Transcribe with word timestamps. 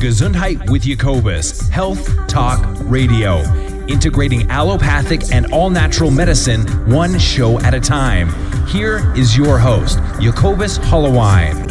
Gesundheit 0.00 0.70
with 0.70 0.84
Jacobus, 0.84 1.68
Health 1.68 2.26
Talk 2.26 2.66
Radio, 2.84 3.40
integrating 3.86 4.50
allopathic 4.50 5.30
and 5.30 5.52
all 5.52 5.68
natural 5.68 6.10
medicine 6.10 6.62
one 6.90 7.18
show 7.18 7.60
at 7.60 7.74
a 7.74 7.80
time. 7.80 8.30
Here 8.66 9.12
is 9.14 9.36
your 9.36 9.58
host, 9.58 9.98
Jacobus 10.18 10.78
Hollowine. 10.78 11.66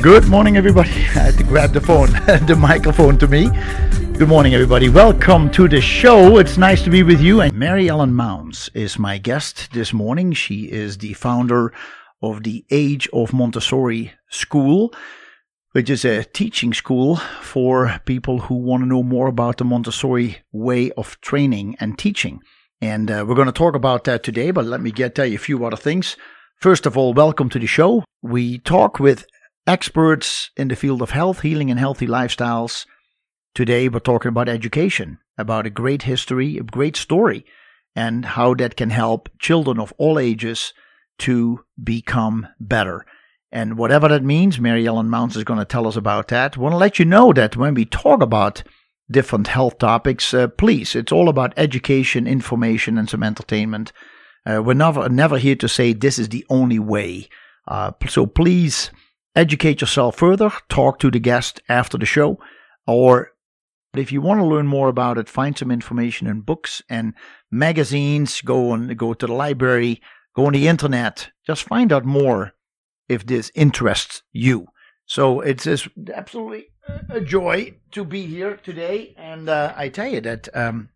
Good 0.00 0.28
morning, 0.28 0.56
everybody. 0.56 0.90
I 0.90 0.92
had 0.92 1.34
to 1.38 1.42
grab 1.42 1.72
the 1.72 1.80
phone, 1.80 2.12
the 2.46 2.56
microphone 2.56 3.18
to 3.18 3.26
me. 3.26 3.50
Good 4.18 4.28
morning, 4.28 4.54
everybody. 4.54 4.88
Welcome 4.88 5.50
to 5.50 5.66
the 5.66 5.80
show. 5.80 6.38
It's 6.38 6.56
nice 6.56 6.82
to 6.82 6.90
be 6.90 7.02
with 7.02 7.20
you. 7.20 7.40
And 7.40 7.52
Mary 7.54 7.88
Ellen 7.88 8.14
Maunz 8.14 8.70
is 8.72 9.00
my 9.00 9.18
guest 9.18 9.72
this 9.72 9.92
morning. 9.92 10.32
She 10.32 10.70
is 10.70 10.98
the 10.98 11.14
founder 11.14 11.72
of 12.22 12.44
the 12.44 12.64
Age 12.70 13.08
of 13.12 13.32
Montessori 13.32 14.12
School, 14.30 14.92
which 15.72 15.90
is 15.90 16.04
a 16.04 16.24
teaching 16.24 16.72
school 16.74 17.16
for 17.16 18.00
people 18.04 18.40
who 18.40 18.54
want 18.54 18.82
to 18.82 18.88
know 18.88 19.02
more 19.02 19.28
about 19.28 19.58
the 19.58 19.64
Montessori 19.64 20.38
way 20.52 20.90
of 20.92 21.20
training 21.20 21.76
and 21.80 21.98
teaching. 21.98 22.40
And 22.80 23.10
uh, 23.10 23.24
we're 23.26 23.34
going 23.34 23.46
to 23.46 23.52
talk 23.52 23.74
about 23.74 24.04
that 24.04 24.22
today, 24.22 24.50
but 24.50 24.64
let 24.64 24.80
me 24.80 24.90
get 24.90 25.14
tell 25.14 25.26
you 25.26 25.36
a 25.36 25.38
few 25.38 25.64
other 25.64 25.76
things. 25.76 26.16
First 26.56 26.86
of 26.86 26.96
all, 26.96 27.12
welcome 27.14 27.48
to 27.50 27.58
the 27.58 27.66
show. 27.66 28.04
We 28.22 28.58
talk 28.58 28.98
with 28.98 29.26
experts 29.66 30.50
in 30.56 30.68
the 30.68 30.76
field 30.76 31.02
of 31.02 31.10
health, 31.10 31.40
healing, 31.40 31.70
and 31.70 31.78
healthy 31.78 32.06
lifestyles. 32.06 32.86
Today, 33.54 33.88
we're 33.88 33.98
talking 34.00 34.28
about 34.28 34.48
education, 34.48 35.18
about 35.36 35.66
a 35.66 35.70
great 35.70 36.02
history, 36.02 36.56
a 36.56 36.62
great 36.62 36.96
story, 36.96 37.44
and 37.94 38.24
how 38.24 38.54
that 38.54 38.76
can 38.76 38.90
help 38.90 39.28
children 39.38 39.78
of 39.80 39.92
all 39.98 40.18
ages 40.18 40.72
to 41.18 41.64
become 41.82 42.46
better. 42.60 43.04
And 43.50 43.78
whatever 43.78 44.08
that 44.08 44.22
means, 44.22 44.60
Mary 44.60 44.86
Ellen 44.86 45.08
Maunz 45.08 45.36
is 45.36 45.44
going 45.44 45.58
to 45.58 45.64
tell 45.64 45.86
us 45.86 45.96
about 45.96 46.28
that. 46.28 46.56
I 46.56 46.60
want 46.60 46.72
to 46.74 46.78
let 46.78 46.98
you 46.98 47.04
know 47.04 47.32
that 47.32 47.56
when 47.56 47.74
we 47.74 47.84
talk 47.84 48.22
about 48.22 48.62
different 49.10 49.46
health 49.46 49.78
topics, 49.78 50.34
uh, 50.34 50.48
please, 50.48 50.94
it's 50.94 51.12
all 51.12 51.28
about 51.28 51.54
education, 51.56 52.26
information, 52.26 52.98
and 52.98 53.08
some 53.08 53.22
entertainment. 53.22 53.92
Uh, 54.44 54.62
we're 54.62 54.74
never, 54.74 55.08
never 55.08 55.38
here 55.38 55.56
to 55.56 55.68
say 55.68 55.92
this 55.92 56.18
is 56.18 56.28
the 56.28 56.44
only 56.50 56.78
way. 56.78 57.28
Uh, 57.66 57.92
so 58.08 58.26
please 58.26 58.90
educate 59.34 59.80
yourself 59.80 60.16
further, 60.16 60.50
talk 60.68 60.98
to 60.98 61.10
the 61.10 61.18
guest 61.18 61.60
after 61.68 61.96
the 61.96 62.06
show, 62.06 62.38
or 62.86 63.32
if 63.94 64.12
you 64.12 64.20
want 64.20 64.40
to 64.40 64.46
learn 64.46 64.66
more 64.66 64.88
about 64.88 65.16
it, 65.16 65.28
find 65.28 65.56
some 65.56 65.70
information 65.70 66.26
in 66.26 66.42
books 66.42 66.82
and 66.90 67.14
magazines. 67.50 68.42
Go 68.42 68.74
and 68.74 68.96
go 68.98 69.14
to 69.14 69.26
the 69.26 69.32
library 69.32 70.02
Go 70.38 70.46
on 70.46 70.52
the 70.52 70.68
internet. 70.68 71.30
Just 71.44 71.64
find 71.64 71.92
out 71.92 72.04
more 72.04 72.52
if 73.08 73.26
this 73.26 73.50
interests 73.54 74.22
you. 74.32 74.68
So 75.06 75.40
it's, 75.40 75.66
it's 75.66 75.88
absolutely 76.14 76.68
a 77.08 77.20
joy 77.20 77.74
to 77.92 78.04
be 78.04 78.26
here 78.26 78.56
today. 78.56 79.14
And 79.16 79.48
uh, 79.48 79.72
I 79.76 79.88
tell 79.88 80.08
you 80.08 80.20
that 80.20 80.54
um, 80.54 80.90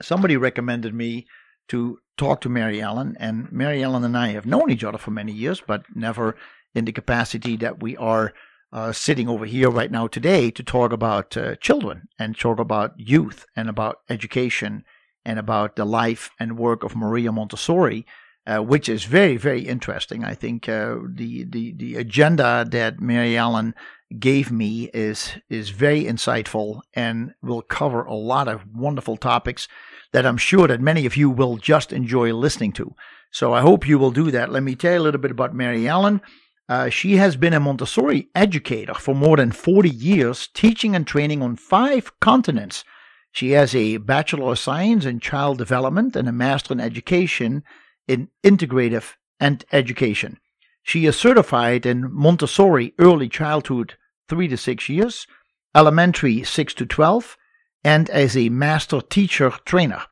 somebody 0.00 0.36
recommended 0.36 0.94
me 0.94 1.26
to 1.68 1.98
talk 2.16 2.40
to 2.42 2.48
Mary 2.48 2.80
Ellen. 2.80 3.16
And 3.18 3.50
Mary 3.50 3.82
Ellen 3.82 4.04
and 4.04 4.16
I 4.16 4.28
have 4.28 4.46
known 4.46 4.70
each 4.70 4.84
other 4.84 4.98
for 4.98 5.10
many 5.10 5.32
years, 5.32 5.60
but 5.60 5.84
never 5.94 6.36
in 6.74 6.84
the 6.84 6.92
capacity 6.92 7.56
that 7.56 7.82
we 7.82 7.96
are 7.96 8.32
uh, 8.72 8.92
sitting 8.92 9.28
over 9.28 9.46
here 9.46 9.70
right 9.70 9.90
now 9.90 10.06
today 10.06 10.50
to 10.50 10.62
talk 10.62 10.92
about 10.92 11.36
uh, 11.36 11.56
children 11.56 12.08
and 12.18 12.38
talk 12.38 12.58
about 12.58 12.92
youth 12.96 13.46
and 13.56 13.68
about 13.68 14.00
education 14.08 14.84
and 15.24 15.38
about 15.38 15.76
the 15.76 15.84
life 15.84 16.30
and 16.38 16.58
work 16.58 16.84
of 16.84 16.94
Maria 16.94 17.32
Montessori 17.32 18.06
uh, 18.48 18.62
which 18.62 18.88
is 18.88 19.04
very, 19.04 19.36
very 19.36 19.60
interesting. 19.60 20.24
I 20.24 20.34
think 20.34 20.68
uh, 20.68 20.96
the, 21.06 21.44
the 21.44 21.74
the 21.74 21.96
agenda 21.96 22.66
that 22.70 22.98
Mary 22.98 23.36
Ellen 23.36 23.74
gave 24.18 24.50
me 24.50 24.88
is 24.94 25.36
is 25.50 25.68
very 25.68 26.04
insightful 26.04 26.80
and 26.94 27.34
will 27.42 27.60
cover 27.60 28.02
a 28.02 28.14
lot 28.14 28.48
of 28.48 28.66
wonderful 28.74 29.18
topics 29.18 29.68
that 30.12 30.24
I'm 30.24 30.38
sure 30.38 30.66
that 30.66 30.80
many 30.80 31.04
of 31.04 31.14
you 31.14 31.28
will 31.28 31.58
just 31.58 31.92
enjoy 31.92 32.32
listening 32.32 32.72
to. 32.72 32.94
So 33.30 33.52
I 33.52 33.60
hope 33.60 33.86
you 33.86 33.98
will 33.98 34.10
do 34.10 34.30
that. 34.30 34.50
Let 34.50 34.62
me 34.62 34.74
tell 34.74 34.94
you 34.94 35.00
a 35.00 35.02
little 35.04 35.20
bit 35.20 35.30
about 35.30 35.54
Mary 35.54 35.86
Ellen. 35.86 36.22
Uh, 36.70 36.88
she 36.88 37.16
has 37.16 37.36
been 37.36 37.52
a 37.52 37.60
Montessori 37.60 38.28
educator 38.34 38.94
for 38.94 39.14
more 39.14 39.36
than 39.36 39.52
40 39.52 39.90
years, 39.90 40.48
teaching 40.54 40.94
and 40.94 41.06
training 41.06 41.42
on 41.42 41.56
five 41.56 42.18
continents. 42.20 42.84
She 43.32 43.50
has 43.50 43.74
a 43.74 43.98
Bachelor 43.98 44.52
of 44.52 44.58
Science 44.58 45.04
in 45.04 45.20
Child 45.20 45.58
Development 45.58 46.16
and 46.16 46.28
a 46.28 46.32
Master 46.32 46.72
in 46.72 46.80
Education 46.80 47.62
in 48.08 48.28
integrative 48.42 49.12
and 49.38 49.64
education. 49.70 50.38
She 50.82 51.06
is 51.06 51.16
certified 51.16 51.86
in 51.86 52.12
Montessori 52.12 52.94
early 52.98 53.28
childhood 53.28 53.94
3 54.28 54.48
to 54.48 54.56
6 54.56 54.88
years, 54.88 55.26
elementary 55.74 56.42
6 56.42 56.74
to 56.74 56.86
12, 56.86 57.36
and 57.84 58.10
as 58.10 58.36
a 58.36 58.48
master 58.48 59.00
teacher 59.00 59.50
trainer. 59.64 60.02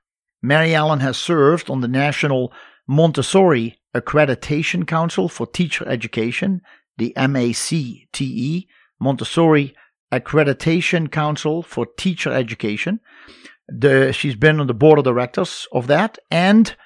Mary 0.43 0.75
Ellen 0.75 1.01
has 1.01 1.17
served 1.17 1.71
on 1.71 1.81
the 1.81 1.89
National 1.89 2.53
Montessori 2.87 3.79
Accreditation 3.95 4.87
Council 4.87 5.29
for 5.29 5.47
Teacher 5.47 5.89
Education, 5.89 6.61
the 6.99 7.13
MACTE, 7.17 8.69
Montessori 9.01 9.75
Accreditation 10.13 11.11
Council 11.11 11.63
for 11.63 11.87
Teacher 11.99 12.31
Education. 12.31 13.01
The, 13.69 14.13
she's 14.13 14.37
been 14.37 14.61
on 14.61 14.67
the 14.67 14.75
board 14.75 14.99
of 14.99 15.05
directors 15.05 15.67
of 15.73 15.89
that 15.89 16.19
and 16.31 16.77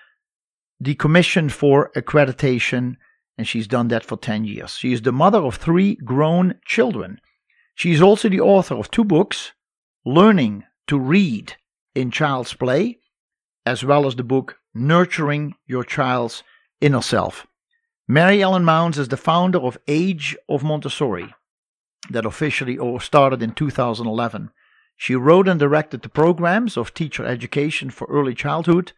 the 0.81 0.95
Commission 0.95 1.51
for 1.51 1.91
Accreditation, 1.95 2.97
and 3.37 3.47
she's 3.47 3.69
done 3.69 3.89
that 3.89 4.05
for 4.05 4.17
10 4.17 4.45
years. 4.45 4.75
She 4.75 4.93
is 4.93 5.03
the 5.03 5.13
mother 5.13 5.39
of 5.39 5.57
three 5.57 5.97
grown 5.97 6.55
children. 6.65 7.21
She 7.75 7.93
is 7.93 8.01
also 8.01 8.29
the 8.29 8.41
author 8.41 8.75
of 8.75 8.91
two 8.91 9.05
books, 9.05 9.53
Learning 10.07 10.65
to 10.87 10.99
Read 10.99 11.57
in 11.95 12.11
Child's 12.11 12.55
Play, 12.55 12.99
as 13.67 13.85
well 13.85 14.07
as 14.07 14.17
the 14.17 14.25
book 14.25 14.57
Nurturing 14.75 15.55
Your 15.67 15.85
Child's 15.85 16.43
Inner 16.81 17.03
Self. 17.03 17.47
Mary 18.09 18.43
Ellen 18.43 18.65
Maunz 18.65 18.99
is 18.99 19.09
the 19.09 19.17
founder 19.17 19.59
of 19.59 19.79
Age 19.87 20.37
of 20.49 20.65
Montessori, 20.65 21.35
that 22.09 22.25
officially 22.25 22.79
started 23.01 23.43
in 23.43 23.53
2011. 23.53 24.51
She 24.97 25.15
wrote 25.15 25.47
and 25.47 25.61
directed 25.61 26.03
the 26.03 26.09
programs 26.09 26.77
of 26.77 26.95
teacher 26.95 27.25
education 27.25 27.91
for 27.91 28.07
early 28.11 28.35
childhood 28.35 28.93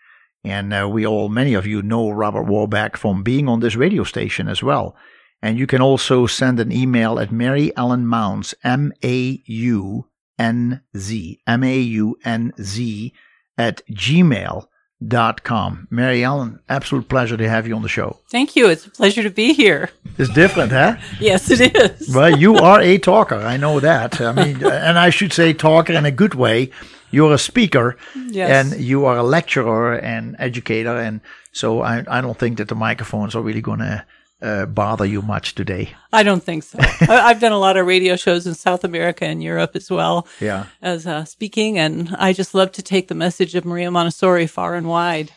And 0.44 0.72
uh, 0.72 0.88
we 0.90 1.06
all, 1.06 1.28
many 1.28 1.54
of 1.54 1.66
you 1.66 1.82
know 1.82 2.10
Robert 2.10 2.44
Warbeck 2.44 2.96
from 2.96 3.22
being 3.22 3.48
on 3.48 3.60
this 3.60 3.76
radio 3.76 4.04
station 4.04 4.48
as 4.48 4.62
well. 4.62 4.96
And 5.42 5.58
you 5.58 5.66
can 5.66 5.80
also 5.80 6.26
send 6.26 6.60
an 6.60 6.72
email 6.72 7.18
at 7.18 7.32
Mary 7.32 7.74
Ellen 7.76 8.06
Maunz, 8.06 8.54
M 8.62 8.92
A 9.02 9.42
U 9.46 10.06
N 10.38 10.82
Z, 10.96 11.40
M 11.46 11.64
A 11.64 11.78
U 11.78 12.16
N 12.24 12.52
Z, 12.60 13.12
at 13.56 13.82
gmail.com. 13.90 15.88
Mary 15.90 16.24
Ellen, 16.24 16.60
absolute 16.68 17.08
pleasure 17.08 17.36
to 17.36 17.48
have 17.48 17.66
you 17.66 17.74
on 17.74 17.82
the 17.82 17.88
show. 17.88 18.18
Thank 18.30 18.54
you. 18.54 18.68
It's 18.68 18.86
a 18.86 18.90
pleasure 18.90 19.22
to 19.22 19.30
be 19.30 19.52
here. 19.54 19.90
It's 20.18 20.32
different, 20.32 20.72
huh? 20.72 20.96
yes, 21.20 21.50
it 21.50 21.74
is. 21.74 22.14
well, 22.14 22.36
you 22.36 22.56
are 22.56 22.80
a 22.80 22.98
talker. 22.98 23.36
I 23.36 23.56
know 23.56 23.80
that. 23.80 24.20
I 24.20 24.32
mean, 24.32 24.56
and 24.64 24.98
I 24.98 25.10
should 25.10 25.32
say 25.32 25.52
talker 25.52 25.92
in 25.94 26.04
a 26.06 26.10
good 26.10 26.34
way 26.34 26.70
you're 27.10 27.34
a 27.34 27.38
speaker 27.38 27.96
yes. 28.14 28.72
and 28.72 28.80
you 28.80 29.04
are 29.06 29.18
a 29.18 29.22
lecturer 29.22 29.94
and 29.94 30.36
educator, 30.38 30.96
and 30.96 31.20
so 31.52 31.82
I, 31.82 32.04
I 32.06 32.20
don't 32.20 32.38
think 32.38 32.58
that 32.58 32.68
the 32.68 32.74
microphones 32.74 33.34
are 33.34 33.42
really 33.42 33.60
going 33.60 33.80
to 33.80 34.04
uh, 34.42 34.66
bother 34.66 35.04
you 35.04 35.22
much 35.22 35.54
today. 35.54 35.92
I 36.12 36.22
don't 36.22 36.42
think 36.42 36.62
so. 36.62 36.78
I, 37.00 37.28
have 37.28 37.40
done 37.40 37.52
a 37.52 37.58
lot 37.58 37.76
of 37.76 37.86
radio 37.86 38.16
shows 38.16 38.46
in 38.46 38.54
South 38.54 38.84
America 38.84 39.24
and 39.24 39.42
Europe 39.42 39.72
as 39.74 39.90
well. 39.90 40.26
Yeah. 40.40 40.66
As 40.80 41.06
uh, 41.06 41.24
speaking, 41.24 41.78
and 41.78 42.14
I 42.18 42.32
just 42.32 42.54
love 42.54 42.72
to 42.72 42.82
take 42.82 43.08
the 43.08 43.14
message 43.14 43.54
of 43.54 43.64
Maria 43.64 43.90
Montessori 43.90 44.46
far 44.46 44.74
and 44.74 44.88
wide. 44.88 45.32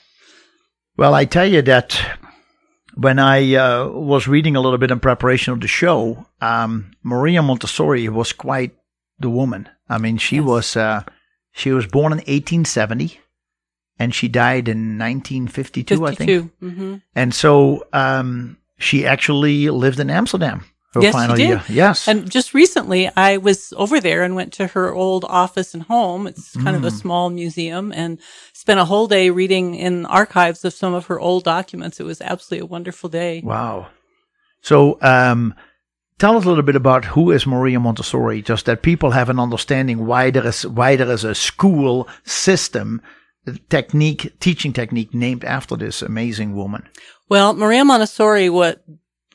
Well, 0.95 1.13
I 1.13 1.25
tell 1.25 1.47
you 1.47 1.61
that 1.63 1.99
when 2.95 3.19
I 3.19 3.55
uh, 3.55 3.87
was 3.87 4.27
reading 4.27 4.55
a 4.55 4.61
little 4.61 4.77
bit 4.77 4.91
in 4.91 4.99
preparation 4.99 5.53
of 5.53 5.61
the 5.61 5.67
show, 5.67 6.25
um, 6.39 6.91
Maria 7.03 7.41
Montessori 7.41 8.07
was 8.09 8.31
quite 8.31 8.75
the 9.19 9.29
woman. 9.29 9.67
I 9.89 9.97
mean, 9.97 10.17
she 10.17 10.37
yes. 10.37 10.45
was 10.45 10.77
uh, 10.77 11.03
she 11.53 11.71
was 11.71 11.87
born 11.87 12.11
in 12.11 12.17
1870 12.17 13.19
and 13.97 14.13
she 14.13 14.27
died 14.27 14.67
in 14.67 14.97
1952, 14.99 15.97
52. 15.97 16.05
I 16.05 16.15
think. 16.15 16.51
Mm-hmm. 16.61 16.95
And 17.15 17.33
so 17.33 17.85
um, 17.93 18.57
she 18.77 19.05
actually 19.05 19.69
lived 19.69 19.99
in 19.99 20.09
Amsterdam 20.09 20.65
her 20.93 21.01
yes, 21.01 21.13
final 21.13 21.35
she 21.35 21.43
did. 21.43 21.49
year. 21.49 21.63
Yes. 21.69 22.07
And 22.07 22.29
just 22.29 22.53
recently, 22.53 23.09
I 23.15 23.37
was 23.37 23.73
over 23.77 23.99
there 23.99 24.21
and 24.21 24.35
went 24.35 24.53
to 24.53 24.67
her 24.67 24.93
old 24.93 25.25
office 25.27 25.73
and 25.73 25.83
home. 25.83 26.27
It's 26.27 26.53
kind 26.55 26.75
Mm. 26.75 26.77
of 26.77 26.83
a 26.85 26.91
small 26.91 27.29
museum 27.31 27.91
and 27.91 28.19
spent 28.53 28.79
a 28.79 28.85
whole 28.85 29.07
day 29.07 29.29
reading 29.31 29.73
in 29.73 30.05
archives 30.05 30.63
of 30.65 30.73
some 30.73 30.93
of 30.93 31.07
her 31.07 31.19
old 31.19 31.43
documents. 31.45 31.99
It 31.99 32.03
was 32.03 32.21
absolutely 32.21 32.65
a 32.65 32.67
wonderful 32.67 33.09
day. 33.09 33.41
wow. 33.43 33.87
So, 34.61 34.97
um, 35.01 35.55
tell 36.19 36.37
us 36.37 36.45
a 36.45 36.47
little 36.47 36.63
bit 36.63 36.75
about 36.75 37.05
who 37.05 37.31
is 37.31 37.45
Maria 37.45 37.79
Montessori, 37.79 38.41
just 38.41 38.65
that 38.65 38.81
people 38.81 39.11
have 39.11 39.29
an 39.29 39.39
understanding 39.39 40.05
why 40.05 40.29
there 40.31 40.47
is 40.47 40.65
why 40.65 40.95
there 40.95 41.11
is 41.11 41.23
a 41.23 41.35
school 41.35 42.07
system 42.23 43.01
technique, 43.69 44.39
teaching 44.39 44.73
technique 44.73 45.13
named 45.13 45.43
after 45.43 45.75
this 45.75 46.01
amazing 46.01 46.55
woman. 46.55 46.87
Well, 47.29 47.53
Maria 47.53 47.83
Montessori 47.83 48.49
what 48.49 48.83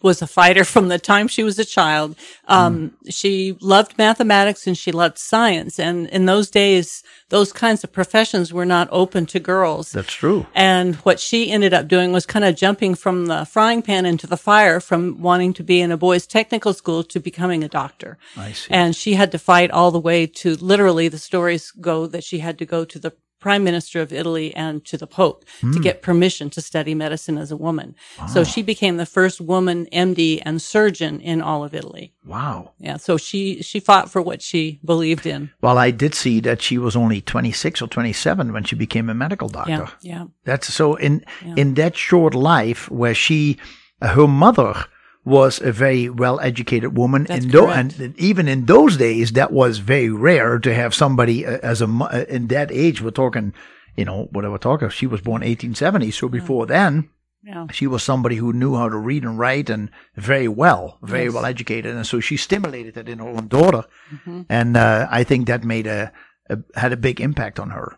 was 0.02 0.22
a 0.22 0.26
fighter 0.26 0.64
from 0.64 0.88
the 0.88 0.98
time 0.98 1.28
she 1.28 1.42
was 1.42 1.58
a 1.58 1.64
child. 1.64 2.16
Um, 2.46 2.96
she 3.08 3.56
loved 3.60 3.98
mathematics 3.98 4.66
and 4.66 4.76
she 4.76 4.92
loved 4.92 5.18
science. 5.18 5.78
And 5.78 6.06
in 6.08 6.26
those 6.26 6.50
days, 6.50 7.02
those 7.28 7.52
kinds 7.52 7.84
of 7.84 7.92
professions 7.92 8.52
were 8.52 8.64
not 8.64 8.88
open 8.90 9.26
to 9.26 9.40
girls. 9.40 9.92
That's 9.92 10.12
true. 10.12 10.46
And 10.54 10.96
what 10.96 11.20
she 11.20 11.50
ended 11.50 11.74
up 11.74 11.88
doing 11.88 12.12
was 12.12 12.26
kind 12.26 12.44
of 12.44 12.56
jumping 12.56 12.94
from 12.94 13.26
the 13.26 13.44
frying 13.44 13.82
pan 13.82 14.06
into 14.06 14.26
the 14.26 14.36
fire 14.36 14.80
from 14.80 15.20
wanting 15.20 15.52
to 15.54 15.64
be 15.64 15.80
in 15.80 15.92
a 15.92 15.96
boys' 15.96 16.26
technical 16.26 16.72
school 16.72 17.02
to 17.04 17.20
becoming 17.20 17.62
a 17.64 17.68
doctor. 17.68 18.18
I 18.36 18.52
see. 18.52 18.72
And 18.72 18.94
she 18.96 19.14
had 19.14 19.32
to 19.32 19.38
fight 19.38 19.70
all 19.70 19.90
the 19.90 20.00
way 20.00 20.26
to 20.26 20.54
literally 20.56 21.08
the 21.08 21.18
stories 21.18 21.70
go 21.70 22.06
that 22.06 22.24
she 22.24 22.38
had 22.38 22.58
to 22.58 22.66
go 22.66 22.84
to 22.84 22.98
the 22.98 23.12
prime 23.40 23.64
minister 23.64 24.00
of 24.00 24.12
Italy 24.12 24.54
and 24.54 24.84
to 24.84 24.96
the 24.96 25.06
Pope 25.06 25.44
to 25.60 25.66
hmm. 25.66 25.80
get 25.80 26.02
permission 26.02 26.50
to 26.50 26.60
study 26.60 26.94
medicine 26.94 27.38
as 27.38 27.50
a 27.50 27.56
woman. 27.56 27.94
So 28.32 28.40
ah. 28.40 28.44
she 28.44 28.62
became 28.62 28.96
the 28.96 29.06
first 29.06 29.40
woman 29.40 29.86
MD 29.92 30.42
and 30.44 30.60
surgeon 30.60 31.20
in 31.20 31.40
all 31.40 31.64
of 31.64 31.74
Italy. 31.74 32.12
Wow. 32.24 32.72
Yeah. 32.78 32.96
So 32.96 33.16
she, 33.16 33.62
she 33.62 33.80
fought 33.80 34.10
for 34.10 34.20
what 34.20 34.42
she 34.42 34.80
believed 34.84 35.26
in. 35.26 35.50
Well, 35.60 35.78
I 35.78 35.90
did 35.90 36.14
see 36.14 36.40
that 36.40 36.60
she 36.60 36.78
was 36.78 36.96
only 36.96 37.20
26 37.20 37.82
or 37.82 37.88
27 37.88 38.52
when 38.52 38.64
she 38.64 38.76
became 38.76 39.08
a 39.08 39.14
medical 39.14 39.48
doctor. 39.48 39.70
Yeah. 39.70 39.88
Yeah. 40.00 40.24
That's 40.44 40.72
so 40.72 40.96
in 40.96 41.24
in 41.56 41.74
that 41.74 41.96
short 41.96 42.34
life 42.34 42.90
where 42.90 43.14
she, 43.14 43.58
her 44.02 44.26
mother 44.26 44.86
was 45.24 45.60
a 45.60 45.72
very 45.72 46.08
well 46.08 46.40
educated 46.40 46.96
woman. 46.96 47.24
That's 47.24 47.44
in 47.44 47.50
tho- 47.50 47.68
and 47.70 48.14
even 48.18 48.48
in 48.48 48.64
those 48.66 48.96
days, 48.96 49.32
that 49.32 49.52
was 49.52 49.78
very 49.78 50.08
rare 50.10 50.58
to 50.58 50.74
have 50.74 50.94
somebody 50.94 51.44
uh, 51.46 51.58
as 51.62 51.82
a 51.82 51.86
uh, 51.86 52.24
in 52.28 52.48
that 52.48 52.70
age. 52.72 53.02
We're 53.02 53.10
talking, 53.10 53.52
you 53.96 54.04
know, 54.04 54.28
what 54.32 54.44
are 54.44 54.50
we 54.50 54.58
talking? 54.58 54.88
She 54.90 55.06
was 55.06 55.20
born 55.20 55.42
1870, 55.42 56.10
so 56.12 56.28
before 56.28 56.66
then. 56.66 57.10
Yeah. 57.44 57.66
She 57.70 57.86
was 57.86 58.02
somebody 58.02 58.36
who 58.36 58.52
knew 58.52 58.74
how 58.76 58.88
to 58.88 58.96
read 58.96 59.22
and 59.24 59.38
write 59.38 59.70
and 59.70 59.90
very 60.16 60.48
well, 60.48 60.98
very 61.02 61.24
Yes. 61.24 61.34
well 61.34 61.44
educated, 61.46 61.94
and 61.94 62.06
so 62.06 62.18
she 62.20 62.36
stimulated 62.36 62.94
that 62.94 63.08
in 63.08 63.20
her 63.20 63.28
own 63.28 63.48
daughter, 63.48 63.84
Mm-hmm. 64.12 64.42
and 64.48 64.76
uh, 64.76 65.06
I 65.10 65.24
think 65.24 65.46
that 65.46 65.62
made 65.64 65.86
a, 65.86 66.12
a 66.50 66.58
had 66.74 66.92
a 66.92 66.96
big 66.96 67.20
impact 67.20 67.60
on 67.60 67.70
her. 67.70 67.96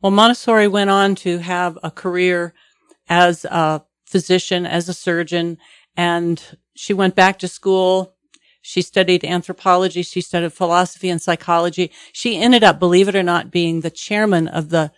Well, 0.00 0.12
Montessori 0.12 0.68
went 0.68 0.88
on 0.88 1.14
to 1.16 1.38
have 1.38 1.78
a 1.82 1.90
career 1.90 2.54
as 3.08 3.44
a 3.44 3.82
physician, 4.06 4.66
as 4.66 4.88
a 4.88 4.94
surgeon, 4.94 5.58
and 6.00 6.56
she 6.74 6.94
went 6.94 7.14
back 7.14 7.38
to 7.38 7.46
school. 7.46 8.14
She 8.62 8.80
studied 8.80 9.22
anthropology. 9.22 10.00
She 10.02 10.22
studied 10.22 10.54
philosophy 10.54 11.10
and 11.10 11.20
psychology. 11.20 11.90
She 12.12 12.38
ended 12.38 12.64
up, 12.64 12.78
believe 12.78 13.06
it 13.06 13.14
or 13.14 13.22
not, 13.22 13.50
being 13.50 13.80
the 13.80 13.90
chairman 13.90 14.48
of 14.48 14.70
the 14.70 14.92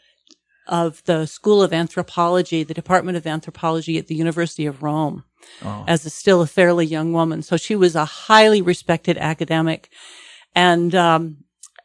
of 0.68 1.02
the 1.06 1.26
School 1.26 1.60
of 1.60 1.72
Anthropology, 1.72 2.62
the 2.62 2.72
Department 2.82 3.16
of 3.16 3.26
Anthropology 3.26 3.98
at 3.98 4.06
the 4.06 4.14
University 4.14 4.64
of 4.64 4.80
Rome, 4.84 5.24
Oh. 5.64 5.84
as 5.88 6.06
a 6.06 6.10
still 6.10 6.40
a 6.40 6.46
fairly 6.46 6.86
young 6.86 7.12
woman. 7.12 7.42
So 7.42 7.56
she 7.56 7.74
was 7.74 7.96
a 7.96 8.04
highly 8.04 8.62
respected 8.62 9.18
academic, 9.18 9.90
and 10.54 10.94
um, 10.94 11.38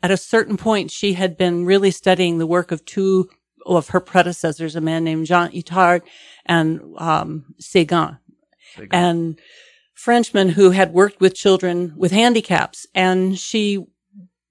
at 0.03 0.11
a 0.11 0.17
certain 0.33 0.57
point, 0.57 0.91
she 0.91 1.13
had 1.13 1.37
been 1.37 1.65
really 1.65 1.89
studying 1.89 2.37
the 2.37 2.45
work 2.45 2.71
of 2.71 2.85
two 2.85 3.29
of 3.65 3.89
her 3.89 3.99
predecessors, 3.99 4.75
a 4.75 4.81
man 4.81 5.03
named 5.03 5.25
Jean 5.25 5.49
Itard 5.51 6.01
and 6.45 6.67
um, 6.99 7.55
Séguin, 7.59 8.19
and 8.91 9.39
Frenchmen 9.93 10.49
who 10.49 10.71
had 10.71 10.93
worked 10.93 11.19
with 11.19 11.33
children 11.33 11.93
with 11.97 12.11
handicaps. 12.11 12.85
And 12.93 13.37
she 13.37 13.85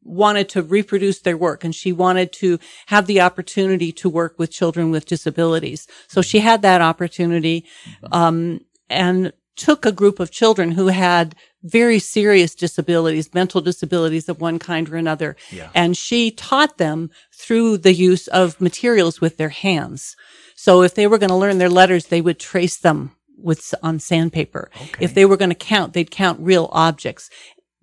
wanted 0.02 0.48
to 0.48 0.62
reproduce 0.62 1.20
their 1.20 1.36
work 1.36 1.64
and 1.64 1.74
she 1.74 1.92
wanted 1.92 2.32
to 2.32 2.58
have 2.86 3.06
the 3.06 3.20
opportunity 3.20 3.92
to 3.92 4.08
work 4.08 4.38
with 4.38 4.50
children 4.50 4.90
with 4.90 5.06
disabilities. 5.06 5.86
So 6.08 6.22
she 6.22 6.40
had 6.40 6.62
that 6.62 6.80
opportunity, 6.80 7.64
um, 8.12 8.60
and 8.88 9.32
took 9.56 9.86
a 9.86 9.92
group 9.92 10.20
of 10.20 10.30
children 10.30 10.72
who 10.72 10.88
had 10.88 11.34
very 11.62 11.98
serious 11.98 12.54
disabilities, 12.54 13.32
mental 13.34 13.60
disabilities 13.60 14.28
of 14.28 14.40
one 14.40 14.58
kind 14.58 14.88
or 14.88 14.96
another. 14.96 15.34
Yeah. 15.50 15.70
And 15.74 15.96
she 15.96 16.30
taught 16.30 16.78
them 16.78 17.10
through 17.32 17.78
the 17.78 17.94
use 17.94 18.28
of 18.28 18.60
materials 18.60 19.20
with 19.20 19.38
their 19.38 19.48
hands. 19.48 20.14
So 20.54 20.82
if 20.82 20.94
they 20.94 21.06
were 21.06 21.18
going 21.18 21.30
to 21.30 21.36
learn 21.36 21.58
their 21.58 21.70
letters, 21.70 22.06
they 22.06 22.20
would 22.20 22.38
trace 22.38 22.78
them 22.78 23.15
with 23.36 23.74
on 23.82 23.98
sandpaper. 23.98 24.70
If 25.00 25.14
they 25.14 25.24
were 25.24 25.36
going 25.36 25.50
to 25.50 25.54
count, 25.54 25.92
they'd 25.92 26.10
count 26.10 26.40
real 26.40 26.68
objects. 26.72 27.30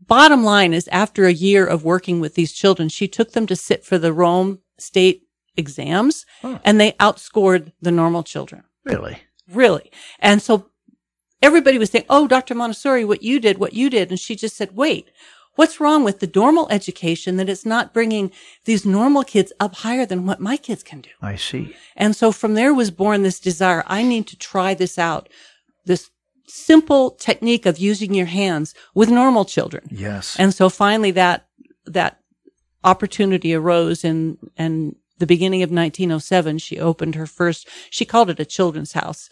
Bottom 0.06 0.44
line 0.44 0.74
is 0.74 0.88
after 0.90 1.26
a 1.26 1.34
year 1.34 1.66
of 1.66 1.84
working 1.84 2.20
with 2.20 2.36
these 2.36 2.52
children, 2.52 2.90
she 2.90 3.08
took 3.08 3.32
them 3.32 3.46
to 3.48 3.56
sit 3.56 3.86
for 3.86 3.98
the 3.98 4.12
Rome 4.14 4.60
state 4.78 5.24
exams 5.56 6.26
and 6.64 6.80
they 6.80 6.94
outscored 6.94 7.72
the 7.82 7.92
normal 7.92 8.24
children. 8.24 8.64
Really? 8.84 9.20
Really. 9.50 9.92
And 10.20 10.42
so 10.42 10.70
everybody 11.42 11.78
was 11.78 11.90
saying, 11.90 12.06
Oh, 12.10 12.28
Dr. 12.28 12.56
Montessori, 12.56 13.06
what 13.06 13.24
you 13.24 13.40
did, 13.40 13.58
what 13.60 13.74
you 13.74 13.90
did. 13.90 14.10
And 14.10 14.20
she 14.20 14.36
just 14.36 14.58
said, 14.58 14.76
wait, 14.76 15.10
what's 15.56 15.80
wrong 15.80 16.04
with 16.04 16.20
the 16.20 16.32
normal 16.34 16.68
education 16.70 17.38
that 17.38 17.50
it's 17.50 17.66
not 17.66 17.94
bringing 17.94 18.32
these 18.66 18.86
normal 18.86 19.24
kids 19.24 19.54
up 19.60 19.76
higher 19.76 20.06
than 20.06 20.26
what 20.26 20.40
my 20.40 20.58
kids 20.58 20.84
can 20.84 21.02
do? 21.02 21.10
I 21.22 21.36
see. 21.36 21.76
And 21.96 22.16
so 22.16 22.32
from 22.32 22.54
there 22.54 22.74
was 22.74 22.92
born 22.92 23.24
this 23.24 23.40
desire. 23.40 23.84
I 23.88 24.04
need 24.04 24.28
to 24.28 24.38
try 24.38 24.74
this 24.74 24.98
out. 24.98 25.30
This 25.86 26.10
simple 26.48 27.12
technique 27.12 27.66
of 27.66 27.78
using 27.78 28.14
your 28.14 28.26
hands 28.26 28.74
with 28.94 29.10
normal 29.10 29.46
children. 29.46 29.88
Yes. 29.90 30.36
And 30.38 30.54
so 30.54 30.70
finally 30.70 31.12
that, 31.12 31.48
that 31.86 32.20
opportunity 32.84 33.54
arose 33.54 34.04
in, 34.04 34.38
in 34.58 34.96
the 35.20 35.26
beginning 35.26 35.64
of 35.64 35.70
1907. 35.70 36.58
She 36.58 36.80
opened 36.80 37.16
her 37.16 37.26
first, 37.26 37.68
she 37.90 38.06
called 38.06 38.30
it 38.30 38.40
a 38.40 38.46
children's 38.46 38.94
house. 38.94 39.30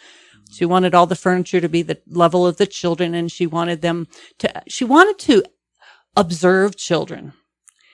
She 0.52 0.66
wanted 0.66 0.94
all 0.94 1.06
the 1.06 1.16
furniture 1.16 1.62
to 1.62 1.70
be 1.70 1.82
the 1.82 2.00
level 2.08 2.46
of 2.46 2.58
the 2.58 2.68
children 2.68 3.14
and 3.14 3.32
she 3.32 3.48
wanted 3.48 3.82
them 3.82 4.08
to, 4.40 4.64
she 4.68 4.84
wanted 4.84 5.18
to 5.20 5.44
observe 6.16 6.76
children. 6.76 7.34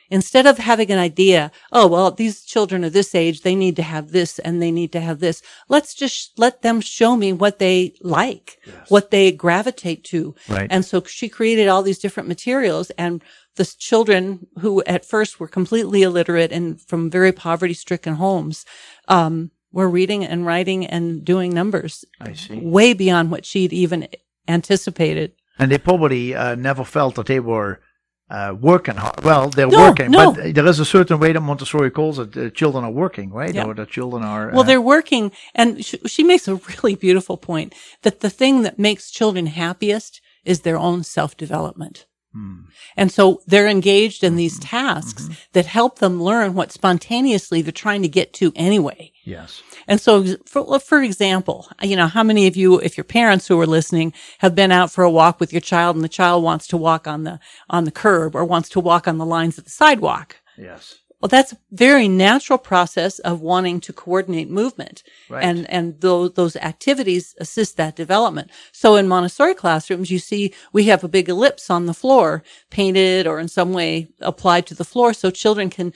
Instead 0.10 0.46
of 0.46 0.58
having 0.58 0.90
an 0.90 1.00
idea, 1.00 1.52
oh, 1.74 1.86
well, 1.86 2.12
these 2.12 2.46
children 2.46 2.86
are 2.86 2.90
this 2.90 3.14
age, 3.14 3.42
they 3.42 3.56
need 3.56 3.76
to 3.76 3.84
have 3.84 4.12
this 4.12 4.40
and 4.40 4.62
they 4.62 4.72
need 4.72 4.94
to 4.94 5.02
have 5.02 5.20
this. 5.20 5.42
Let's 5.68 5.94
just 5.94 6.40
let 6.40 6.62
them 6.62 6.80
show 6.80 7.18
me 7.18 7.34
what 7.34 7.60
they 7.60 7.94
like, 8.02 8.58
what 8.88 9.12
they 9.12 9.34
gravitate 9.34 10.06
to. 10.06 10.34
Right. 10.48 10.68
And 10.72 10.86
so 10.86 11.04
she 11.04 11.28
created 11.28 11.68
all 11.68 11.84
these 11.84 12.00
different 12.00 12.30
materials 12.30 12.90
and 12.92 13.22
the 13.56 13.66
children 13.66 14.48
who 14.60 14.82
at 14.84 15.04
first 15.04 15.40
were 15.40 15.48
completely 15.48 16.04
illiterate 16.04 16.54
and 16.54 16.80
from 16.80 17.10
very 17.10 17.34
poverty 17.34 17.74
stricken 17.74 18.16
homes, 18.16 18.66
um, 19.10 19.52
were 19.74 19.90
reading 19.90 20.24
and 20.24 20.46
writing 20.46 20.86
and 20.86 21.26
doing 21.26 21.54
numbers 21.54 22.06
I 22.22 22.34
see. 22.34 22.60
way 22.60 22.94
beyond 22.94 23.30
what 23.30 23.46
she'd 23.46 23.74
even 23.74 24.08
anticipated. 24.48 25.34
And 25.60 25.72
they 25.72 25.78
probably 25.78 26.34
uh, 26.34 26.56
never 26.56 26.86
felt 26.86 27.16
that 27.16 27.26
they 27.26 27.40
were 27.40 27.82
uh, 28.30 28.56
working 28.60 28.96
hard. 28.96 29.24
Well, 29.24 29.50
they're 29.50 29.68
No, 29.68 29.88
working, 29.90 30.12
no. 30.12 30.34
but 30.34 30.54
there 30.56 30.66
is 30.68 30.80
a 30.80 30.86
certain 30.86 31.20
way 31.20 31.32
that 31.34 31.42
Montessori 31.42 31.92
calls 31.92 32.20
it: 32.20 32.32
the 32.34 32.50
children 32.52 32.84
are 32.84 32.92
working, 32.92 33.32
right? 33.32 33.54
Yeah. 33.56 33.66
Or 33.66 33.74
the 33.74 33.86
children 33.86 34.24
are. 34.24 34.50
Well, 34.52 34.62
uh, 34.62 34.64
they're 34.64 34.82
working, 34.82 35.32
and 35.56 35.84
sh- 35.86 35.96
she 36.08 36.24
makes 36.24 36.48
a 36.48 36.56
really 36.56 36.96
beautiful 36.96 37.38
point 37.38 37.74
that 38.04 38.20
the 38.22 38.30
thing 38.30 38.64
that 38.64 38.78
makes 38.80 39.12
children 39.12 39.48
happiest 39.48 40.22
is 40.46 40.62
their 40.62 40.78
own 40.78 41.04
self 41.04 41.38
development. 41.38 42.06
Hmm. 42.38 42.56
And 42.96 43.12
so 43.12 43.42
they're 43.48 43.68
engaged 43.68 44.24
in 44.24 44.36
these 44.36 44.60
tasks 44.60 45.28
that 45.54 45.66
help 45.66 45.98
them 45.98 46.22
learn 46.22 46.54
what 46.54 46.72
spontaneously 46.72 47.64
they're 47.64 47.72
trying 47.72 48.04
to 48.04 48.08
get 48.08 48.32
to 48.34 48.52
anyway. 48.56 49.12
yes. 49.24 49.64
And 49.88 50.00
so, 50.00 50.36
for, 50.46 50.80
for 50.80 51.02
example, 51.02 51.68
you 51.82 51.96
know, 51.96 52.08
how 52.08 52.22
many 52.22 52.46
of 52.46 52.56
you, 52.56 52.80
if 52.80 52.96
your 52.98 53.06
parents 53.06 53.48
who 53.48 53.60
are 53.60 53.66
listening, 53.66 54.14
have 54.40 54.54
been 54.54 54.72
out 54.72 54.92
for 54.92 55.04
a 55.04 55.10
walk 55.10 55.40
with 55.40 55.52
your 55.52 55.62
child 55.62 55.96
and 55.96 56.04
the 56.04 56.10
child 56.10 56.44
wants 56.44 56.68
to 56.68 56.78
walk 56.78 57.08
on 57.08 57.24
the, 57.24 57.40
on 57.70 57.86
the 57.86 57.92
curb 57.92 58.36
or 58.36 58.46
wants 58.46 58.70
to 58.70 58.80
walk 58.80 59.08
on 59.08 59.18
the 59.18 59.26
lines 59.26 59.58
of 59.58 59.64
the 59.64 59.70
sidewalk? 59.70 60.36
Yes. 60.58 60.98
Well, 61.20 61.30
that's 61.30 61.54
a 61.54 61.58
very 61.72 62.08
natural 62.08 62.60
process 62.60 63.18
of 63.20 63.42
wanting 63.42 63.80
to 63.82 63.94
coordinate 63.94 64.50
movement. 64.50 65.02
Right. 65.30 65.44
And, 65.44 65.68
and 65.70 66.00
those, 66.00 66.34
those 66.34 66.56
activities 66.58 67.34
assist 67.40 67.76
that 67.78 67.96
development. 67.96 68.52
So 68.72 68.96
in 68.96 69.08
Montessori 69.08 69.56
classrooms, 69.56 70.12
you 70.12 70.20
see 70.20 70.54
we 70.74 70.84
have 70.86 71.04
a 71.04 71.08
big 71.08 71.28
ellipse 71.28 71.72
on 71.72 71.88
the 71.88 71.94
floor 71.94 72.44
painted 72.70 73.26
or 73.26 73.40
in 73.40 73.48
some 73.48 73.74
way 73.74 74.10
applied 74.22 74.68
to 74.68 74.76
the 74.76 74.86
floor 74.86 75.12
so 75.14 75.32
children 75.32 75.72
can 75.72 75.92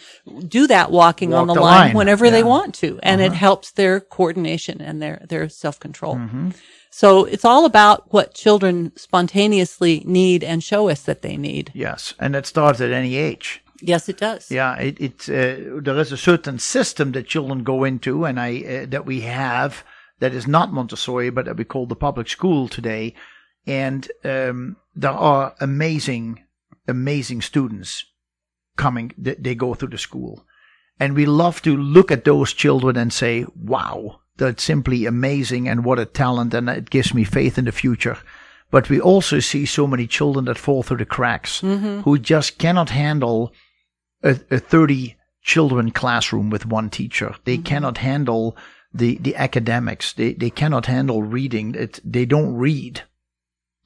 do 0.47 0.65
that 0.67 0.91
walking 0.91 1.35
on 1.35 1.47
the, 1.47 1.53
the 1.53 1.61
line, 1.61 1.87
line. 1.87 1.95
whenever 1.95 2.31
they 2.31 2.43
want 2.43 2.73
to. 2.75 2.99
And 3.03 3.21
it 3.21 3.33
helps 3.33 3.71
their 3.71 3.99
coordination 3.99 4.81
and 4.81 5.01
their, 5.01 5.23
their 5.29 5.49
self-control. 5.49 6.15
Mm-hmm. 6.15 6.49
So 6.93 7.23
it's 7.23 7.45
all 7.45 7.65
about 7.65 8.11
what 8.11 8.33
children 8.33 8.91
spontaneously 8.97 10.03
need 10.05 10.43
and 10.43 10.61
show 10.61 10.89
us 10.89 11.03
that 11.03 11.21
they 11.21 11.37
need. 11.37 11.71
Yes, 11.73 12.13
and 12.19 12.35
it 12.35 12.45
starts 12.45 12.81
at 12.81 12.91
any 12.91 13.15
age. 13.15 13.60
Yes, 13.81 14.09
it 14.09 14.17
does. 14.17 14.51
Yeah, 14.51 14.75
it, 14.75 14.99
it 14.99 15.29
uh, 15.29 15.81
there 15.81 15.97
is 15.97 16.11
a 16.11 16.17
certain 16.17 16.59
system 16.59 17.11
that 17.13 17.27
children 17.27 17.63
go 17.63 17.83
into, 17.83 18.25
and 18.25 18.39
I 18.39 18.83
uh, 18.83 18.85
that 18.89 19.05
we 19.05 19.21
have 19.21 19.83
that 20.19 20.33
is 20.33 20.47
not 20.47 20.71
Montessori, 20.71 21.31
but 21.31 21.45
that 21.45 21.57
we 21.57 21.63
call 21.63 21.87
the 21.87 21.95
public 21.95 22.29
school 22.29 22.67
today, 22.67 23.15
and 23.65 24.09
um, 24.23 24.77
there 24.95 25.11
are 25.11 25.55
amazing, 25.59 26.43
amazing 26.87 27.41
students 27.41 28.05
coming. 28.77 29.13
They, 29.17 29.35
they 29.35 29.55
go 29.55 29.73
through 29.73 29.89
the 29.89 29.97
school, 29.97 30.45
and 30.99 31.15
we 31.15 31.25
love 31.25 31.61
to 31.63 31.75
look 31.75 32.11
at 32.11 32.23
those 32.23 32.53
children 32.53 32.97
and 32.97 33.11
say, 33.11 33.45
"Wow, 33.55 34.19
that's 34.37 34.63
simply 34.63 35.05
amazing, 35.05 35.67
and 35.67 35.83
what 35.83 35.99
a 35.99 36.05
talent!" 36.05 36.53
And 36.53 36.69
it 36.69 36.91
gives 36.91 37.13
me 37.13 37.23
faith 37.23 37.57
in 37.57 37.65
the 37.65 37.71
future. 37.71 38.17
But 38.69 38.89
we 38.89 39.01
also 39.01 39.39
see 39.39 39.65
so 39.65 39.85
many 39.85 40.07
children 40.07 40.45
that 40.45 40.57
fall 40.57 40.81
through 40.81 40.97
the 40.97 41.05
cracks, 41.05 41.59
who 41.59 42.17
just 42.17 42.57
cannot 42.57 42.89
handle 42.91 43.51
a, 44.23 44.39
a 44.49 44.59
30 44.59 45.15
children 45.41 45.91
classroom 45.91 46.49
with 46.49 46.65
one 46.65 46.89
teacher. 46.89 47.35
They 47.45 47.57
cannot 47.57 47.97
handle 47.99 48.55
the, 48.93 49.17
the 49.17 49.35
academics. 49.35 50.13
They, 50.13 50.33
they 50.33 50.49
cannot 50.49 50.85
handle 50.85 51.23
reading. 51.23 51.75
It, 51.75 51.99
they 52.03 52.25
don't 52.25 52.53
read 52.55 53.01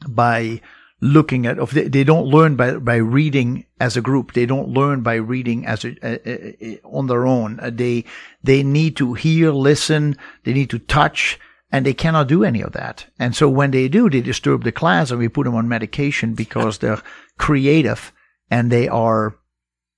by 0.08 0.62
looking 1.02 1.46
at, 1.46 1.60
of 1.60 1.74
they, 1.74 1.88
they 1.88 2.04
don't 2.04 2.26
learn 2.28 2.56
by, 2.56 2.76
by 2.78 2.96
reading 2.96 3.66
as 3.80 3.96
a 3.96 4.02
group. 4.02 4.34
They 4.34 4.46
don't 4.46 4.70
learn 4.70 5.02
by 5.02 5.16
reading 5.16 5.66
as 5.66 5.86
a, 5.86 5.96
a, 6.02 6.30
a- 6.30 6.66
a- 6.66 6.82
on 6.84 7.08
their 7.08 7.26
own. 7.26 7.60
Uh, 7.60 7.70
They, 7.70 8.06
they 8.44 8.64
need 8.64 8.96
to 8.98 9.14
hear, 9.14 9.52
listen. 9.52 10.18
They 10.44 10.54
need 10.54 10.70
to 10.72 10.80
touch 10.80 11.40
and 11.72 11.86
they 11.86 11.94
cannot 11.94 12.28
do 12.28 12.44
any 12.44 12.62
of 12.62 12.72
that. 12.74 13.06
And 13.20 13.36
so 13.36 13.50
when 13.50 13.72
they 13.72 13.88
do, 13.88 14.10
they 14.10 14.22
disturb 14.22 14.64
the 14.64 14.72
class 14.72 15.12
and 15.12 15.20
we 15.20 15.28
put 15.30 15.46
them 15.46 15.56
on 15.56 15.68
medication 15.68 16.34
because 16.34 16.78
they're 16.78 17.02
creative 17.38 18.12
and 18.50 18.72
they 18.72 18.88
are 18.88 19.38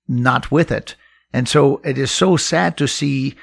not 0.07 0.51
with 0.51 0.71
it. 0.71 0.95
And 1.33 1.47
so 1.47 1.81
it 1.83 1.97
is 1.97 2.11
so 2.11 2.37
sad 2.37 2.77
to 2.77 2.87
see 2.87 3.35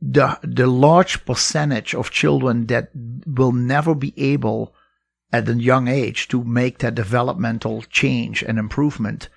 the 0.00 0.38
the 0.42 0.66
large 0.66 1.24
percentage 1.24 1.94
of 1.94 2.10
children 2.10 2.66
that 2.66 2.90
will 3.26 3.52
never 3.52 3.94
be 3.94 4.12
able 4.16 4.74
at 5.32 5.48
a 5.48 5.54
young 5.54 5.88
age 5.88 6.26
to 6.28 6.42
make 6.42 6.78
that 6.78 6.94
developmental 6.94 7.82
change 7.82 8.42
and 8.42 8.58
improvement 8.58 9.28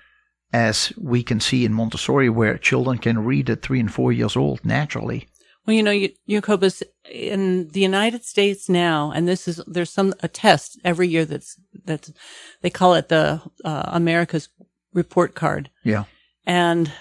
as 0.52 0.92
we 0.96 1.22
can 1.22 1.40
see 1.40 1.64
in 1.64 1.72
Montessori 1.72 2.28
where 2.28 2.58
children 2.58 2.98
can 2.98 3.24
read 3.24 3.48
at 3.50 3.62
three 3.62 3.80
and 3.80 3.92
four 3.92 4.12
years 4.12 4.36
old 4.36 4.64
naturally. 4.64 5.28
Well, 5.64 5.76
you 5.76 5.82
know, 5.82 6.08
Jacobus, 6.28 6.82
in 7.08 7.68
the 7.68 7.80
United 7.80 8.24
States 8.24 8.68
now, 8.68 9.12
and 9.12 9.28
this 9.28 9.46
is, 9.46 9.62
there's 9.66 9.90
some, 9.90 10.12
a 10.20 10.28
test 10.28 10.80
every 10.84 11.06
year 11.06 11.24
that's, 11.24 11.56
that's, 11.84 12.12
they 12.62 12.70
call 12.70 12.94
it 12.94 13.08
the, 13.08 13.40
uh, 13.64 13.84
America's 13.86 14.48
report 14.92 15.34
card. 15.34 15.70
Yeah. 15.84 16.04
And 16.44 16.92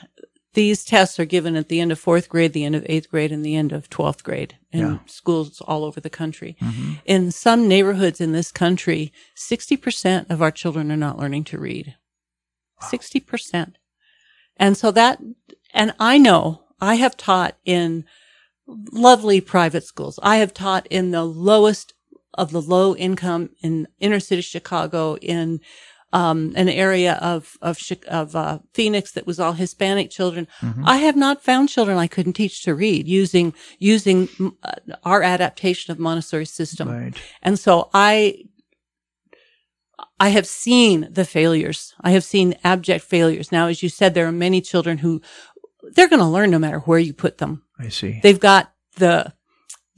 these 0.54 0.84
tests 0.84 1.20
are 1.20 1.26
given 1.26 1.56
at 1.56 1.70
the 1.70 1.80
end 1.80 1.92
of 1.92 2.00
fourth 2.00 2.28
grade, 2.28 2.54
the 2.54 2.66
end 2.66 2.76
of 2.76 2.86
eighth 2.88 3.10
grade, 3.10 3.32
and 3.32 3.46
the 3.46 3.56
end 3.56 3.72
of 3.72 3.90
12th 3.90 4.24
grade 4.24 4.58
in 4.72 4.80
Yeah. 4.80 5.00
schools 5.06 5.62
all 5.62 5.86
over 5.86 6.00
the 6.02 6.10
country. 6.10 6.58
Mm-hmm. 6.62 6.94
In 7.06 7.32
some 7.32 7.68
neighborhoods 7.68 8.20
in 8.20 8.34
this 8.34 8.52
country, 8.52 9.14
60% 9.36 10.30
of 10.30 10.42
our 10.42 10.52
children 10.52 10.92
are 10.92 10.98
not 10.98 11.18
learning 11.18 11.46
to 11.46 11.58
read. 11.58 11.96
60%. 12.82 13.76
And 14.58 14.76
so 14.76 14.92
that, 14.92 15.20
and 15.74 15.94
I 16.00 16.18
know 16.18 16.64
I 16.82 16.96
have 16.96 17.16
taught 17.16 17.56
in 17.64 18.04
lovely 18.68 19.40
private 19.42 19.86
schools. 19.86 20.20
I 20.22 20.38
have 20.38 20.54
taught 20.54 20.86
in 20.88 21.12
the 21.12 21.24
lowest 21.24 21.94
of 22.34 22.52
the 22.52 22.62
low 22.62 22.96
income 22.96 23.50
in 23.62 23.88
inner 24.00 24.20
city 24.20 24.42
Chicago 24.42 25.16
in 25.18 25.60
um, 26.14 26.54
an 26.56 26.70
area 26.70 27.14
of 27.22 27.58
of 27.62 27.80
of 28.08 28.36
uh, 28.36 28.60
Phoenix 28.74 29.12
that 29.14 29.28
was 29.28 29.40
all 29.40 29.54
Hispanic 29.54 30.10
children. 30.10 30.48
I 30.84 30.98
have 30.98 31.16
not 31.16 31.44
found 31.44 31.70
children 31.70 31.98
I 31.98 32.08
couldn't 32.08 32.34
teach 32.34 32.64
to 32.64 32.76
read 32.76 33.08
using 33.08 33.54
using 33.80 34.30
uh, 34.64 34.72
our 35.04 35.24
adaptation 35.24 35.92
of 35.92 36.00
Montessori 36.00 36.46
system. 36.46 36.90
Right. 36.90 37.14
And 37.42 37.58
so 37.58 37.90
I 37.94 38.46
I 40.20 40.30
have 40.30 40.48
seen 40.48 41.08
the 41.10 41.26
failures. 41.26 41.96
I 42.02 42.12
have 42.12 42.24
seen 42.24 42.56
abject 42.64 43.06
failures. 43.06 43.52
Now, 43.52 43.68
as 43.68 43.82
you 43.82 43.90
said, 43.90 44.14
there 44.14 44.28
are 44.28 44.32
many 44.32 44.62
children 44.62 45.00
who 45.00 45.22
they're 45.94 46.10
going 46.10 46.20
to 46.20 46.26
learn 46.26 46.52
no 46.52 46.60
matter 46.60 46.80
where 46.80 47.00
you 47.00 47.14
put 47.14 47.40
them. 47.40 47.64
I 47.80 47.90
see. 47.90 48.20
They've 48.22 48.40
got 48.40 48.72
the 48.98 49.34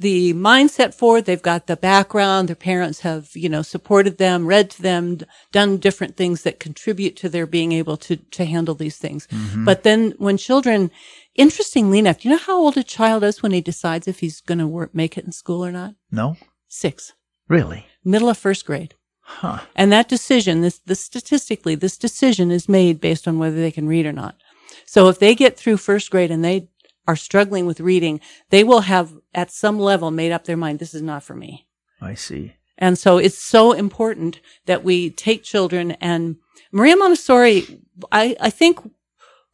the 0.04 0.34
mindset 0.36 0.94
for 0.94 1.18
it. 1.18 1.26
They've 1.26 1.42
got 1.42 1.66
the 1.66 1.76
background. 1.76 2.48
Their 2.48 2.56
parents 2.56 3.00
have, 3.00 3.32
you 3.34 3.50
know, 3.50 3.64
supported 3.64 4.18
them, 4.20 4.46
read 4.46 4.70
to 4.72 4.82
them, 4.82 5.16
d- 5.16 5.26
done 5.52 5.78
different 5.78 6.16
things 6.16 6.44
that 6.44 6.60
contribute 6.60 7.16
to 7.18 7.30
their 7.30 7.48
being 7.48 7.72
able 7.72 7.98
to 7.98 8.18
to 8.18 8.46
handle 8.46 8.76
these 8.76 8.98
things. 8.98 9.28
Mm-hmm. 9.28 9.66
But 9.66 9.82
then 9.84 10.14
when 10.18 10.38
children, 10.38 10.92
interestingly 11.36 11.98
enough, 12.00 12.20
do 12.20 12.30
you 12.30 12.36
know 12.36 12.42
how 12.42 12.58
old 12.60 12.78
a 12.78 12.84
child 12.84 13.24
is 13.24 13.42
when 13.42 13.52
he 13.54 13.62
decides 13.62 14.08
if 14.08 14.20
he's 14.20 14.40
going 14.42 14.60
to 14.60 14.68
work, 14.68 14.94
make 14.94 15.18
it 15.18 15.26
in 15.26 15.32
school 15.32 15.66
or 15.66 15.72
not? 15.72 15.96
no? 16.12 16.38
Six, 16.68 17.14
Really? 17.48 17.86
middle 18.04 18.30
of 18.30 18.38
first 18.38 18.66
grade. 18.66 18.96
Huh. 19.22 19.60
And 19.76 19.92
that 19.92 20.10
decision, 20.10 20.62
this, 20.62 20.80
this 20.80 21.00
statistically, 21.00 21.76
this 21.76 21.98
decision 21.98 22.52
is 22.52 22.68
made 22.68 23.00
based 23.00 23.28
on 23.28 23.40
whether 23.40 23.56
they 23.56 23.72
can 23.72 23.88
read 23.88 24.06
or 24.06 24.12
not. 24.12 24.36
So 24.86 25.08
if 25.08 25.18
they 25.20 25.34
get 25.36 25.58
through 25.58 25.78
first 25.78 26.12
grade 26.12 26.32
and 26.32 26.44
they 26.44 26.68
are 27.08 27.16
struggling 27.16 27.66
with 27.66 27.80
reading, 27.80 28.20
they 28.50 28.64
will 28.64 28.82
have 28.82 29.14
at 29.34 29.52
some 29.52 29.80
level 29.80 30.12
made 30.12 30.32
up 30.32 30.46
their 30.46 30.58
mind, 30.58 30.80
this 30.80 30.94
is 30.94 31.02
not 31.02 31.24
for 31.24 31.36
me. 31.36 31.68
I 32.02 32.14
see. 32.14 32.54
And 32.78 32.98
so 32.98 33.18
it's 33.18 33.38
so 33.38 33.72
important 33.72 34.40
that 34.66 34.84
we 34.84 35.10
take 35.10 35.44
children 35.44 35.92
and 35.94 36.38
Maria 36.72 36.98
Montessori, 36.98 37.82
I, 38.12 38.36
I 38.40 38.50
think 38.50 38.80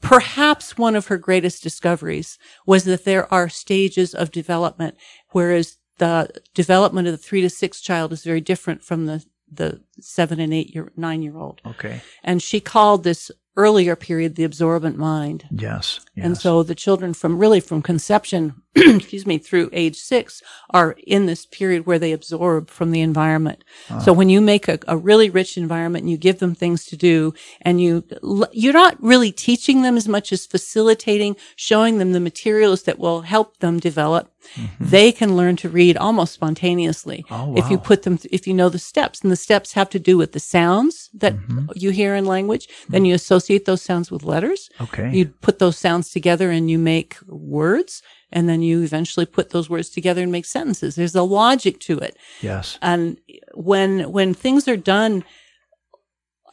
perhaps 0.01 0.77
one 0.77 0.95
of 0.95 1.07
her 1.07 1.17
greatest 1.17 1.61
discoveries 1.61 2.39
was 2.65 2.85
that 2.85 3.03
there 3.03 3.31
are 3.31 3.49
stages 3.49 4.15
of 4.15 4.31
development, 4.31 4.95
whereas 5.31 5.77
the 5.97 6.29
development 6.53 7.07
of 7.07 7.11
the 7.11 7.17
three 7.17 7.41
to 7.41 7.49
six 7.49 7.81
child 7.81 8.13
is 8.13 8.23
very 8.23 8.39
different 8.39 8.83
from 8.83 9.05
the, 9.05 9.25
the 9.51 9.81
seven 9.99 10.39
and 10.39 10.53
eight 10.53 10.73
year, 10.73 10.91
nine 10.95 11.21
year 11.21 11.37
old. 11.37 11.61
Okay. 11.65 12.01
And 12.23 12.41
she 12.41 12.61
called 12.61 13.03
this 13.03 13.29
earlier 13.57 13.97
period 13.97 14.35
the 14.35 14.45
absorbent 14.45 14.97
mind. 14.97 15.45
Yes. 15.51 15.99
yes. 16.15 16.25
And 16.25 16.37
so 16.37 16.63
the 16.63 16.75
children 16.75 17.13
from 17.13 17.37
really 17.37 17.59
from 17.59 17.81
conception, 17.81 18.61
excuse 18.75 19.25
me, 19.25 19.39
through 19.39 19.69
age 19.73 19.97
six 19.97 20.43
are 20.69 20.95
in 21.05 21.25
this 21.25 21.45
period 21.45 21.87
where 21.87 21.97
they 21.97 22.11
absorb 22.11 22.69
from 22.69 22.91
the 22.91 23.01
environment. 23.01 23.63
Ah. 23.89 23.97
So 23.97 24.13
when 24.13 24.29
you 24.29 24.41
make 24.41 24.67
a, 24.67 24.77
a 24.87 24.95
really 24.95 25.29
rich 25.29 25.57
environment 25.57 26.03
and 26.03 26.11
you 26.11 26.17
give 26.17 26.37
them 26.37 26.53
things 26.53 26.85
to 26.85 26.95
do 26.95 27.33
and 27.61 27.81
you, 27.81 28.03
you're 28.51 28.73
not 28.73 29.01
really 29.01 29.31
teaching 29.31 29.81
them 29.81 29.97
as 29.97 30.07
much 30.07 30.31
as 30.31 30.45
facilitating, 30.45 31.35
showing 31.55 31.97
them 31.97 32.11
the 32.11 32.19
materials 32.19 32.83
that 32.83 32.99
will 32.99 33.21
help 33.21 33.57
them 33.57 33.79
develop. 33.79 34.31
Mm-hmm. 34.55 34.85
They 34.89 35.11
can 35.11 35.35
learn 35.35 35.55
to 35.57 35.69
read 35.69 35.97
almost 35.97 36.33
spontaneously 36.33 37.25
Oh, 37.29 37.55
if 37.57 37.69
you 37.69 37.77
put 37.77 38.03
them, 38.03 38.19
if 38.31 38.47
you 38.47 38.53
know 38.53 38.69
the 38.69 38.79
steps 38.79 39.21
and 39.21 39.31
the 39.31 39.35
steps 39.35 39.73
have 39.73 39.89
to 39.89 39.99
do 39.99 40.17
with 40.17 40.31
the 40.31 40.39
sounds 40.39 41.09
that 41.13 41.35
mm-hmm. 41.35 41.65
you 41.75 41.89
hear 41.89 42.15
in 42.15 42.25
language. 42.25 42.67
Then 42.87 42.99
mm-hmm. 43.01 43.05
you 43.05 43.15
associate 43.15 43.65
those 43.65 43.81
sounds 43.81 44.11
with 44.11 44.23
letters. 44.23 44.69
Okay. 44.79 45.11
You 45.11 45.25
put 45.25 45.59
those 45.59 45.77
sounds 45.77 46.09
together 46.11 46.51
and 46.51 46.69
you 46.69 46.77
make 46.79 47.17
words. 47.27 48.01
And 48.31 48.47
then 48.47 48.61
you 48.61 48.83
eventually 48.83 49.25
put 49.25 49.49
those 49.49 49.69
words 49.69 49.89
together 49.89 50.21
and 50.21 50.31
make 50.31 50.45
sentences. 50.45 50.95
There's 50.95 51.15
a 51.15 51.23
logic 51.23 51.79
to 51.81 51.97
it. 51.99 52.15
yes. 52.41 52.77
And 52.81 53.17
when, 53.53 54.11
when 54.11 54.33
things 54.33 54.67
are 54.67 54.77
done, 54.77 55.23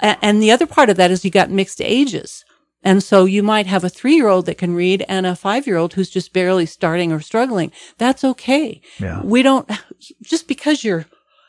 and 0.01 0.43
the 0.43 0.51
other 0.51 0.67
part 0.67 0.91
of 0.91 0.97
that 0.97 1.11
is 1.11 1.25
you 1.25 1.31
got 1.31 1.51
mixed 1.51 1.81
ages. 1.81 2.45
And 2.83 3.03
so 3.03 3.25
you 3.25 3.43
might 3.43 3.67
have 3.67 3.83
a 3.83 3.89
three 3.89 4.15
year 4.15 4.29
old 4.29 4.47
that 4.47 4.59
can 4.59 4.75
read 4.75 5.05
and 5.09 5.27
a 5.27 5.35
five 5.35 5.67
year 5.67 5.77
old 5.77 5.95
who's 5.95 6.11
just 6.11 6.33
barely 6.33 6.67
starting 6.67 7.13
or 7.13 7.21
struggling. 7.21 7.73
That's 7.99 8.23
okay. 8.25 8.81
Yeah. 8.99 9.23
We 9.23 9.43
don't, 9.43 9.69
just 10.23 10.47
because 10.47 10.85
you're 10.85 11.07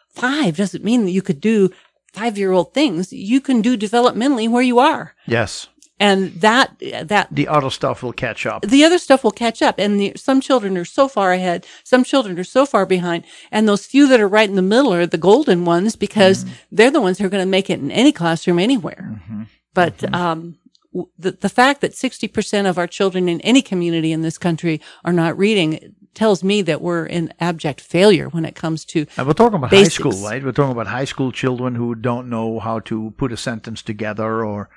five 0.10 0.58
doesn't 0.58 0.84
mean 0.84 1.06
that 1.06 1.12
you 1.12 1.22
could 1.22 1.40
do 1.40 1.70
five 2.12 2.38
year 2.38 2.52
old 2.52 2.74
things. 2.74 3.14
You 3.14 3.40
can 3.40 3.62
do 3.62 3.78
developmentally 3.78 4.50
where 4.50 4.64
you 4.64 4.80
are. 4.80 5.14
Yes. 5.26 5.68
And 6.00 6.34
that, 6.42 6.78
that 6.80 7.28
The 7.32 7.48
other 7.48 7.72
stuff 7.72 8.04
will 8.04 8.14
catch 8.14 8.46
up. 8.46 8.62
the 8.62 8.84
other 8.84 9.00
stuff 9.00 9.24
will 9.24 9.32
catch 9.32 9.62
up. 9.62 9.80
And 9.80 10.00
the, 10.00 10.14
some 10.16 10.42
children 10.42 10.78
are 10.78 10.86
so 10.86 11.08
far 11.08 11.32
ahead. 11.32 11.66
Some 11.84 12.04
children 12.04 12.38
are 12.38 12.44
so 12.44 12.66
far 12.66 12.86
behind. 12.86 13.24
And 13.52 13.68
those 13.68 13.86
few 13.86 14.08
that 14.10 14.20
are 14.20 14.28
right 14.28 14.48
in 14.50 14.56
the 14.56 14.62
middle 14.62 14.94
are 14.94 15.08
the 15.08 15.18
golden 15.18 15.66
ones 15.66 15.96
because 15.96 16.44
mm-hmm. 16.44 16.54
they're 16.72 16.92
the 16.92 17.02
ones 17.02 17.18
who 17.18 17.26
are 17.26 17.30
going 17.30 17.46
to 17.46 17.50
make 17.50 17.70
it 17.70 17.80
in 17.80 17.90
any 17.90 18.12
classroom 18.12 18.60
anywhere. 18.60 19.16
Mm-hmm. 19.16 19.44
But 19.74 19.98
mm-hmm. 19.98 20.16
um, 20.16 20.58
w- 20.94 21.10
the, 21.18 21.32
the 21.32 21.50
fact 21.50 21.82
that 21.82 21.94
60% 21.94 22.70
of 22.70 22.78
our 22.78 22.88
children 22.88 23.28
in 23.28 23.42
any 23.42 23.64
community 23.64 24.12
in 24.12 24.22
this 24.22 24.38
country 24.38 24.82
are 25.04 25.14
not 25.14 25.38
reading 25.38 25.96
tells 26.14 26.44
me 26.44 26.64
that 26.64 26.82
we're 26.82 27.06
in 27.06 27.32
abject 27.40 27.80
failure 27.80 28.28
when 28.30 28.44
it 28.44 28.56
comes 28.56 28.84
to 28.86 29.06
And 29.18 29.28
we're 29.28 29.34
talking 29.34 29.58
about 29.58 29.70
Basics. 29.70 29.98
high 29.98 30.10
school, 30.10 30.28
right? 30.28 30.44
We're 30.44 30.52
talking 30.52 30.72
about 30.72 30.88
high 30.88 31.06
school 31.06 31.32
children 31.32 31.76
who 31.76 31.96
don't 31.96 32.28
know 32.30 32.60
how 32.60 32.80
to 32.82 33.14
put 33.18 33.32
a 33.32 33.38
sentence 33.38 33.82
together 33.84 34.44
or, 34.44 34.70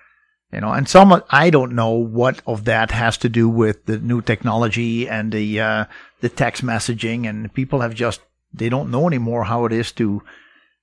you 0.52 0.60
know, 0.60 0.72
and 0.72 0.88
some, 0.88 1.22
I 1.30 1.50
don't 1.50 1.72
know 1.74 1.90
what 1.92 2.42
of 2.46 2.64
that 2.64 2.90
has 2.90 3.16
to 3.18 3.28
do 3.28 3.48
with 3.48 3.86
the 3.86 3.98
new 3.98 4.20
technology 4.20 5.08
and 5.08 5.32
the, 5.32 5.60
uh, 5.60 5.84
the 6.20 6.28
text 6.28 6.64
messaging 6.64 7.28
and 7.28 7.52
people 7.54 7.80
have 7.80 7.94
just, 7.94 8.20
they 8.52 8.68
don't 8.68 8.90
know 8.90 9.06
anymore 9.06 9.44
how 9.44 9.64
it 9.64 9.72
is 9.72 9.92
to, 9.92 10.22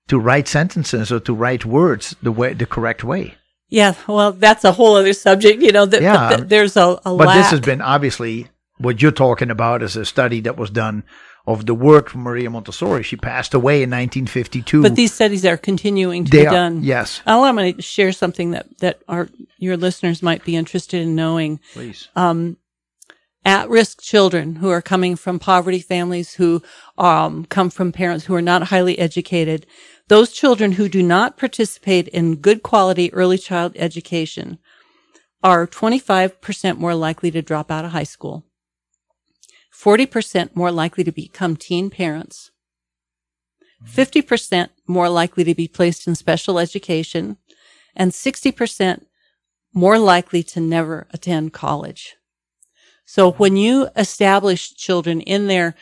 to 0.08 0.18
write 0.20 0.48
sentences 0.48 1.12
or 1.12 1.20
to 1.20 1.34
write 1.34 1.66
words 1.66 2.16
the 2.22 2.32
way, 2.32 2.54
the 2.54 2.66
correct 2.66 3.04
way. 3.04 3.36
Yeah, 3.70 3.96
well, 4.08 4.32
that's 4.32 4.64
a 4.64 4.72
whole 4.72 4.96
other 4.96 5.12
subject. 5.12 5.62
You 5.62 5.74
know, 5.74 5.86
that, 5.86 6.02
Yeah. 6.02 6.38
there's 6.38 6.78
a, 6.78 7.00
a 7.06 7.16
But 7.18 7.28
lack. 7.28 7.38
this 7.38 7.52
has 7.52 7.60
been 7.60 7.82
obviously 7.82 8.48
what 8.78 9.02
you're 9.02 9.12
talking 9.12 9.52
about 9.52 9.84
is 9.84 9.98
a 9.98 10.06
study 10.06 10.40
that 10.42 10.56
was 10.56 10.70
done 10.70 11.04
of 11.48 11.66
the 11.66 11.74
work 11.74 12.10
from 12.10 12.22
Maria 12.22 12.50
Montessori. 12.50 13.02
She 13.02 13.16
passed 13.16 13.54
away 13.54 13.82
in 13.82 13.90
1952. 13.90 14.82
but 14.84 14.96
these 14.96 15.14
studies 15.14 15.46
are 15.46 15.58
continuing 15.58 16.26
to 16.26 16.32
they 16.32 16.42
be 16.44 16.48
are, 16.48 16.52
done. 16.52 16.84
yes, 16.84 17.22
I'm 17.26 17.56
going 17.56 17.76
to 17.76 17.82
share 17.82 18.12
something 18.12 18.52
that 18.52 18.78
that 18.80 19.02
our 19.08 19.30
your 19.58 19.78
listeners 19.78 20.22
might 20.22 20.44
be 20.44 20.56
interested 20.56 21.02
in 21.02 21.16
knowing. 21.16 21.60
please. 21.74 22.10
Um, 22.16 22.58
at-risk 23.46 24.02
children 24.02 24.58
who 24.58 24.70
are 24.70 24.82
coming 24.82 25.16
from 25.16 25.40
poverty 25.40 25.80
families, 25.80 26.34
who 26.34 26.62
um, 26.98 27.46
come 27.46 27.70
from 27.70 27.94
parents 27.94 28.26
who 28.26 28.36
are 28.36 28.42
not 28.42 28.64
highly 28.64 29.00
educated, 29.00 29.66
those 30.10 30.34
children 30.34 30.74
who 30.74 30.90
do 30.90 31.02
not 31.02 31.38
participate 31.38 32.10
in 32.10 32.36
good 32.36 32.62
quality 32.62 33.14
early 33.14 33.38
child 33.38 33.72
education 33.78 34.60
are 35.44 35.66
25% 35.66 36.78
more 36.78 36.96
likely 36.96 37.32
to 37.32 37.42
drop 37.42 37.72
out 37.72 37.86
of 37.86 37.92
high 37.92 38.04
school, 38.04 38.44
40% 39.88 40.54
more 40.54 40.70
likely 40.70 41.06
to 41.06 41.14
become 41.14 41.56
teen 41.56 41.90
parents, 41.90 42.52
50% 43.86 44.68
more 44.86 45.08
likely 45.08 45.46
to 45.46 45.56
be 45.56 45.70
placed 45.70 46.08
in 46.08 46.16
special 46.16 46.60
education, 46.60 47.38
and 47.96 48.12
60% 48.12 49.06
more 49.74 49.98
likely 49.98 50.44
to 50.44 50.60
never 50.60 51.08
attend 51.14 51.54
college. 51.54 52.18
So 53.06 53.32
when 53.32 53.56
you 53.56 53.88
establish 53.96 54.76
children 54.76 55.22
in 55.22 55.48
their 55.48 55.74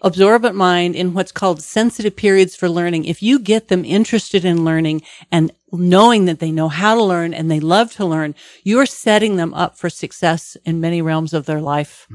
absorbent 0.00 0.56
mind 0.56 0.96
in 0.96 1.12
what's 1.12 1.30
called 1.30 1.62
sensitive 1.62 2.16
periods 2.16 2.56
for 2.56 2.70
learning, 2.70 3.04
if 3.04 3.22
you 3.22 3.38
get 3.38 3.68
them 3.68 3.84
interested 3.84 4.46
in 4.46 4.64
learning 4.64 5.02
and 5.30 5.52
knowing 5.72 6.26
that 6.26 6.38
they 6.38 6.52
know 6.52 6.68
how 6.68 6.94
to 6.94 7.02
learn 7.02 7.32
and 7.32 7.50
they 7.50 7.60
love 7.60 7.92
to 7.92 8.04
learn, 8.04 8.34
you're 8.62 8.86
setting 8.86 9.36
them 9.36 9.54
up 9.54 9.78
for 9.78 9.88
success 9.88 10.56
in 10.64 10.80
many 10.80 11.00
realms 11.00 11.32
of 11.32 11.46
their 11.46 11.60
life. 11.60 12.06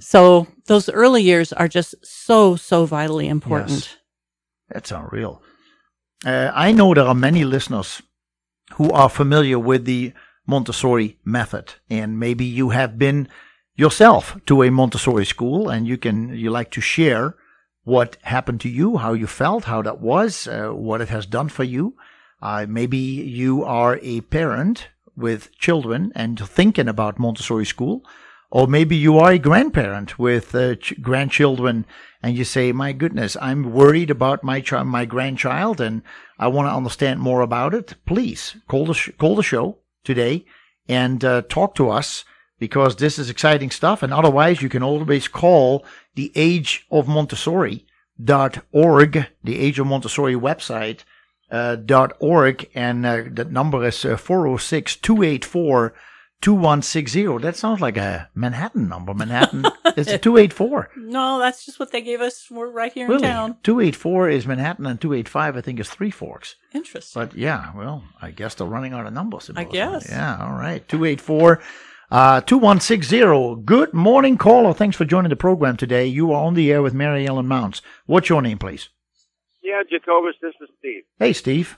So 0.00 0.46
those 0.66 0.88
early 0.88 1.22
years 1.22 1.52
are 1.52 1.68
just 1.68 1.94
so, 2.02 2.56
so 2.56 2.86
vitally 2.86 3.28
important. 3.28 3.70
Yes. 3.70 3.96
That's 4.68 4.92
unreal. 4.92 5.42
Uh, 6.24 6.50
I 6.54 6.72
know 6.72 6.94
there 6.94 7.04
are 7.04 7.14
many 7.14 7.44
listeners 7.44 8.02
who 8.74 8.90
are 8.92 9.08
familiar 9.08 9.58
with 9.58 9.84
the 9.84 10.12
Montessori 10.46 11.18
method, 11.24 11.74
and 11.88 12.20
maybe 12.20 12.44
you 12.44 12.70
have 12.70 12.98
been 12.98 13.28
yourself 13.74 14.36
to 14.46 14.62
a 14.62 14.70
Montessori 14.70 15.24
school, 15.24 15.68
and 15.68 15.86
you 15.86 15.96
can 15.96 16.34
you 16.34 16.50
like 16.50 16.70
to 16.72 16.80
share 16.80 17.34
what 17.84 18.16
happened 18.22 18.60
to 18.60 18.68
you, 18.68 18.98
how 18.98 19.12
you 19.14 19.26
felt, 19.26 19.64
how 19.64 19.82
that 19.82 20.00
was, 20.00 20.46
uh, 20.46 20.68
what 20.68 21.00
it 21.00 21.08
has 21.08 21.26
done 21.26 21.48
for 21.48 21.64
you. 21.64 21.94
Uh, 22.42 22.66
maybe 22.68 22.96
you 22.98 23.64
are 23.64 23.98
a 24.02 24.20
parent 24.22 24.88
with 25.16 25.54
children 25.58 26.12
and 26.14 26.38
thinking 26.38 26.88
about 26.88 27.18
Montessori 27.18 27.66
school, 27.66 28.04
or 28.50 28.66
maybe 28.66 28.96
you 28.96 29.18
are 29.18 29.32
a 29.32 29.38
grandparent 29.38 30.18
with 30.18 30.54
uh, 30.54 30.74
ch- 30.76 30.94
grandchildren 31.00 31.84
and 32.22 32.36
you 32.36 32.44
say, 32.44 32.72
"My 32.72 32.92
goodness, 32.92 33.36
I'm 33.40 33.72
worried 33.72 34.10
about 34.10 34.42
my 34.42 34.64
my 34.84 35.04
grandchild, 35.04 35.80
and 35.80 36.02
I 36.38 36.48
want 36.48 36.66
to 36.68 36.74
understand 36.74 37.20
more 37.20 37.42
about 37.42 37.74
it." 37.74 37.94
Please 38.06 38.56
call 38.68 38.86
the 38.86 38.94
sh- 38.94 39.10
call 39.18 39.36
the 39.36 39.42
show 39.42 39.78
today 40.04 40.44
and 40.88 41.24
uh, 41.24 41.42
talk 41.42 41.74
to 41.76 41.90
us 41.90 42.24
because 42.58 42.96
this 42.96 43.18
is 43.18 43.30
exciting 43.30 43.70
stuff. 43.70 44.02
And 44.02 44.12
otherwise, 44.12 44.62
you 44.62 44.68
can 44.68 44.82
always 44.82 45.28
call 45.28 45.84
the 46.14 46.32
Age 46.34 46.86
of 46.90 47.06
Montessori 47.06 47.86
dot 48.22 48.64
org, 48.72 49.26
the 49.44 49.58
Age 49.58 49.78
of 49.78 49.86
Montessori 49.86 50.34
website 50.34 51.04
dot 51.50 52.12
org, 52.20 52.68
and 52.74 53.04
uh, 53.04 53.22
that 53.32 53.50
number 53.50 53.84
is 53.86 54.04
uh, 54.04 54.16
406 54.16 54.96
284 54.96 55.94
2160. 56.40 57.38
That 57.38 57.56
sounds 57.56 57.80
like 57.80 57.96
a 57.98 58.30
Manhattan 58.34 58.88
number. 58.88 59.12
Manhattan 59.12 59.66
is 59.96 60.08
a 60.08 60.16
284. 60.18 60.90
No, 60.96 61.38
that's 61.38 61.66
just 61.66 61.78
what 61.78 61.92
they 61.92 62.00
gave 62.00 62.20
us. 62.20 62.46
We're 62.50 62.70
right 62.70 62.92
here 62.92 63.04
in 63.04 63.10
Really? 63.10 63.22
town. 63.22 63.56
284 63.62 64.30
is 64.30 64.46
Manhattan, 64.46 64.86
and 64.86 65.00
285, 65.00 65.56
I 65.56 65.60
think, 65.60 65.80
is 65.80 65.90
Three 65.90 66.10
Forks. 66.10 66.56
Interesting. 66.72 67.20
But 67.20 67.34
yeah, 67.36 67.72
well, 67.76 68.04
I 68.22 68.30
guess 68.30 68.54
they're 68.54 68.66
running 68.66 68.94
out 68.94 69.06
of 69.06 69.12
numbers. 69.12 69.50
I 69.54 69.64
guess. 69.64 70.08
Yeah, 70.08 70.38
all 70.40 70.52
right. 70.52 70.86
284 70.88 71.60
uh, 72.10 72.40
2160. 72.40 73.62
Good 73.64 73.92
morning, 73.92 74.38
caller. 74.38 74.72
Thanks 74.72 74.96
for 74.96 75.04
joining 75.04 75.30
the 75.30 75.36
program 75.36 75.76
today. 75.76 76.06
You 76.06 76.32
are 76.32 76.44
on 76.44 76.54
the 76.54 76.72
air 76.72 76.82
with 76.82 76.94
Mary 76.94 77.26
Ellen 77.26 77.46
Maunz. 77.46 77.82
What's 78.06 78.28
your 78.28 78.40
name, 78.42 78.58
please? 78.58 78.88
Yeah, 79.62 79.82
Jacobus, 79.88 80.34
this 80.40 80.54
is 80.60 80.68
Steve. 80.78 81.02
Hey, 81.18 81.32
Steve. 81.32 81.76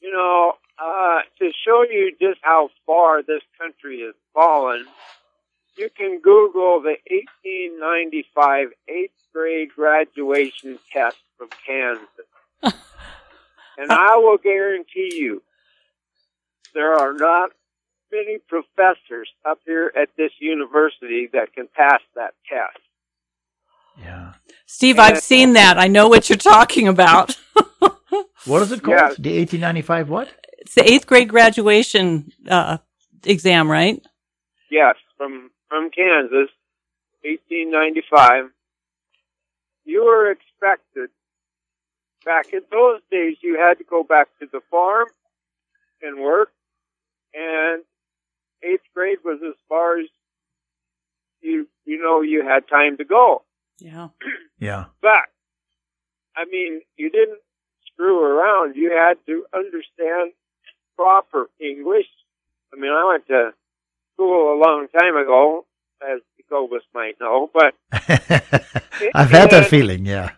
You 0.00 0.12
know, 0.12 0.52
uh, 0.78 1.20
to 1.38 1.50
show 1.64 1.84
you 1.88 2.12
just 2.20 2.38
how 2.42 2.70
far 2.86 3.22
this 3.22 3.42
country 3.58 4.02
has 4.02 4.14
fallen, 4.34 4.86
you 5.76 5.88
can 5.96 6.20
Google 6.20 6.80
the 6.80 6.96
1895 7.10 8.68
eighth 8.88 9.12
grade 9.32 9.70
graduation 9.74 10.78
test 10.92 11.16
from 11.36 11.48
Kansas. 11.66 12.04
and 13.78 13.90
I 13.90 14.16
will 14.16 14.38
guarantee 14.38 15.14
you, 15.14 15.42
there 16.74 16.94
are 16.94 17.12
not 17.12 17.50
many 18.10 18.38
professors 18.38 19.28
up 19.44 19.60
here 19.66 19.92
at 19.96 20.08
this 20.16 20.32
university 20.40 21.28
that 21.32 21.52
can 21.54 21.68
pass 21.74 22.00
that 22.14 22.34
test. 22.48 22.78
Yeah. 23.98 24.32
Steve, 24.68 24.98
I've 24.98 25.18
seen 25.18 25.54
that. 25.54 25.78
I 25.78 25.88
know 25.88 26.08
what 26.08 26.28
you're 26.28 26.36
talking 26.36 26.88
about. 26.88 27.36
What 28.44 28.62
is 28.62 28.72
it 28.72 28.82
called? 28.82 28.96
Yeah. 28.96 29.08
The 29.18 29.40
1895 29.40 30.08
what? 30.08 30.32
it's 30.68 30.74
the 30.74 30.90
eighth 30.90 31.06
grade 31.06 31.28
graduation 31.28 32.30
uh, 32.48 32.78
exam, 33.24 33.70
right? 33.70 34.04
Yes, 34.70 34.96
from 35.16 35.50
from 35.68 35.90
Kansas, 35.90 36.50
1895. 37.22 38.50
You 39.84 40.04
were 40.04 40.30
expected. 40.30 41.10
Back 42.24 42.52
in 42.52 42.60
those 42.70 43.00
days, 43.10 43.36
you 43.40 43.58
had 43.58 43.78
to 43.78 43.84
go 43.84 44.02
back 44.02 44.28
to 44.40 44.46
the 44.52 44.60
farm 44.70 45.06
and 46.02 46.20
work, 46.20 46.50
and 47.32 47.82
eighth 48.62 48.84
grade 48.94 49.18
was 49.24 49.40
as 49.46 49.54
far 49.68 50.00
as 50.00 50.06
you 51.40 51.66
you 51.86 52.02
know 52.02 52.20
you 52.20 52.42
had 52.42 52.68
time 52.68 52.98
to 52.98 53.04
go. 53.04 53.42
Yeah. 53.78 54.08
Yeah. 54.58 54.86
But 55.00 55.26
I 56.36 56.44
mean, 56.50 56.80
you 56.96 57.10
didn't 57.10 57.40
screw 57.92 58.22
around. 58.22 58.76
You 58.76 58.90
had 58.92 59.14
to 59.26 59.44
understand 59.54 60.32
proper 60.96 61.48
English. 61.60 62.06
I 62.72 62.76
mean, 62.78 62.90
I 62.92 63.04
went 63.08 63.26
to 63.28 63.52
school 64.14 64.54
a 64.54 64.58
long 64.58 64.86
time 64.88 65.16
ago, 65.16 65.64
as 66.02 66.20
Jacobus 66.36 66.82
might 66.94 67.18
know, 67.20 67.50
but 67.52 67.74
I've 67.92 69.30
had 69.30 69.50
that 69.50 69.66
feeling, 69.68 70.04
yeah. 70.06 70.30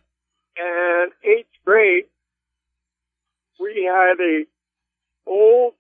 and 0.57 1.12
eighth 1.24 1.48
grade, 1.64 2.05
we 3.59 3.85
had 3.85 4.20
a 4.20 4.44
old 5.26 5.74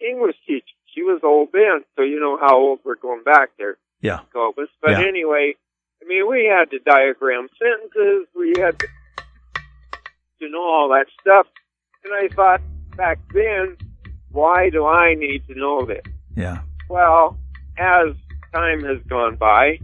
English 0.00 0.36
teacher. 0.46 0.64
She 0.94 1.02
was 1.02 1.20
old 1.22 1.48
then, 1.52 1.84
so 1.96 2.02
you 2.02 2.20
know 2.20 2.38
how 2.38 2.56
old 2.58 2.80
we're 2.84 2.94
going 2.96 3.22
back 3.22 3.50
there, 3.58 3.76
Yeah. 4.00 4.20
Jacobus. 4.32 4.68
But 4.80 4.92
Yeah. 4.92 5.02
anyway, 5.06 5.54
I 6.02 6.08
mean, 6.08 6.28
we 6.28 6.44
had 6.46 6.70
to 6.70 6.78
diagram 6.78 7.48
sentences. 7.58 8.26
We 8.34 8.54
had 8.58 8.78
to, 8.78 8.86
to 10.40 10.48
know 10.50 10.62
all 10.62 10.88
that 10.90 11.06
stuff. 11.20 11.46
And 12.04 12.12
I 12.14 12.34
thought 12.34 12.60
back 12.96 13.18
then, 13.32 13.76
why 14.30 14.70
do 14.70 14.86
I 14.86 15.14
need 15.14 15.46
to 15.48 15.54
know 15.54 15.84
this? 15.84 16.02
Yeah. 16.36 16.58
Well, 16.88 17.38
as 17.78 18.14
time 18.54 18.84
has 18.84 18.98
gone 19.08 19.36
by, 19.36 19.78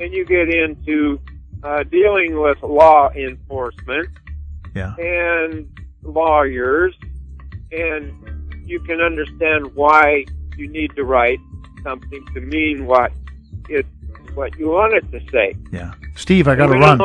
and 0.00 0.12
you 0.12 0.24
get 0.24 0.52
into 0.52 1.20
uh, 1.62 1.82
dealing 1.84 2.40
with 2.40 2.60
law 2.62 3.10
enforcement 3.10 4.08
Yeah. 4.74 4.94
and 4.96 5.68
lawyers, 6.02 6.94
and 7.72 8.12
you 8.64 8.80
can 8.80 9.00
understand 9.00 9.74
why 9.74 10.24
you 10.56 10.68
need 10.68 10.94
to 10.96 11.04
write 11.04 11.38
something 11.82 12.24
to 12.34 12.40
mean 12.40 12.86
what 12.86 13.12
it 13.68 13.86
what 14.34 14.56
you 14.58 14.68
wanted 14.68 15.10
to 15.12 15.20
say. 15.30 15.54
Yeah. 15.72 15.94
Steve, 16.16 16.48
I 16.48 16.54
got 16.54 16.66
to 16.68 16.78
run. 16.78 17.00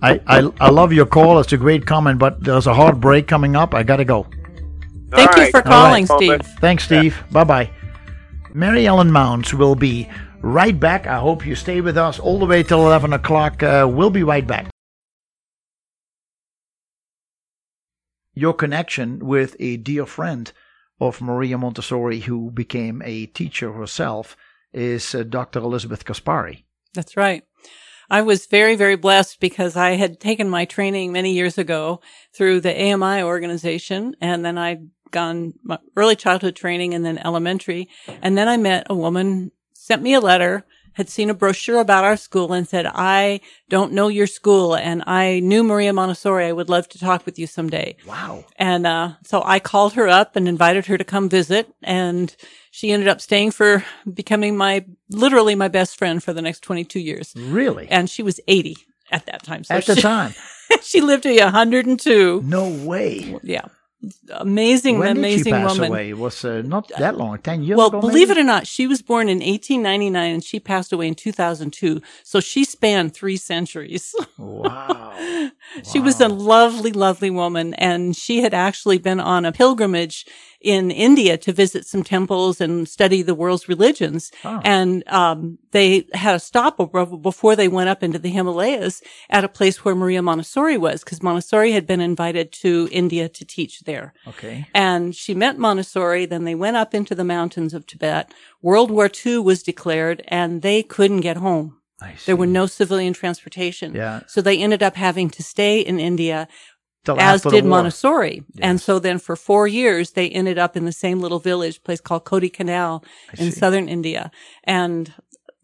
I, 0.00 0.20
I, 0.26 0.50
I 0.60 0.70
love 0.70 0.92
your 0.92 1.06
call. 1.06 1.40
It's 1.40 1.52
a 1.52 1.56
great 1.56 1.86
comment, 1.86 2.18
but 2.18 2.42
there's 2.42 2.66
a 2.66 2.74
hard 2.74 3.00
break 3.00 3.26
coming 3.26 3.56
up. 3.56 3.74
I 3.74 3.82
got 3.82 3.96
to 3.96 4.04
go. 4.04 4.26
Thank 5.10 5.30
All 5.30 5.36
you 5.36 5.42
right. 5.44 5.50
for 5.50 5.62
calling, 5.62 6.06
right. 6.06 6.18
Steve. 6.18 6.54
Thanks, 6.60 6.84
Steve. 6.84 7.22
Bye 7.32 7.44
bye. 7.44 7.70
Mary 8.54 8.86
Ellen 8.86 9.10
Maunz 9.10 9.54
will 9.54 9.74
be 9.74 10.08
right 10.40 10.78
back. 10.78 11.06
I 11.06 11.18
hope 11.18 11.46
you 11.46 11.54
stay 11.54 11.80
with 11.80 11.96
us 11.96 12.18
all 12.18 12.38
the 12.38 12.46
way 12.46 12.62
till 12.62 12.86
11 12.86 13.12
o'clock. 13.12 13.62
Uh, 13.62 13.88
we'll 13.90 14.10
be 14.10 14.22
right 14.22 14.46
back. 14.46 14.68
Your 18.34 18.54
connection 18.54 19.18
with 19.18 19.56
a 19.58 19.78
dear 19.78 20.06
friend 20.06 20.52
of 21.00 21.20
Maria 21.20 21.58
Montessori, 21.58 22.20
who 22.20 22.50
became 22.50 23.02
a 23.04 23.26
teacher 23.26 23.72
herself, 23.72 24.36
is 24.72 25.14
uh, 25.14 25.22
Dr. 25.22 25.60
Elizabeth 25.60 26.04
Caspari. 26.04 26.64
That's 26.94 27.16
right. 27.16 27.44
I 28.10 28.22
was 28.22 28.46
very, 28.46 28.74
very 28.74 28.96
blessed 28.96 29.38
because 29.38 29.76
I 29.76 29.90
had 29.90 30.18
taken 30.18 30.48
my 30.48 30.64
training 30.64 31.12
many 31.12 31.34
years 31.34 31.58
ago 31.58 32.00
through 32.32 32.60
the 32.60 32.74
AMI 32.74 33.22
organization 33.22 34.16
and 34.20 34.44
then 34.44 34.56
I'd 34.56 34.88
gone 35.10 35.54
early 35.96 36.16
childhood 36.16 36.56
training 36.56 36.94
and 36.94 37.04
then 37.04 37.18
elementary. 37.18 37.88
And 38.22 38.36
then 38.36 38.48
I 38.48 38.56
met 38.56 38.86
a 38.88 38.94
woman, 38.94 39.52
sent 39.74 40.02
me 40.02 40.14
a 40.14 40.20
letter 40.20 40.64
had 40.98 41.08
seen 41.08 41.30
a 41.30 41.34
brochure 41.34 41.78
about 41.78 42.02
our 42.02 42.16
school 42.16 42.52
and 42.52 42.66
said, 42.68 42.84
I 42.84 43.40
don't 43.68 43.92
know 43.92 44.08
your 44.08 44.26
school 44.26 44.74
and 44.74 45.04
I 45.06 45.38
knew 45.38 45.62
Maria 45.62 45.92
Montessori. 45.92 46.46
I 46.46 46.52
would 46.52 46.68
love 46.68 46.88
to 46.88 46.98
talk 46.98 47.24
with 47.24 47.38
you 47.38 47.46
someday. 47.46 47.96
Wow. 48.04 48.44
And, 48.56 48.84
uh, 48.84 49.12
so 49.24 49.40
I 49.44 49.60
called 49.60 49.92
her 49.92 50.08
up 50.08 50.34
and 50.34 50.48
invited 50.48 50.86
her 50.86 50.98
to 50.98 51.04
come 51.04 51.28
visit 51.28 51.72
and 51.84 52.34
she 52.72 52.90
ended 52.90 53.06
up 53.06 53.20
staying 53.20 53.52
for 53.52 53.84
becoming 54.12 54.56
my, 54.56 54.84
literally 55.08 55.54
my 55.54 55.68
best 55.68 55.96
friend 55.96 56.20
for 56.20 56.32
the 56.32 56.42
next 56.42 56.64
22 56.64 56.98
years. 56.98 57.32
Really? 57.36 57.88
And 57.88 58.10
she 58.10 58.24
was 58.24 58.40
80 58.48 58.76
at 59.12 59.24
that 59.26 59.44
time. 59.44 59.62
So 59.62 59.76
at 59.76 59.86
the 59.86 59.94
she, 59.94 60.02
time. 60.02 60.34
she 60.82 61.00
lived 61.00 61.22
to 61.22 61.28
be 61.28 61.38
102. 61.38 62.42
No 62.44 62.68
way. 62.68 63.38
Yeah 63.44 63.66
amazing, 64.32 64.98
when 64.98 65.16
amazing 65.16 65.38
did 65.38 65.46
she 65.46 65.50
pass 65.50 65.74
woman. 65.74 65.90
Away? 65.90 66.10
It 66.10 66.18
was 66.18 66.44
uh, 66.44 66.62
not 66.64 66.88
that 66.98 67.16
long, 67.16 67.38
ten 67.38 67.62
years. 67.62 67.76
Well, 67.76 67.88
ago, 67.88 68.00
believe 68.00 68.28
maybe? 68.28 68.40
it 68.40 68.42
or 68.42 68.46
not, 68.46 68.66
she 68.66 68.86
was 68.86 69.02
born 69.02 69.28
in 69.28 69.38
1899 69.38 70.34
and 70.34 70.44
she 70.44 70.60
passed 70.60 70.92
away 70.92 71.08
in 71.08 71.14
2002. 71.14 72.00
So 72.22 72.40
she 72.40 72.64
spanned 72.64 73.14
three 73.14 73.36
centuries. 73.36 74.14
Wow. 74.36 75.50
she 75.92 76.00
was 76.00 76.20
a 76.20 76.28
lovely, 76.28 76.92
lovely 76.92 77.30
woman, 77.30 77.74
and 77.74 78.16
she 78.16 78.42
had 78.42 78.54
actually 78.54 78.98
been 78.98 79.20
on 79.20 79.44
a 79.44 79.52
pilgrimage 79.52 80.26
in 80.60 80.90
India 80.90 81.38
to 81.38 81.52
visit 81.52 81.86
some 81.86 82.02
temples 82.02 82.60
and 82.60 82.88
study 82.88 83.22
the 83.22 83.34
world's 83.34 83.68
religions. 83.68 84.32
Oh. 84.44 84.60
And 84.64 85.06
um, 85.08 85.58
they 85.70 86.06
had 86.14 86.34
a 86.34 86.40
stopover 86.40 87.06
before 87.06 87.54
they 87.54 87.68
went 87.68 87.88
up 87.88 88.02
into 88.02 88.18
the 88.18 88.30
Himalayas 88.30 89.00
at 89.30 89.44
a 89.44 89.48
place 89.48 89.84
where 89.84 89.94
Maria 89.94 90.22
Montessori 90.22 90.76
was, 90.76 91.04
because 91.04 91.22
Montessori 91.22 91.72
had 91.72 91.86
been 91.86 92.00
invited 92.00 92.52
to 92.52 92.88
India 92.90 93.28
to 93.28 93.44
teach 93.44 93.80
there. 93.80 94.14
Okay. 94.26 94.66
And 94.74 95.14
she 95.14 95.34
met 95.34 95.58
Montessori. 95.58 96.26
Then 96.26 96.44
they 96.44 96.54
went 96.54 96.76
up 96.76 96.94
into 96.94 97.14
the 97.14 97.24
mountains 97.24 97.72
of 97.74 97.86
Tibet. 97.86 98.32
World 98.60 98.90
War 98.90 99.08
II 99.24 99.38
was 99.38 99.62
declared, 99.62 100.24
and 100.28 100.62
they 100.62 100.82
couldn't 100.82 101.20
get 101.20 101.36
home. 101.36 101.76
There 102.26 102.36
were 102.36 102.46
no 102.46 102.66
civilian 102.66 103.12
transportation. 103.12 103.92
Yeah. 103.92 104.20
So 104.28 104.40
they 104.40 104.58
ended 104.58 104.84
up 104.84 104.94
having 104.94 105.30
to 105.30 105.42
stay 105.42 105.80
in 105.80 105.98
India 105.98 106.46
as 107.06 107.42
did. 107.42 107.64
Montessori. 107.64 108.44
And 108.60 108.80
so 108.80 108.98
then 108.98 109.18
for 109.18 109.36
four 109.36 109.66
years, 109.66 110.12
they 110.12 110.28
ended 110.28 110.58
up 110.58 110.76
in 110.76 110.84
the 110.84 110.92
same 110.92 111.20
little 111.20 111.38
village, 111.38 111.82
place 111.82 112.00
called 112.00 112.24
Kodaikanal 112.24 113.04
in 113.38 113.50
see. 113.52 113.58
southern 113.58 113.88
India. 113.88 114.30
And 114.64 115.12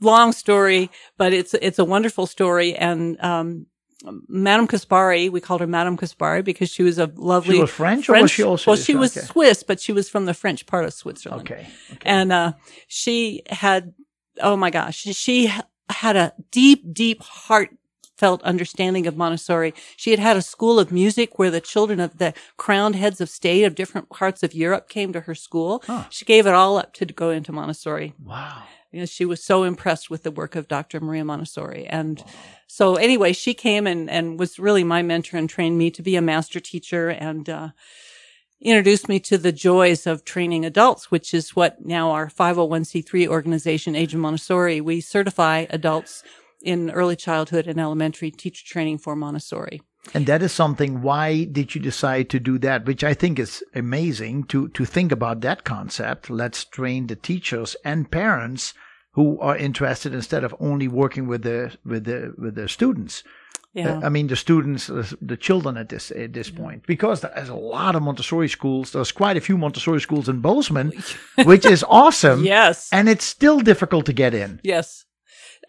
long 0.00 0.32
story, 0.32 0.90
but 1.16 1.32
it's, 1.32 1.54
it's 1.54 1.78
a 1.78 1.84
wonderful 1.84 2.26
story. 2.26 2.74
And, 2.74 3.20
um, 3.20 3.66
Madame 4.28 4.68
Caspari, 4.68 5.30
we 5.30 5.40
called 5.40 5.62
her 5.62 5.66
Madame 5.66 5.96
Caspari 5.96 6.44
because 6.44 6.68
she 6.68 6.82
was 6.82 6.98
a 6.98 7.10
lovely. 7.14 7.54
She 7.54 7.60
was 7.62 7.70
French, 7.70 8.08
or 8.10 8.20
was 8.20 8.30
she 8.30 8.42
also? 8.42 8.72
Well, 8.72 8.76
she 8.76 8.94
was 8.94 9.16
okay. 9.16 9.24
Swiss, 9.24 9.62
but 9.62 9.80
she 9.80 9.92
was 9.92 10.10
from 10.10 10.26
the 10.26 10.34
French 10.34 10.66
part 10.66 10.84
of 10.84 10.92
Switzerland. 10.92 11.50
Okay. 11.50 11.66
okay. 11.90 11.98
And, 12.04 12.30
uh, 12.30 12.52
she 12.86 13.42
had, 13.48 13.94
oh 14.42 14.56
my 14.56 14.68
gosh, 14.68 14.96
she 14.96 15.50
had 15.88 16.16
a 16.16 16.34
deep, 16.50 16.92
deep 16.92 17.22
heartfelt 18.14 18.42
understanding 18.42 19.06
of 19.06 19.16
Montessori. 19.16 19.74
She 19.96 20.10
had 20.10 20.20
had 20.20 20.36
a 20.36 20.42
school 20.42 20.78
of 20.78 20.92
music 20.92 21.38
where 21.38 21.50
the 21.50 21.60
children 21.60 22.00
of 22.00 22.18
the 22.18 22.32
crowned 22.56 22.94
heads 22.94 23.20
of 23.20 23.28
state 23.28 23.64
of 23.64 23.74
different 23.74 24.08
parts 24.08 24.42
of 24.42 24.54
Europe 24.54 24.88
came 24.88 25.12
to 25.12 25.20
her 25.20 25.34
school. 25.34 25.82
Huh. 25.86 26.04
She 26.10 26.24
gave 26.24 26.46
it 26.46 26.54
all 26.54 26.78
up 26.78 26.92
to 26.94 27.06
go 27.06 27.30
into 27.30 27.52
Montessori. 27.52 28.14
wow. 28.24 28.62
You 28.92 29.00
know, 29.00 29.06
she 29.06 29.24
was 29.24 29.42
so 29.42 29.64
impressed 29.64 30.08
with 30.08 30.22
the 30.22 30.30
work 30.30 30.54
of 30.54 30.68
Dr. 30.68 31.00
Maria 31.00 31.24
Montessori. 31.24 31.84
And 31.84 32.22
so 32.68 32.94
anyway, 32.94 33.32
she 33.32 33.52
came 33.52 33.88
and, 33.88 34.08
and 34.08 34.38
was 34.38 34.60
really 34.60 34.84
my 34.84 35.02
mentor 35.02 35.36
and 35.36 35.50
trained 35.50 35.76
me 35.76 35.90
to 35.90 36.00
be 36.00 36.14
a 36.14 36.22
master 36.22 36.60
teacher 36.60 37.08
and, 37.08 37.48
uh, 37.50 37.68
introduced 38.60 39.08
me 39.08 39.18
to 39.18 39.36
the 39.36 39.50
joys 39.50 40.06
of 40.06 40.24
training 40.24 40.64
adults, 40.64 41.10
which 41.10 41.34
is 41.34 41.56
what 41.56 41.84
now 41.84 42.12
our 42.12 42.28
501c3 42.28 43.26
organization, 43.26 43.96
Age 43.96 44.14
of 44.14 44.20
Montessori, 44.20 44.80
we 44.80 45.00
certify 45.00 45.66
adults 45.70 46.22
in 46.64 46.90
early 46.90 47.16
childhood 47.16 47.66
and 47.66 47.78
elementary 47.78 48.30
teacher 48.30 48.64
training 48.66 48.98
for 48.98 49.14
Montessori. 49.14 49.82
And 50.12 50.26
that 50.26 50.42
is 50.42 50.52
something. 50.52 51.00
Why 51.00 51.44
did 51.44 51.74
you 51.74 51.80
decide 51.80 52.28
to 52.30 52.40
do 52.40 52.58
that? 52.58 52.84
Which 52.84 53.02
I 53.02 53.14
think 53.14 53.38
is 53.38 53.64
amazing 53.74 54.44
to 54.44 54.68
to 54.68 54.84
think 54.84 55.12
about 55.12 55.40
that 55.40 55.64
concept. 55.64 56.28
Let's 56.28 56.64
train 56.64 57.06
the 57.06 57.16
teachers 57.16 57.76
and 57.84 58.10
parents 58.10 58.74
who 59.12 59.38
are 59.40 59.56
interested 59.56 60.12
instead 60.12 60.44
of 60.44 60.54
only 60.60 60.88
working 60.88 61.26
with 61.26 61.42
the 61.42 61.76
with 61.84 62.04
the 62.04 62.34
with 62.36 62.54
the 62.54 62.68
students. 62.68 63.22
Yeah. 63.72 63.98
Uh, 63.98 64.06
I 64.06 64.08
mean 64.08 64.28
the 64.28 64.36
students, 64.36 64.86
the 65.20 65.36
children 65.36 65.76
at 65.76 65.88
this 65.88 66.10
at 66.12 66.32
this 66.32 66.50
point, 66.50 66.86
because 66.86 67.22
there's 67.22 67.48
a 67.48 67.54
lot 67.54 67.96
of 67.96 68.02
Montessori 68.02 68.48
schools. 68.48 68.92
There's 68.92 69.10
quite 69.10 69.36
a 69.36 69.40
few 69.40 69.56
Montessori 69.58 70.00
schools 70.00 70.28
in 70.28 70.40
Bozeman, 70.40 70.92
which 71.44 71.64
is 71.66 71.82
awesome. 71.88 72.44
yes. 72.44 72.88
And 72.92 73.08
it's 73.08 73.24
still 73.24 73.60
difficult 73.60 74.06
to 74.06 74.12
get 74.12 74.34
in. 74.34 74.60
Yes. 74.62 75.06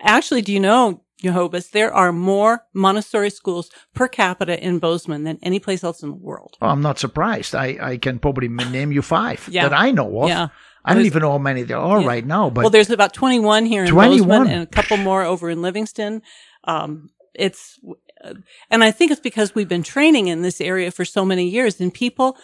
Actually, 0.02 0.42
do 0.42 0.52
you 0.54 0.60
know, 0.60 1.02
Jacobus, 1.18 1.68
there 1.68 1.94
are 1.94 2.12
more 2.12 2.64
Montessori 2.74 3.30
schools 3.30 3.70
per 3.94 4.08
capita 4.08 4.62
in 4.64 4.80
Bozeman 4.80 5.24
than 5.24 5.40
any 5.42 5.60
place 5.60 5.84
else 5.84 6.04
in 6.04 6.10
the 6.10 6.16
world. 6.16 6.56
Oh, 6.62 6.68
I'm 6.68 6.82
not 6.82 7.00
surprised. 7.00 7.56
I, 7.56 7.78
I 7.82 7.98
can 7.98 8.20
probably 8.20 8.48
name 8.50 8.92
you 8.92 9.02
five 9.02 9.48
Yeah. 9.52 9.68
that 9.70 9.74
I 9.78 9.92
know 9.92 10.24
of. 10.24 10.30
Yeah. 10.30 10.48
I 10.84 10.90
don't 10.94 10.98
There's- 10.98 11.08
even 11.08 11.22
know 11.24 11.32
how 11.32 11.38
many 11.40 11.64
there 11.64 11.80
are 11.80 12.02
Yeah. 12.02 12.08
right 12.08 12.26
now, 12.26 12.50
but 12.50 12.62
well, 12.66 12.70
there's 12.70 12.92
about 12.92 13.14
21 13.14 13.66
here 13.66 13.84
in 13.86 13.90
21. 13.92 14.28
Bozeman 14.28 14.54
and 14.54 14.64
a 14.64 14.68
couple 14.68 14.98
more 14.98 15.24
over 15.24 15.50
in 15.50 15.62
Livingston. 15.64 16.22
Um, 16.66 17.10
it's, 17.34 17.80
uh, 18.24 18.34
and 18.70 18.84
I 18.84 18.92
think 18.92 19.12
it's 19.12 19.22
because 19.22 19.56
we've 19.56 19.68
been 19.68 19.84
training 19.84 20.28
in 20.28 20.42
this 20.42 20.62
area 20.62 20.92
for 20.92 21.04
so 21.06 21.26
many 21.26 21.48
years 21.48 21.82
and 21.82 21.94
people, 21.94 22.38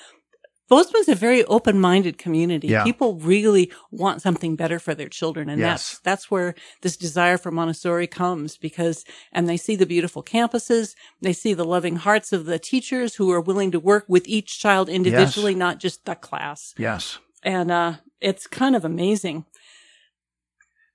Bozeman's 0.72 1.10
a 1.10 1.16
very 1.28 1.44
open-minded 1.46 2.16
community. 2.26 2.70
Yeah. 2.70 2.84
People 2.92 3.12
really 3.34 3.66
want 3.92 4.22
something 4.22 4.56
better 4.56 4.80
for 4.80 4.94
their 4.96 5.10
children. 5.20 5.50
And 5.50 5.60
Yes. 5.60 5.70
that's, 5.70 6.00
that's 6.08 6.32
where 6.32 6.50
this 6.82 6.96
desire 6.98 7.38
for 7.38 7.52
Montessori 7.52 8.08
comes 8.08 8.58
because, 8.68 8.98
and 9.36 9.44
they 9.50 9.58
see 9.58 9.76
the 9.76 9.86
beautiful 9.86 10.24
campuses. 10.24 10.96
They 11.22 11.34
see 11.34 11.54
the 11.54 11.66
loving 11.76 11.98
hearts 11.98 12.32
of 12.34 12.46
the 12.46 12.60
teachers 12.72 13.16
who 13.18 13.28
are 13.36 13.42
willing 13.50 13.72
to 13.72 13.80
work 13.92 14.06
with 14.08 14.26
each 14.28 14.60
child 14.64 14.88
individually, 14.90 15.56
not 15.56 15.76
just 15.86 16.06
the 16.06 16.16
class. 16.16 16.74
yes. 16.78 17.20
And, 17.44 17.70
uh, 17.72 17.94
it's 18.30 18.46
kind 18.48 18.76
of 18.76 18.86
amazing. 18.86 19.46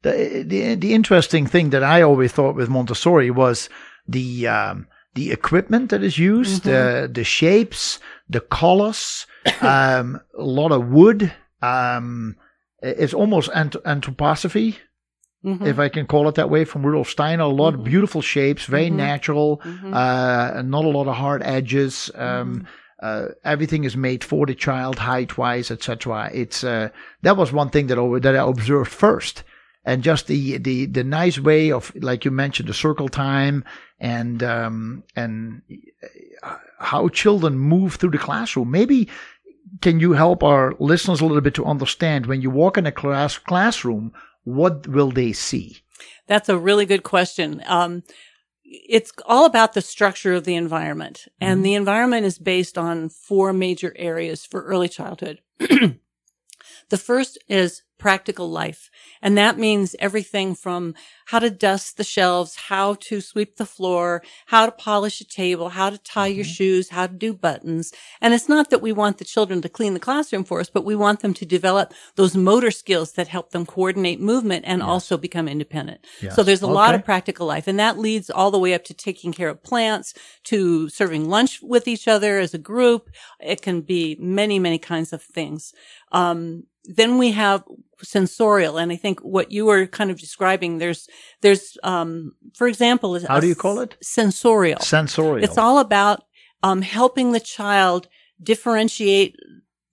The, 0.03 0.45
the 0.47 0.75
the 0.77 0.95
interesting 0.95 1.47
thing 1.47 1.71
that 1.71 1.83
I 1.83 2.03
always 2.03 2.33
thought 2.33 2.55
with 2.55 2.69
Montessori 2.69 3.31
was 3.31 3.69
the 4.07 4.47
um, 4.47 4.87
the 5.15 5.33
equipment 5.33 5.91
that 5.91 6.03
is 6.03 6.19
used, 6.19 6.65
Mm-hmm. 6.65 7.05
uh, 7.05 7.13
the 7.13 7.25
shapes, 7.25 7.99
the 8.29 8.41
colors, 8.41 9.27
um, 9.61 10.21
a 10.39 10.43
lot 10.43 10.73
of 10.73 10.89
wood. 10.89 11.33
Um, 11.63 12.37
it's 12.83 13.15
almost 13.15 13.51
ant- 13.55 13.83
anthroposophy, 13.85 14.77
Mhm. 15.45 15.67
if 15.67 15.79
I 15.79 15.89
can 15.89 16.07
call 16.07 16.29
it 16.29 16.35
that 16.35 16.51
way, 16.51 16.65
from 16.65 16.85
Rudolf 16.85 17.09
Steiner. 17.09 17.45
A 17.45 17.49
lot 17.49 17.75
of 17.75 17.85
beautiful 17.85 18.21
shapes, 18.23 18.65
very 18.67 18.91
Mhm. 18.91 18.97
natural, 18.97 19.61
Mhm. 19.65 19.95
uh, 19.95 20.63
not 20.63 20.85
a 20.85 20.89
lot 20.89 21.07
of 21.09 21.17
hard 21.17 21.43
edges. 21.45 22.11
Um, 22.15 22.27
Mm-hmm. 22.27 22.65
uh, 23.03 23.27
everything 23.45 23.85
is 23.85 23.97
made 23.97 24.25
for 24.25 24.47
the 24.47 24.55
child, 24.55 24.99
height 24.99 25.37
wise, 25.39 25.71
etc. 25.71 26.31
It's 26.33 26.65
uh, 26.65 26.89
that 27.23 27.37
was 27.37 27.53
one 27.53 27.71
thing 27.71 27.87
that 27.89 27.99
I, 27.99 28.19
that 28.21 28.35
I 28.35 28.49
observed 28.49 28.91
first, 28.91 29.45
and 29.85 30.03
just 30.03 30.27
the 30.27 30.59
the 30.59 30.87
the 30.87 31.05
nice 31.05 31.39
way 31.39 31.71
of 31.73 31.93
like 31.95 32.25
you 32.25 32.31
mentioned 32.33 32.69
the 32.69 32.75
circle 32.75 33.09
time 33.09 33.65
and 34.01 34.43
um, 34.43 35.03
and 35.15 35.63
uh, 36.43 36.57
how 36.79 37.09
children 37.09 37.59
move 37.59 37.95
through 37.95 38.11
the 38.11 38.19
classroom. 38.19 38.71
Maybe 38.71 39.09
can 39.81 40.01
you 40.01 40.13
help 40.13 40.43
our 40.43 40.75
listeners 40.79 41.21
a 41.21 41.27
little 41.27 41.41
bit 41.41 41.55
to 41.55 41.65
understand 41.65 42.27
when 42.27 42.43
you 42.43 42.51
walk 42.51 42.79
in 42.79 42.87
a 42.87 42.93
class 42.93 43.39
classroom, 43.39 44.13
what 44.45 44.87
will 44.87 45.11
they 45.11 45.33
see? 45.33 45.79
That's 46.27 46.49
a 46.49 46.59
really 46.59 46.87
good 46.87 47.03
question. 47.03 47.63
Um, 47.67 48.03
it's 48.65 49.13
all 49.27 49.45
about 49.45 49.75
the 49.75 49.83
structure 49.83 50.35
of 50.35 50.45
the 50.45 50.57
environment, 50.57 51.27
and 51.41 51.65
the 51.65 51.75
environment 51.75 52.27
is 52.27 52.39
based 52.39 52.77
on 52.77 53.09
four 53.09 53.53
major 53.53 53.95
areas 53.97 54.45
for 54.45 54.65
early 54.65 54.89
childhood. 54.89 55.41
the 55.59 55.99
first 56.99 57.39
is 57.49 57.83
practical 57.99 58.51
life. 58.51 58.91
And 59.27 59.37
that 59.37 59.59
means 59.59 59.97
everything 59.99 60.55
from 60.55 60.95
how 61.25 61.41
to 61.41 61.51
dust 61.51 61.97
the 61.97 62.05
shelves, 62.05 62.55
how 62.55 62.95
to 63.01 63.21
sweep 63.21 63.57
the 63.57 63.67
floor, 63.67 64.23
how 64.47 64.67
to 64.67 64.71
polish 64.71 65.21
a 65.21 65.25
table, 65.25 65.71
how 65.71 65.91
to 65.91 65.99
tie 65.99 66.29
your 66.29 66.45
shoes, 66.45 66.91
how 66.91 67.09
to 67.09 67.13
do 67.13 67.35
buttons. 67.35 67.93
And 68.21 68.35
it's 68.35 68.49
not 68.49 68.71
that 68.71 68.81
we 68.81 68.93
want 68.93 69.19
the 69.19 69.25
children 69.25 69.61
to 69.63 69.69
clean 69.69 69.95
the 69.95 69.99
classroom 69.99 70.45
for 70.45 70.61
us, 70.61 70.71
but 70.71 70.85
we 70.85 70.95
want 70.95 71.23
them 71.23 71.35
to 71.35 71.45
develop 71.45 71.93
those 72.15 72.37
motor 72.37 72.71
skills 72.71 73.15
that 73.15 73.27
help 73.27 73.51
them 73.51 73.67
coordinate 73.67 74.21
movement 74.21 74.65
and 74.65 74.81
also 74.81 75.17
become 75.17 75.49
independent. 75.49 76.07
Yes. 76.23 76.37
So 76.37 76.45
there's 76.45 76.63
a 76.63 76.69
lot 76.69 76.95
of 76.95 77.05
practical 77.05 77.49
life 77.49 77.67
and 77.67 77.81
that 77.81 77.99
leads 77.99 78.31
all 78.31 78.53
the 78.53 78.61
way 78.61 78.75
up 78.75 78.85
to 78.85 78.95
taking 78.95 79.33
care 79.33 79.49
of 79.49 79.61
plants, 79.61 80.15
to 80.45 80.89
serving 80.89 81.29
lunch 81.29 81.61
with 81.61 81.89
each 81.89 82.07
other 82.07 82.39
as 82.39 82.55
a 82.55 82.59
group. 82.59 83.11
It 83.41 83.61
can 83.61 83.81
be 83.81 84.17
many, 84.21 84.61
many 84.61 84.79
kinds 84.79 85.13
of 85.13 85.21
things. 85.21 85.75
Um, 86.13 86.63
then 86.87 87.19
we 87.19 87.33
have 87.33 87.65
sensorial. 88.03 88.79
And 88.79 88.93
I 88.93 88.97
think 88.97 89.21
what 89.21 89.51
you 89.51 89.67
were 89.67 89.87
kind 89.87 90.11
of 90.11 90.19
describing, 90.19 90.79
there's, 90.79 91.09
there's, 91.41 91.79
um, 91.83 92.33
for 92.55 92.69
example, 92.69 93.17
is 93.17 93.25
How 93.25 93.41
do 93.41 93.47
you 93.47 93.55
call 93.55 93.81
it? 93.81 93.97
Sensorial. 94.03 94.81
Sensorial. 94.81 95.45
It's 95.45 95.59
all 95.59 95.79
about, 95.79 96.25
um, 96.63 96.83
helping 96.83 97.33
the 97.33 97.41
child 97.41 98.09
differentiate 98.43 99.37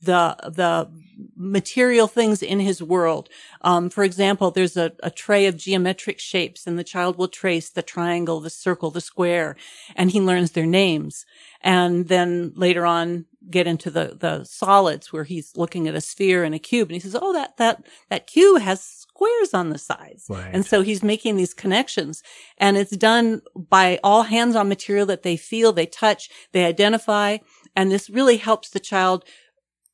the, 0.04 0.36
the 0.44 0.89
material 1.36 2.08
things 2.08 2.42
in 2.42 2.60
his 2.60 2.82
world. 2.82 3.30
Um, 3.62 3.89
for 3.89 4.04
example, 4.04 4.52
there's 4.52 4.78
a, 4.78 4.92
a 5.02 5.10
tray 5.10 5.46
of 5.46 5.58
geometric 5.58 6.20
shapes 6.20 6.68
and 6.68 6.78
the 6.78 6.84
child 6.84 7.18
will 7.18 7.28
trace 7.28 7.70
the 7.70 7.82
triangle, 7.82 8.39
the 8.39 8.50
circle, 8.50 8.92
the 8.92 9.02
square, 9.02 9.56
and 9.96 10.12
he 10.12 10.22
learns 10.22 10.52
their 10.52 10.66
names. 10.66 11.26
And 11.62 12.08
then 12.08 12.52
later 12.56 12.86
on, 12.86 13.26
get 13.50 13.68
into 13.68 13.89
the, 13.89 14.16
the 14.20 14.44
solids 14.44 15.12
where 15.12 15.24
he's 15.24 15.56
looking 15.58 15.88
at 15.88 15.96
a 15.96 16.02
sphere 16.02 16.44
and 16.44 16.56
a 16.56 16.60
cube 16.60 16.89
and 16.89 16.96
he 16.96 17.00
says, 17.00 17.16
Oh, 17.20 17.34
that, 17.34 17.58
that, 17.58 17.86
that 18.10 18.28
cube 18.28 18.62
has 18.62 18.82
squares 18.82 19.54
on 19.54 19.70
the 19.70 19.78
sides. 19.78 20.26
Right. 20.30 20.50
And 20.54 20.66
so 20.66 20.82
he's 20.82 21.04
making 21.04 21.36
these 21.36 21.54
connections 21.54 22.24
and 22.58 22.78
it's 22.78 22.96
done 22.96 23.42
by 23.56 24.00
all 24.04 24.24
hands 24.24 24.56
on 24.56 24.70
material 24.70 25.06
that 25.08 25.24
they 25.24 25.38
feel, 25.38 25.74
they 25.74 25.86
touch, 25.86 26.30
they 26.52 26.66
identify. 26.66 27.38
And 27.76 27.92
this 27.92 28.10
really 28.10 28.38
helps 28.38 28.70
the 28.70 28.80
child 28.80 29.26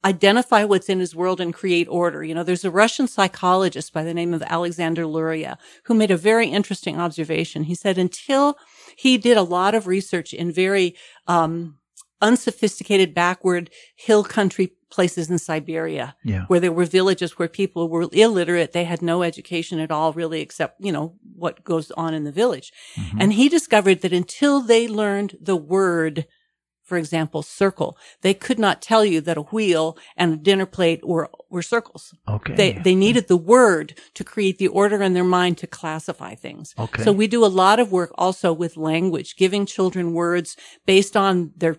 identify 0.06 0.64
what's 0.64 0.88
in 0.90 1.00
his 1.00 1.16
world 1.16 1.42
and 1.42 1.54
create 1.54 1.88
order. 1.90 2.24
You 2.24 2.34
know, 2.34 2.44
there's 2.44 2.64
a 2.66 2.72
Russian 2.72 3.08
psychologist 3.08 3.92
by 3.92 4.04
the 4.04 4.14
name 4.14 4.34
of 4.34 4.42
Alexander 4.44 5.06
Luria 5.06 5.58
who 5.86 5.94
made 5.94 6.12
a 6.12 6.18
very 6.18 6.48
interesting 6.48 7.00
observation. 7.00 7.64
He 7.64 7.76
said 7.76 7.98
until 7.98 8.58
he 8.96 9.18
did 9.18 9.36
a 9.38 9.44
lot 9.44 9.76
of 9.76 9.88
research 9.88 10.34
in 10.34 10.52
very, 10.52 10.96
um, 11.28 11.76
unsophisticated, 12.22 13.14
backward 13.14 13.70
hill 13.96 14.24
country 14.24 14.74
places 14.92 15.30
in 15.30 15.38
Siberia 15.38 16.16
Yeah. 16.24 16.46
where 16.48 16.60
there 16.60 16.72
were 16.72 16.86
villages 16.86 17.38
where 17.38 17.48
people 17.48 17.88
were 17.90 18.08
illiterate. 18.12 18.72
They 18.74 18.84
had 18.86 19.02
no 19.02 19.22
education 19.24 19.80
at 19.80 19.92
all, 19.92 20.12
really, 20.14 20.42
except, 20.42 20.84
you 20.84 20.92
know, 20.92 21.16
what 21.36 21.64
goes 21.64 21.92
on 21.92 22.14
in 22.14 22.24
the 22.24 22.32
village. 22.32 22.74
And 23.20 23.34
he 23.34 23.50
discovered 23.50 24.02
that 24.02 24.12
until 24.14 24.62
they 24.62 24.88
learned 24.88 25.38
the 25.40 25.56
word, 25.56 26.26
for 26.90 26.98
example, 26.98 27.44
circle, 27.44 27.96
they 28.22 28.34
could 28.34 28.60
not 28.60 28.82
tell 28.82 29.06
you 29.06 29.22
that 29.22 29.38
a 29.38 29.44
wheel 29.44 29.98
and 30.18 30.34
a 30.34 30.38
dinner 30.38 30.66
plate 30.66 31.08
were, 31.08 31.30
were 31.50 31.62
circles. 31.62 32.14
Okay. 32.28 32.56
They, 32.56 32.72
they 32.74 32.96
needed 32.96 33.28
the 33.28 33.38
word 33.38 33.94
to 34.16 34.24
create 34.24 34.58
the 34.58 34.68
order 34.68 35.02
in 35.02 35.14
their 35.14 35.24
mind 35.24 35.60
to 35.60 35.68
classify 35.68 36.34
things. 36.36 36.74
Okay. 36.78 37.04
So 37.04 37.12
we 37.12 37.28
do 37.28 37.46
a 37.46 37.48
lot 37.64 37.80
of 37.80 37.92
work 37.92 38.12
also 38.18 38.52
with 38.52 38.76
language, 38.76 39.36
giving 39.38 39.66
children 39.66 40.14
words 40.14 40.58
based 40.86 41.16
on 41.16 41.52
their, 41.56 41.78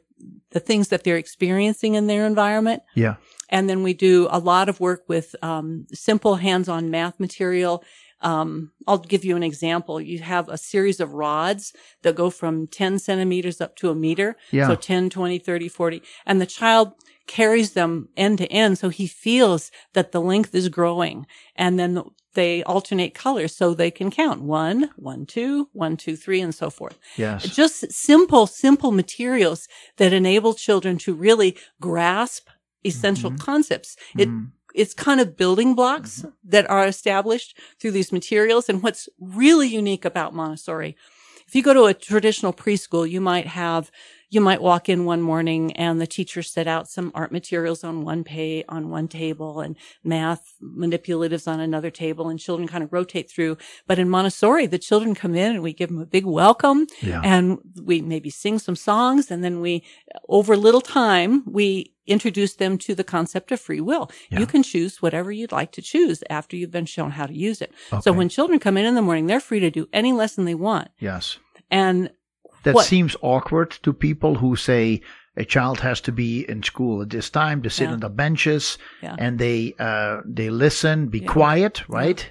the 0.52 0.60
things 0.60 0.88
that 0.88 1.02
they're 1.02 1.16
experiencing 1.16 1.94
in 1.94 2.06
their 2.06 2.24
environment. 2.26 2.82
yeah. 2.94 3.16
And 3.52 3.68
then 3.68 3.82
we 3.82 3.94
do 3.94 4.28
a 4.30 4.38
lot 4.38 4.68
of 4.68 4.78
work 4.78 5.02
with 5.08 5.34
um, 5.42 5.86
simple 5.92 6.36
hands-on 6.36 6.88
math 6.88 7.18
material. 7.18 7.82
Um, 8.22 8.72
I'll 8.86 8.98
give 8.98 9.24
you 9.24 9.36
an 9.36 9.42
example. 9.42 10.00
You 10.00 10.18
have 10.20 10.48
a 10.48 10.58
series 10.58 11.00
of 11.00 11.14
rods 11.14 11.72
that 12.02 12.16
go 12.16 12.30
from 12.30 12.66
10 12.66 12.98
centimeters 12.98 13.60
up 13.60 13.76
to 13.76 13.90
a 13.90 13.94
meter. 13.94 14.36
Yeah. 14.50 14.68
So 14.68 14.74
10, 14.74 15.10
20, 15.10 15.38
30, 15.38 15.68
40. 15.68 16.02
And 16.26 16.40
the 16.40 16.46
child 16.46 16.92
carries 17.26 17.72
them 17.72 18.08
end 18.16 18.38
to 18.38 18.46
end. 18.52 18.78
So 18.78 18.88
he 18.88 19.06
feels 19.06 19.70
that 19.94 20.12
the 20.12 20.20
length 20.20 20.54
is 20.54 20.68
growing. 20.68 21.26
And 21.56 21.78
then 21.78 22.02
they 22.34 22.62
alternate 22.64 23.14
colors 23.14 23.56
so 23.56 23.74
they 23.74 23.90
can 23.90 24.10
count 24.10 24.42
one, 24.42 24.90
one, 24.96 25.26
two, 25.26 25.68
one, 25.72 25.96
two, 25.96 26.16
three, 26.16 26.40
and 26.40 26.54
so 26.54 26.70
forth 26.70 26.98
Yes. 27.16 27.44
just 27.48 27.90
simple, 27.92 28.46
simple 28.46 28.92
materials 28.92 29.66
that 29.96 30.12
enable 30.12 30.54
children 30.54 30.96
to 30.98 31.14
really 31.14 31.56
grasp 31.80 32.48
essential 32.84 33.32
concepts. 33.32 33.96
It, 34.16 34.28
it's 34.74 34.94
kind 34.94 35.20
of 35.20 35.36
building 35.36 35.74
blocks 35.74 36.20
mm-hmm. 36.20 36.30
that 36.44 36.68
are 36.70 36.86
established 36.86 37.58
through 37.78 37.92
these 37.92 38.12
materials. 38.12 38.68
And 38.68 38.82
what's 38.82 39.08
really 39.20 39.68
unique 39.68 40.04
about 40.04 40.34
Montessori, 40.34 40.96
if 41.46 41.54
you 41.54 41.62
go 41.62 41.74
to 41.74 41.86
a 41.86 41.94
traditional 41.94 42.52
preschool, 42.52 43.08
you 43.08 43.20
might 43.20 43.46
have, 43.46 43.90
you 44.32 44.40
might 44.40 44.62
walk 44.62 44.88
in 44.88 45.04
one 45.04 45.20
morning 45.20 45.72
and 45.72 46.00
the 46.00 46.06
teacher 46.06 46.42
set 46.42 46.68
out 46.68 46.88
some 46.88 47.10
art 47.14 47.32
materials 47.32 47.82
on 47.82 48.04
one 48.04 48.22
pay, 48.22 48.64
on 48.68 48.88
one 48.88 49.08
table 49.08 49.60
and 49.60 49.76
math 50.04 50.54
manipulatives 50.62 51.46
on 51.46 51.58
another 51.60 51.90
table 51.90 52.28
and 52.28 52.38
children 52.38 52.68
kind 52.68 52.84
of 52.84 52.92
rotate 52.92 53.28
through. 53.28 53.58
But 53.88 53.98
in 53.98 54.08
Montessori, 54.08 54.66
the 54.66 54.78
children 54.78 55.14
come 55.14 55.34
in 55.34 55.52
and 55.52 55.62
we 55.62 55.72
give 55.72 55.88
them 55.90 56.00
a 56.00 56.06
big 56.06 56.24
welcome 56.24 56.86
Yeah. 57.02 57.20
and 57.24 57.58
we 57.82 58.00
maybe 58.00 58.30
sing 58.30 58.58
some 58.60 58.76
songs 58.76 59.30
and 59.30 59.42
then 59.42 59.60
we, 59.60 59.82
over 60.28 60.56
little 60.56 60.80
time, 60.80 61.42
we 61.46 61.92
introduce 62.06 62.54
them 62.54 62.78
to 62.78 62.94
the 62.94 63.04
concept 63.04 63.52
of 63.52 63.60
free 63.60 63.80
will. 63.80 64.10
Yeah. 64.30 64.40
You 64.40 64.46
can 64.46 64.62
choose 64.62 65.02
whatever 65.02 65.30
you'd 65.32 65.52
like 65.52 65.72
to 65.72 65.82
choose 65.82 66.22
after 66.30 66.56
you've 66.56 66.70
been 66.70 66.86
shown 66.86 67.10
how 67.12 67.26
to 67.26 67.34
use 67.34 67.60
it. 67.60 67.72
So 68.02 68.12
when 68.12 68.28
children 68.28 68.58
come 68.60 68.76
in 68.76 68.86
in 68.86 68.94
the 68.94 69.02
morning, 69.02 69.26
they're 69.26 69.40
free 69.40 69.60
to 69.60 69.70
do 69.70 69.88
any 69.92 70.12
lesson 70.12 70.44
they 70.44 70.54
want. 70.54 70.88
Yes. 70.98 71.38
And 71.70 72.10
That 72.64 72.74
What- 72.74 72.86
seems 72.86 73.16
awkward 73.22 73.70
to 73.82 73.92
people 73.92 74.34
who 74.36 74.56
say 74.56 75.00
a 75.36 75.44
child 75.44 75.80
has 75.80 76.00
to 76.02 76.12
be 76.12 76.44
in 76.48 76.62
school 76.62 77.00
at 77.02 77.10
this 77.10 77.30
time 77.30 77.62
to 77.62 77.70
sit 77.70 77.84
Yeah. 77.86 77.92
on 77.94 78.00
the 78.00 78.08
benches 78.10 78.78
Yeah. 79.02 79.16
and 79.18 79.38
they 79.38 79.74
uh, 79.78 80.20
they 80.26 80.50
listen, 80.50 81.08
be 81.08 81.20
Yeah. 81.20 81.32
quiet, 81.32 81.82
right? 81.88 82.30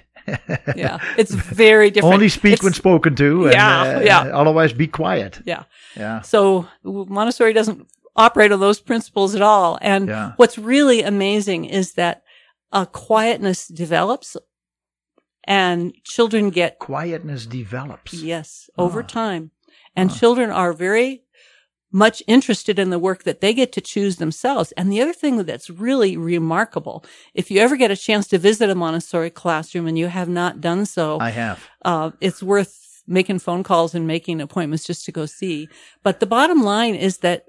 yeah, 0.76 0.98
it's 1.18 1.34
very 1.34 1.90
different. 1.90 2.14
Only 2.14 2.28
speak 2.28 2.52
It's- 2.52 2.62
when 2.64 2.72
spoken 2.74 3.14
to. 3.16 3.44
And, 3.46 3.54
Yeah, 3.54 3.80
uh, 3.96 4.00
yeah. 4.00 4.20
Otherwise, 4.40 4.72
be 4.72 4.86
quiet. 4.86 5.40
Yeah. 5.44 5.64
Yeah. 5.96 6.20
So 6.22 6.66
Montessori 6.84 7.52
doesn't 7.52 7.86
operate 8.14 8.52
on 8.52 8.60
those 8.60 8.80
principles 8.80 9.34
at 9.34 9.42
all. 9.42 9.78
And 9.80 10.08
Yeah. 10.08 10.32
what's 10.36 10.58
really 10.58 11.02
amazing 11.02 11.64
is 11.64 11.94
that 11.94 12.22
a 12.70 12.86
quietness 12.86 13.66
develops 13.66 14.36
and 15.44 15.94
children 16.04 16.50
get 16.50 16.78
Quietness 16.78 17.46
develops. 17.46 18.12
Yes, 18.12 18.68
over 18.76 19.00
Ah. 19.02 19.06
time. 19.06 19.50
And 19.96 20.14
children 20.14 20.50
are 20.50 20.72
very 20.72 21.22
much 21.92 22.22
interested 22.26 22.78
in 22.78 22.90
the 22.90 22.98
work 22.98 23.24
that 23.24 23.40
they 23.40 23.52
get 23.52 23.72
to 23.72 23.80
choose 23.80 24.16
themselves. 24.16 24.72
And 24.72 24.92
the 24.92 25.00
other 25.00 25.12
thing 25.12 25.44
that's 25.44 25.68
really 25.68 26.16
remarkable, 26.16 27.04
if 27.34 27.50
you 27.50 27.60
ever 27.60 27.76
get 27.76 27.90
a 27.90 27.96
chance 27.96 28.28
to 28.28 28.38
visit 28.38 28.70
a 28.70 28.74
Montessori 28.74 29.30
classroom 29.30 29.86
and 29.86 29.98
you 29.98 30.06
have 30.06 30.28
not 30.28 30.60
done 30.60 30.86
so, 30.86 31.18
I 31.20 31.30
have. 31.30 31.68
uh, 31.84 32.12
it's 32.20 32.42
worth 32.42 33.02
making 33.06 33.40
phone 33.40 33.64
calls 33.64 33.94
and 33.94 34.06
making 34.06 34.40
appointments 34.40 34.84
just 34.84 35.04
to 35.06 35.12
go 35.12 35.26
see. 35.26 35.68
But 36.02 36.20
the 36.20 36.26
bottom 36.26 36.62
line 36.62 36.94
is 36.94 37.18
that 37.18 37.46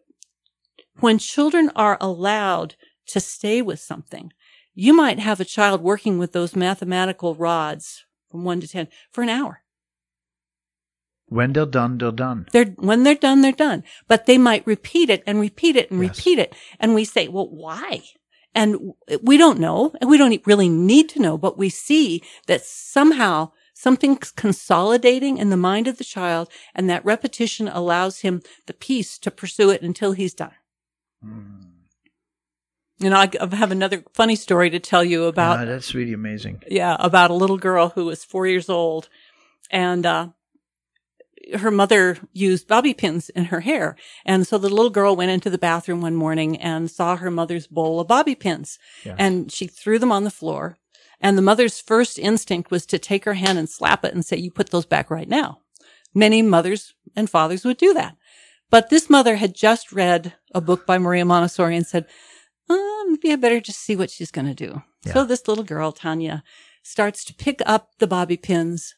when 0.99 1.19
children 1.19 1.71
are 1.75 1.97
allowed 2.01 2.75
to 3.07 3.19
stay 3.19 3.61
with 3.61 3.79
something, 3.79 4.33
you 4.73 4.93
might 4.93 5.19
have 5.19 5.39
a 5.39 5.45
child 5.45 5.81
working 5.81 6.17
with 6.17 6.31
those 6.31 6.55
mathematical 6.55 7.35
rods 7.35 8.05
from 8.29 8.43
one 8.43 8.59
to 8.61 8.67
10 8.67 8.87
for 9.11 9.21
an 9.21 9.29
hour. 9.29 9.60
When 11.31 11.53
they're 11.53 11.65
done, 11.65 11.97
they're 11.97 12.11
done. 12.11 12.47
They're, 12.51 12.65
when 12.89 13.03
they're 13.03 13.15
done, 13.15 13.41
they're 13.41 13.53
done. 13.53 13.85
But 14.09 14.25
they 14.25 14.37
might 14.37 14.67
repeat 14.67 15.09
it 15.09 15.23
and 15.25 15.39
repeat 15.39 15.77
it 15.77 15.89
and 15.89 16.01
Yes. 16.01 16.17
repeat 16.17 16.39
it. 16.39 16.53
And 16.77 16.93
we 16.93 17.05
say, 17.05 17.29
well, 17.29 17.47
why? 17.47 18.01
And 18.53 18.91
we 19.23 19.37
don't 19.37 19.57
know, 19.57 19.93
and 20.01 20.09
we 20.09 20.17
don't 20.17 20.45
really 20.45 20.67
need 20.67 21.07
to 21.11 21.21
know, 21.21 21.37
but 21.37 21.57
we 21.57 21.69
see 21.69 22.21
that 22.47 22.65
somehow 22.65 23.53
something's 23.73 24.29
consolidating 24.29 25.37
in 25.37 25.49
the 25.51 25.55
mind 25.55 25.87
of 25.87 25.97
the 25.99 26.03
child, 26.03 26.49
and 26.75 26.89
that 26.89 27.05
repetition 27.05 27.69
allows 27.69 28.19
him 28.19 28.41
the 28.67 28.73
peace 28.73 29.17
to 29.19 29.31
pursue 29.31 29.69
it 29.69 29.81
until 29.81 30.11
he's 30.11 30.33
done. 30.33 30.51
You 32.99 33.09
know, 33.09 33.15
I 33.17 33.29
have 33.55 33.71
another 33.71 34.03
funny 34.13 34.35
story 34.35 34.69
to 34.69 34.79
tell 34.79 35.03
you 35.03 35.23
about 35.25 35.59
Ah, 35.59 35.65
that's 35.65 35.95
really 35.95 36.13
amazing. 36.13 36.61
yeah, 36.67 36.97
about 36.99 37.31
a 37.31 37.35
little 37.35 37.57
girl 37.57 37.89
who 37.95 38.03
was 38.03 38.25
four 38.25 38.45
years 38.47 38.67
old 38.69 39.07
and, 39.69 40.05
uh, 40.05 40.27
her 41.55 41.71
mother 41.71 42.17
used 42.33 42.67
bobby 42.67 42.93
pins 42.93 43.29
in 43.29 43.45
her 43.45 43.61
hair. 43.61 43.95
And 44.25 44.45
so 44.47 44.57
the 44.57 44.69
little 44.69 44.89
girl 44.89 45.15
went 45.15 45.31
into 45.31 45.49
the 45.49 45.57
bathroom 45.57 46.01
one 46.01 46.15
morning 46.15 46.57
and 46.57 46.89
saw 46.89 47.15
her 47.15 47.31
mother's 47.31 47.67
bowl 47.67 47.99
of 47.99 48.07
bobby 48.07 48.35
pins 48.35 48.77
Yes. 49.05 49.15
and 49.19 49.51
she 49.51 49.67
threw 49.67 49.99
them 49.99 50.11
on 50.11 50.23
the 50.23 50.31
floor. 50.31 50.77
And 51.19 51.37
the 51.37 51.41
mother's 51.43 51.79
first 51.79 52.17
instinct 52.17 52.71
was 52.71 52.85
to 52.87 52.97
take 52.97 53.25
her 53.25 53.35
hand 53.35 53.59
and 53.59 53.69
slap 53.69 54.03
it 54.03 54.13
and 54.13 54.25
say, 54.25 54.37
you 54.37 54.49
put 54.51 54.69
those 54.71 54.85
back 54.87 55.11
right 55.11 55.29
now. 55.29 55.59
Many 56.13 56.41
mothers 56.41 56.93
and 57.15 57.29
fathers 57.29 57.63
would 57.63 57.77
do 57.77 57.93
that. 57.93 58.15
But 58.69 58.89
this 58.89 59.09
mother 59.09 59.35
had 59.35 59.53
just 59.53 59.91
read 59.91 60.33
a 60.55 60.61
book 60.61 60.85
by 60.87 60.97
Maria 60.97 61.25
Montessori 61.25 61.75
and 61.75 61.85
said, 61.85 62.05
oh, 62.69 63.05
maybe 63.09 63.31
I 63.33 63.35
better 63.35 63.59
just 63.59 63.79
see 63.81 63.95
what 63.95 64.09
she's 64.09 64.31
going 64.31 64.47
to 64.47 64.53
do. 64.55 64.81
Yeah. 65.05 65.13
So 65.13 65.25
this 65.25 65.47
little 65.47 65.63
girl, 65.63 65.91
Tanya, 65.91 66.43
starts 66.83 67.23
to 67.25 67.33
pick 67.35 67.61
up 67.65 67.89
the 67.99 68.07
bobby 68.07 68.37
pins. 68.37 68.95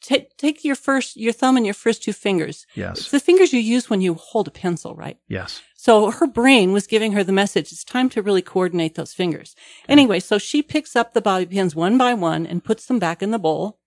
Take, 0.00 0.36
take 0.38 0.64
your 0.64 0.76
first, 0.76 1.16
your 1.16 1.32
thumb 1.32 1.56
and 1.56 1.66
your 1.66 1.74
first 1.74 2.02
two 2.02 2.12
fingers. 2.14 2.66
It's 2.70 2.76
Yes. 2.76 3.10
the 3.10 3.20
fingers 3.20 3.52
you 3.52 3.60
use 3.60 3.90
when 3.90 4.00
you 4.00 4.14
hold 4.14 4.48
a 4.48 4.50
pencil, 4.50 4.94
right? 4.94 5.18
Yes. 5.28 5.60
So 5.76 6.10
her 6.10 6.26
brain 6.26 6.72
was 6.72 6.86
giving 6.86 7.12
her 7.12 7.22
the 7.22 7.32
message. 7.32 7.70
It's 7.70 7.84
time 7.84 8.08
to 8.10 8.22
really 8.22 8.42
coordinate 8.42 8.94
those 8.94 9.12
fingers. 9.12 9.54
Anyway, 9.88 10.20
so 10.20 10.38
she 10.38 10.62
picks 10.62 10.96
up 10.96 11.12
the 11.12 11.20
bobby 11.20 11.46
pins 11.46 11.74
one 11.74 11.98
by 11.98 12.14
one 12.14 12.46
and 12.46 12.64
puts 12.64 12.86
them 12.86 12.98
back 12.98 13.22
in 13.22 13.30
the 13.30 13.38
bowl, 13.38 13.78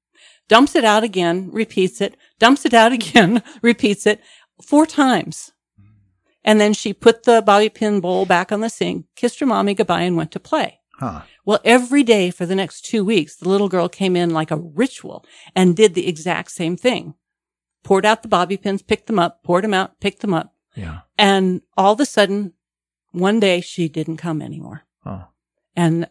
dumps 0.48 0.76
it 0.76 0.84
out 0.84 1.04
again, 1.04 1.50
repeats 1.52 2.00
it, 2.00 2.16
dumps 2.40 2.66
it 2.66 2.74
out 2.74 2.92
again, 3.00 3.42
repeats 3.64 4.06
it 4.06 4.22
four 4.62 4.86
times. 4.86 5.52
Mm. 5.82 5.86
And 6.44 6.62
then 6.62 6.74
she 6.74 6.94
put 6.94 7.24
the 7.24 7.42
bobby 7.42 7.70
pin 7.70 8.02
bowl 8.02 8.26
back 8.26 8.52
on 8.52 8.62
the 8.62 8.70
sink, 8.70 9.06
kissed 9.16 9.40
her 9.40 9.46
mommy 9.48 9.74
goodbye 9.74 10.02
and 10.02 10.16
went 10.18 10.32
to 10.34 10.40
play. 10.40 10.80
Huh. 10.96 11.22
Well, 11.46 11.60
every 11.64 12.04
day 12.04 12.30
for 12.30 12.46
the 12.46 12.56
next 12.56 12.86
two 12.86 13.04
weeks, 13.04 13.36
the 13.36 13.50
little 13.50 13.70
girl 13.70 13.90
came 13.90 14.16
in 14.16 14.30
like 14.30 14.52
a 14.52 14.58
ritual 14.58 15.26
and 15.56 15.76
did 15.76 15.96
the 15.96 16.08
exact 16.08 16.52
same 16.52 16.78
thing. 16.78 17.16
Poured 17.84 18.06
out 18.06 18.22
the 18.22 18.30
bobby 18.30 18.58
pins, 18.58 18.82
picked 18.82 19.08
them 19.08 19.20
up, 19.20 19.44
poured 19.44 19.64
them 19.64 19.74
out, 19.74 20.00
picked 20.00 20.22
them 20.22 20.34
up. 20.34 20.54
Yeah. 20.76 21.00
And 21.18 21.62
all 21.76 21.94
of 21.94 22.00
a 22.00 22.06
sudden, 22.06 22.54
one 23.12 23.40
day 23.40 23.62
she 23.62 23.90
didn't 23.90 24.18
come 24.18 24.42
anymore. 24.42 24.84
Oh. 25.06 25.26
And 25.76 26.08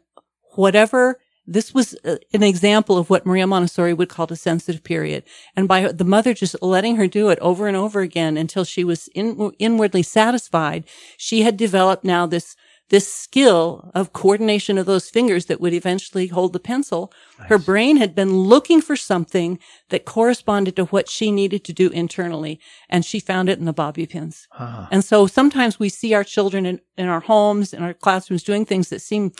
whatever, 0.54 1.18
this 1.46 1.74
was 1.74 1.94
uh, 2.04 2.16
an 2.32 2.42
example 2.42 2.98
of 2.98 3.10
what 3.10 3.26
Maria 3.26 3.46
Montessori 3.46 3.92
would 3.94 4.08
call 4.08 4.26
a 4.30 4.36
sensitive 4.36 4.84
period. 4.84 5.24
And 5.56 5.66
by 5.66 5.90
the 5.90 6.04
mother 6.04 6.34
just 6.34 6.60
letting 6.62 6.96
her 6.96 7.06
do 7.06 7.30
it 7.30 7.38
over 7.40 7.66
and 7.66 7.76
over 7.76 8.00
again 8.00 8.36
until 8.36 8.64
she 8.64 8.84
was 8.84 9.08
in, 9.08 9.52
inwardly 9.58 10.02
satisfied, 10.02 10.84
she 11.16 11.42
had 11.42 11.56
developed 11.56 12.04
now 12.04 12.26
this, 12.26 12.54
this 12.88 13.10
skill 13.10 13.90
of 13.94 14.12
coordination 14.12 14.76
of 14.76 14.86
those 14.86 15.08
fingers 15.08 15.46
that 15.46 15.60
would 15.60 15.72
eventually 15.72 16.26
hold 16.26 16.52
the 16.52 16.60
pencil. 16.60 17.12
Her 17.38 17.58
brain 17.58 17.96
had 17.96 18.14
been 18.14 18.36
looking 18.36 18.80
for 18.80 18.96
something 18.96 19.58
that 19.88 20.04
corresponded 20.04 20.76
to 20.76 20.84
what 20.86 21.08
she 21.08 21.32
needed 21.32 21.64
to 21.64 21.72
do 21.72 21.88
internally. 21.88 22.60
And 22.90 23.04
she 23.04 23.18
found 23.18 23.48
it 23.48 23.58
in 23.58 23.64
the 23.64 23.72
bobby 23.72 24.06
pins. 24.06 24.46
Huh. 24.50 24.88
And 24.90 25.04
so 25.04 25.26
sometimes 25.26 25.78
we 25.78 25.88
see 25.88 26.12
our 26.12 26.22
children 26.22 26.66
in, 26.66 26.80
in 26.98 27.08
our 27.08 27.20
homes, 27.20 27.72
in 27.72 27.82
our 27.82 27.94
classrooms 27.94 28.42
doing 28.42 28.66
things 28.66 28.90
that 28.90 29.00
seem, 29.00 29.32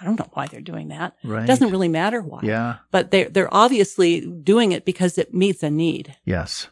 I 0.00 0.04
don't 0.04 0.18
know 0.18 0.30
why 0.32 0.46
they're 0.46 0.60
doing 0.60 0.88
that. 0.88 1.16
Right. 1.24 1.44
It 1.44 1.46
doesn't 1.46 1.70
really 1.70 1.88
matter 1.88 2.22
why. 2.22 2.40
Yeah. 2.44 2.76
But 2.90 3.10
they're, 3.10 3.28
they're 3.28 3.52
obviously 3.52 4.20
doing 4.20 4.72
it 4.72 4.84
because 4.84 5.18
it 5.18 5.34
meets 5.34 5.62
a 5.62 5.70
need. 5.70 6.16
Yes. 6.24 6.68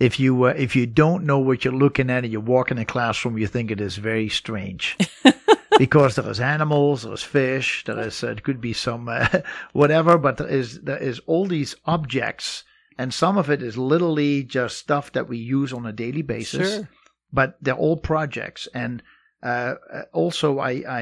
If 0.00 0.18
you 0.18 0.44
uh, 0.44 0.54
if 0.56 0.74
you 0.74 0.86
don't 0.86 1.24
know 1.24 1.38
what 1.38 1.64
you're 1.64 1.74
looking 1.74 2.10
at 2.10 2.24
and 2.24 2.32
you 2.32 2.40
walk 2.40 2.70
in 2.70 2.78
a 2.78 2.84
classroom, 2.84 3.38
you 3.38 3.46
think 3.46 3.70
it 3.70 3.80
is 3.80 3.96
very 3.96 4.28
strange. 4.28 4.96
because 5.78 6.16
there 6.16 6.30
is 6.30 6.40
animals, 6.40 7.02
there 7.02 7.12
is 7.12 7.22
fish, 7.22 7.84
there 7.84 8.00
is 8.00 8.24
uh, 8.24 8.28
it 8.28 8.42
could 8.42 8.60
be 8.60 8.72
some 8.72 9.08
uh, 9.08 9.28
whatever, 9.72 10.18
but 10.18 10.38
there 10.38 10.48
is 10.48 10.80
there 10.80 10.98
is 10.98 11.20
all 11.26 11.46
these 11.46 11.76
objects, 11.84 12.64
and 12.98 13.14
some 13.14 13.38
of 13.38 13.50
it 13.50 13.62
is 13.62 13.76
literally 13.76 14.42
just 14.42 14.78
stuff 14.78 15.12
that 15.12 15.28
we 15.28 15.38
use 15.38 15.72
on 15.72 15.86
a 15.86 15.92
daily 15.92 16.22
basis. 16.22 16.74
Sure. 16.74 16.88
But 17.32 17.56
they're 17.62 17.74
all 17.74 17.96
projects, 17.96 18.68
and 18.74 19.02
uh, 19.42 19.74
uh, 19.92 20.02
also 20.12 20.58
I, 20.58 20.82
I 20.86 21.00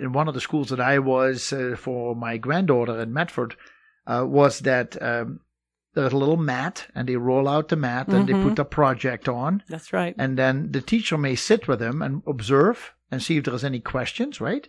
in 0.00 0.12
one 0.12 0.28
of 0.28 0.34
the 0.34 0.40
schools 0.40 0.70
that 0.70 0.80
I 0.80 0.98
was 0.98 1.52
uh, 1.52 1.76
for 1.78 2.14
my 2.14 2.36
granddaughter 2.36 3.00
in 3.00 3.12
Medford 3.12 3.56
uh, 4.06 4.24
was 4.26 4.60
that 4.60 5.00
um, 5.02 5.40
there's 5.96 6.12
a 6.12 6.16
little 6.16 6.36
mat, 6.36 6.86
and 6.94 7.08
they 7.08 7.16
roll 7.16 7.48
out 7.48 7.68
the 7.68 7.76
mat, 7.76 8.06
and 8.08 8.28
they 8.28 8.34
Mhm. 8.34 8.42
put 8.42 8.56
the 8.56 8.64
project 8.64 9.28
on, 9.28 9.62
That's 9.68 9.92
right. 9.92 10.14
and 10.18 10.38
then 10.38 10.70
the 10.70 10.80
teacher 10.82 11.18
may 11.18 11.34
sit 11.34 11.66
with 11.66 11.80
them 11.80 12.02
and 12.02 12.22
observe 12.26 12.92
and 13.10 13.22
see 13.22 13.38
if 13.38 13.44
there's 13.44 13.64
any 13.64 13.80
questions, 13.80 14.40
right? 14.40 14.68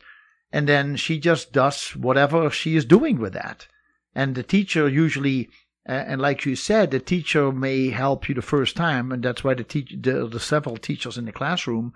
And 0.51 0.67
then 0.67 0.95
she 0.95 1.19
just 1.19 1.51
does 1.51 1.89
whatever 1.95 2.49
she 2.49 2.75
is 2.75 2.85
doing 2.85 3.19
with 3.19 3.33
that. 3.33 3.67
And 4.15 4.33
the 4.35 4.43
teacher 4.43 4.87
usually, 4.87 5.49
uh, 5.87 5.91
and 5.91 6.21
like 6.21 6.45
you 6.45 6.55
said, 6.55 6.91
the 6.91 6.99
teacher 6.99 7.51
may 7.51 7.89
help 7.89 8.27
you 8.29 8.33
the 8.35 8.41
first 8.41 8.75
time, 8.77 9.11
and 9.11 9.21
that's 9.21 9.43
why 9.43 9.53
the 9.53 9.63
teach 9.65 9.93
the, 10.01 10.27
the 10.27 10.39
several 10.39 10.77
teachers 10.77 11.17
in 11.17 11.25
the 11.25 11.31
classroom, 11.31 11.93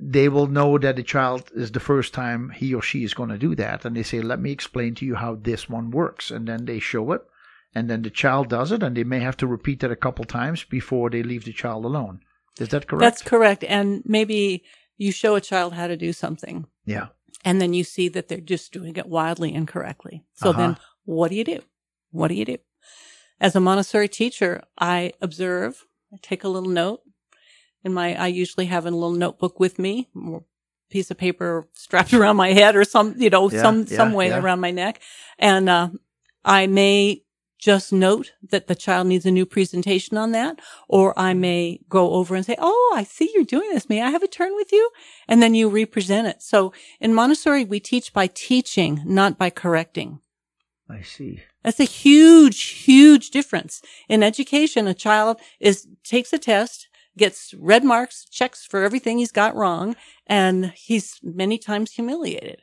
they 0.00 0.28
will 0.28 0.46
know 0.46 0.78
that 0.78 0.96
the 0.96 1.02
child 1.02 1.50
is 1.56 1.72
the 1.72 1.80
first 1.80 2.12
time 2.14 2.50
he 2.50 2.74
or 2.74 2.82
she 2.82 3.02
is 3.02 3.14
going 3.14 3.30
to 3.30 3.38
do 3.38 3.54
that, 3.56 3.84
and 3.84 3.96
they 3.96 4.04
say, 4.04 4.20
"Let 4.20 4.40
me 4.40 4.52
explain 4.52 4.94
to 4.96 5.04
you 5.06 5.14
how 5.16 5.34
this 5.36 5.68
one 5.68 5.90
works," 5.90 6.30
and 6.30 6.46
then 6.46 6.66
they 6.66 6.78
show 6.78 7.12
it, 7.12 7.22
and 7.74 7.88
then 7.88 8.02
the 8.02 8.10
child 8.10 8.48
does 8.48 8.72
it, 8.72 8.82
and 8.82 8.96
they 8.96 9.04
may 9.04 9.20
have 9.20 9.36
to 9.38 9.46
repeat 9.46 9.80
that 9.80 9.90
a 9.90 9.96
couple 9.96 10.24
times 10.24 10.64
before 10.64 11.10
they 11.10 11.22
leave 11.22 11.44
the 11.44 11.52
child 11.52 11.84
alone. 11.84 12.20
Is 12.58 12.68
that 12.70 12.86
correct? 12.88 13.00
That's 13.00 13.22
correct. 13.22 13.64
And 13.64 14.02
maybe 14.04 14.64
you 14.96 15.12
show 15.12 15.34
a 15.36 15.40
child 15.40 15.74
how 15.74 15.86
to 15.86 15.96
do 15.96 16.12
something 16.12 16.66
yeah. 16.84 17.06
and 17.44 17.60
then 17.60 17.72
you 17.72 17.84
see 17.84 18.08
that 18.08 18.26
they're 18.28 18.40
just 18.40 18.72
doing 18.72 18.96
it 18.96 19.06
wildly 19.06 19.54
incorrectly. 19.54 20.24
So 20.34 20.52
then 20.52 20.70
Uh-huh. 20.70 20.80
what 21.04 21.28
do 21.30 21.36
you 21.36 21.44
do? 21.44 21.60
What 22.10 22.28
do 22.28 22.34
you 22.34 22.44
do? 22.44 22.56
As 23.40 23.54
a 23.54 23.60
Montessori 23.60 24.08
teacher, 24.08 24.62
I 24.76 25.12
observe, 25.20 25.84
I 26.12 26.16
take 26.20 26.42
a 26.42 26.48
little 26.48 26.68
note 26.70 27.02
in 27.84 27.94
my, 27.94 28.16
I 28.20 28.26
usually 28.26 28.66
have 28.66 28.86
a 28.86 28.90
little 28.90 29.12
notebook 29.12 29.60
with 29.60 29.78
me, 29.78 30.08
piece 30.90 31.12
of 31.12 31.18
paper 31.18 31.68
strapped 31.74 32.12
around 32.18 32.34
my 32.36 32.52
head 32.52 32.74
or 32.74 32.82
some, 32.82 33.14
you 33.18 33.30
know, 33.30 33.48
Yeah, 33.48 33.62
some, 33.62 33.86
yeah, 33.88 33.96
some 33.96 34.12
way 34.14 34.28
yeah. 34.30 34.40
around 34.40 34.58
my 34.58 34.72
neck. 34.72 35.00
And, 35.38 35.68
uh, 35.68 35.90
I 36.44 36.66
may 36.66 37.22
just 37.58 37.92
note 37.92 38.32
that 38.50 38.68
the 38.68 38.74
child 38.74 39.08
needs 39.08 39.26
a 39.26 39.30
new 39.30 39.44
presentation 39.44 40.16
on 40.16 40.32
that, 40.32 40.60
or 40.88 41.18
I 41.18 41.32
mm-hmm. 41.32 41.40
may 41.40 41.80
go 41.88 42.12
over 42.12 42.34
and 42.34 42.46
say, 42.46 42.56
Oh, 42.58 42.94
I 42.96 43.04
see 43.04 43.30
you're 43.34 43.44
doing 43.44 43.70
this. 43.70 43.88
May 43.88 44.00
I 44.00 44.10
have 44.10 44.22
a 44.22 44.28
turn 44.28 44.54
with 44.54 44.72
you? 44.72 44.90
And 45.26 45.42
then 45.42 45.54
you 45.54 45.68
represent 45.68 46.28
it. 46.28 46.42
So 46.42 46.72
in 47.00 47.14
Montessori, 47.14 47.64
we 47.64 47.80
teach 47.80 48.12
by 48.12 48.28
teaching, 48.28 49.02
not 49.04 49.36
by 49.36 49.50
correcting. 49.50 50.20
I 50.88 51.02
see. 51.02 51.42
That's 51.64 51.80
a 51.80 51.84
huge, 51.84 52.62
huge 52.62 53.30
difference. 53.30 53.82
In 54.08 54.22
education, 54.22 54.86
a 54.86 54.94
child 54.94 55.38
is, 55.60 55.86
takes 56.02 56.32
a 56.32 56.38
test, 56.38 56.88
gets 57.18 57.52
red 57.58 57.84
marks, 57.84 58.24
checks 58.30 58.64
for 58.64 58.84
everything 58.84 59.18
he's 59.18 59.32
got 59.32 59.54
wrong, 59.54 59.96
and 60.26 60.72
he's 60.76 61.18
many 61.22 61.58
times 61.58 61.92
humiliated 61.92 62.62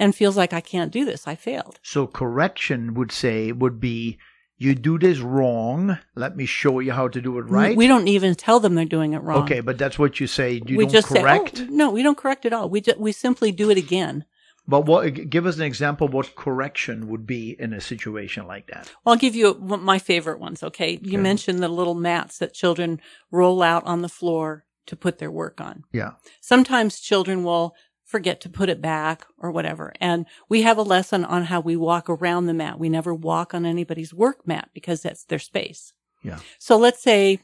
and 0.00 0.14
feels 0.14 0.36
like 0.36 0.52
I 0.52 0.60
can't 0.60 0.90
do 0.90 1.04
this. 1.04 1.28
I 1.28 1.36
failed. 1.36 1.78
So 1.82 2.06
correction 2.06 2.94
would 2.94 3.12
say 3.12 3.52
would 3.52 3.78
be 3.78 4.18
you 4.58 4.74
do 4.74 4.98
this 4.98 5.18
wrong. 5.20 5.98
Let 6.16 6.36
me 6.36 6.44
show 6.46 6.80
you 6.80 6.92
how 6.92 7.08
to 7.08 7.20
do 7.20 7.38
it 7.38 7.42
right. 7.42 7.76
We 7.76 7.86
don't 7.86 8.08
even 8.08 8.34
tell 8.34 8.60
them 8.60 8.74
they're 8.74 8.84
doing 8.84 9.12
it 9.12 9.22
wrong. 9.22 9.44
Okay, 9.44 9.60
but 9.60 9.78
that's 9.78 9.98
what 9.98 10.18
you 10.20 10.26
say. 10.26 10.60
You 10.66 10.76
we 10.76 10.84
don't 10.84 10.92
just 10.92 11.08
correct. 11.08 11.58
say, 11.58 11.64
oh, 11.64 11.68
no, 11.70 11.90
we 11.90 12.02
don't 12.02 12.18
correct 12.18 12.44
at 12.46 12.52
all. 12.52 12.68
We 12.68 12.80
ju- 12.80 12.94
we 12.98 13.12
simply 13.12 13.52
do 13.52 13.70
it 13.70 13.78
again. 13.78 14.24
But 14.68 14.86
what? 14.86 15.30
Give 15.30 15.46
us 15.46 15.56
an 15.56 15.62
example. 15.62 16.06
What 16.08 16.34
correction 16.36 17.08
would 17.08 17.26
be 17.26 17.56
in 17.58 17.72
a 17.72 17.80
situation 17.80 18.46
like 18.46 18.66
that? 18.68 18.92
I'll 19.06 19.16
give 19.16 19.34
you 19.34 19.54
my 19.54 19.98
favorite 19.98 20.38
ones. 20.38 20.62
Okay. 20.62 20.92
You 21.02 21.14
Okay. 21.14 21.16
mentioned 21.16 21.60
the 21.60 21.68
little 21.68 21.94
mats 21.94 22.38
that 22.38 22.52
children 22.54 23.00
roll 23.30 23.62
out 23.62 23.84
on 23.86 24.02
the 24.02 24.08
floor 24.08 24.64
to 24.86 24.94
put 24.96 25.18
their 25.18 25.30
work 25.30 25.60
on. 25.60 25.84
Yeah. 25.92 26.12
Sometimes 26.40 27.00
children 27.00 27.42
will 27.44 27.74
forget 28.10 28.40
to 28.40 28.48
put 28.48 28.68
it 28.68 28.80
back 28.82 29.24
or 29.38 29.50
whatever. 29.52 29.92
And 30.00 30.26
we 30.48 30.62
have 30.62 30.78
a 30.78 30.82
lesson 30.82 31.24
on 31.24 31.44
how 31.44 31.60
we 31.60 31.76
walk 31.76 32.10
around 32.10 32.46
the 32.46 32.54
mat. 32.54 32.78
We 32.78 32.88
never 32.88 33.14
walk 33.14 33.54
on 33.54 33.64
anybody's 33.64 34.12
work 34.12 34.46
mat 34.46 34.70
because 34.74 35.02
that's 35.02 35.24
their 35.24 35.38
space. 35.38 35.92
Yeah. 36.22 36.40
So 36.58 36.76
let's 36.76 37.00
say 37.02 37.38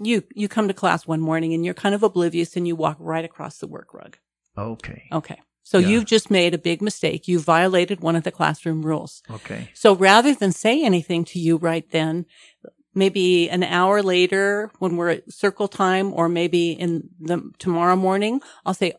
you, 0.00 0.22
you 0.34 0.48
come 0.48 0.68
to 0.68 0.74
class 0.74 1.06
one 1.06 1.20
morning 1.20 1.52
and 1.52 1.64
you're 1.64 1.74
kind 1.74 1.94
of 1.94 2.02
oblivious 2.02 2.56
and 2.56 2.66
you 2.66 2.76
walk 2.76 2.96
right 3.00 3.24
across 3.24 3.58
the 3.58 3.66
work 3.66 3.92
rug. 3.92 4.16
Okay. 4.56 5.08
Okay. 5.12 5.40
So 5.64 5.78
Yeah. 5.78 5.88
you've 5.88 6.06
just 6.06 6.30
made 6.30 6.54
a 6.54 6.58
big 6.58 6.80
mistake. 6.82 7.26
You 7.28 7.40
violated 7.40 8.00
one 8.00 8.16
of 8.16 8.22
the 8.22 8.30
classroom 8.30 8.82
rules. 8.82 9.22
Okay. 9.30 9.70
So 9.74 9.94
rather 9.94 10.34
than 10.34 10.52
say 10.52 10.84
anything 10.84 11.24
to 11.26 11.38
you 11.38 11.56
right 11.56 11.88
then, 11.90 12.26
maybe 12.94 13.48
an 13.48 13.62
hour 13.62 14.02
later 14.02 14.70
when 14.78 14.96
we're 14.96 15.10
at 15.10 15.32
circle 15.32 15.68
time 15.68 16.12
or 16.12 16.28
maybe 16.28 16.72
in 16.72 17.08
the 17.20 17.50
tomorrow 17.58 17.96
morning, 17.96 18.40
I'll 18.66 18.74
say, 18.74 18.94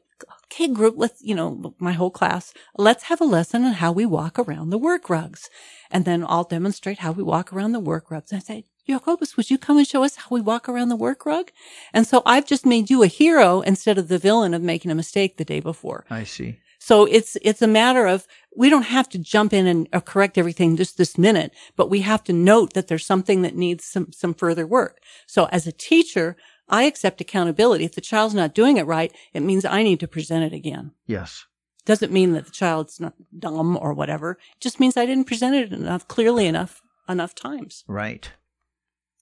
okay, 0.53 0.67
group, 0.67 0.95
let's, 0.97 1.21
you 1.21 1.35
know, 1.35 1.73
my 1.79 1.93
whole 1.93 2.11
class, 2.11 2.53
let's 2.77 3.05
have 3.05 3.19
a 3.21 3.25
lesson 3.25 3.63
on 3.63 3.73
how 3.73 3.91
we 3.91 4.05
walk 4.05 4.37
around 4.37 4.69
the 4.69 4.77
work 4.77 5.09
rugs. 5.09 5.49
And 5.89 6.05
then 6.05 6.25
I'll 6.27 6.43
demonstrate 6.43 6.99
how 6.99 7.11
we 7.11 7.23
walk 7.23 7.51
around 7.51 7.71
the 7.71 7.79
work 7.79 8.11
rugs. 8.11 8.31
And 8.31 8.39
I 8.39 8.43
say, 8.43 8.65
Jacobus, 8.87 9.37
would 9.37 9.49
you 9.49 9.57
come 9.57 9.77
and 9.77 9.87
show 9.87 10.03
us 10.03 10.17
how 10.17 10.27
we 10.29 10.41
walk 10.41 10.67
around 10.67 10.89
the 10.89 10.95
work 10.95 11.25
rug? 11.25 11.51
And 11.93 12.05
so 12.05 12.21
I've 12.25 12.45
just 12.45 12.65
made 12.65 12.89
you 12.89 13.01
a 13.04 13.08
hero 13.08 13.62
instead 13.62 13.97
of 13.97 14.10
the 14.10 14.19
villain 14.19 14.54
of 14.54 14.62
making 14.62 14.91
a 14.91 14.95
mistake 14.95 15.37
the 15.37 15.45
day 15.45 15.60
before. 15.60 16.06
I 16.10 16.23
see. 16.23 16.60
So 16.79 17.06
it's, 17.06 17.37
it's 17.41 17.62
a 17.62 17.67
matter 17.67 18.06
of, 18.06 18.27
we 18.58 18.69
don't 18.69 18.83
have 18.83 19.08
to 19.10 19.17
jump 19.17 19.54
in 19.54 19.67
and 19.67 19.87
uh, 19.93 20.01
correct 20.01 20.37
everything 20.37 20.75
just 20.75 20.97
this 20.97 21.17
minute, 21.17 21.54
but 21.77 21.89
we 21.89 22.01
have 22.01 22.25
to 22.25 22.33
note 22.33 22.73
that 22.73 22.89
there's 22.89 23.06
something 23.06 23.41
that 23.43 23.56
needs 23.56 23.85
some, 23.85 24.12
some 24.12 24.33
further 24.33 24.67
work. 24.67 24.97
So 25.25 25.45
as 25.45 25.65
a 25.65 25.71
teacher, 25.71 26.35
I 26.69 26.83
accept 26.83 27.21
accountability. 27.21 27.85
If 27.85 27.95
the 27.95 28.01
child's 28.01 28.33
not 28.33 28.55
doing 28.55 28.77
it 28.77 28.85
right, 28.85 29.13
it 29.33 29.41
means 29.41 29.65
I 29.65 29.83
need 29.83 29.99
to 29.99 30.07
present 30.07 30.43
it 30.43 30.55
again. 30.55 30.91
Yes. 31.05 31.45
Doesn't 31.85 32.13
mean 32.13 32.31
that 32.33 32.45
the 32.45 32.51
child's 32.51 32.99
not 32.99 33.13
dumb 33.37 33.77
or 33.81 33.93
whatever. 33.93 34.31
It 34.55 34.61
just 34.61 34.79
means 34.79 34.95
I 34.95 35.05
didn't 35.05 35.27
present 35.27 35.55
it 35.55 35.73
enough, 35.73 36.07
clearly 36.07 36.45
enough, 36.47 36.81
enough 37.09 37.35
times. 37.35 37.83
Right. 37.87 38.31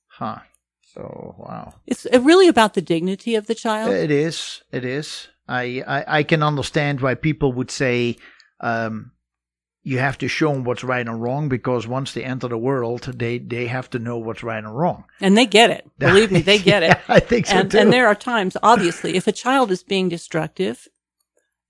Huh. 0.07 0.39
So 0.93 1.35
wow. 1.39 1.75
It's 1.87 2.05
really 2.05 2.47
about 2.47 2.73
the 2.75 2.81
dignity 2.81 3.35
of 3.35 3.47
the 3.47 3.55
child. 3.55 3.93
It 3.93 4.11
is. 4.11 4.61
It 4.71 4.85
is. 4.85 5.27
I, 5.47 5.83
I, 5.87 6.19
I 6.19 6.23
can 6.23 6.43
understand 6.43 7.01
why 7.01 7.15
people 7.15 7.51
would 7.53 7.71
say 7.71 8.17
um, 8.59 9.11
you 9.83 9.97
have 9.97 10.17
to 10.19 10.27
show 10.27 10.53
them 10.53 10.63
what's 10.63 10.83
right 10.83 11.07
and 11.07 11.21
wrong 11.21 11.49
because 11.49 11.87
once 11.87 12.13
they 12.13 12.23
enter 12.23 12.47
the 12.47 12.57
world, 12.57 13.01
they, 13.17 13.39
they 13.39 13.67
have 13.67 13.89
to 13.91 13.99
know 13.99 14.17
what's 14.17 14.43
right 14.43 14.63
and 14.63 14.77
wrong. 14.77 15.05
And 15.19 15.37
they 15.37 15.45
get 15.47 15.71
it. 15.71 15.89
Believe 15.99 16.31
me, 16.31 16.41
they 16.41 16.59
get 16.59 16.83
Yeah, 16.83 16.91
it. 16.93 16.99
I 17.07 17.19
think 17.19 17.47
so 17.47 17.55
and, 17.57 17.71
too. 17.71 17.79
and 17.79 17.91
there 17.91 18.07
are 18.07 18.15
times, 18.15 18.55
obviously, 18.61 19.15
if 19.15 19.27
a 19.27 19.31
child 19.31 19.71
is 19.71 19.83
being 19.83 20.09
destructive, 20.09 20.87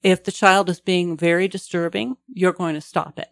if 0.03 0.23
the 0.23 0.31
child 0.31 0.69
is 0.69 0.81
being 0.81 1.15
very 1.15 1.47
disturbing, 1.47 2.17
you're 2.27 2.53
going 2.53 2.75
to 2.75 2.81
stop 2.81 3.17
it. 3.19 3.29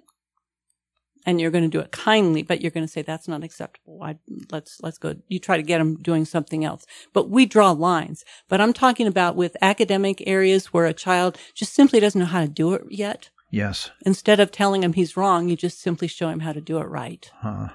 And 1.26 1.40
you're 1.42 1.52
going 1.52 1.66
to 1.66 1.70
do 1.70 1.82
it 1.82 1.92
kindly, 1.92 2.44
but 2.44 2.62
you're 2.62 2.72
going 2.72 2.86
to 2.86 2.92
say 2.92 3.02
that's 3.02 3.28
not 3.28 3.44
acceptable. 3.44 4.00
I, 4.02 4.18
let's 4.52 4.80
let's 4.82 4.98
go. 4.98 5.16
You 5.28 5.38
try 5.38 5.58
to 5.58 5.64
get 5.64 5.78
them 5.80 5.98
doing 5.98 6.24
something 6.26 6.64
else, 6.64 6.86
but 7.14 7.30
we 7.30 7.46
draw 7.46 7.72
lines. 7.72 8.24
But 8.48 8.62
I'm 8.62 8.72
talking 8.74 9.06
about 9.06 9.36
with 9.36 9.58
academic 9.62 10.24
areas 10.26 10.68
where 10.68 10.86
a 10.86 10.94
child 10.94 11.38
just 11.54 11.74
simply 11.74 12.00
doesn't 12.00 12.18
know 12.20 12.26
how 12.26 12.40
to 12.42 12.48
do 12.48 12.74
it 12.74 12.84
yet. 12.90 13.30
Yes. 13.52 13.92
Instead 14.06 14.40
of 14.40 14.52
telling 14.52 14.84
him 14.84 14.94
he's 14.94 15.18
wrong, 15.18 15.50
you 15.50 15.56
just 15.56 15.82
simply 15.82 16.08
show 16.08 16.30
him 16.30 16.42
how 16.42 16.54
to 16.54 16.62
do 16.62 16.78
it 16.78 16.86
right. 16.86 17.30
Huh. 17.40 17.70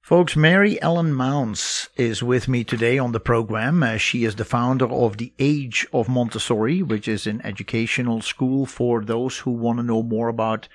Folks, 0.00 0.36
Mary 0.36 0.80
Ellen 0.80 1.12
Maunz 1.12 1.90
is 1.96 2.22
with 2.22 2.48
me 2.48 2.64
today 2.64 2.96
on 2.96 3.12
the 3.12 3.20
program. 3.20 3.82
Uh, 3.82 3.98
she 3.98 4.24
is 4.24 4.36
the 4.36 4.44
founder 4.46 4.86
of 4.86 5.18
the 5.18 5.34
Age 5.38 5.86
of 5.92 6.08
Montessori, 6.08 6.82
which 6.82 7.06
is 7.06 7.26
an 7.26 7.42
educational 7.44 8.22
school 8.22 8.64
for 8.64 9.04
those 9.04 9.40
who 9.40 9.50
want 9.50 9.78
to 9.78 9.82
know 9.82 10.02
more 10.02 10.28
about 10.28 10.66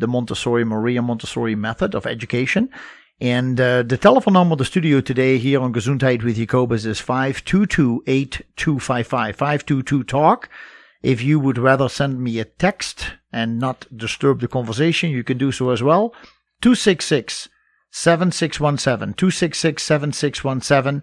the 0.00 0.08
Montessori, 0.08 0.64
Maria 0.64 1.02
Montessori 1.02 1.54
method 1.54 1.94
of 1.94 2.04
education. 2.04 2.68
And 3.20 3.60
uh, 3.60 3.84
the 3.84 3.96
telephone 3.96 4.34
number 4.34 4.54
of 4.54 4.58
the 4.58 4.64
studio 4.64 5.00
today 5.00 5.38
here 5.38 5.60
on 5.60 5.72
Gesundheit 5.72 6.24
with 6.24 6.34
Jacobus 6.34 6.84
is 6.84 7.00
522-8255, 7.00 8.46
522-TALK. 8.56 10.48
If 11.02 11.22
you 11.22 11.38
would 11.38 11.58
rather 11.58 11.88
send 11.88 12.20
me 12.20 12.40
a 12.40 12.44
text 12.44 13.12
and 13.32 13.58
not 13.58 13.86
disturb 13.96 14.40
the 14.40 14.48
conversation, 14.48 15.10
you 15.10 15.24
can 15.24 15.38
do 15.38 15.50
so 15.52 15.70
as 15.70 15.82
well. 15.82 16.10
266 16.62 17.48
7617 17.90 19.14
266 19.14 19.82
7617. 19.82 21.02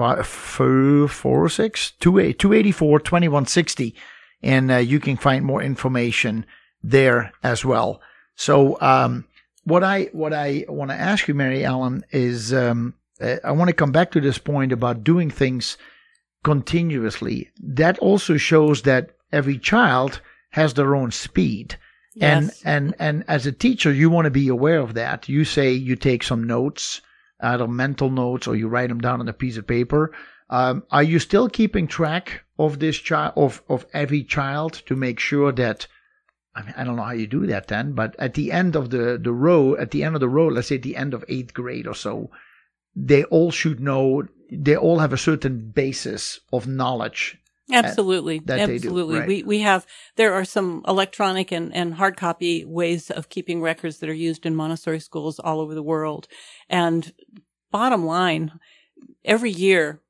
406 0.00 1.92
284 1.92 3.00
2160. 3.00 3.94
And 4.42 4.70
uh, 4.70 4.76
you 4.76 5.00
can 5.00 5.16
find 5.16 5.44
more 5.44 5.62
information 5.62 6.46
there 6.82 7.32
as 7.42 7.64
well. 7.64 8.00
So, 8.36 8.80
um, 8.80 9.26
what 9.64 9.84
I 9.84 10.04
what 10.12 10.32
I 10.32 10.64
want 10.68 10.90
to 10.90 10.96
ask 10.96 11.28
you, 11.28 11.34
Mary 11.34 11.64
Ellen, 11.64 12.04
is 12.10 12.54
um, 12.54 12.94
uh, 13.20 13.36
I 13.44 13.52
want 13.52 13.68
to 13.68 13.74
come 13.74 13.92
back 13.92 14.10
to 14.12 14.20
this 14.20 14.38
point 14.38 14.72
about 14.72 15.04
doing 15.04 15.30
things 15.30 15.76
continuously. 16.42 17.50
That 17.62 17.98
also 17.98 18.36
shows 18.38 18.82
that 18.82 19.10
every 19.32 19.58
child 19.58 20.20
has 20.50 20.74
their 20.74 20.94
own 20.94 21.10
speed. 21.10 21.76
And 22.20 22.50
and 22.64 22.94
and 22.98 23.24
as 23.28 23.46
a 23.46 23.52
teacher, 23.52 23.92
you 23.92 24.10
want 24.10 24.24
to 24.24 24.30
be 24.30 24.48
aware 24.48 24.80
of 24.80 24.94
that. 24.94 25.28
You 25.28 25.44
say 25.44 25.72
you 25.72 25.94
take 25.94 26.22
some 26.22 26.44
notes, 26.44 27.00
either 27.42 27.66
mental 27.66 28.10
notes 28.10 28.46
or 28.46 28.56
you 28.56 28.68
write 28.68 28.88
them 28.88 29.00
down 29.00 29.20
on 29.20 29.28
a 29.28 29.32
piece 29.32 29.56
of 29.56 29.66
paper. 29.66 30.12
Um, 30.48 30.82
are 30.90 31.02
you 31.02 31.18
still 31.18 31.48
keeping 31.48 31.86
track 31.86 32.44
of 32.58 32.78
this 32.78 32.96
child 32.96 33.34
of 33.36 33.62
of 33.68 33.86
every 33.92 34.24
child 34.24 34.82
to 34.86 34.96
make 34.96 35.20
sure 35.20 35.52
that 35.52 35.86
I 36.54 36.62
mean, 36.62 36.74
I 36.76 36.84
don't 36.84 36.96
know 36.96 37.02
how 37.02 37.12
you 37.12 37.26
do 37.26 37.46
that 37.46 37.68
then, 37.68 37.92
but 37.92 38.16
at 38.18 38.34
the 38.34 38.50
end 38.50 38.74
of 38.74 38.90
the, 38.90 39.18
the 39.22 39.32
row, 39.32 39.76
at 39.76 39.92
the 39.92 40.02
end 40.02 40.16
of 40.16 40.20
the 40.20 40.28
row, 40.28 40.48
let's 40.48 40.68
say 40.68 40.74
at 40.76 40.82
the 40.82 40.96
end 40.96 41.14
of 41.14 41.24
eighth 41.28 41.54
grade 41.54 41.86
or 41.86 41.94
so, 41.94 42.30
they 42.96 43.22
all 43.24 43.52
should 43.52 43.78
know, 43.78 44.24
they 44.50 44.76
all 44.76 44.98
have 44.98 45.12
a 45.12 45.18
certain 45.18 45.70
basis 45.70 46.40
of 46.52 46.66
knowledge. 46.66 47.38
Absolutely. 47.72 48.38
that 48.40 48.66
they 48.66 48.78
do, 48.78 48.88
Absolutely. 48.88 49.18
right. 49.18 49.28
We, 49.28 49.42
we 49.42 49.60
have, 49.60 49.86
there 50.16 50.34
are 50.34 50.44
some 50.44 50.84
electronic 50.86 51.52
and, 51.52 51.74
and 51.74 51.94
hard 51.94 52.16
copy 52.16 52.64
ways 52.64 53.10
of 53.10 53.28
keeping 53.28 53.60
records 53.60 53.98
that 53.98 54.08
are 54.08 54.14
used 54.14 54.46
in 54.46 54.54
Montessori 54.54 55.00
schools 55.00 55.38
all 55.38 55.60
over 55.60 55.74
the 55.74 55.82
world. 55.82 56.28
And 56.68 57.12
bottom 57.70 58.04
line, 58.04 58.52
every 59.24 59.50
year, 59.50 60.00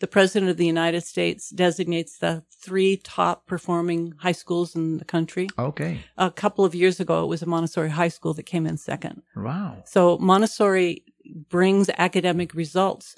the 0.00 0.06
president 0.06 0.50
of 0.50 0.56
the 0.56 0.66
United 0.66 1.02
States 1.02 1.50
designates 1.50 2.18
the 2.18 2.42
three 2.50 2.96
top 2.96 3.46
performing 3.46 4.14
high 4.18 4.32
schools 4.32 4.74
in 4.74 4.96
the 4.96 5.04
country. 5.04 5.46
Okay. 5.58 6.00
A 6.16 6.30
couple 6.30 6.64
of 6.64 6.74
years 6.74 7.00
ago, 7.00 7.22
it 7.22 7.26
was 7.28 7.42
a 7.42 7.46
Montessori 7.46 7.90
high 7.90 8.08
school 8.08 8.32
that 8.34 8.44
came 8.44 8.66
in 8.66 8.78
second. 8.78 9.22
Wow. 9.36 9.82
So 9.84 10.16
Montessori 10.18 11.04
brings 11.50 11.90
academic 11.98 12.54
results 12.54 13.14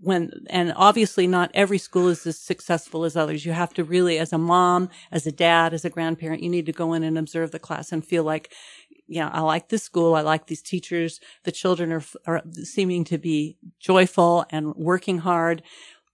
when, 0.00 0.32
and 0.50 0.72
obviously 0.76 1.26
not 1.26 1.50
every 1.54 1.78
school 1.78 2.08
is 2.08 2.26
as 2.26 2.38
successful 2.38 3.04
as 3.04 3.16
others. 3.16 3.44
You 3.44 3.52
have 3.52 3.74
to 3.74 3.84
really, 3.84 4.18
as 4.18 4.32
a 4.32 4.38
mom, 4.38 4.90
as 5.12 5.26
a 5.26 5.32
dad, 5.32 5.74
as 5.74 5.84
a 5.84 5.90
grandparent, 5.90 6.42
you 6.42 6.50
need 6.50 6.66
to 6.66 6.72
go 6.72 6.92
in 6.92 7.02
and 7.02 7.18
observe 7.18 7.50
the 7.50 7.58
class 7.58 7.92
and 7.92 8.04
feel 8.04 8.24
like, 8.24 8.52
yeah, 9.08 9.30
I 9.32 9.40
like 9.40 9.68
this 9.68 9.82
school. 9.82 10.14
I 10.14 10.20
like 10.20 10.46
these 10.46 10.62
teachers. 10.62 11.20
The 11.44 11.52
children 11.52 11.92
are, 11.92 12.04
are 12.26 12.42
seeming 12.62 13.04
to 13.04 13.18
be 13.18 13.56
joyful 13.80 14.44
and 14.50 14.74
working 14.76 15.18
hard. 15.18 15.62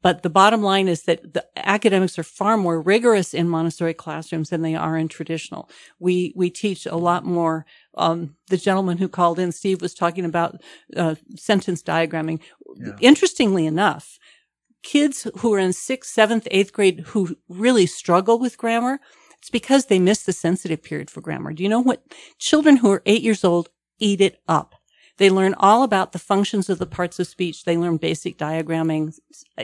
But 0.03 0.23
the 0.23 0.31
bottom 0.31 0.63
line 0.63 0.87
is 0.87 1.05
that 1.05 1.33
the 1.33 1.47
academics 1.57 2.19
are 2.19 2.25
far 2.25 2.59
more 2.59 2.79
rigorous 2.81 3.33
in 3.33 3.49
Montessori 3.49 3.95
classrooms 3.95 4.51
than 4.51 4.61
they 4.61 4.75
are 4.75 4.99
in 4.99 5.09
traditional. 5.09 5.71
We 5.99 6.35
we 6.37 6.51
teach 6.51 6.85
a 6.87 6.97
lot 6.97 7.25
more. 7.25 7.65
Um, 7.97 8.37
the 8.49 8.59
gentleman 8.59 8.99
who 8.99 9.09
called 9.09 9.39
in, 9.39 9.51
Steve, 9.51 9.81
was 9.81 9.95
talking 9.95 10.27
about 10.27 10.61
uh, 10.95 11.15
sentence 11.37 11.83
diagramming. 11.83 12.41
Yeah. 12.77 12.97
Interestingly 13.01 13.67
enough, 13.67 14.19
kids 14.83 15.27
who 15.39 15.53
are 15.55 15.59
in 15.59 15.73
sixth, 15.73 16.13
seventh, 16.13 16.47
eighth 16.51 16.73
grade 16.73 17.01
who 17.09 17.37
really 17.49 17.87
struggle 17.87 18.39
with 18.39 18.59
grammar, 18.59 19.01
it's 19.39 19.51
because 19.51 19.87
they 19.87 19.99
miss 19.99 20.25
the 20.25 20.33
sensitive 20.33 20.83
period 20.83 21.11
for 21.11 21.21
grammar. 21.21 21.53
Do 21.53 21.63
you 21.63 21.69
know 21.69 21.81
what? 21.81 22.03
Children 22.39 22.77
who 22.79 22.91
are 22.91 23.03
eight 23.07 23.23
years 23.23 23.45
old 23.45 23.69
eat 23.99 24.21
it 24.21 24.41
up. 24.49 24.75
They 25.17 25.31
learn 25.31 25.55
all 25.59 25.85
about 25.85 26.13
the 26.13 26.19
functions 26.19 26.69
of 26.69 26.79
the 26.79 26.87
parts 26.87 27.21
of 27.21 27.29
speech. 27.29 27.65
They 27.65 27.77
learn 27.77 27.99
basic 27.99 28.37
diagramming. 28.37 29.15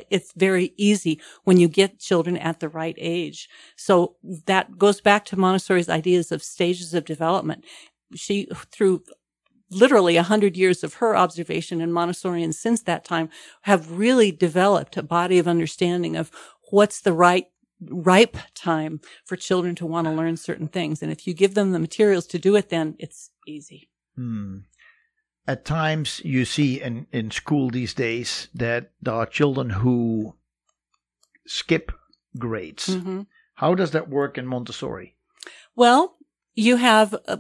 It's 0.09 0.33
very 0.37 0.73
easy 0.77 1.21
when 1.45 1.59
you 1.59 1.67
get 1.67 1.99
children 1.99 2.37
at 2.37 2.61
the 2.61 2.69
right 2.69 2.95
age. 2.99 3.49
So 3.77 4.17
that 4.47 4.79
goes 4.79 5.01
back 5.01 5.25
to 5.27 5.37
Montessori's 5.37 5.89
ideas 5.89 6.31
of 6.31 6.43
stages 6.43 6.95
of 6.95 7.05
development. 7.05 7.65
She, 8.15 8.49
through 8.71 9.03
literally 9.71 10.17
a 10.17 10.23
hundred 10.23 10.57
years 10.57 10.83
of 10.83 10.95
her 10.95 11.17
observation 11.17 11.81
and 11.81 11.93
Montessorians 11.93 12.55
since 12.55 12.83
that 12.83 13.05
time 13.05 13.29
have 13.63 13.91
really 13.93 14.33
developed 14.33 14.97
a 14.97 15.03
body 15.03 15.39
of 15.39 15.49
understanding 15.49 16.17
of 16.17 16.31
what's 16.71 17.01
the 17.01 17.13
right 17.13 17.47
ripe 17.89 18.37
time 18.55 19.01
for 19.25 19.37
children 19.37 19.75
to 19.75 19.87
want 19.87 20.07
to 20.07 20.13
learn 20.13 20.37
certain 20.37 20.69
things. 20.69 21.03
And 21.03 21.11
if 21.11 21.27
you 21.27 21.33
give 21.33 21.55
them 21.55 21.73
the 21.73 21.79
materials 21.79 22.27
to 22.29 22.39
do 22.39 22.55
it, 22.57 22.69
then 22.69 22.95
it's 22.99 23.31
easy. 23.47 23.89
Hmm. 24.17 24.59
At 25.47 25.65
times, 25.65 26.21
you 26.25 26.45
see 26.45 26.81
in, 26.81 27.07
in 27.11 27.31
school 27.31 27.71
these 27.71 27.95
days 27.95 28.49
that 28.55 28.91
there 29.01 29.15
are 29.15 29.27
children 29.27 29.71
who 29.71 30.35
skip 31.47 31.91
grades. 32.39 32.95
hmm 32.95 33.23
How 33.55 33.75
does 33.75 33.91
that 33.93 34.09
work 34.09 34.39
in 34.39 34.47
Montessori? 34.47 35.17
Well, 35.75 36.17
you 36.55 36.77
have 36.77 37.15
uh, 37.27 37.37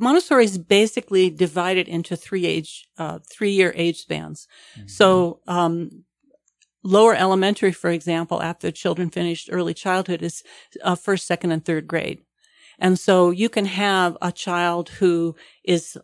Montessori 0.00 0.44
is 0.44 0.58
basically 0.58 1.30
divided 1.30 1.88
into 1.88 2.16
three 2.16 2.46
age, 2.46 2.88
uh, 2.98 3.18
three 3.30 3.52
year 3.52 3.72
age 3.76 3.98
spans. 3.98 4.48
So, 4.86 5.40
um, 5.46 6.04
lower 6.82 7.14
elementary, 7.14 7.72
for 7.72 7.90
example, 7.90 8.42
after 8.42 8.70
children 8.70 9.10
finished 9.10 9.50
early 9.52 9.74
childhood 9.74 10.22
is 10.22 10.42
uh, 10.82 10.94
first, 10.94 11.26
second, 11.26 11.52
and 11.52 11.64
third 11.64 11.86
grade. 11.86 12.20
And 12.78 12.98
so 12.98 13.30
you 13.30 13.50
can 13.50 13.66
have 13.66 14.16
a 14.22 14.32
child 14.32 14.88
who 14.88 15.36
is 15.62 15.98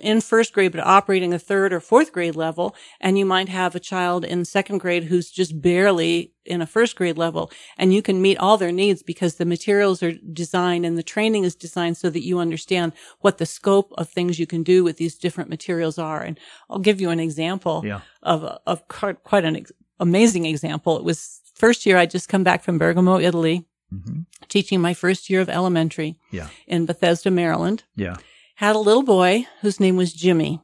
in 0.00 0.20
first 0.20 0.52
grade, 0.52 0.72
but 0.72 0.80
operating 0.86 1.32
a 1.32 1.38
third 1.38 1.72
or 1.72 1.80
fourth 1.80 2.12
grade 2.12 2.36
level. 2.36 2.74
And 3.00 3.18
you 3.18 3.24
might 3.26 3.48
have 3.48 3.74
a 3.74 3.80
child 3.80 4.24
in 4.24 4.44
second 4.44 4.78
grade 4.78 5.04
who's 5.04 5.30
just 5.30 5.60
barely 5.60 6.32
in 6.44 6.60
a 6.60 6.66
first 6.66 6.96
grade 6.96 7.16
level. 7.18 7.50
And 7.78 7.94
you 7.94 8.02
can 8.02 8.20
meet 8.20 8.38
all 8.38 8.56
their 8.56 8.72
needs 8.72 9.02
because 9.02 9.36
the 9.36 9.44
materials 9.44 10.02
are 10.02 10.12
designed 10.12 10.84
and 10.84 10.98
the 10.98 11.02
training 11.02 11.44
is 11.44 11.54
designed 11.54 11.96
so 11.96 12.10
that 12.10 12.24
you 12.24 12.38
understand 12.38 12.92
what 13.20 13.38
the 13.38 13.46
scope 13.46 13.92
of 13.96 14.08
things 14.08 14.38
you 14.38 14.46
can 14.46 14.62
do 14.62 14.82
with 14.82 14.96
these 14.96 15.16
different 15.16 15.50
materials 15.50 15.98
are. 15.98 16.22
And 16.22 16.38
I'll 16.68 16.78
give 16.80 17.00
you 17.00 17.10
an 17.10 17.20
example 17.20 17.82
Yeah. 17.84 18.00
of, 18.22 18.42
of 18.66 18.88
quite 18.88 19.44
an 19.44 19.56
ex- 19.56 19.72
amazing 20.00 20.46
example. 20.46 20.96
It 20.96 21.04
was 21.04 21.40
first 21.54 21.86
year 21.86 21.96
I 21.96 22.06
just 22.06 22.28
come 22.28 22.42
back 22.42 22.64
from 22.64 22.78
Bergamo, 22.78 23.18
Italy, 23.18 23.66
hmm 23.90 24.20
teaching 24.48 24.82
my 24.82 24.92
first 24.92 25.30
year 25.30 25.40
of 25.40 25.48
elementary 25.48 26.18
Yeah. 26.30 26.48
in 26.66 26.84
Bethesda, 26.84 27.30
Maryland 27.30 27.84
Yeah. 27.96 28.16
Had 28.62 28.76
a 28.76 28.78
little 28.78 29.02
boy 29.02 29.46
whose 29.60 29.80
name 29.80 29.96
was 29.96 30.12
Jimmy. 30.12 30.60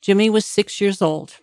Jimmy 0.00 0.30
was 0.30 0.46
six 0.46 0.80
years 0.80 1.02
old. 1.02 1.38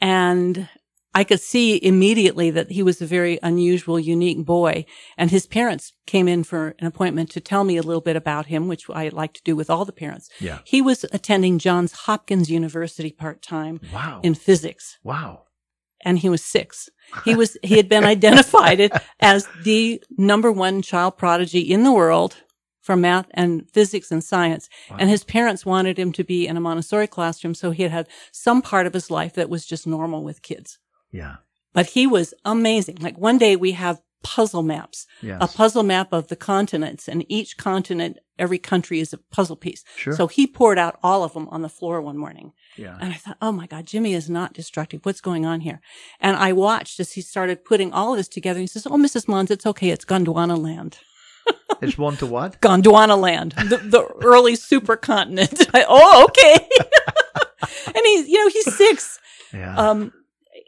And 0.00 0.68
I 1.12 1.24
could 1.24 1.40
see 1.40 1.82
immediately 1.82 2.50
that 2.52 2.70
he 2.70 2.84
was 2.84 3.02
a 3.02 3.06
very 3.06 3.38
unusual, 3.42 3.98
unique 3.98 4.44
boy. 4.44 4.84
And 5.16 5.30
his 5.32 5.44
parents 5.44 5.92
came 6.06 6.28
in 6.28 6.44
for 6.44 6.76
an 6.78 6.86
appointment 6.86 7.30
to 7.30 7.40
tell 7.40 7.64
me 7.64 7.76
a 7.76 7.82
little 7.82 8.00
bit 8.00 8.14
about 8.14 8.46
him, 8.46 8.68
which 8.68 8.88
I 8.88 9.08
like 9.08 9.32
to 9.34 9.42
do 9.42 9.56
with 9.56 9.68
all 9.70 9.84
the 9.84 9.92
parents. 9.92 10.28
Yeah. 10.38 10.60
He 10.64 10.80
was 10.80 11.04
attending 11.12 11.58
Johns 11.58 11.92
Hopkins 11.92 12.48
University 12.48 13.10
part 13.10 13.42
time 13.42 13.80
Wow. 13.92 14.20
in 14.22 14.34
physics 14.36 14.98
wow. 15.02 15.46
and 16.04 16.20
he 16.20 16.28
was 16.28 16.44
six. 16.44 16.88
He 17.24 17.34
was, 17.34 17.56
he 17.64 17.76
had 17.76 17.88
been 17.88 18.04
identified 18.16 18.92
as 19.18 19.48
the 19.64 20.00
number 20.16 20.52
one 20.52 20.80
child 20.82 21.16
prodigy 21.18 21.60
in 21.60 21.82
the 21.82 21.92
world 21.92 22.36
for 22.88 22.96
math 22.96 23.26
and 23.34 23.68
physics 23.70 24.10
and 24.10 24.24
science. 24.24 24.66
And 24.98 25.10
his 25.10 25.22
parents 25.22 25.66
wanted 25.66 25.98
him 25.98 26.10
to 26.12 26.24
be 26.24 26.46
in 26.48 26.56
a 26.56 26.60
Montessori 26.60 27.06
classroom. 27.06 27.52
So 27.52 27.70
he 27.70 27.82
had 27.82 27.92
had 27.92 28.08
some 28.32 28.62
part 28.62 28.86
of 28.86 28.94
his 28.94 29.10
life 29.10 29.34
that 29.34 29.50
was 29.50 29.66
just 29.66 29.86
normal 29.86 30.24
with 30.24 30.40
kids, 30.40 30.78
Yeah. 31.12 31.36
but 31.74 31.86
he 31.88 32.06
was 32.06 32.32
amazing. 32.46 32.96
Like 33.06 33.18
one 33.18 33.36
day 33.36 33.56
we 33.56 33.72
have 33.72 34.00
puzzle 34.24 34.62
maps, 34.62 35.06
Yes. 35.20 35.36
a 35.42 35.46
puzzle 35.54 35.82
map 35.82 36.14
of 36.14 36.28
the 36.28 36.34
continents 36.52 37.08
and 37.08 37.26
each 37.28 37.58
continent, 37.58 38.16
every 38.38 38.58
country 38.58 39.00
is 39.00 39.12
a 39.12 39.18
puzzle 39.36 39.54
piece. 39.64 39.84
Sure. 39.96 40.14
So 40.16 40.26
he 40.26 40.46
poured 40.46 40.78
out 40.78 40.98
all 41.02 41.22
of 41.24 41.34
them 41.34 41.46
on 41.50 41.60
the 41.60 41.68
floor 41.68 42.00
one 42.00 42.16
morning. 42.16 42.52
Yeah. 42.78 42.96
And 43.02 43.12
I 43.12 43.16
thought, 43.16 43.36
oh 43.42 43.52
my 43.52 43.66
God, 43.66 43.84
Jimmy 43.84 44.14
is 44.14 44.30
not 44.30 44.54
destructive. 44.54 45.00
What's 45.04 45.20
going 45.20 45.44
on 45.44 45.60
here? 45.60 45.80
And 46.20 46.38
I 46.38 46.54
watched 46.54 46.98
as 47.00 47.12
he 47.12 47.20
started 47.20 47.66
putting 47.66 47.92
all 47.92 48.12
of 48.14 48.18
this 48.18 48.28
together. 48.28 48.60
He 48.60 48.66
says, 48.66 48.86
oh, 48.86 48.96
Mrs. 49.06 49.28
Maunz, 49.28 49.50
it's 49.50 49.66
okay. 49.66 49.90
It's 49.90 50.06
Gondwana 50.06 50.56
land. 50.56 51.00
It's 51.80 51.96
one 51.96 52.16
to 52.16 52.26
what? 52.26 52.60
Gondwana 52.60 53.18
land, 53.20 53.52
the, 53.52 53.76
the 53.76 54.04
early 54.24 54.54
supercontinent. 54.54 55.70
I, 55.74 55.84
oh, 55.88 56.24
okay. 56.24 56.68
and 57.86 58.04
he's, 58.04 58.28
you 58.28 58.42
know, 58.42 58.48
he's 58.50 58.74
six. 58.74 59.20
Yeah. 59.52 59.76
Um, 59.76 60.12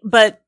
but 0.05 0.43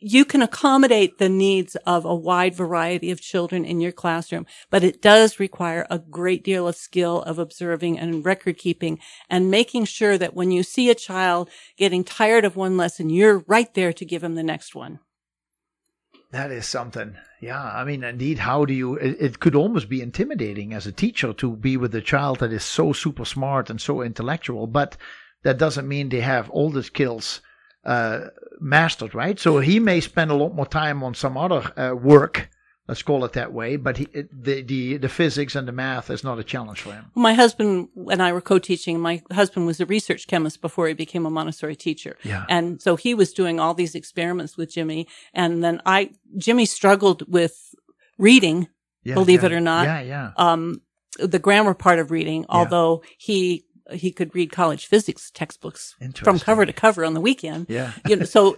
you 0.00 0.24
can 0.24 0.40
accommodate 0.40 1.18
the 1.18 1.28
needs 1.28 1.76
of 1.86 2.04
a 2.04 2.14
wide 2.14 2.54
variety 2.54 3.10
of 3.10 3.20
children 3.20 3.64
in 3.64 3.80
your 3.80 3.92
classroom, 3.92 4.46
but 4.70 4.82
it 4.82 5.02
does 5.02 5.38
require 5.38 5.86
a 5.90 5.98
great 5.98 6.42
deal 6.42 6.66
of 6.66 6.74
skill 6.74 7.22
of 7.22 7.38
observing 7.38 7.98
and 7.98 8.24
record 8.24 8.56
keeping 8.56 8.98
and 9.28 9.50
making 9.50 9.84
sure 9.84 10.16
that 10.16 10.34
when 10.34 10.50
you 10.50 10.62
see 10.62 10.88
a 10.88 10.94
child 10.94 11.50
getting 11.76 12.02
tired 12.02 12.46
of 12.46 12.56
one 12.56 12.78
lesson, 12.78 13.10
you're 13.10 13.44
right 13.46 13.72
there 13.74 13.92
to 13.92 14.04
give 14.06 14.24
him 14.24 14.34
the 14.34 14.42
next 14.42 14.74
one. 14.74 15.00
That 16.32 16.52
is 16.52 16.66
something. 16.66 17.16
Yeah. 17.40 17.62
I 17.62 17.84
mean, 17.84 18.04
indeed, 18.04 18.38
how 18.38 18.64
do 18.64 18.72
you, 18.72 18.94
it, 18.96 19.16
it 19.20 19.40
could 19.40 19.54
almost 19.54 19.88
be 19.88 20.02
intimidating 20.02 20.72
as 20.72 20.86
a 20.86 20.92
teacher 20.92 21.32
to 21.34 21.56
be 21.56 21.76
with 21.76 21.94
a 21.94 22.00
child 22.00 22.38
that 22.38 22.52
is 22.52 22.62
so 22.62 22.92
super 22.92 23.24
smart 23.24 23.70
and 23.70 23.80
so 23.80 24.02
intellectual, 24.02 24.66
but 24.66 24.96
that 25.42 25.58
doesn't 25.58 25.88
mean 25.88 26.08
they 26.08 26.20
have 26.20 26.50
all 26.50 26.70
the 26.70 26.82
skills 26.82 27.40
uh, 27.84 28.26
mastered, 28.60 29.14
right? 29.14 29.40
So 29.40 29.58
he 29.58 29.80
may 29.80 30.00
spend 30.00 30.30
a 30.30 30.34
lot 30.34 30.54
more 30.54 30.66
time 30.66 31.02
on 31.02 31.14
some 31.14 31.36
other 31.36 31.72
uh, 31.78 31.94
work, 31.94 32.50
let's 32.88 33.02
call 33.02 33.24
it 33.24 33.34
that 33.34 33.52
way, 33.52 33.76
but 33.76 33.98
he, 33.98 34.06
the, 34.32 34.62
the, 34.62 34.96
the 34.96 35.08
physics 35.08 35.54
and 35.54 35.68
the 35.68 35.72
math 35.72 36.10
is 36.10 36.24
not 36.24 36.38
a 36.38 36.44
challenge 36.44 36.80
for 36.80 36.92
him. 36.92 37.06
My 37.14 37.34
husband 37.34 37.88
and 38.10 38.20
I 38.20 38.32
were 38.32 38.40
co-teaching. 38.40 38.98
My 38.98 39.22
husband 39.30 39.66
was 39.66 39.80
a 39.80 39.86
research 39.86 40.26
chemist 40.26 40.60
before 40.60 40.88
he 40.88 40.94
became 40.94 41.24
a 41.24 41.30
Montessori 41.30 41.76
teacher. 41.76 42.16
Yeah. 42.24 42.44
And 42.48 42.82
so 42.82 42.96
he 42.96 43.14
was 43.14 43.32
doing 43.32 43.60
all 43.60 43.74
these 43.74 43.94
experiments 43.94 44.56
with 44.56 44.72
Jimmy. 44.72 45.06
And 45.32 45.62
then 45.62 45.80
I, 45.86 46.10
Jimmy 46.36 46.66
struggled 46.66 47.30
with 47.30 47.74
reading, 48.18 48.68
Yeah, 49.04 49.14
believe 49.14 49.42
yeah. 49.42 49.46
it 49.46 49.52
or 49.52 49.60
not. 49.60 49.84
Yeah, 49.84 50.00
yeah. 50.00 50.30
um, 50.36 50.82
the 51.18 51.38
grammar 51.38 51.74
part 51.74 51.98
of 51.98 52.10
reading, 52.10 52.46
although 52.48 53.02
he, 53.18 53.66
he 53.92 54.10
could 54.12 54.34
read 54.34 54.50
college 54.52 54.86
physics 54.86 55.30
textbooks 55.30 55.94
from 56.16 56.38
cover 56.38 56.64
to 56.66 56.72
cover 56.72 57.04
on 57.04 57.14
the 57.14 57.20
weekend. 57.20 57.66
Yeah. 57.68 57.92
You 58.08 58.16
know, 58.16 58.24
so 58.24 58.54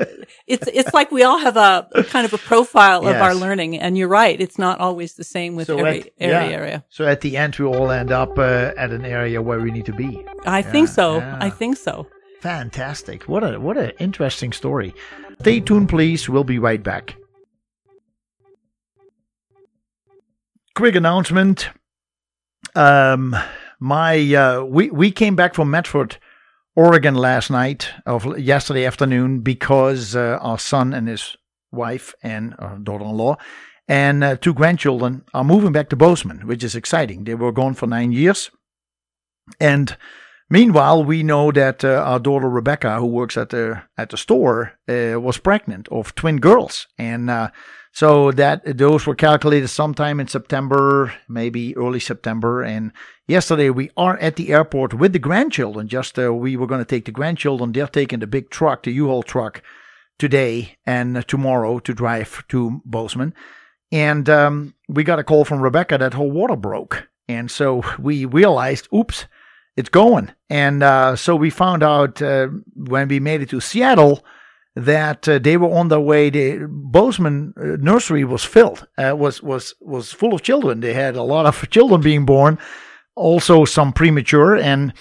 it's, 0.46 0.66
it's 0.72 0.92
like 0.94 1.10
we 1.10 1.22
all 1.22 1.38
have 1.38 1.56
a 1.56 1.88
kind 2.08 2.24
of 2.24 2.32
a 2.32 2.38
profile 2.38 3.06
of 3.06 3.16
our 3.16 3.34
learning. 3.34 3.78
And 3.78 3.96
you're 3.98 4.08
right. 4.08 4.40
It's 4.40 4.58
not 4.58 4.78
always 4.80 5.14
the 5.14 5.24
same 5.24 5.56
with 5.56 5.66
So 5.66 5.78
every, 5.78 6.00
at- 6.00 6.08
every 6.20 6.50
yeah. 6.50 6.56
area. 6.58 6.84
So 6.88 7.06
at 7.06 7.20
the 7.20 7.36
end, 7.36 7.56
we 7.58 7.66
all 7.66 7.90
end 7.90 8.10
up 8.12 8.38
uh, 8.38 8.72
at 8.76 8.90
an 8.90 9.04
area 9.04 9.40
where 9.42 9.60
we 9.60 9.70
need 9.70 9.86
to 9.86 9.92
be. 9.92 10.24
I 10.46 10.62
think 10.62 10.88
so. 10.88 11.18
yeah. 11.18 11.38
I 11.40 11.50
think 11.50 11.76
so. 11.76 12.06
Fantastic. 12.40 13.24
What 13.28 13.44
a 13.44 13.60
what 13.60 13.76
an 13.78 13.92
interesting 14.00 14.52
story. 14.52 14.94
Stay 15.40 15.60
tuned, 15.60 15.88
please. 15.88 16.28
We'll 16.28 16.44
be 16.44 16.58
right 16.58 16.82
back. 16.82 17.16
Quick 20.74 20.94
announcement. 20.96 21.68
Um, 22.74 23.36
my 23.82 24.34
uh, 24.34 24.62
we 24.62 24.90
we 24.90 25.10
came 25.10 25.34
back 25.34 25.54
from 25.54 25.70
Medford, 25.70 26.16
Oregon 26.76 27.16
last 27.16 27.50
night 27.50 27.90
of 28.06 28.38
yesterday 28.38 28.86
afternoon 28.86 29.40
because 29.40 30.14
uh, 30.14 30.38
our 30.40 30.58
son 30.58 30.94
and 30.94 31.08
his 31.08 31.36
wife 31.72 32.14
and 32.22 32.54
our 32.60 32.78
daughter-in-law 32.78 33.36
and 33.88 34.22
uh, 34.22 34.36
two 34.36 34.54
grandchildren 34.54 35.24
are 35.34 35.42
moving 35.42 35.72
back 35.72 35.88
to 35.88 35.96
Bozeman, 35.96 36.46
which 36.46 36.62
is 36.62 36.76
exciting. 36.76 37.24
They 37.24 37.34
were 37.34 37.50
gone 37.50 37.74
for 37.74 37.88
nine 37.88 38.12
years, 38.12 38.50
and 39.60 39.96
Meanwhile, 40.52 41.04
we 41.04 41.22
know 41.22 41.50
that 41.50 41.82
uh, 41.82 42.04
our 42.04 42.20
daughter 42.20 42.46
Rebecca, 42.46 42.98
who 42.98 43.06
works 43.06 43.38
at 43.38 43.48
the 43.48 43.84
at 43.96 44.10
the 44.10 44.18
store, 44.18 44.74
uh, 44.86 45.18
was 45.18 45.38
pregnant 45.38 45.88
of 45.88 46.14
twin 46.14 46.40
girls, 46.40 46.86
and 46.98 47.30
uh, 47.30 47.50
so 47.92 48.32
that 48.32 48.78
those 48.78 49.06
were 49.06 49.14
calculated 49.14 49.68
sometime 49.68 50.18
in 50.18 50.26
September, 50.26 51.12
maybe 51.28 51.76
early 51.76 52.00
September. 52.00 52.62
And 52.62 52.92
yesterday, 53.28 53.70
we 53.70 53.90
are 53.96 54.16
at 54.18 54.36
the 54.36 54.50
airport 54.50 54.94
with 54.94 55.12
the 55.12 55.18
grandchildren. 55.18 55.88
Just 55.88 56.18
uh, 56.18 56.32
we 56.32 56.56
were 56.56 56.66
going 56.66 56.80
to 56.80 56.86
take 56.86 57.04
the 57.04 57.12
grandchildren. 57.12 57.72
They're 57.72 57.86
taking 57.86 58.20
the 58.20 58.26
big 58.26 58.50
truck, 58.50 58.82
the 58.82 58.92
U-Haul 58.92 59.22
truck, 59.22 59.62
today 60.18 60.78
and 60.86 61.26
tomorrow 61.28 61.78
to 61.80 61.92
drive 61.92 62.44
to 62.48 62.80
Bozeman. 62.84 63.34
And 63.90 64.28
um, 64.30 64.74
we 64.88 65.04
got 65.04 65.18
a 65.18 65.24
call 65.24 65.44
from 65.44 65.60
Rebecca 65.60 65.98
that 65.98 66.14
her 66.14 66.24
water 66.24 66.56
broke, 66.56 67.08
and 67.28 67.50
so 67.50 67.82
we 67.98 68.24
realized, 68.24 68.88
oops 68.94 69.26
it's 69.76 69.88
going. 69.88 70.32
And 70.50 70.82
uh, 70.82 71.16
so 71.16 71.34
we 71.34 71.50
found 71.50 71.82
out 71.82 72.20
uh, 72.20 72.48
when 72.74 73.08
we 73.08 73.20
made 73.20 73.42
it 73.42 73.50
to 73.50 73.60
Seattle 73.60 74.24
that 74.74 75.28
uh, 75.28 75.38
they 75.38 75.56
were 75.56 75.70
on 75.70 75.88
their 75.88 76.00
way. 76.00 76.30
The 76.30 76.66
Bozeman 76.68 77.54
uh, 77.56 77.76
nursery 77.80 78.24
was 78.24 78.44
filled, 78.44 78.86
uh, 78.98 79.14
was 79.16 79.42
was 79.42 79.74
was 79.80 80.12
full 80.12 80.34
of 80.34 80.42
children. 80.42 80.80
They 80.80 80.94
had 80.94 81.16
a 81.16 81.22
lot 81.22 81.46
of 81.46 81.68
children 81.70 82.00
being 82.00 82.24
born, 82.24 82.58
also 83.14 83.64
some 83.64 83.92
premature, 83.92 84.56
and 84.56 84.92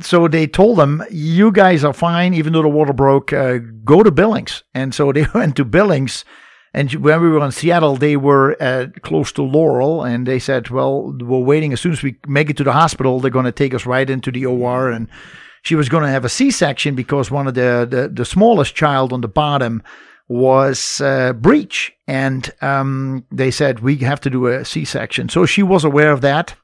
so 0.00 0.28
they 0.28 0.46
told 0.46 0.78
them, 0.78 1.02
"You 1.10 1.50
guys 1.50 1.84
are 1.84 1.92
fine, 1.92 2.34
even 2.34 2.52
though 2.52 2.62
the 2.62 2.68
water 2.68 2.92
broke. 2.92 3.32
Uh, 3.32 3.58
go 3.84 4.02
to 4.02 4.10
Billings." 4.10 4.62
And 4.74 4.94
so 4.94 5.12
they 5.12 5.26
went 5.34 5.56
to 5.56 5.64
Billings. 5.64 6.24
And 6.74 6.90
when 6.94 7.20
we 7.20 7.28
were 7.28 7.44
in 7.44 7.52
Seattle, 7.52 7.96
they 7.96 8.16
were 8.16 8.56
uh, 8.58 8.86
close 9.02 9.30
to 9.32 9.42
Laurel, 9.42 10.04
and 10.04 10.26
they 10.26 10.38
said, 10.38 10.70
"Well, 10.70 11.14
we're 11.20 11.40
waiting. 11.40 11.72
As 11.72 11.80
soon 11.80 11.92
as 11.92 12.02
we 12.02 12.16
make 12.26 12.48
it 12.50 12.56
to 12.58 12.64
the 12.64 12.72
hospital, 12.72 13.20
they're 13.20 13.30
going 13.30 13.44
to 13.46 13.52
take 13.52 13.74
us 13.74 13.84
right 13.84 14.08
into 14.08 14.30
the 14.30 14.46
OR." 14.46 14.90
And 14.90 15.08
she 15.62 15.74
was 15.74 15.88
going 15.88 16.02
to 16.02 16.10
have 16.10 16.24
a 16.24 16.28
C-section 16.28 16.94
because 16.94 17.30
one 17.30 17.46
of 17.46 17.54
the 17.54 17.86
the, 17.88 18.08
the 18.08 18.24
smallest 18.24 18.74
child 18.74 19.12
on 19.12 19.20
the 19.20 19.28
bottom 19.28 19.82
was 20.28 21.00
uh, 21.00 21.32
breech, 21.32 21.92
and 22.06 22.50
um, 22.60 23.24
they 23.30 23.50
said 23.50 23.80
we 23.80 23.96
have 23.98 24.20
to 24.20 24.30
do 24.30 24.46
a 24.46 24.64
C-section. 24.64 25.28
So 25.28 25.46
she 25.46 25.62
was 25.62 25.84
aware 25.84 26.12
of 26.12 26.20
that, 26.22 26.54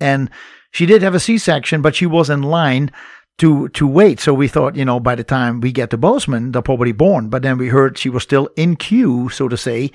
and 0.00 0.30
she 0.70 0.86
did 0.86 1.02
have 1.02 1.14
a 1.14 1.20
C-section, 1.20 1.82
but 1.82 1.94
she 1.94 2.06
was 2.06 2.30
in 2.30 2.42
line 2.42 2.90
to 3.38 3.68
to 3.70 3.86
wait. 3.86 4.20
So 4.20 4.34
we 4.34 4.48
thought, 4.48 4.76
you 4.76 4.84
know, 4.84 5.00
by 5.00 5.14
the 5.14 5.24
time 5.24 5.60
we 5.60 5.72
get 5.72 5.90
to 5.90 5.96
Bozeman, 5.96 6.52
they're 6.52 6.62
probably 6.62 6.92
born. 6.92 7.28
But 7.28 7.42
then 7.42 7.58
we 7.58 7.68
heard 7.68 7.98
she 7.98 8.08
was 8.08 8.22
still 8.22 8.48
in 8.56 8.76
queue, 8.76 9.28
so 9.30 9.48
to 9.48 9.56
say, 9.56 9.90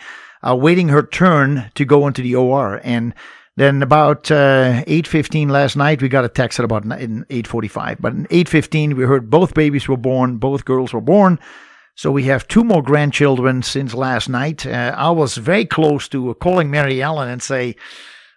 uh, 0.47 0.55
waiting 0.55 0.89
her 0.89 1.03
turn 1.03 1.71
to 1.75 1.86
go 1.86 2.07
into 2.07 2.21
the 2.21 2.36
OR. 2.36 2.82
And 2.84 3.13
then 3.58 3.82
about 3.82 4.30
uh, 4.30 4.84
8.15 4.86 5.49
last 5.49 5.76
night, 5.76 6.01
we 6.01 6.10
got 6.10 6.24
a 6.24 6.30
text 6.30 6.60
at 6.60 6.66
about 6.66 6.86
8.45. 6.86 7.97
But 7.99 8.14
in 8.14 8.26
8.15, 8.28 8.93
we 8.93 9.03
heard 9.03 9.32
both 9.32 9.55
babies 9.55 9.88
were 9.88 9.97
born, 9.97 10.38
both 10.38 10.64
girls 10.64 10.93
were 10.93 11.01
born. 11.01 11.39
So 11.95 12.12
we 12.12 12.26
have 12.26 12.47
two 12.47 12.64
more 12.64 12.84
grandchildren 12.84 13.64
since 13.64 13.95
last 13.95 14.30
night. 14.30 14.68
Uh, 14.68 14.93
I 14.95 15.10
was 15.10 15.38
very 15.38 15.66
close 15.66 16.08
to 16.10 16.36
calling 16.36 16.70
Mary 16.70 17.01
Ellen 17.01 17.30
and 17.30 17.41
say, 17.41 17.76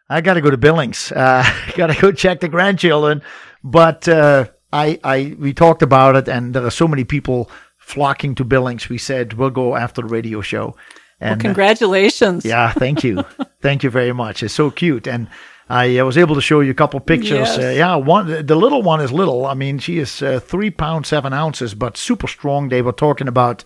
I 0.08 0.22
got 0.22 0.34
to 0.34 0.40
go 0.40 0.50
to 0.50 0.56
Billings. 0.56 1.12
Uh, 1.12 1.44
got 1.76 1.88
to 1.88 2.00
go 2.00 2.12
check 2.12 2.40
the 2.40 2.48
grandchildren. 2.48 3.20
But 3.62 4.08
uh, 4.08 4.46
I, 4.72 4.98
I, 5.04 5.36
we 5.38 5.52
talked 5.52 5.82
about 5.82 6.16
it, 6.16 6.28
and 6.28 6.54
there 6.54 6.64
are 6.64 6.70
so 6.70 6.88
many 6.88 7.04
people 7.04 7.50
flocking 7.76 8.34
to 8.36 8.44
Billings. 8.44 8.88
We 8.88 8.96
said 8.96 9.34
we'll 9.34 9.50
go 9.50 9.76
after 9.76 10.00
the 10.00 10.08
radio 10.08 10.40
show. 10.40 10.76
Well, 11.20 11.32
And 11.32 11.40
uh, 11.40 11.42
congratulations. 11.42 12.44
yeah, 12.44 12.72
thank 12.72 13.04
you, 13.04 13.24
thank 13.60 13.82
you 13.82 13.90
very 13.90 14.12
much. 14.12 14.42
It's 14.42 14.54
so 14.54 14.70
cute, 14.70 15.06
and 15.06 15.28
I 15.68 16.02
was 16.02 16.16
able 16.18 16.34
to 16.34 16.40
show 16.40 16.60
you 16.60 16.70
a 16.72 16.74
couple 16.74 16.98
pictures. 17.00 17.56
Yes. 17.56 17.58
Uh, 17.58 17.72
yeah, 17.76 17.94
one 17.96 18.46
the 18.46 18.56
little 18.56 18.82
one 18.82 19.00
is 19.04 19.12
little. 19.12 19.46
I 19.46 19.54
mean, 19.54 19.78
she 19.78 19.98
is 19.98 20.22
uh, 20.22 20.40
three 20.40 20.70
pounds 20.70 21.08
seven 21.08 21.32
ounces, 21.32 21.74
but 21.74 21.96
super 21.96 22.26
strong. 22.28 22.68
They 22.70 22.82
were 22.82 22.92
talking 22.92 23.28
about 23.28 23.64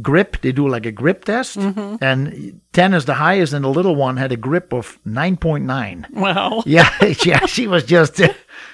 grip. 0.00 0.40
They 0.42 0.52
do 0.52 0.68
like 0.68 0.86
a 0.86 0.92
grip 0.92 1.24
test, 1.24 1.58
Mm-hmm. 1.58 1.96
and 2.04 2.60
ten 2.72 2.94
is 2.94 3.04
the 3.04 3.14
highest, 3.14 3.52
and 3.52 3.64
the 3.64 3.68
little 3.70 3.96
one 3.96 4.16
had 4.18 4.30
a 4.32 4.36
grip 4.36 4.72
of 4.72 4.98
nine 5.04 5.36
point 5.36 5.64
nine. 5.64 6.06
Wow. 6.12 6.62
Yeah, 6.66 6.90
yeah, 7.24 7.46
she 7.46 7.66
was 7.66 7.82
just 7.84 8.20
uh, 8.20 8.32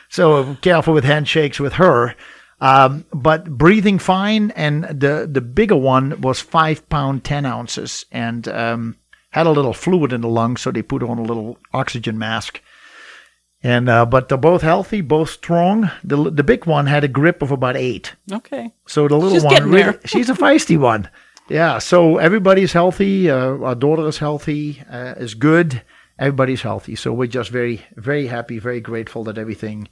so 0.08 0.56
careful 0.60 0.92
with 0.94 1.04
handshakes 1.04 1.58
with 1.60 1.74
her. 1.74 2.14
Um, 2.60 3.04
but 3.12 3.50
breathing 3.50 3.98
fine, 3.98 4.50
and 4.52 4.84
the 4.84 5.28
the 5.30 5.40
bigger 5.42 5.76
one 5.76 6.20
was 6.20 6.40
five 6.40 6.88
pound 6.88 7.22
ten 7.24 7.44
ounces, 7.44 8.06
and 8.10 8.48
um, 8.48 8.96
had 9.30 9.46
a 9.46 9.50
little 9.50 9.74
fluid 9.74 10.12
in 10.12 10.22
the 10.22 10.28
lungs, 10.28 10.62
so 10.62 10.70
they 10.70 10.82
put 10.82 11.02
on 11.02 11.18
a 11.18 11.22
little 11.22 11.58
oxygen 11.74 12.18
mask. 12.18 12.60
And 13.62 13.88
uh, 13.88 14.06
but 14.06 14.28
they're 14.28 14.38
both 14.38 14.62
healthy, 14.62 15.00
both 15.02 15.30
strong. 15.30 15.90
The 16.04 16.30
the 16.30 16.44
big 16.44 16.66
one 16.66 16.86
had 16.86 17.04
a 17.04 17.08
grip 17.08 17.42
of 17.42 17.50
about 17.50 17.76
eight, 17.76 18.14
Okay. 18.32 18.72
so 18.86 19.06
the 19.08 19.16
little 19.16 19.34
She's 19.34 19.44
one 19.44 19.70
really, 19.70 19.98
she's 20.06 20.30
a 20.30 20.34
feisty 20.34 20.78
one. 20.78 21.10
Yeah, 21.48 21.78
so 21.78 22.16
everybody's 22.18 22.72
healthy. 22.72 23.30
Uh, 23.30 23.58
our 23.58 23.74
daughter 23.74 24.06
is 24.08 24.18
healthy, 24.18 24.82
uh, 24.90 25.14
is 25.16 25.34
good. 25.34 25.82
Everybody's 26.18 26.62
healthy, 26.62 26.96
so 26.96 27.12
we're 27.12 27.28
just 27.28 27.50
very 27.50 27.84
very 27.96 28.28
happy, 28.28 28.58
very 28.58 28.80
grateful 28.80 29.24
that 29.24 29.36
everything 29.38 29.88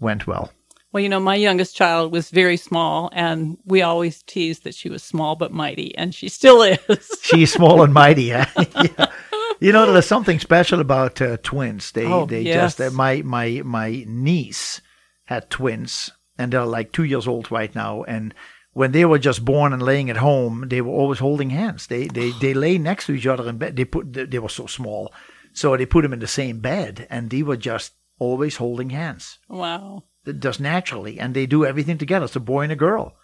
went 0.00 0.26
well. 0.26 0.52
Well, 0.94 1.02
you 1.02 1.08
know, 1.08 1.18
my 1.18 1.34
youngest 1.34 1.74
child 1.74 2.12
was 2.12 2.30
very 2.30 2.56
small, 2.56 3.10
and 3.12 3.58
we 3.64 3.82
always 3.82 4.22
teased 4.22 4.62
that 4.62 4.76
she 4.76 4.88
was 4.88 5.02
small 5.02 5.34
but 5.34 5.50
mighty, 5.50 5.92
and 5.98 6.14
she 6.14 6.28
still 6.28 6.62
is. 6.62 7.18
She's 7.22 7.52
small 7.52 7.82
and 7.82 7.92
mighty. 7.92 8.22
Yeah. 8.34 8.48
yeah. 8.56 9.06
You 9.60 9.72
know, 9.72 9.90
there's 9.90 10.06
something 10.06 10.40
special 10.40 10.80
about 10.80 11.20
uh, 11.22 11.38
twins. 11.42 11.92
They 11.92 12.06
Oh, 12.06 12.26
they 12.26 12.42
yes. 12.42 12.76
just 12.76 12.80
uh, 12.80 12.90
my 12.90 13.22
my 13.22 13.62
my 13.64 14.04
niece 14.06 14.80
had 15.24 15.48
twins, 15.48 16.10
and 16.38 16.52
they're 16.52 16.66
like 16.66 16.92
two 16.92 17.04
years 17.04 17.26
old 17.26 17.50
right 17.50 17.74
now. 17.74 18.02
And 18.02 18.34
when 18.72 18.92
they 18.92 19.04
were 19.04 19.18
just 19.18 19.44
born 19.44 19.72
and 19.72 19.82
laying 19.82 20.10
at 20.10 20.18
home, 20.18 20.66
they 20.68 20.80
were 20.80 20.92
always 20.92 21.20
holding 21.20 21.50
hands. 21.50 21.86
They 21.86 22.06
they 22.08 22.30
they 22.40 22.52
lay 22.64 22.78
next 22.78 23.06
to 23.06 23.14
each 23.14 23.26
other 23.26 23.48
in 23.48 23.58
bed. 23.58 23.76
They 23.76 23.84
put 23.84 24.12
they 24.12 24.38
were 24.38 24.48
so 24.48 24.66
small, 24.66 25.12
so 25.52 25.76
they 25.76 25.86
put 25.86 26.02
them 26.02 26.12
in 26.12 26.20
the 26.20 26.26
same 26.26 26.60
bed, 26.60 27.06
and 27.08 27.30
they 27.30 27.42
were 27.42 27.56
just 27.56 27.94
always 28.18 28.56
holding 28.56 28.90
hands 28.90 29.38
wow. 29.48 30.04
Just 30.38 30.60
naturally, 30.60 31.18
and 31.20 31.34
they 31.34 31.46
do 31.46 31.64
everything 31.64 31.98
together. 31.98 32.24
It's 32.26 32.36
a 32.36 32.40
boy 32.40 32.62
and 32.62 32.72
a 32.72 32.76
girl. 32.76 33.14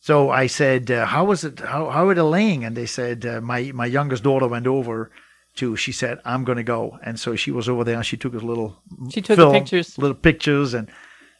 So 0.00 0.30
I 0.30 0.46
said, 0.48 0.90
uh, 0.90 1.06
"How 1.06 1.24
was 1.24 1.44
it? 1.44 1.60
How 1.60 1.90
how 1.90 2.08
are 2.08 2.14
they 2.14 2.20
laying?" 2.22 2.64
And 2.64 2.76
they 2.76 2.86
said, 2.86 3.24
uh, 3.26 3.40
"My 3.40 3.70
my 3.74 3.86
youngest 3.86 4.22
daughter 4.22 4.48
went 4.48 4.66
over 4.66 5.10
to. 5.56 5.76
She 5.76 5.92
said, 5.92 6.18
I'm 6.24 6.44
going 6.44 6.56
to 6.56 6.62
go." 6.64 6.98
And 7.04 7.20
so 7.20 7.36
she 7.36 7.50
was 7.50 7.68
over 7.68 7.84
there. 7.84 7.96
and 7.96 8.06
She 8.06 8.16
took 8.16 8.34
us 8.34 8.42
little 8.42 8.82
She 9.10 9.20
took 9.20 9.36
film, 9.36 9.52
pictures. 9.52 9.98
little 9.98 10.14
pictures, 10.16 10.72
and 10.74 10.88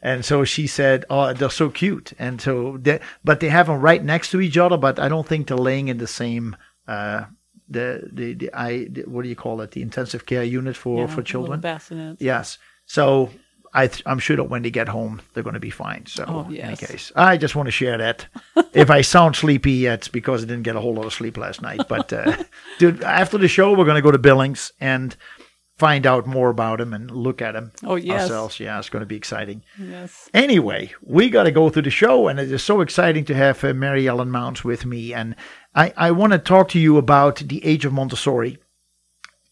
and 0.03 0.25
so 0.25 0.45
she 0.45 0.67
said, 0.67 1.05
"Oh, 1.09 1.33
they're 1.33 1.51
so 1.51 1.71
cute." 1.71 2.13
And 2.19 2.41
so, 2.41 2.77
they, 2.81 3.01
but 3.25 3.41
they 3.41 3.49
have 3.49 3.67
them 3.67 3.81
right 3.81 4.05
next 4.05 4.31
to 4.33 4.41
each 4.41 4.59
other. 4.59 4.77
But 4.77 4.99
I 4.99 5.09
don't 5.09 5.27
think 5.27 5.47
they're 5.47 5.57
laying 5.57 5.89
in 5.89 5.99
the 5.99 6.07
same. 6.07 6.55
Uh, 6.87 7.25
the, 7.69 8.09
the 8.13 8.35
the 8.35 8.51
I 8.53 8.89
the, 8.91 9.03
what 9.07 9.23
do 9.23 9.29
you 9.29 9.37
call 9.37 9.61
it? 9.63 9.71
The 9.71 9.81
intensive 9.83 10.27
care 10.27 10.45
unit 10.45 10.77
for 10.77 10.99
Yeah, 11.01 11.07
for 11.15 11.23
children. 11.23 11.61
bassinets. 11.61 12.17
Yes. 12.21 12.59
So 12.87 13.31
I 13.73 13.87
th- 13.87 14.03
I'm 14.07 14.19
sure 14.19 14.37
that 14.37 14.45
when 14.45 14.63
they 14.63 14.71
get 14.71 14.89
home, 14.89 15.23
they're 15.33 15.43
going 15.45 15.55
to 15.55 15.61
be 15.61 15.71
fine. 15.71 16.07
So 16.07 16.25
Oh, 16.27 16.51
in 16.51 16.57
any 16.59 16.77
case, 16.77 17.13
I 17.15 17.37
just 17.37 17.55
want 17.55 17.67
to 17.69 17.73
share 17.73 17.99
that. 17.99 18.27
if 18.73 18.91
I 18.91 19.01
sound 19.03 19.37
sleepy, 19.37 19.87
it's 19.87 20.09
because 20.09 20.43
I 20.43 20.47
didn't 20.47 20.65
get 20.65 20.77
a 20.77 20.81
whole 20.81 20.95
lot 20.95 21.07
of 21.07 21.13
sleep 21.13 21.37
last 21.37 21.63
night. 21.63 21.83
But 21.89 22.13
uh, 22.13 22.37
dude, 22.79 23.03
after 23.03 23.39
the 23.39 23.49
show, 23.49 23.71
we're 23.71 23.85
going 23.85 23.97
to 23.97 24.03
go 24.03 24.11
to 24.11 24.19
Billings 24.19 24.73
and 24.81 25.17
find 25.79 26.07
out 26.07 26.27
more 26.27 26.51
about 26.51 26.79
him 26.81 26.93
and 26.93 27.11
look 27.11 27.41
at 27.41 27.55
him 27.57 27.73
Oh, 27.85 27.95
yes. 27.95 28.23
ourselves. 28.23 28.61
Yeah, 28.61 28.79
it's 28.79 28.91
going 28.91 29.01
to 29.01 29.07
be 29.07 29.17
exciting. 29.17 29.63
Yes. 29.79 30.29
Anyway, 30.35 30.93
we 31.03 31.31
got 31.31 31.45
to 31.45 31.51
go 31.53 31.71
through 31.71 31.83
the 31.83 31.91
show, 31.91 32.29
and 32.29 32.39
it 32.39 32.53
is 32.53 32.63
so 32.63 32.81
exciting 32.83 33.25
to 33.27 33.35
have 33.35 33.65
uh, 33.65 33.73
Mary 33.73 34.07
Ellen 34.07 34.31
Maunz 34.31 34.63
with 34.63 34.85
me. 34.85 35.15
And 35.15 35.37
I, 35.75 35.95
I 35.97 36.11
want 36.11 36.33
to 36.33 36.39
talk 36.39 36.69
to 36.71 36.79
you 36.79 36.99
about 36.99 37.37
the 37.37 37.65
age 37.65 37.85
of 37.87 37.93
Montessori. 37.95 38.59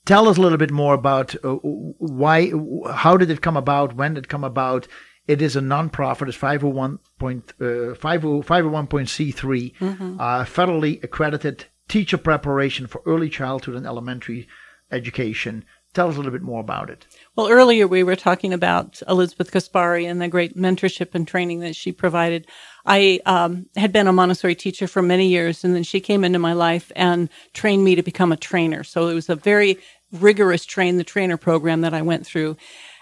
Tell 0.08 0.26
us 0.26 0.38
a 0.38 0.40
little 0.40 0.56
bit 0.56 0.70
more 0.70 0.94
about 0.94 1.34
uh, 1.44 1.56
why, 1.56 2.50
how 2.94 3.18
did 3.18 3.30
it 3.30 3.42
come 3.42 3.58
about, 3.58 3.94
when 3.94 4.14
did 4.14 4.24
it 4.24 4.28
come 4.28 4.42
about. 4.42 4.88
It 5.26 5.42
is 5.42 5.54
a 5.54 5.60
nonprofit. 5.60 6.28
It's 6.28 6.36
501 6.38 6.98
point, 7.18 7.52
uh, 7.60 7.92
50 7.92 8.00
501.c3, 8.00 9.74
uh, 10.18 10.44
federally 10.46 11.04
accredited 11.04 11.66
teacher 11.88 12.16
preparation 12.16 12.86
for 12.86 13.02
early 13.04 13.28
childhood 13.28 13.74
and 13.74 13.84
elementary 13.84 14.48
education. 14.90 15.66
Tell 15.94 16.08
us 16.08 16.14
a 16.14 16.18
little 16.18 16.32
bit 16.32 16.42
more 16.42 16.60
about 16.60 16.90
it. 16.90 17.06
Well, 17.34 17.50
earlier 17.50 17.86
we 17.86 18.02
were 18.02 18.16
talking 18.16 18.52
about 18.52 19.02
Elizabeth 19.08 19.50
Caspari 19.50 20.08
and 20.08 20.20
the 20.20 20.28
great 20.28 20.56
mentorship 20.56 21.14
and 21.14 21.26
training 21.26 21.60
that 21.60 21.76
she 21.76 21.92
provided. 21.92 22.46
I 22.86 23.20
um, 23.26 23.66
had 23.76 23.92
been 23.92 24.06
a 24.06 24.12
Montessori 24.12 24.54
teacher 24.54 24.86
for 24.86 25.02
many 25.02 25.28
years, 25.28 25.64
and 25.64 25.74
then 25.74 25.82
she 25.82 26.00
came 26.00 26.24
into 26.24 26.38
my 26.38 26.52
life 26.52 26.92
and 26.94 27.28
trained 27.52 27.84
me 27.84 27.94
to 27.94 28.02
become 28.02 28.32
a 28.32 28.36
trainer. 28.36 28.84
So 28.84 29.08
it 29.08 29.14
was 29.14 29.28
a 29.28 29.34
very 29.34 29.78
rigorous 30.12 30.64
train 30.64 30.96
the 30.96 31.04
trainer 31.04 31.36
program 31.36 31.82
that 31.82 31.94
I 31.94 32.02
went 32.02 32.26
through. 32.26 32.56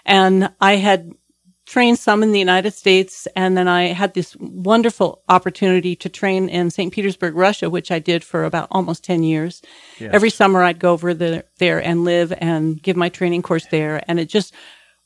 And 0.05 0.51
I 0.59 0.77
had 0.77 1.11
trained 1.65 1.99
some 1.99 2.23
in 2.23 2.31
the 2.31 2.39
United 2.39 2.73
States, 2.73 3.27
and 3.35 3.57
then 3.57 3.67
I 3.67 3.87
had 3.87 4.13
this 4.13 4.37
wonderful 4.37 5.21
opportunity 5.27 5.97
to 5.97 6.07
train 6.07 6.47
in 6.47 6.71
St. 6.71 6.93
Petersburg, 6.93 7.35
Russia, 7.35 7.69
which 7.69 7.91
I 7.91 7.99
did 7.99 8.23
for 8.23 8.45
about 8.45 8.69
almost 8.71 9.03
10 9.03 9.23
years. 9.23 9.61
Every 10.13 10.29
summer 10.29 10.63
I'd 10.63 10.79
go 10.79 10.93
over 10.93 11.13
the, 11.13 11.43
there 11.57 11.83
and 11.83 12.05
live 12.05 12.33
and 12.37 12.81
give 12.81 12.95
my 12.95 13.09
training 13.09 13.41
course 13.41 13.65
there. 13.67 14.01
And 14.07 14.17
it 14.17 14.29
just 14.29 14.53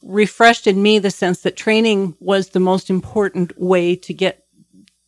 refreshed 0.04 0.68
in 0.68 0.82
me 0.82 1.00
the 1.00 1.12
sense 1.12 1.42
that 1.42 1.56
training 1.56 2.16
was 2.20 2.50
the 2.50 2.60
most 2.60 2.90
important 2.92 3.60
way 3.60 3.96
to 3.96 4.14
get 4.14 4.46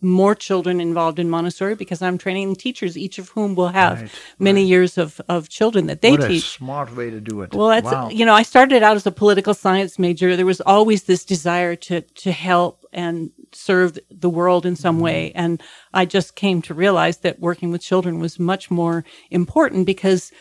more 0.04 0.36
children 0.36 0.80
involved 0.82 1.20
in 1.20 1.30
Montessori 1.30 1.76
because 1.76 2.02
I'm 2.02 2.18
training 2.18 2.56
teachers, 2.56 2.98
each 2.98 3.18
of 3.18 3.30
whom 3.30 3.56
will 3.56 3.70
have 3.70 4.02
Right, 4.02 4.12
many 4.40 4.64
years 4.64 4.98
of, 4.98 5.22
of 5.30 5.50
children 5.50 5.88
that 5.88 6.02
they 6.02 6.12
what 6.12 6.24
a 6.24 6.28
teach. 6.28 6.58
smart 6.58 6.96
way 6.96 7.10
to 7.10 7.20
do 7.20 7.42
it. 7.42 7.54
Well, 7.54 7.70
that's 7.70 7.86
wow. 7.86 8.10
you 8.10 8.26
know, 8.26 8.34
I 8.34 8.44
started 8.44 8.84
out 8.84 8.96
as 8.96 9.06
a 9.06 9.12
political 9.12 9.54
science 9.54 9.98
major. 9.98 10.36
There 10.36 10.46
was 10.46 10.62
always 10.62 11.04
this 11.04 11.26
desire 11.26 11.76
to 11.88 12.02
to 12.02 12.32
help 12.32 12.86
and 12.92 13.32
serve 13.52 13.98
the 14.10 14.30
world 14.30 14.66
in 14.66 14.76
some 14.76 14.96
mm-hmm. 14.96 15.04
way, 15.06 15.32
and 15.36 15.62
I 15.94 16.06
just 16.06 16.36
came 16.36 16.62
to 16.64 16.74
realize 16.74 17.18
that 17.18 17.40
working 17.40 17.72
with 17.72 17.82
children 17.82 18.20
was 18.20 18.40
much 18.40 18.70
more 18.70 19.04
important 19.32 19.86
because 19.86 20.32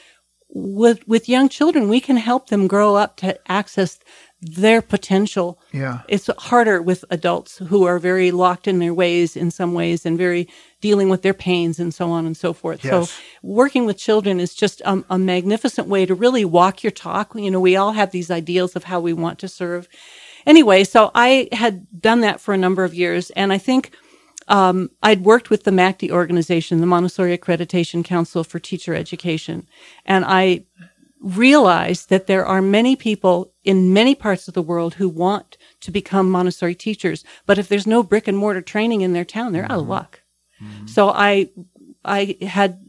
with 0.49 1.07
with 1.09 1.29
young 1.29 1.49
children, 1.49 1.89
we 1.89 2.01
can 2.01 2.17
help 2.17 2.49
them 2.49 2.67
grow 2.67 2.97
up 2.97 3.17
to 3.19 3.39
access 3.51 3.99
their 4.43 4.82
potential. 4.82 5.59
Yeah. 5.72 6.01
It's 6.09 6.28
harder 6.36 6.82
with 6.82 7.05
adults 7.11 7.59
who 7.59 7.84
are 7.84 8.01
very 8.01 8.32
locked 8.32 8.66
in 8.66 8.80
their 8.80 8.93
ways 8.93 9.36
in 9.36 9.53
some 9.53 9.72
ways 9.72 10.05
and 10.05 10.18
very 10.18 10.49
dealing 10.80 11.09
with 11.09 11.22
their 11.22 11.32
pains 11.32 11.78
and 11.78 11.95
so 11.95 12.11
on 12.11 12.26
and 12.26 12.36
so 12.36 12.53
forth. 12.53 12.84
Yes. 12.84 13.09
So 13.09 13.14
working 13.43 13.86
with 13.86 13.97
children 13.97 14.40
is 14.40 14.55
just 14.55 14.80
a, 14.80 15.05
a 15.09 15.18
magnificent 15.18 15.86
way 15.86 16.05
to 16.07 16.14
really 16.14 16.45
walk 16.45 16.82
your 16.82 16.90
talk. 16.90 17.32
You 17.36 17.53
know, 17.53 17.61
we 17.61 17.76
all 17.76 17.93
have 17.93 18.11
these 18.11 18.32
ideals 18.32 18.74
of 18.74 18.84
how 18.84 18.99
we 18.99 19.12
want 19.12 19.38
to 19.38 19.49
serve. 19.49 19.88
Anyway, 20.45 20.82
so 20.82 21.12
I 21.14 21.49
had 21.53 21.86
done 22.01 22.20
that 22.22 22.40
for 22.40 22.53
a 22.53 22.59
number 22.59 22.82
of 22.82 22.95
years, 22.95 23.30
and 23.30 23.53
I 23.53 23.59
think 23.59 23.95
um, 24.49 24.90
I'd 25.01 25.22
worked 25.22 25.51
with 25.51 25.62
the 25.62 25.70
MACTE 25.70 26.11
organization, 26.11 26.80
the 26.80 26.86
Montessori 26.86 27.38
Accreditation 27.38 28.05
Council 28.05 28.43
for 28.43 28.59
Teacher 28.59 28.93
Education, 28.93 29.68
and 30.05 30.24
I 30.26 30.64
realized 31.23 32.11
that 32.11 32.27
there 32.27 32.45
are 32.45 32.61
many 32.61 32.97
people 32.97 33.55
in 33.64 33.93
many 33.93 34.14
parts 34.14 34.49
of 34.49 34.55
the 34.55 34.62
world 34.62 34.95
who 34.95 35.09
want 35.09 35.57
to 35.81 35.91
become 35.91 36.31
Montessori 36.31 36.75
teachers, 36.75 37.25
but 37.47 37.59
if 37.59 37.68
there's 37.68 37.87
no 37.87 38.03
brick 38.03 38.29
and 38.29 38.37
mortar 38.37 38.61
training 38.61 39.03
in 39.03 39.12
their 39.12 39.25
town, 39.25 39.53
they're 39.53 39.64
out 39.64 39.73
of 39.73 39.81
mm-hmm. 39.83 39.91
luck. 39.91 40.23
Mm-hmm. 40.62 40.87
So 40.87 41.11
I, 41.11 41.51
I 42.05 42.37
had 42.43 42.81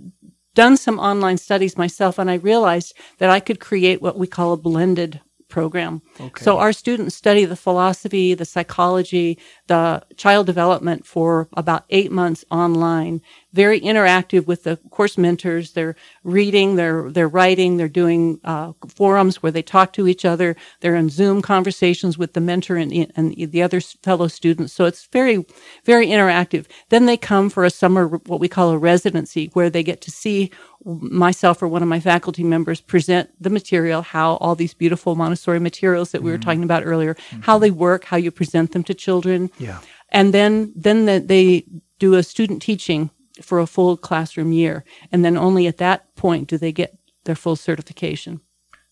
done 0.56 0.78
some 0.78 1.00
online 1.00 1.38
studies 1.38 1.78
myself 1.78 2.20
and 2.20 2.30
I 2.30 2.36
realized 2.36 2.96
that 3.20 3.30
I 3.30 3.40
could 3.40 3.60
create 3.60 4.02
what 4.02 4.18
we 4.18 4.28
call 4.28 4.54
a 4.54 4.58
blended 4.58 5.22
program. 5.54 6.02
Okay. 6.20 6.44
So 6.44 6.58
our 6.58 6.74
students 6.74 7.16
study 7.16 7.46
the 7.46 7.56
philosophy, 7.56 8.34
the 8.34 8.46
psychology, 8.46 9.38
the 9.68 10.04
child 10.18 10.48
development 10.48 11.06
for 11.06 11.48
about 11.54 11.86
eight 11.92 12.12
months 12.12 12.44
online, 12.50 13.22
very 13.54 13.80
interactive 13.80 14.48
with 14.48 14.64
the 14.64 14.78
course 14.90 15.18
mentors. 15.18 15.72
They're 15.74 15.96
reading, 16.24 16.76
they're, 16.76 17.10
they're 17.12 17.28
writing, 17.28 17.78
they're 17.78 17.88
doing 17.88 18.40
uh, 18.44 18.74
forums 18.88 19.42
where 19.42 19.52
they 19.52 19.62
talk 19.62 19.94
to 19.94 20.08
each 20.08 20.26
other. 20.26 20.56
They're 20.82 20.96
in 20.96 21.10
Zoom 21.10 21.42
conversations 21.42 22.18
with 22.18 22.34
the 22.34 22.42
mentor 22.42 22.78
and, 22.78 22.92
and 23.16 23.36
the 23.36 23.62
other 23.62 23.80
fellow 23.80 24.28
students. 24.28 24.74
So 24.74 24.86
it's 24.86 25.06
very, 25.06 25.46
very 25.86 26.08
interactive. 26.08 26.66
Then 26.90 27.06
they 27.06 27.16
come 27.16 27.50
for 27.50 27.64
a 27.64 27.70
summer, 27.70 28.08
what 28.08 28.40
we 28.40 28.48
call 28.48 28.72
a 28.72 28.78
residency, 28.78 29.52
where 29.54 29.70
they 29.70 29.84
get 29.84 30.02
to 30.02 30.12
see 30.12 30.52
myself 30.84 31.62
or 31.62 31.68
one 31.68 31.84
of 31.84 31.88
my 31.88 32.00
faculty 32.00 32.44
members 32.44 32.82
present 32.82 33.30
the 33.40 33.50
material, 33.50 34.02
how 34.02 34.36
all 34.38 34.56
these 34.56 34.74
beautiful 34.74 35.16
Montessori 35.16 35.60
materials 35.60 36.12
that 36.12 36.24
we 36.24 36.32
were 36.32 36.38
talking 36.38 36.64
about 36.64 36.86
earlier, 36.86 37.16
how 37.42 37.58
they 37.60 37.72
work, 37.72 38.06
how 38.06 38.18
you 38.18 38.32
present 38.32 38.72
them 38.72 38.84
to 38.84 38.94
children. 38.94 39.50
Yeah. 39.60 39.80
And 40.10 40.34
then, 40.34 40.74
then 40.76 41.06
the, 41.06 41.20
they 41.20 41.66
do 42.00 42.16
a 42.16 42.24
student 42.24 42.62
teaching 42.62 43.12
for 43.42 43.60
a 43.60 43.68
full 43.68 43.98
classroom 43.98 44.52
year. 44.52 44.84
And 45.12 45.24
then 45.24 45.38
only 45.38 45.68
at 45.68 45.78
that 45.78 46.16
point 46.16 46.48
do 46.50 46.58
they 46.58 46.72
get 46.72 46.98
their 47.26 47.36
full 47.36 47.56
certification. 47.56 48.42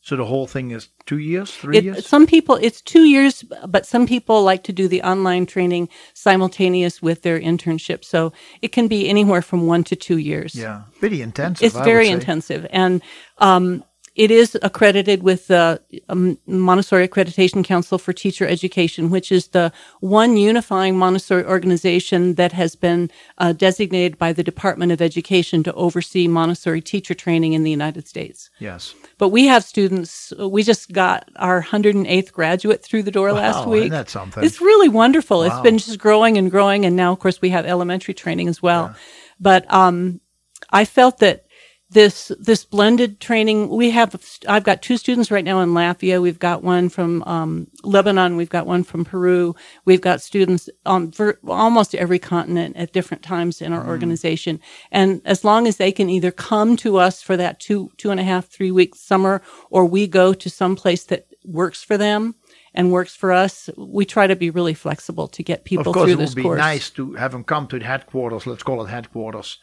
So 0.04 0.16
the 0.16 0.26
whole 0.26 0.48
thing 0.48 0.72
is 0.72 0.89
two 1.06 1.20
years, 1.20 1.52
three 1.56 1.78
It, 1.78 1.84
years. 1.84 2.08
some 2.08 2.26
people, 2.26 2.56
it's 2.56 2.82
two 2.82 3.04
years, 3.04 3.44
but 3.68 3.86
some 3.86 4.08
people 4.08 4.42
like 4.42 4.64
to 4.64 4.74
do 4.74 4.88
the 4.88 5.04
online 5.04 5.46
training 5.46 5.89
simultaneous 6.16 7.04
with 7.04 7.22
their 7.22 7.39
internship. 7.39 8.04
So 8.04 8.34
it 8.64 8.72
can 8.72 8.88
be 8.88 9.08
anywhere 9.08 9.44
from 9.44 9.68
one 9.68 9.84
to 9.84 9.96
two 9.96 10.18
years. 10.18 10.56
yeah, 10.56 10.84
pretty 11.00 11.22
intensive. 11.22 11.64
It's 11.68 11.76
I 11.76 11.84
very 11.84 12.10
intensive. 12.10 12.66
And 12.72 13.04
um, 13.38 13.84
it 14.16 14.30
is 14.30 14.57
accredited 14.62 15.24
with 15.24 15.47
the 15.47 15.82
um, 16.09 16.38
Montessori 16.45 17.07
Accreditation 17.07 17.64
Council 17.64 17.97
for 17.97 18.12
Teacher 18.12 18.45
Education, 18.45 19.09
which 19.09 19.32
is 19.32 19.49
the 19.49 19.72
one 20.01 20.36
unifying 20.36 20.97
Montessori 20.97 21.45
organization 21.45 22.36
that 22.36 22.51
has 22.51 22.76
been 22.76 23.09
uh, 23.38 23.53
designated 23.53 24.18
by 24.18 24.34
the 24.34 24.43
Department 24.43 24.91
of 24.91 25.01
Education 25.01 25.64
to 25.64 25.74
oversee 25.74 26.28
Montessori 26.28 26.82
teacher 26.82 27.14
training 27.14 27.53
in 27.53 27.64
the 27.64 27.72
United 27.72 28.05
States. 28.05 28.49
Yes. 28.59 28.93
But 29.18 29.30
we 29.30 29.45
have 29.45 29.64
students. 29.64 30.34
We 30.38 30.64
just 30.64 30.91
got 30.91 31.30
our 31.38 31.64
108th 31.64 32.34
graduate 32.34 32.84
through 32.84 33.03
the 33.03 33.12
door 33.12 33.32
last 33.32 33.66
week. 33.66 33.84
isn't 33.84 33.91
that 33.91 34.09
something? 34.09 34.43
It's 34.43 34.59
really 34.59 34.89
wonderful. 34.89 35.43
It's 35.43 35.59
been 35.62 35.78
just 35.78 35.99
growing 35.99 36.38
and 36.38 36.51
growing, 36.51 36.86
and 36.86 36.97
now, 36.97 37.14
of 37.14 37.20
course, 37.20 37.41
we 37.41 37.49
have 37.51 37.66
elementary 37.66 38.14
training 38.14 38.49
as 38.49 38.62
well. 38.62 38.93
But 39.39 39.72
um, 39.74 40.20
I 40.70 40.84
felt 40.86 41.20
that 41.20 41.45
this 41.92 42.32
this 42.39 42.64
blended 42.64 43.20
training 43.20 43.68
we 43.68 43.89
have. 43.92 44.16
I've 44.48 44.64
got 44.64 44.82
two 44.82 44.96
students 44.96 45.30
right 45.30 45.44
now 45.44 45.60
in 45.60 45.70
Latvia. 45.70 46.22
We've 46.22 46.39
got 46.39 46.64
one 46.64 46.88
from 46.88 47.22
um, 47.24 47.68
Lebanon. 47.84 48.38
We've 48.38 48.50
got 48.50 48.66
one 48.66 48.84
from 48.84 49.04
Peru. 49.04 49.56
We've 49.84 50.00
got 50.00 50.22
students 50.22 50.70
on 50.86 51.12
ver- 51.12 51.38
almost 51.46 51.94
every 51.94 52.20
continent 52.20 52.78
at 52.78 52.94
different 52.94 53.24
times 53.24 53.62
in 53.62 53.74
our 53.74 53.86
organization. 53.86 54.60
And 54.89 55.22
as 55.26 55.44
long 55.44 55.68
as 55.68 55.78
they 55.78 55.92
can 55.92 56.10
either 56.10 56.32
come 56.32 56.78
to 56.78 56.98
us 56.98 57.22
for 57.22 57.36
that 57.36 57.60
two 57.60 57.92
two 57.98 58.10
and 58.10 58.20
a 58.20 58.24
half 58.24 58.48
three 58.48 58.72
week 58.72 58.96
summer, 58.96 59.42
or 59.70 59.86
we 59.86 60.08
go 60.08 60.34
to 60.34 60.50
some 60.50 60.78
place 60.78 61.04
that 61.06 61.28
works 61.44 61.84
for 61.84 61.98
them 61.98 62.36
and 62.74 62.94
works 62.94 63.16
for 63.18 63.34
us, 63.34 63.70
we 63.78 64.06
try 64.06 64.28
to 64.28 64.36
be 64.36 64.50
really 64.50 64.74
flexible 64.74 65.28
to 65.28 65.44
get 65.44 65.66
people 65.66 65.92
through 65.94 66.16
this 66.16 66.16
course. 66.16 66.18
of 66.18 66.36
course, 66.36 66.36
it 66.36 66.36
would 66.36 66.36
be 66.36 66.44
course. 66.44 66.60
nice 66.60 66.89
to 66.92 67.14
have 67.16 67.34
them 67.34 67.44
come 67.44 67.68
to 67.68 67.80
the 67.80 67.86
headquarters. 67.86 68.48
Let's 68.48 68.64
call 68.64 68.82
it 68.86 68.89
headquarters 68.89 69.60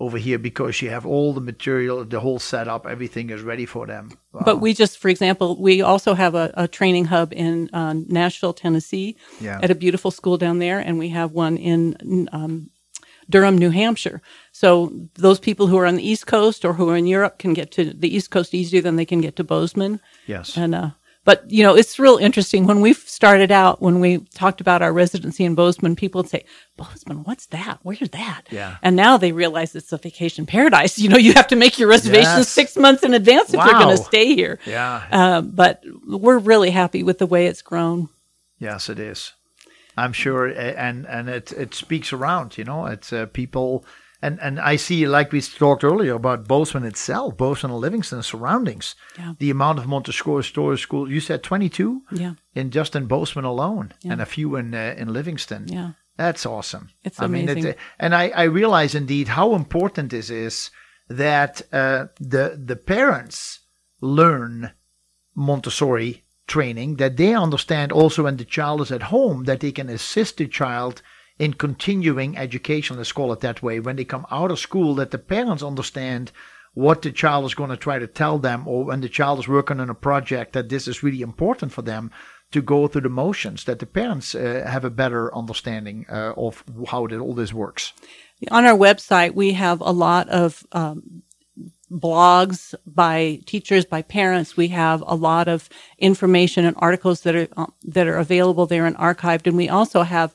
over 0.00 0.18
here 0.18 0.38
because 0.38 0.82
you 0.82 0.90
have 0.90 1.06
all 1.06 1.32
the 1.32 1.40
material, 1.40 2.04
the 2.04 2.18
whole 2.20 2.38
setup, 2.40 2.86
everything 2.86 3.30
is 3.30 3.42
ready 3.42 3.64
for 3.66 3.86
them. 3.86 4.10
Wow. 4.32 4.42
But 4.44 4.60
we 4.60 4.74
just, 4.74 4.98
for 4.98 5.08
example, 5.08 5.60
we 5.60 5.82
also 5.82 6.14
have 6.14 6.34
a, 6.34 6.52
a 6.54 6.66
training 6.66 7.04
hub 7.06 7.32
in 7.32 7.70
uh, 7.72 7.94
Nashville, 8.08 8.52
Tennessee, 8.54 9.16
Yeah. 9.40 9.60
at 9.62 9.70
a 9.70 9.74
beautiful 9.74 10.10
school 10.10 10.36
down 10.36 10.58
there, 10.58 10.80
and 10.80 10.98
we 10.98 11.10
have 11.10 11.30
one 11.32 11.56
in 11.56 12.28
um, 12.32 12.70
Durham, 13.30 13.56
New 13.56 13.70
Hampshire. 13.70 14.20
So 14.52 14.92
those 15.14 15.38
people 15.38 15.68
who 15.68 15.78
are 15.78 15.86
on 15.86 15.94
the 15.96 16.06
East 16.08 16.26
Coast 16.26 16.64
or 16.64 16.74
who 16.74 16.88
are 16.90 16.96
in 16.96 17.06
Europe 17.06 17.38
can 17.38 17.54
get 17.54 17.70
to 17.72 17.84
the 17.84 18.14
East 18.14 18.30
Coast 18.30 18.52
easier 18.52 18.82
than 18.82 18.96
they 18.96 19.06
can 19.06 19.20
get 19.20 19.36
to 19.36 19.44
Bozeman. 19.44 20.00
yes, 20.26 20.56
And 20.56 20.74
uh, 20.74 20.90
but 21.24 21.50
you 21.50 21.62
know, 21.62 21.74
it's 21.74 21.98
real 21.98 22.16
interesting 22.16 22.66
when 22.66 22.80
we 22.80 22.92
started 22.92 23.50
out 23.50 23.80
when 23.82 24.00
we 24.00 24.18
talked 24.34 24.60
about 24.60 24.82
our 24.82 24.92
residency 24.92 25.44
in 25.44 25.54
Bozeman. 25.54 25.96
People 25.96 26.20
would 26.20 26.30
say, 26.30 26.44
"Bozeman, 26.76 27.24
what's 27.24 27.46
that? 27.46 27.78
Where's 27.82 28.10
that?" 28.10 28.42
Yeah. 28.50 28.76
And 28.82 28.94
now 28.96 29.16
they 29.16 29.32
realize 29.32 29.74
it's 29.74 29.92
a 29.92 29.98
vacation 29.98 30.46
paradise. 30.46 30.98
You 31.04 31.08
know, 31.08 31.16
you 31.16 31.32
have 31.34 31.48
to 31.48 31.56
make 31.56 31.78
your 31.78 31.88
reservations 31.88 32.38
Yes. 32.38 32.48
six 32.48 32.76
months 32.76 33.02
in 33.02 33.14
advance 33.14 33.48
if 33.54 33.64
you're 33.64 33.72
going 33.82 33.96
to 33.96 34.02
stay 34.02 34.34
here. 34.34 34.58
yeah, 34.66 35.02
Uh, 35.10 35.40
but 35.42 35.82
we're 36.06 36.38
really 36.38 36.70
happy 36.70 37.02
with 37.02 37.18
the 37.18 37.26
way 37.26 37.46
it's 37.46 37.62
grown. 37.62 38.08
yes, 38.58 38.88
it 38.88 38.98
is. 38.98 39.32
I'm 39.96 40.12
sure, 40.12 40.46
and 40.48 41.06
and 41.06 41.28
it 41.28 41.52
it 41.52 41.72
speaks 41.74 42.12
around. 42.12 42.58
You 42.58 42.64
know, 42.64 42.86
it's 42.86 43.12
uh, 43.12 43.26
people. 43.26 43.84
And, 44.26 44.38
and 44.40 44.58
I 44.72 44.76
see, 44.76 45.06
like 45.06 45.32
we 45.32 45.40
talked 45.42 45.84
earlier 45.84 46.14
about 46.14 46.48
Bozeman 46.48 46.84
itself, 46.88 47.36
Bozeman 47.36 47.72
and 47.72 47.80
Livingston 47.80 48.22
surroundings, 48.22 48.94
Yeah. 49.18 49.34
the 49.38 49.50
amount 49.50 49.78
of 49.78 49.86
Montessori 49.86 50.42
Story 50.44 50.78
School. 50.78 51.10
You 51.10 51.20
said 51.20 51.42
22 51.42 52.02
Yeah, 52.12 52.34
in 52.54 52.70
just 52.70 52.96
in 52.96 53.06
Bozeman 53.06 53.44
alone, 53.44 53.92
Yeah. 54.02 54.12
and 54.12 54.20
a 54.22 54.26
few 54.26 54.56
in 54.56 54.74
uh, 54.74 54.94
in 55.00 55.12
Livingston. 55.12 55.66
yeah, 55.68 55.90
That's 56.16 56.46
awesome. 56.46 56.88
It's 57.02 57.20
I 57.20 57.26
mean, 57.26 57.48
amazing. 57.48 57.70
it, 57.72 57.78
and 57.98 58.14
I, 58.14 58.24
I 58.44 58.44
realize 58.44 58.94
indeed 58.98 59.28
how 59.28 59.54
important 59.54 60.10
this 60.10 60.30
is 60.30 60.70
that 61.08 61.62
uh, 61.72 62.06
the 62.32 62.44
the 62.66 62.76
parents 62.76 63.60
learn 64.00 64.70
Montessori 65.34 66.22
training, 66.46 66.96
that 66.96 67.16
they 67.16 67.34
understand 67.34 67.92
also 67.92 68.22
when 68.22 68.36
the 68.36 68.44
child 68.44 68.80
is 68.80 68.92
at 68.92 69.02
home 69.02 69.44
that 69.44 69.60
they 69.60 69.72
can 69.72 69.88
assist 69.88 70.36
the 70.36 70.46
child 70.46 71.02
in 71.38 71.54
continuing 71.54 72.36
education. 72.36 72.96
Let's 72.96 73.12
call 73.12 73.32
it 73.32 73.40
that 73.40 73.62
way. 73.62 73.80
When 73.80 73.96
they 73.96 74.04
come 74.04 74.26
out 74.30 74.50
of 74.50 74.58
school, 74.58 74.94
that 74.96 75.10
the 75.10 75.18
parents 75.18 75.62
understand 75.62 76.32
what 76.74 77.02
the 77.02 77.12
child 77.12 77.44
is 77.44 77.54
going 77.54 77.70
to 77.70 77.76
try 77.76 77.98
to 77.98 78.06
tell 78.06 78.38
them, 78.38 78.66
or 78.66 78.84
when 78.84 79.00
the 79.00 79.08
child 79.08 79.38
is 79.38 79.48
working 79.48 79.80
on 79.80 79.90
a 79.90 79.94
project, 79.94 80.52
that 80.52 80.68
this 80.68 80.88
is 80.88 81.02
really 81.02 81.22
important 81.22 81.72
for 81.72 81.82
them 81.82 82.10
to 82.50 82.60
go 82.60 82.86
through 82.86 83.00
the 83.00 83.08
motions, 83.08 83.64
that 83.64 83.78
the 83.78 83.86
parents 83.86 84.34
uh, 84.34 84.64
have 84.68 84.84
a 84.84 84.90
better 84.90 85.34
understanding 85.34 86.06
uh, 86.10 86.32
of 86.36 86.64
how 86.88 87.06
that, 87.06 87.18
all 87.18 87.34
this 87.34 87.52
works. 87.52 87.92
on 88.50 88.64
our 88.64 88.76
website, 88.76 89.34
we 89.34 89.52
have 89.52 89.80
a 89.80 89.92
lot 89.92 90.28
of 90.28 90.64
um, 90.72 91.22
blogs 91.90 92.74
by 92.86 93.40
teachers, 93.46 93.84
by 93.84 94.02
parents. 94.02 94.56
We 94.56 94.68
have 94.68 95.02
a 95.06 95.14
lot 95.14 95.48
of 95.48 95.68
information 95.98 96.64
and 96.64 96.76
articles 96.78 97.22
that 97.22 97.34
are 97.36 97.48
uh, 97.56 97.66
that 97.84 98.06
are 98.06 98.16
available 98.16 98.66
there 98.66 98.86
and 98.86 98.96
archived, 98.96 99.46
and 99.46 99.56
we 99.56 99.68
also 99.68 100.02
have. 100.02 100.32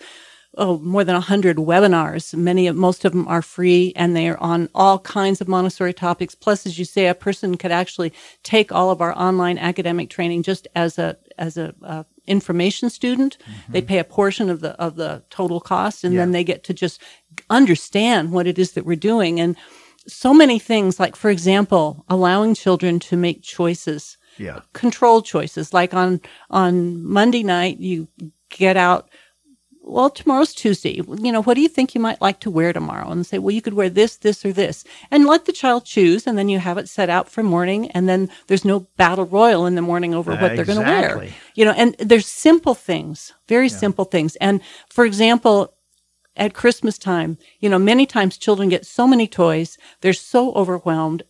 Oh, 0.58 0.80
more 0.80 1.04
than 1.04 1.14
100 1.14 1.58
webinars. 1.58 2.34
Many 2.34 2.66
of, 2.68 2.76
most 2.76 3.06
of 3.06 3.12
them 3.12 3.28
are 3.28 3.43
free 3.43 3.93
and 3.95 4.16
they 4.16 4.28
are 4.28 4.38
on 4.39 4.68
all 4.74 4.97
kinds 5.00 5.41
of 5.41 5.47
Montessori 5.47 5.93
topics. 5.93 6.34
Plus, 6.34 6.66
as 6.66 6.80
you 6.80 6.86
say, 6.86 7.06
a 7.08 7.14
person 7.14 7.56
could 7.56 7.72
actually 7.72 8.12
take 8.41 8.72
all 8.72 8.89
of 8.89 9.00
our 9.00 9.16
online 9.16 9.60
academic 9.60 10.10
training 10.10 10.41
just 10.41 10.68
as 10.76 10.97
a, 10.97 11.18
as 11.38 11.56
a, 11.56 11.76
uh, 11.84 12.04
information 12.26 12.89
student. 12.89 13.38
They 13.70 13.82
pay 13.82 14.00
a 14.00 14.04
portion 14.04 14.50
of 14.50 14.60
the, 14.62 14.72
of 14.82 14.95
the 14.95 15.24
total 15.30 15.60
cost 15.60 16.04
and 16.04 16.18
then 16.18 16.32
they 16.32 16.43
get 16.43 16.64
to 16.66 16.74
just 16.74 17.00
understand 17.50 18.32
what 18.32 18.47
it 18.47 18.58
is 18.60 18.72
that 18.74 18.86
we're 18.86 18.95
doing. 18.95 19.39
And 19.39 19.56
so 20.08 20.34
many 20.34 20.58
things, 20.60 21.00
like, 21.00 21.16
for 21.16 21.30
example, 21.30 22.06
allowing 22.10 22.56
children 22.56 23.00
to 23.02 23.16
make 23.18 23.43
choices 23.43 24.18
Yeah. 24.38 24.62
controlled 24.74 25.26
choices. 25.26 25.74
Like 25.74 25.93
on 25.93 26.22
on 26.50 27.04
Monday 27.04 27.43
night, 27.43 27.78
you 27.80 28.08
get 28.50 28.78
out. 28.78 29.10
Well, 29.82 30.10
tomorrow's 30.10 30.54
Tuesday. 30.54 31.02
You 31.08 31.32
know, 31.32 31.42
what 31.42 31.56
do 31.56 31.62
you 31.62 31.68
think 31.68 31.96
you 31.96 32.02
might 32.02 32.22
like 32.22 32.40
to 32.42 32.52
wear 32.52 32.74
tomorrow? 32.74 33.10
And 33.10 33.26
say, 33.26 33.40
well, 33.40 33.56
you 33.56 33.62
could 33.62 33.74
wear 33.74 33.90
this, 33.90 34.18
this, 34.18 34.46
or 34.46 34.54
this, 34.54 34.84
and 35.10 35.26
let 35.26 35.46
the 35.46 35.52
child 35.52 35.84
choose. 35.86 36.28
And 36.28 36.38
then 36.38 36.48
you 36.48 36.60
have 36.60 36.78
it 36.78 36.88
set 36.88 37.10
out 37.10 37.28
for 37.30 37.42
morning, 37.42 37.90
and 37.92 38.08
then 38.08 38.30
there's 38.48 38.66
no 38.66 38.82
battle 38.98 39.26
royal 39.26 39.66
in 39.66 39.76
the 39.76 39.82
morning 39.82 40.14
over 40.14 40.32
what 40.36 40.56
they're 40.56 40.66
going 40.66 40.80
to 40.80 40.86
wear. 40.86 41.16
You 41.56 41.66
know, 41.66 41.72
and 41.72 41.96
there's 41.98 42.28
simple 42.28 42.76
things, 42.76 43.34
very 43.48 43.68
simple 43.70 44.06
things. 44.06 44.36
And 44.38 44.62
for 44.90 45.06
example, 45.06 45.74
at 46.36 46.54
Christmas 46.54 46.98
time, 46.98 47.38
you 47.60 47.68
know, 47.70 47.80
many 47.80 48.06
times 48.06 48.38
children 48.38 48.70
get 48.70 48.86
so 48.86 49.06
many 49.06 49.28
toys, 49.28 49.78
they're 50.02 50.14
so 50.14 50.54
overwhelmed, 50.54 51.24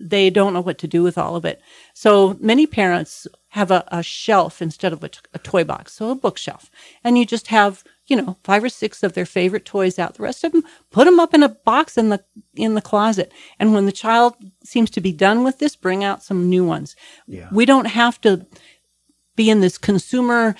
they 0.00 0.30
don't 0.30 0.54
know 0.54 0.60
what 0.62 0.78
to 0.78 0.88
do 0.88 1.02
with 1.02 1.18
all 1.18 1.36
of 1.36 1.44
it. 1.44 1.60
So 1.92 2.38
many 2.40 2.66
parents 2.66 3.26
have 3.48 3.70
a, 3.70 3.84
a 3.88 4.02
shelf 4.02 4.62
instead 4.62 4.92
of 4.92 5.04
a, 5.04 5.08
t- 5.10 5.18
a 5.34 5.38
toy 5.38 5.64
box, 5.64 5.92
so 5.92 6.10
a 6.10 6.14
bookshelf. 6.14 6.70
And 7.02 7.18
you 7.18 7.26
just 7.26 7.48
have, 7.48 7.84
you 8.06 8.16
know, 8.16 8.36
five 8.44 8.62
or 8.62 8.68
six 8.68 9.02
of 9.02 9.14
their 9.14 9.26
favorite 9.26 9.64
toys 9.64 9.98
out. 9.98 10.14
The 10.14 10.22
rest 10.22 10.44
of 10.44 10.52
them, 10.52 10.64
put 10.90 11.04
them 11.04 11.18
up 11.18 11.32
in 11.32 11.42
a 11.42 11.48
box 11.48 11.96
in 11.96 12.10
the 12.10 12.22
in 12.54 12.74
the 12.74 12.82
closet. 12.82 13.32
And 13.58 13.72
when 13.72 13.86
the 13.86 13.92
child 13.92 14.34
seems 14.62 14.90
to 14.90 15.00
be 15.00 15.12
done 15.12 15.44
with 15.44 15.58
this, 15.58 15.76
bring 15.76 16.04
out 16.04 16.22
some 16.22 16.48
new 16.48 16.64
ones. 16.64 16.96
Yeah. 17.26 17.48
We 17.50 17.64
don't 17.64 17.86
have 17.86 18.20
to 18.22 18.46
be 19.36 19.50
in 19.50 19.60
this 19.60 19.78
consumer 19.78 20.54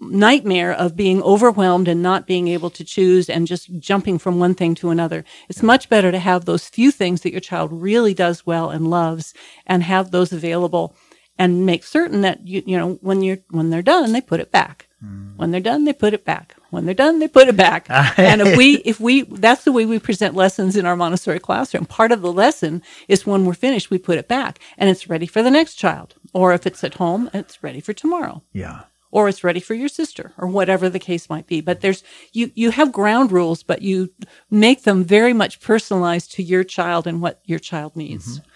nightmare 0.00 0.72
of 0.72 0.96
being 0.96 1.22
overwhelmed 1.22 1.86
and 1.86 2.02
not 2.02 2.26
being 2.26 2.48
able 2.48 2.70
to 2.70 2.84
choose 2.84 3.30
and 3.30 3.46
just 3.46 3.78
jumping 3.78 4.18
from 4.18 4.38
one 4.38 4.54
thing 4.54 4.74
to 4.74 4.90
another. 4.90 5.24
It's 5.48 5.62
much 5.62 5.88
better 5.88 6.10
to 6.10 6.18
have 6.18 6.44
those 6.44 6.68
few 6.68 6.90
things 6.90 7.20
that 7.22 7.30
your 7.30 7.40
child 7.40 7.70
really 7.72 8.12
does 8.12 8.44
well 8.44 8.70
and 8.70 8.90
loves 8.90 9.32
and 9.66 9.82
have 9.84 10.10
those 10.10 10.32
available 10.32 10.96
and 11.38 11.64
make 11.64 11.84
certain 11.84 12.20
that 12.22 12.46
you 12.46 12.62
you 12.66 12.76
know 12.76 12.98
when 13.00 13.22
you're 13.22 13.38
when 13.50 13.70
they're 13.70 13.82
done 13.82 14.12
they 14.12 14.20
put 14.20 14.40
it 14.40 14.50
back. 14.50 14.88
When 15.36 15.50
they're 15.50 15.60
done 15.60 15.84
they 15.84 15.92
put 15.92 16.14
it 16.14 16.24
back. 16.24 16.54
When 16.70 16.84
they're 16.86 16.94
done 16.94 17.18
they 17.18 17.28
put 17.28 17.48
it 17.48 17.56
back. 17.56 17.86
and 18.16 18.40
if 18.40 18.56
we 18.56 18.76
if 18.84 19.00
we 19.00 19.22
that's 19.22 19.64
the 19.64 19.72
way 19.72 19.84
we 19.86 19.98
present 19.98 20.34
lessons 20.36 20.76
in 20.76 20.86
our 20.86 20.96
Montessori 20.96 21.40
classroom. 21.40 21.86
Part 21.86 22.12
of 22.12 22.22
the 22.22 22.32
lesson 22.32 22.82
is 23.08 23.26
when 23.26 23.44
we're 23.44 23.54
finished 23.54 23.90
we 23.90 23.98
put 23.98 24.18
it 24.18 24.28
back 24.28 24.58
and 24.78 24.88
it's 24.88 25.08
ready 25.08 25.26
for 25.26 25.42
the 25.42 25.50
next 25.50 25.74
child. 25.74 26.14
Or 26.32 26.52
if 26.52 26.66
it's 26.66 26.84
at 26.84 26.94
home 26.94 27.30
it's 27.34 27.62
ready 27.62 27.80
for 27.80 27.92
tomorrow 27.92 28.42
Yeah. 28.52 28.82
or 29.10 29.28
it's 29.28 29.42
ready 29.44 29.60
for 29.60 29.74
your 29.74 29.88
sister 29.88 30.32
or 30.38 30.46
whatever 30.48 30.88
the 30.88 30.98
case 31.10 31.28
might 31.28 31.46
be 31.46 31.60
but 31.60 31.80
there's 31.80 32.02
you 32.32 32.50
you 32.54 32.70
have 32.70 32.92
ground 32.92 33.32
rules 33.32 33.62
but 33.62 33.82
you 33.82 34.10
make 34.50 34.84
them 34.84 35.02
very 35.04 35.32
much 35.34 35.60
personalized 35.60 36.32
to 36.32 36.42
your 36.42 36.64
child 36.64 37.06
and 37.06 37.20
what 37.20 37.40
your 37.44 37.58
child 37.58 37.96
needs 37.96 38.38
mm-hmm. 38.38 38.48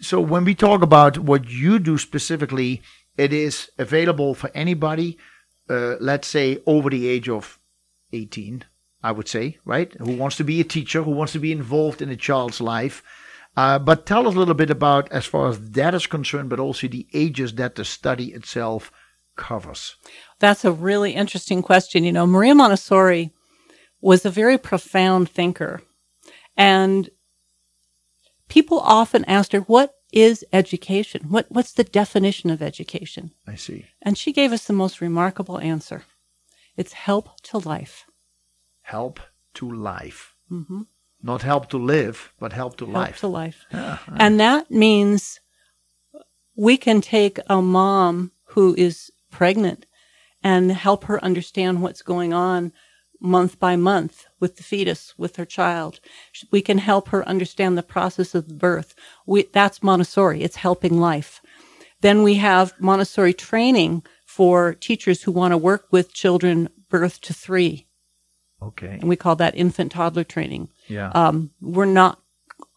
So 0.00 0.20
when 0.20 0.44
we 0.44 0.54
talk 0.54 0.82
about 0.82 1.16
what 1.18 1.48
you 1.48 1.78
do 1.78 1.96
specifically, 1.96 2.82
it 3.16 3.32
is 3.32 3.70
available 3.78 4.34
for 4.34 4.50
anybody, 4.54 5.16
uh, 5.68 5.96
let's 6.00 6.28
say 6.28 6.62
over 6.66 6.90
the 6.90 7.08
age 7.08 7.28
of 7.28 7.58
18, 8.12 8.64
I 9.02 9.12
would 9.12 9.28
say, 9.28 9.58
right? 9.64 9.92
Who 9.98 10.12
wants 10.16 10.36
to 10.36 10.44
be 10.44 10.60
a 10.60 10.64
teacher, 10.64 11.02
who 11.02 11.10
wants 11.10 11.32
to 11.32 11.38
be 11.38 11.52
involved 11.52 12.00
in 12.02 12.10
a 12.10 12.16
child's 12.16 12.60
life. 12.60 13.02
Uh, 13.56 13.78
but 13.78 14.04
tell 14.06 14.28
us 14.28 14.34
a 14.34 14.38
little 14.38 14.54
bit 14.54 14.70
about, 14.70 15.10
as 15.10 15.24
far 15.24 15.48
as 15.48 15.70
that 15.70 15.94
is 15.94 16.06
concerned, 16.06 16.50
but 16.50 16.60
also 16.60 16.88
the 16.88 17.06
ages 17.14 17.54
that 17.54 17.74
the 17.74 17.84
study 17.84 18.32
itself 18.32 18.92
covers. 19.36 19.96
that's 20.38 20.64
a 20.64 20.72
really 20.72 21.12
interesting 21.12 21.62
question 21.62 22.02
you 22.04 22.10
know 22.12 22.26
maria 22.26 22.54
montessori 22.54 23.32
was 24.00 24.24
a 24.24 24.30
very 24.30 24.56
profound 24.56 25.28
thinker 25.28 25.82
and 26.56 27.10
people 28.48 28.80
often 28.80 29.24
asked 29.26 29.52
her 29.52 29.60
what 29.60 29.92
is 30.16 30.44
education? 30.52 31.26
What, 31.28 31.46
what's 31.50 31.72
the 31.72 31.84
definition 31.84 32.48
of 32.50 32.62
education? 32.62 33.32
I 33.46 33.54
see. 33.56 33.84
And 34.00 34.16
she 34.16 34.32
gave 34.32 34.50
us 34.52 34.64
the 34.64 34.72
most 34.72 35.00
remarkable 35.00 35.58
answer. 35.58 36.04
It's 36.76 36.94
help 36.94 37.40
to 37.44 37.58
life. 37.58 38.06
Help 38.82 39.20
to 39.54 39.70
life. 39.70 40.34
Mm-hmm. 40.50 40.82
Not 41.22 41.42
help 41.42 41.68
to 41.70 41.78
live, 41.78 42.32
but 42.38 42.52
help 42.52 42.76
to 42.78 42.84
Help 42.86 42.94
life. 42.94 43.20
to 43.20 43.28
life. 43.28 43.66
And 44.08 44.40
that 44.40 44.70
means 44.70 45.40
we 46.54 46.76
can 46.76 47.00
take 47.00 47.38
a 47.48 47.60
mom 47.60 48.32
who 48.54 48.74
is 48.78 49.10
pregnant 49.30 49.86
and 50.42 50.70
help 50.72 51.04
her 51.04 51.22
understand 51.24 51.82
what's 51.82 52.02
going 52.02 52.32
on 52.32 52.72
month 53.20 53.58
by 53.58 53.76
month 53.76 54.26
with 54.40 54.56
the 54.56 54.62
fetus, 54.62 55.14
with 55.16 55.36
her 55.36 55.44
child. 55.44 56.00
We 56.50 56.60
can 56.60 56.78
help 56.78 57.08
her 57.08 57.26
understand 57.28 57.76
the 57.76 57.82
process 57.82 58.34
of 58.34 58.58
birth. 58.58 58.94
We, 59.26 59.44
that's 59.52 59.82
Montessori. 59.82 60.42
It's 60.42 60.56
helping 60.56 61.00
life. 61.00 61.40
Then 62.00 62.22
we 62.22 62.34
have 62.34 62.74
Montessori 62.78 63.32
training 63.32 64.02
for 64.24 64.74
teachers 64.74 65.22
who 65.22 65.32
want 65.32 65.52
to 65.52 65.58
work 65.58 65.86
with 65.90 66.12
children 66.12 66.68
birth 66.90 67.20
to 67.22 67.32
three. 67.34 67.86
okay. 68.62 68.98
And 69.00 69.08
we 69.08 69.16
call 69.16 69.36
that 69.36 69.56
infant 69.56 69.92
toddler 69.92 70.24
training. 70.24 70.68
Yeah. 70.88 71.10
Um, 71.14 71.50
we're 71.60 71.86
not 71.86 72.20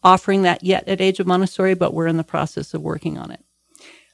offering 0.02 0.42
that 0.42 0.64
yet 0.64 0.88
at 0.88 1.00
Age 1.00 1.20
of 1.20 1.26
Montessori, 1.26 1.74
but 1.74 1.94
we're 1.94 2.06
in 2.06 2.16
the 2.16 2.24
process 2.24 2.74
of 2.74 2.82
working 2.82 3.18
on 3.18 3.30
it. 3.30 3.44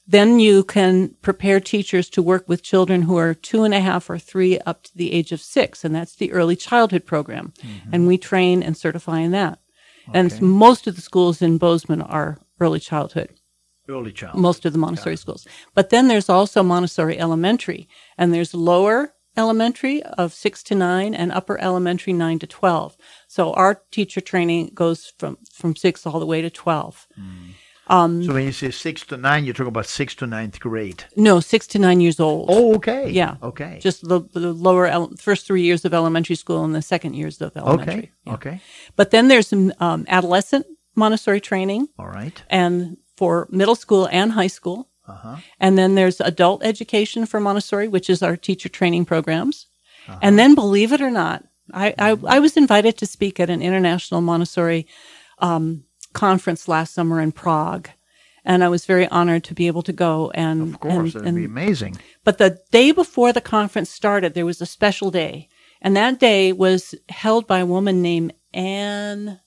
Then 0.06 0.38
you 0.38 0.62
can 0.62 1.16
prepare 1.20 1.58
teachers 1.58 2.08
to 2.10 2.22
work 2.22 2.48
with 2.48 2.62
children 2.62 3.02
who 3.02 3.16
are 3.16 3.34
two 3.34 3.64
and 3.64 3.74
a 3.74 3.80
half 3.80 4.08
or 4.08 4.18
three 4.18 4.58
up 4.60 4.84
to 4.84 4.96
the 4.96 5.12
age 5.12 5.32
of 5.32 5.40
six, 5.40 5.84
and 5.84 5.94
that's 5.94 6.14
the 6.14 6.32
early 6.32 6.54
childhood 6.54 7.04
program. 7.04 7.52
Mm-hmm. 7.58 7.90
And 7.92 8.06
we 8.06 8.16
train 8.16 8.62
and 8.62 8.76
certify 8.76 9.20
in 9.20 9.32
that. 9.32 9.58
And 10.14 10.40
most 10.40 10.86
of 10.86 10.94
the 10.94 11.02
schools 11.02 11.42
in 11.42 11.58
Bozeman 11.58 12.00
are 12.00 12.38
early 12.60 12.78
childhood 12.78 13.30
Early 13.88 14.12
child. 14.12 14.36
most 14.36 14.64
of 14.64 14.72
the 14.72 14.78
Montessori 14.78 15.16
schools. 15.16 15.46
But 15.74 15.90
then 15.90 16.06
there's 16.08 16.28
also 16.28 16.62
Montessori 16.62 17.18
Elementary, 17.18 17.88
and 18.16 18.32
there's 18.32 18.54
lower 18.54 19.14
elementary 19.36 20.02
of 20.02 20.32
six 20.32 20.62
to 20.64 20.74
nine 20.74 21.14
and 21.14 21.30
upper 21.32 21.60
elementary 21.60 22.12
nine 22.12 22.38
to 22.38 22.46
12. 22.46 22.96
So 23.28 23.52
our 23.52 23.82
teacher 23.90 24.20
training 24.20 24.70
goes 24.74 25.12
from, 25.18 25.38
from 25.52 25.76
six 25.76 26.06
all 26.06 26.18
the 26.20 26.26
way 26.26 26.40
to 26.40 26.50
12. 26.50 27.06
Mm. 27.18 27.50
So 27.88 28.32
when 28.34 28.44
you 28.44 28.52
say 28.52 28.70
six 28.70 29.04
to 29.06 29.16
nine, 29.16 29.44
you're 29.44 29.54
talking 29.54 29.68
about 29.68 29.86
six 29.86 30.14
to 30.16 30.26
ninth 30.26 30.58
grade. 30.60 31.04
No, 31.16 31.40
six 31.40 31.66
to 31.68 31.78
nine 31.78 32.00
years 32.00 32.18
old. 32.18 32.48
Oh, 32.50 32.74
okay. 32.76 33.10
Yeah. 33.10 33.36
Okay. 33.42 33.78
Just 33.80 34.08
the, 34.08 34.20
the 34.32 34.52
lower, 34.52 34.86
ele- 34.86 35.14
first 35.18 35.46
three 35.46 35.62
years 35.62 35.84
of 35.84 35.94
elementary 35.94 36.36
school 36.36 36.64
and 36.64 36.74
the 36.74 36.82
second 36.82 37.14
years 37.14 37.40
of 37.40 37.56
elementary. 37.56 37.94
okay. 37.94 38.10
Yeah. 38.24 38.34
Okay. 38.34 38.60
But 38.96 39.10
then 39.10 39.28
there's 39.28 39.46
some 39.48 39.72
um, 39.78 40.04
adolescent 40.08 40.66
Montessori 40.96 41.40
training 41.40 41.88
All 41.98 42.08
right. 42.08 42.42
and 42.50 42.96
for 43.16 43.46
middle 43.50 43.76
school 43.76 44.08
and 44.10 44.32
high 44.32 44.46
school. 44.48 44.88
Uh-huh. 45.06 45.36
And 45.60 45.78
then 45.78 45.94
there's 45.94 46.20
adult 46.20 46.64
education 46.64 47.26
for 47.26 47.38
Montessori, 47.38 47.86
which 47.86 48.10
is 48.10 48.22
our 48.22 48.36
teacher 48.36 48.68
training 48.68 49.04
programs. 49.04 49.68
Uh-huh. 50.08 50.18
And 50.22 50.38
then, 50.38 50.54
believe 50.56 50.92
it 50.92 51.00
or 51.00 51.10
not, 51.10 51.44
I, 51.72 51.94
I, 51.98 52.16
I 52.26 52.38
was 52.40 52.56
invited 52.56 52.98
to 52.98 53.06
speak 53.06 53.38
at 53.38 53.50
an 53.50 53.62
international 53.62 54.20
Montessori 54.20 54.86
um, 55.38 55.84
conference 56.16 56.66
last 56.68 56.94
summer 56.94 57.20
in 57.20 57.30
Prague. 57.32 57.88
And 58.44 58.62
I 58.64 58.68
was 58.68 58.86
very 58.86 59.06
honored 59.08 59.44
to 59.44 59.54
be 59.54 59.66
able 59.66 59.82
to 59.82 59.92
go. 59.92 60.30
And, 60.34 60.74
Of 60.74 60.80
course. 60.80 61.14
and, 61.14 61.26
and 61.28 61.36
be 61.36 61.44
amazing. 61.44 61.98
but 62.24 62.38
the 62.38 62.58
day 62.70 62.92
before 62.92 63.32
the 63.32 63.40
conference 63.40 63.90
started, 63.90 64.34
there 64.34 64.46
was 64.46 64.60
a 64.60 64.66
special 64.66 65.10
day. 65.10 65.48
And 65.82 65.96
that 65.96 66.18
day 66.20 66.52
was 66.52 66.94
held 67.08 67.46
by 67.46 67.58
a 67.60 67.66
woman 67.66 68.02
named 68.02 68.32
Anne. 68.54 69.40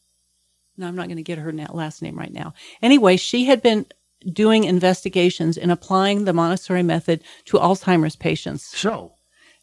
No, 0.77 0.87
I'm 0.87 0.95
not 0.95 1.07
going 1.07 1.17
to 1.17 1.23
get 1.23 1.37
her 1.39 1.51
last 1.51 2.01
name 2.01 2.17
right 2.17 2.31
now. 2.31 2.53
Anyway, 2.81 3.17
she 3.17 3.45
had 3.45 3.61
been 3.61 3.85
doing 4.31 4.63
investigations 4.65 5.57
and 5.57 5.71
applying 5.71 6.25
the 6.25 6.33
Montessori 6.33 6.83
method 6.83 7.21
to 7.45 7.57
Alzheimer's 7.57 8.15
patients 8.17 8.63
So, 8.77 9.13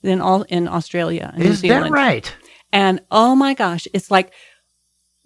in 0.03 0.21
all 0.21 0.43
in 0.49 0.67
Australia 0.67 1.31
and 1.35 1.45
New 1.45 1.51
is 1.51 1.63
that 1.63 1.91
right? 1.91 2.35
And 2.73 3.01
oh 3.11 3.35
my 3.37 3.55
gosh, 3.55 3.87
it's 3.93 4.11
like 4.11 4.33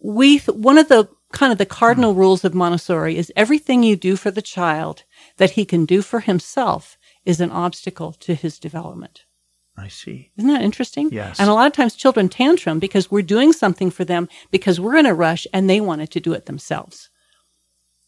we, 0.02 0.38
th- 0.40 0.56
one 0.58 0.78
of 0.78 0.88
the 0.88 1.08
kind 1.32 1.52
of 1.52 1.58
the 1.58 1.66
cardinal 1.66 2.14
rules 2.14 2.44
of 2.44 2.54
Montessori 2.54 3.16
is 3.16 3.32
everything 3.36 3.82
you 3.82 3.96
do 3.96 4.16
for 4.16 4.30
the 4.30 4.42
child 4.42 5.04
that 5.36 5.52
he 5.52 5.64
can 5.64 5.84
do 5.84 6.02
for 6.02 6.20
himself 6.20 6.98
is 7.24 7.40
an 7.40 7.50
obstacle 7.50 8.12
to 8.12 8.34
his 8.34 8.58
development. 8.58 9.24
I 9.76 9.88
see. 9.88 10.30
Isn't 10.36 10.50
that 10.52 10.62
interesting? 10.62 11.08
Yes. 11.12 11.38
And 11.40 11.48
a 11.48 11.54
lot 11.54 11.66
of 11.66 11.72
times 11.72 11.94
children 11.94 12.28
tantrum 12.28 12.78
because 12.80 13.10
we're 13.10 13.22
doing 13.22 13.52
something 13.52 13.90
for 13.90 14.04
them 14.04 14.28
because 14.50 14.80
we're 14.80 14.96
in 14.96 15.06
a 15.06 15.14
rush 15.14 15.46
and 15.52 15.70
they 15.70 15.80
wanted 15.80 16.10
to 16.10 16.20
do 16.20 16.32
it 16.32 16.46
themselves. 16.46 17.08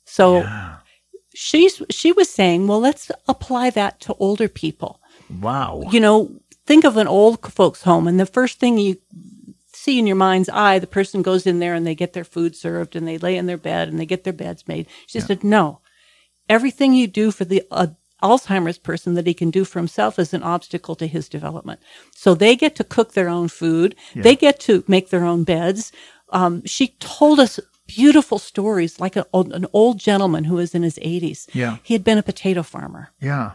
So 0.04 0.40
Yeah. 0.40 0.76
she's, 1.34 1.80
she 1.90 2.12
was 2.12 2.28
saying, 2.28 2.66
well, 2.66 2.80
let's 2.80 3.10
apply 3.28 3.70
that 3.70 4.00
to 4.00 4.14
older 4.14 4.48
people 4.48 5.00
Wow. 5.40 5.82
you 5.90 6.00
know, 6.00 6.30
think 6.66 6.84
of 6.84 6.96
an 6.96 7.06
old 7.08 7.40
folks 7.52 7.82
home 7.82 8.06
and 8.06 8.18
the 8.20 8.26
first 8.26 8.58
thing 8.58 8.78
you 8.78 8.96
see 9.82 9.98
in 9.98 10.06
your 10.06 10.16
mind's 10.16 10.48
eye, 10.48 10.78
the 10.78 10.86
person 10.86 11.22
goes 11.22 11.46
in 11.46 11.58
there 11.58 11.74
and 11.74 11.86
they 11.86 11.94
get 11.94 12.12
their 12.12 12.24
food 12.24 12.54
served 12.54 12.94
and 12.94 13.06
they 13.06 13.18
lay 13.18 13.36
in 13.36 13.46
their 13.46 13.56
bed 13.56 13.88
and 13.88 13.98
they 13.98 14.06
get 14.06 14.24
their 14.24 14.32
beds 14.32 14.68
made. 14.68 14.86
She 15.06 15.18
said, 15.20 15.42
no, 15.44 15.80
everything 16.48 16.94
you 16.94 17.06
do 17.06 17.30
for 17.30 17.44
the 17.44 17.62
uh, 17.70 17.88
Alzheimer's 18.22 18.78
person 18.78 19.14
that 19.14 19.26
he 19.26 19.34
can 19.34 19.50
do 19.50 19.64
for 19.64 19.80
himself 19.80 20.18
is 20.18 20.32
an 20.32 20.42
obstacle 20.44 20.94
to 20.96 21.06
his 21.06 21.28
development. 21.28 21.80
So 22.14 22.34
they 22.34 22.54
get 22.54 22.76
to 22.76 22.84
cook 22.84 23.14
their 23.14 23.28
own 23.28 23.48
food. 23.48 23.96
They 24.14 24.36
get 24.36 24.60
to 24.60 24.84
make 24.86 25.10
their 25.10 25.24
own 25.24 25.42
beds. 25.44 25.90
Um, 26.28 26.64
she 26.64 26.88
told 27.00 27.40
us 27.40 27.58
beautiful 27.88 28.38
stories 28.38 29.00
like 29.00 29.16
a, 29.16 29.26
an 29.34 29.66
old 29.72 29.98
gentleman 29.98 30.44
who 30.44 30.54
was 30.54 30.74
in 30.74 30.82
his 30.82 30.98
80s. 30.98 31.48
Yeah. 31.52 31.78
He 31.82 31.94
had 31.94 32.04
been 32.04 32.18
a 32.18 32.22
potato 32.22 32.62
farmer 32.62 33.10
Yeah. 33.20 33.52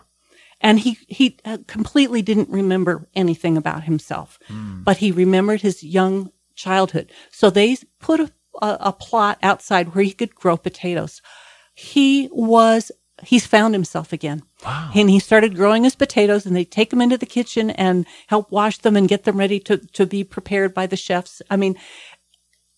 And 0.61 0.79
he 0.79 0.97
he 1.07 1.37
uh, 1.45 1.57
completely 1.67 2.21
didn't 2.21 2.49
remember 2.49 3.07
anything 3.15 3.57
about 3.57 3.83
himself, 3.83 4.39
but 4.49 4.97
he 4.97 5.11
remembered 5.11 5.61
his 5.61 5.83
young 5.83 6.31
childhood. 6.55 7.11
So 7.31 7.49
they 7.49 7.77
put 7.99 8.19
a, 8.19 8.31
a, 8.61 8.77
a 8.79 8.91
plot 8.93 9.37
outside 9.43 9.93
where 9.93 10.03
he 10.03 10.13
could 10.13 10.33
grow 10.35 10.57
potatoes. 10.57 11.21
He 11.75 12.29
was 12.31 12.91
he's 13.23 13.45
found 13.47 13.73
himself 13.73 14.13
again, 14.13 14.43
Wow. 14.65 14.91
and 14.95 15.09
he 15.09 15.19
started 15.19 15.55
growing 15.55 15.83
his 15.83 15.95
potatoes. 15.95 16.45
And 16.45 16.55
they 16.55 16.65
take 16.65 16.89
them 16.89 17.01
into 17.01 17.17
the 17.17 17.25
kitchen 17.25 17.69
and 17.71 18.05
help 18.27 18.51
wash 18.51 18.77
them 18.79 18.95
and 18.95 19.07
get 19.07 19.23
them 19.23 19.37
ready 19.37 19.59
to 19.61 19.77
to 19.77 20.05
be 20.05 20.23
prepared 20.23 20.73
by 20.73 20.87
the 20.87 20.97
chefs. 20.97 21.41
I 21.49 21.55
mean, 21.55 21.75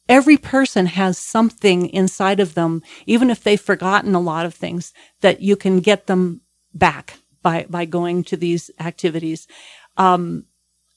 every 0.07 0.38
person 0.38 0.86
has 0.88 1.17
something 1.17 1.88
inside 1.89 2.39
of 2.39 2.55
them, 2.55 2.82
even 3.05 3.30
if 3.30 3.43
they've 3.43 3.59
forgotten 3.61 4.15
a 4.15 4.19
lot 4.19 4.45
of 4.45 4.53
things, 4.53 4.93
that 5.21 5.41
you 5.41 5.55
can 5.55 5.80
get 5.80 6.07
them 6.07 6.41
back 6.73 7.19
by, 7.42 7.66
by 7.70 7.86
going 7.86 8.24
to 8.26 8.38
these 8.38 8.72
activities. 8.80 9.48
Um, 9.98 10.46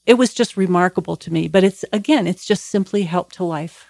it 0.05 0.15
was 0.15 0.33
just 0.33 0.57
remarkable 0.57 1.15
to 1.17 1.31
me, 1.31 1.47
but 1.47 1.63
it's, 1.63 1.85
again, 1.93 2.27
it's 2.27 2.45
just 2.45 2.65
simply 2.65 3.03
help 3.03 3.31
to 3.33 3.43
life. 3.43 3.87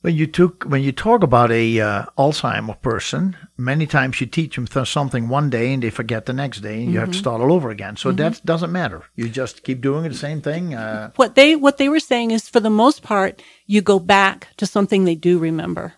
When 0.00 0.14
you 0.14 0.28
took 0.28 0.62
when 0.62 0.84
you 0.84 0.92
talk 0.92 1.24
about 1.24 1.50
a 1.50 1.80
uh, 1.80 2.04
Alzheimer 2.16 2.80
person, 2.80 3.36
many 3.56 3.84
times 3.84 4.20
you 4.20 4.28
teach 4.28 4.54
them 4.54 4.68
th- 4.68 4.86
something 4.86 5.28
one 5.28 5.50
day 5.50 5.72
and 5.72 5.82
they 5.82 5.90
forget 5.90 6.24
the 6.24 6.32
next 6.32 6.60
day, 6.60 6.84
and 6.84 6.92
you 6.92 7.00
have 7.00 7.10
to 7.10 7.18
start 7.18 7.40
all 7.40 7.52
over 7.52 7.68
again. 7.70 7.96
So 7.96 8.12
that 8.12 8.40
doesn't 8.44 8.70
matter. 8.70 9.02
You 9.16 9.28
just 9.28 9.64
keep 9.64 9.80
doing 9.80 10.04
the 10.04 10.14
same 10.14 10.40
thing. 10.40 10.72
Uh, 10.72 11.10
What 11.16 11.34
they, 11.34 11.56
what 11.56 11.78
they 11.78 11.88
were 11.88 11.98
saying 11.98 12.30
is 12.30 12.48
for 12.48 12.60
the 12.60 12.70
most 12.70 13.02
part, 13.02 13.42
you 13.66 13.82
go 13.82 13.98
back 13.98 14.48
to 14.58 14.66
something 14.66 15.04
they 15.04 15.16
do 15.16 15.36
remember. 15.36 15.94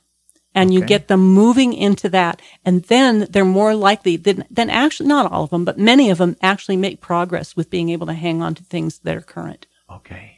And 0.54 0.74
you 0.74 0.80
get 0.84 1.08
them 1.08 1.20
moving 1.20 1.72
into 1.72 2.08
that. 2.08 2.42
And 2.64 2.82
then 2.84 3.28
they're 3.30 3.44
more 3.44 3.74
likely 3.74 4.16
than, 4.16 4.44
than 4.50 4.68
actually, 4.68 5.08
not 5.08 5.30
all 5.30 5.44
of 5.44 5.50
them, 5.50 5.64
but 5.64 5.78
many 5.78 6.10
of 6.10 6.18
them 6.18 6.36
actually 6.42 6.76
make 6.76 7.00
progress 7.00 7.54
with 7.54 7.70
being 7.70 7.88
able 7.90 8.06
to 8.08 8.14
hang 8.14 8.42
on 8.42 8.54
to 8.56 8.64
things 8.64 8.98
that 9.00 9.16
are 9.16 9.20
current. 9.22 9.66
okay. 9.88 10.36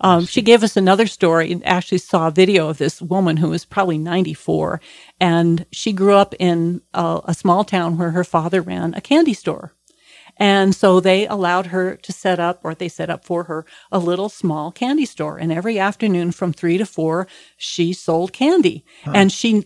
Um, 0.00 0.26
she 0.26 0.42
gave 0.42 0.62
us 0.62 0.76
another 0.76 1.06
story 1.06 1.52
and 1.52 1.64
actually 1.66 1.98
saw 1.98 2.28
a 2.28 2.32
video 2.32 2.68
of 2.68 2.78
this 2.78 3.00
woman 3.00 3.38
who 3.38 3.48
was 3.48 3.64
probably 3.64 3.96
94. 3.96 4.80
And 5.20 5.64
she 5.70 5.92
grew 5.92 6.14
up 6.14 6.34
in 6.38 6.82
a, 6.92 7.20
a 7.26 7.34
small 7.34 7.64
town 7.64 7.96
where 7.96 8.10
her 8.10 8.24
father 8.24 8.60
ran 8.60 8.92
a 8.94 9.00
candy 9.00 9.34
store. 9.34 9.72
And 10.36 10.74
so 10.74 11.00
they 11.00 11.26
allowed 11.26 11.66
her 11.66 11.96
to 11.96 12.12
set 12.12 12.40
up, 12.40 12.60
or 12.64 12.74
they 12.74 12.88
set 12.88 13.10
up 13.10 13.24
for 13.24 13.44
her, 13.44 13.64
a 13.92 13.98
little 13.98 14.28
small 14.28 14.72
candy 14.72 15.04
store. 15.04 15.38
And 15.38 15.52
every 15.52 15.78
afternoon 15.78 16.32
from 16.32 16.52
three 16.52 16.78
to 16.78 16.86
four, 16.86 17.26
she 17.56 17.92
sold 17.92 18.32
candy. 18.32 18.84
And 19.14 19.30
she 19.30 19.62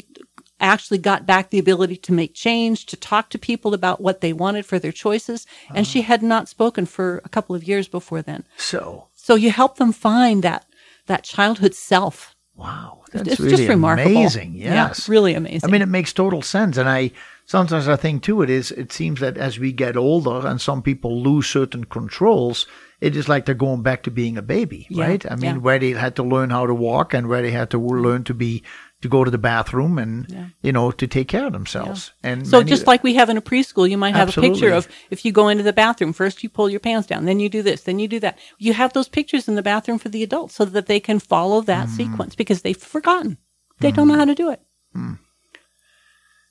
actually 0.60 0.98
got 0.98 1.24
back 1.24 1.50
the 1.50 1.58
ability 1.58 1.96
to 1.96 2.12
make 2.12 2.34
change, 2.34 2.84
to 2.86 2.96
talk 2.96 3.30
to 3.30 3.38
people 3.38 3.74
about 3.74 4.00
what 4.00 4.20
they 4.20 4.32
wanted 4.32 4.66
for 4.66 4.78
their 4.78 4.92
choices. 4.92 5.46
And 5.74 5.86
she 5.86 6.02
had 6.02 6.22
not 6.22 6.48
spoken 6.48 6.84
for 6.86 7.22
a 7.24 7.28
couple 7.28 7.54
of 7.54 7.64
years 7.64 7.88
before 7.88 8.22
then. 8.22 8.44
So 8.56 9.08
So 9.14 9.34
you 9.36 9.50
help 9.50 9.76
them 9.76 9.92
find 9.92 10.42
that 10.42 10.66
that 11.06 11.22
childhood 11.22 11.74
self. 11.74 12.34
Wow, 12.58 13.02
that's 13.12 13.28
it's 13.28 13.40
really 13.40 13.56
just 13.56 13.68
remarkable. 13.68 14.10
amazing. 14.10 14.54
Yeah, 14.54 14.92
really 15.08 15.34
amazing. 15.34 15.68
I 15.68 15.72
mean, 15.72 15.82
it 15.82 15.88
makes 15.88 16.12
total 16.12 16.42
sense, 16.42 16.76
and 16.76 16.88
I 16.88 17.12
sometimes 17.46 17.88
I 17.88 17.96
think 17.96 18.22
too. 18.22 18.42
It 18.42 18.50
is. 18.50 18.70
It 18.72 18.92
seems 18.92 19.20
that 19.20 19.38
as 19.38 19.58
we 19.58 19.72
get 19.72 19.96
older, 19.96 20.46
and 20.46 20.60
some 20.60 20.82
people 20.82 21.22
lose 21.22 21.46
certain 21.46 21.84
controls, 21.84 22.66
it 23.00 23.16
is 23.16 23.28
like 23.28 23.46
they're 23.46 23.54
going 23.54 23.82
back 23.82 24.02
to 24.02 24.10
being 24.10 24.36
a 24.36 24.42
baby, 24.42 24.86
Yeah, 24.90 25.06
right? 25.06 25.30
I 25.30 25.36
mean, 25.36 25.54
yeah. 25.54 25.60
where 25.60 25.78
they 25.78 25.92
had 25.92 26.16
to 26.16 26.22
learn 26.22 26.50
how 26.50 26.66
to 26.66 26.74
walk, 26.74 27.14
and 27.14 27.28
where 27.28 27.42
they 27.42 27.52
had 27.52 27.70
to 27.70 27.78
learn 27.78 28.24
to 28.24 28.34
be 28.34 28.62
to 29.00 29.08
go 29.08 29.22
to 29.24 29.30
the 29.30 29.38
bathroom 29.38 29.98
and 29.98 30.26
Yeah. 30.28 30.46
you 30.62 30.72
know 30.72 30.90
to 30.90 31.06
take 31.06 31.28
care 31.28 31.46
of 31.46 31.52
themselves. 31.52 32.12
And 32.22 32.46
So 32.46 32.58
many- 32.58 32.70
just 32.70 32.86
like 32.86 33.02
we 33.04 33.14
have 33.14 33.30
in 33.30 33.36
a 33.36 33.40
preschool, 33.42 33.88
you 33.88 33.96
might 33.96 34.14
have 34.16 34.36
a 34.36 34.40
picture 34.40 34.72
of 34.72 34.88
if 35.10 35.24
you 35.24 35.30
go 35.32 35.48
into 35.48 35.62
the 35.62 35.72
bathroom, 35.72 36.12
first 36.12 36.42
you 36.42 36.48
pull 36.48 36.68
your 36.68 36.80
pants 36.80 37.06
down, 37.06 37.24
then 37.24 37.38
you 37.40 37.48
do 37.48 37.62
this, 37.62 37.82
then 37.82 37.98
you 38.00 38.08
do 38.08 38.18
that. 38.20 38.36
You 38.58 38.72
have 38.72 38.92
those 38.94 39.08
pictures 39.08 39.46
in 39.48 39.54
the 39.54 39.62
bathroom 39.62 39.98
for 39.98 40.08
the 40.08 40.22
adults 40.24 40.54
so 40.56 40.64
that 40.64 40.86
they 40.86 40.98
can 41.00 41.20
follow 41.20 41.60
that 41.62 41.86
Mm-hmm. 41.86 41.96
sequence 41.96 42.34
because 42.34 42.62
they've 42.62 42.76
forgotten. 42.76 43.38
They 43.80 43.92
don't 43.92 44.08
know 44.08 44.16
how 44.16 44.24
to 44.24 44.34
do 44.34 44.50
it. 44.50 44.60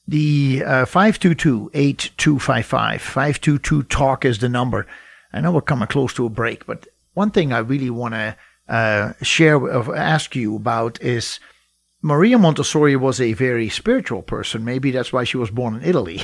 The 0.07 0.63
uh, 0.65 0.85
522-8255, 0.85 3.01
522-TALK 3.01 4.25
is 4.25 4.39
the 4.39 4.49
number. 4.49 4.87
I 5.33 5.41
know 5.41 5.51
we're 5.51 5.61
coming 5.61 5.87
close 5.87 6.13
to 6.13 6.25
a 6.25 6.29
break, 6.29 6.65
but 6.65 6.87
one 7.13 7.31
thing 7.31 7.51
I 7.51 7.59
really 7.59 7.89
want 7.89 8.13
to 8.13 8.35
uh, 8.69 9.13
share, 9.21 9.55
of 9.67 9.89
ask 9.89 10.35
you 10.35 10.55
about 10.55 11.01
is 11.01 11.39
Maria 12.07 12.37
Montessori 12.37 12.95
was 12.95 13.19
a 13.19 13.33
very 13.33 13.67
spiritual 13.67 14.21
person. 14.21 14.63
Maybe 14.63 14.91
that's 14.91 15.11
why 15.11 15.25
she 15.25 15.35
was 15.35 15.51
born 15.51 15.75
in 15.75 15.83
Italy. 15.83 16.23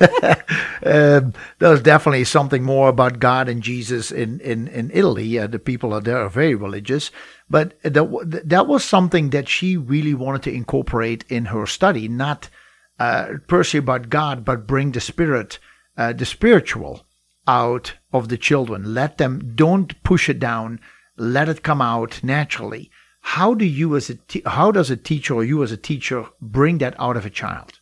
um, 0.84 1.34
there's 1.60 1.82
definitely 1.82 2.24
something 2.24 2.64
more 2.64 2.88
about 2.88 3.20
God 3.20 3.48
and 3.48 3.62
Jesus 3.62 4.10
in 4.10 4.40
in 4.40 4.66
in 4.66 4.90
Italy. 4.92 5.38
Uh, 5.38 5.46
the 5.46 5.60
people 5.60 5.94
are 5.94 6.00
there 6.00 6.18
are 6.18 6.28
very 6.28 6.56
religious, 6.56 7.12
but 7.48 7.80
that 7.82 8.42
that 8.44 8.66
was 8.66 8.82
something 8.82 9.30
that 9.30 9.48
she 9.48 9.76
really 9.76 10.14
wanted 10.14 10.42
to 10.42 10.52
incorporate 10.52 11.24
in 11.28 11.44
her 11.44 11.64
study, 11.64 12.08
not 12.08 12.50
uh, 12.98 13.34
per 13.46 13.62
se 13.62 13.78
about 13.78 14.10
God, 14.10 14.44
but 14.44 14.66
bring 14.66 14.90
the 14.90 15.00
spirit, 15.00 15.60
uh, 15.96 16.12
the 16.12 16.26
spiritual, 16.26 17.06
out 17.46 17.94
of 18.12 18.28
the 18.28 18.38
children. 18.38 18.94
Let 18.94 19.18
them 19.18 19.52
don't 19.54 20.02
push 20.02 20.28
it 20.28 20.40
down. 20.40 20.80
Let 21.16 21.48
it 21.48 21.62
come 21.62 21.80
out 21.80 22.20
naturally. 22.24 22.90
How 23.20 23.54
do 23.54 23.64
you 23.64 23.96
as 23.96 24.10
a 24.10 24.14
te- 24.14 24.42
how 24.46 24.72
does 24.72 24.90
a 24.90 24.96
teacher 24.96 25.34
or 25.34 25.44
you 25.44 25.62
as 25.62 25.72
a 25.72 25.76
teacher 25.76 26.26
bring 26.40 26.78
that 26.78 26.94
out 26.98 27.16
of 27.16 27.26
a 27.26 27.30
child? 27.30 27.80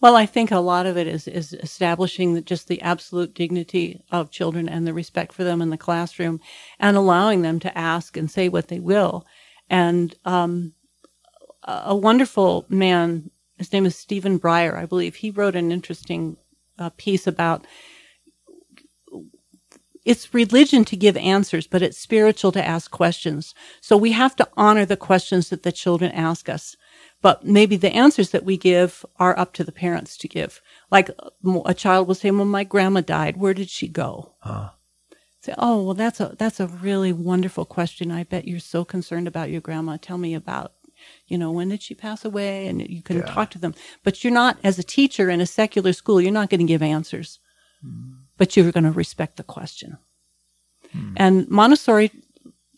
Well, 0.00 0.16
I 0.16 0.26
think 0.26 0.50
a 0.50 0.58
lot 0.58 0.84
of 0.84 0.98
it 0.98 1.06
is, 1.06 1.26
is 1.26 1.54
establishing 1.54 2.44
just 2.44 2.68
the 2.68 2.82
absolute 2.82 3.34
dignity 3.34 4.02
of 4.10 4.30
children 4.30 4.68
and 4.68 4.86
the 4.86 4.92
respect 4.92 5.32
for 5.32 5.44
them 5.44 5.62
in 5.62 5.70
the 5.70 5.78
classroom 5.78 6.40
and 6.78 6.96
allowing 6.96 7.42
them 7.42 7.58
to 7.60 7.78
ask 7.78 8.16
and 8.16 8.30
say 8.30 8.48
what 8.48 8.68
they 8.68 8.80
will. 8.80 9.24
And 9.70 10.14
um, 10.26 10.74
a 11.62 11.96
wonderful 11.96 12.66
man, 12.68 13.30
his 13.56 13.72
name 13.72 13.86
is 13.86 13.96
Stephen 13.96 14.38
Breyer, 14.38 14.76
I 14.76 14.84
believe, 14.84 15.16
he 15.16 15.30
wrote 15.30 15.56
an 15.56 15.72
interesting 15.72 16.36
uh, 16.78 16.90
piece 16.96 17.26
about 17.26 17.66
it's 20.04 20.34
religion 20.34 20.84
to 20.86 20.96
give 20.96 21.16
answers, 21.16 21.66
but 21.66 21.82
it's 21.82 21.98
spiritual 21.98 22.52
to 22.52 22.64
ask 22.64 22.90
questions. 22.90 23.54
So 23.80 23.96
we 23.96 24.12
have 24.12 24.36
to 24.36 24.48
honor 24.56 24.84
the 24.84 24.96
questions 24.96 25.48
that 25.48 25.62
the 25.62 25.72
children 25.72 26.12
ask 26.12 26.48
us. 26.48 26.76
But 27.22 27.46
maybe 27.46 27.76
the 27.76 27.94
answers 27.94 28.30
that 28.30 28.44
we 28.44 28.58
give 28.58 29.06
are 29.16 29.38
up 29.38 29.54
to 29.54 29.64
the 29.64 29.72
parents 29.72 30.18
to 30.18 30.28
give. 30.28 30.60
Like 30.90 31.08
a 31.64 31.74
child 31.74 32.06
will 32.06 32.14
say, 32.14 32.30
"Well, 32.30 32.44
my 32.44 32.64
grandma 32.64 33.00
died. 33.00 33.38
Where 33.38 33.54
did 33.54 33.70
she 33.70 33.88
go?" 33.88 34.34
Say, 35.40 35.54
"Oh, 35.56 35.82
well, 35.82 35.94
that's 35.94 36.20
a 36.20 36.34
that's 36.38 36.60
a 36.60 36.66
really 36.66 37.12
wonderful 37.12 37.64
question. 37.64 38.10
I 38.10 38.24
bet 38.24 38.46
you're 38.46 38.60
so 38.60 38.84
concerned 38.84 39.26
about 39.26 39.50
your 39.50 39.62
grandma. 39.62 39.96
Tell 39.96 40.18
me 40.18 40.34
about, 40.34 40.72
you 41.26 41.38
know, 41.38 41.50
when 41.50 41.70
did 41.70 41.82
she 41.82 41.94
pass 41.94 42.26
away?" 42.26 42.66
And 42.66 42.86
you 42.86 43.02
can 43.02 43.22
talk 43.22 43.50
to 43.52 43.58
them. 43.58 43.74
But 44.02 44.22
you're 44.22 44.32
not, 44.32 44.58
as 44.62 44.78
a 44.78 44.82
teacher 44.82 45.30
in 45.30 45.40
a 45.40 45.46
secular 45.46 45.94
school, 45.94 46.20
you're 46.20 46.30
not 46.30 46.50
going 46.50 46.60
to 46.60 46.66
give 46.66 46.82
answers. 46.82 47.40
Hmm. 47.82 48.23
But 48.36 48.56
you're 48.56 48.72
going 48.72 48.84
to 48.84 48.90
respect 48.90 49.36
the 49.36 49.42
question. 49.42 49.98
Hmm. 50.92 51.12
And 51.16 51.48
Montessori 51.48 52.10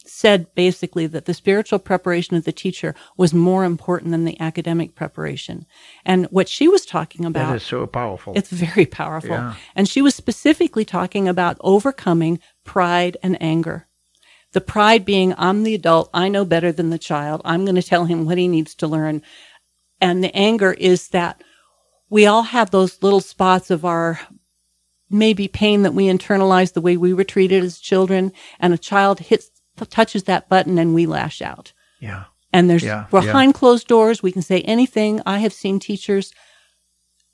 said 0.09 0.55
basically 0.55 1.07
that 1.07 1.25
the 1.25 1.35
spiritual 1.35 1.79
preparation 1.79 2.37
of 2.37 2.45
the 2.45 2.53
teacher 2.53 2.95
was 3.17 3.35
more 3.35 3.65
important 3.65 4.13
than 4.13 4.25
the 4.25 4.41
academic 4.41 4.95
preparation. 4.95 5.67
And 6.05 6.27
what 6.27 6.49
she 6.49 6.69
was 6.69 6.87
talking 6.87 7.25
about 7.25 7.49
That 7.49 7.57
is 7.57 7.63
so 7.65 7.87
powerful. 7.87 8.33
it's 8.37 8.51
very 8.51 8.87
powerful. 8.87 9.31
Yeah. 9.31 9.55
And 9.75 9.89
she 9.89 10.01
was 10.03 10.15
specifically 10.15 10.85
talking 10.85 11.29
about 11.29 11.57
overcoming 11.61 12.39
pride 12.65 13.17
and 13.23 13.41
anger. 13.43 13.87
The 14.53 14.61
pride 14.61 15.05
being, 15.05 15.35
I'm 15.37 15.65
the 15.65 15.75
adult, 15.75 16.09
I 16.15 16.29
know 16.29 16.45
better 16.45 16.73
than 16.73 16.91
the 16.91 16.99
child, 16.99 17.43
I'm 17.45 17.65
going 17.65 17.75
to 17.75 17.83
tell 17.83 18.05
him 18.07 18.25
what 18.25 18.39
he 18.39 18.49
needs 18.49 18.75
to 18.77 18.87
learn. 18.87 19.23
And 20.01 20.23
the 20.23 20.35
anger 20.35 20.73
is 20.73 21.09
that 21.09 21.43
we 22.09 22.27
all 22.27 22.45
have 22.45 22.71
those 22.71 23.03
little 23.03 23.21
spots 23.21 23.71
of 23.71 23.85
our 23.85 24.21
maybe 25.11 25.49
pain 25.49 25.83
that 25.83 25.95
we 25.95 26.07
internalize 26.07 26.73
the 26.73 26.81
way 26.81 26.97
we 26.97 27.13
were 27.15 27.25
treated 27.25 27.63
as 27.63 27.79
children, 27.79 28.33
and 28.59 28.75
a 28.75 28.79
child 28.79 29.21
hits, 29.21 29.51
touches 29.91 30.25
that 30.25 30.49
button 30.49 30.79
and 30.79 30.95
we 30.95 31.07
lash 31.07 31.41
out. 31.43 31.73
yeah. 32.01 32.25
And 32.53 32.71
there's 32.71 32.85
Yeah, 32.85 33.07
behind 33.11 33.53
closed 33.55 33.87
doors, 33.87 34.23
we 34.23 34.33
can 34.33 34.41
say 34.41 34.63
anything. 34.63 35.21
I 35.27 35.39
have 35.39 35.53
seen 35.53 35.79
teachers 35.79 36.33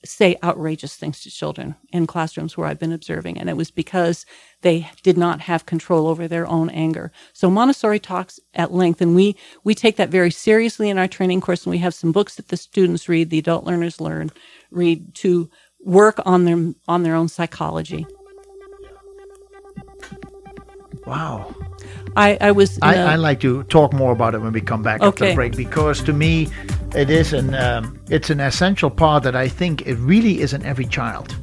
say 0.04 0.36
outrageous 0.42 0.96
things 0.96 1.20
to 1.20 1.30
children 1.30 1.76
in 1.92 2.06
classrooms 2.06 2.56
where 2.56 2.66
I've 2.66 2.78
been 2.78 2.92
observing, 2.92 3.38
and 3.38 3.48
it 3.48 3.56
was 3.56 3.70
because 3.70 4.26
they 4.62 4.90
did 5.02 5.16
not 5.16 5.42
have 5.42 5.66
control 5.66 6.08
over 6.08 6.26
their 6.26 6.46
own 6.46 6.70
anger. 6.70 7.12
So 7.32 7.50
Montessori 7.50 8.00
talks 8.00 8.40
at 8.54 8.72
length, 8.72 9.00
and 9.00 9.14
we 9.14 9.36
we 9.62 9.74
take 9.74 9.96
that 9.96 10.08
very 10.08 10.30
seriously 10.30 10.90
in 10.90 10.98
our 10.98 11.06
training 11.06 11.40
course, 11.40 11.64
and 11.64 11.70
we 11.70 11.78
have 11.78 11.94
some 11.94 12.10
books 12.10 12.34
that 12.34 12.48
the 12.48 12.56
students 12.56 13.08
read, 13.08 13.30
the 13.30 13.38
adult 13.38 13.64
learners 13.64 14.00
learn, 14.00 14.30
read 14.70 15.14
to 15.16 15.48
work 15.84 16.20
on 16.24 16.44
their 16.44 16.74
on 16.88 17.02
their 17.02 17.14
own 17.14 17.28
psychology. 17.28 18.06
Wow. 21.06 21.54
I, 22.14 22.36
I 22.40 22.52
was 22.52 22.78
I, 22.82 23.16
like 23.16 23.40
to 23.40 23.62
talk 23.64 23.92
more 23.92 24.12
about 24.12 24.34
it 24.34 24.38
when 24.38 24.52
we 24.52 24.60
come 24.60 24.82
back 24.82 25.02
after 25.02 25.28
the 25.28 25.34
break 25.34 25.56
because 25.56 26.02
to 26.04 26.12
me, 26.12 26.48
it 26.94 27.08
is 27.08 27.32
an 27.32 27.54
um, 27.54 27.98
it's 28.10 28.28
an 28.30 28.40
essential 28.40 28.90
part 28.90 29.22
that 29.22 29.34
I 29.34 29.48
think 29.48 29.86
it 29.86 29.94
really 29.96 30.40
is 30.40 30.52
in 30.52 30.62
every 30.64 30.84
child. 30.84 31.34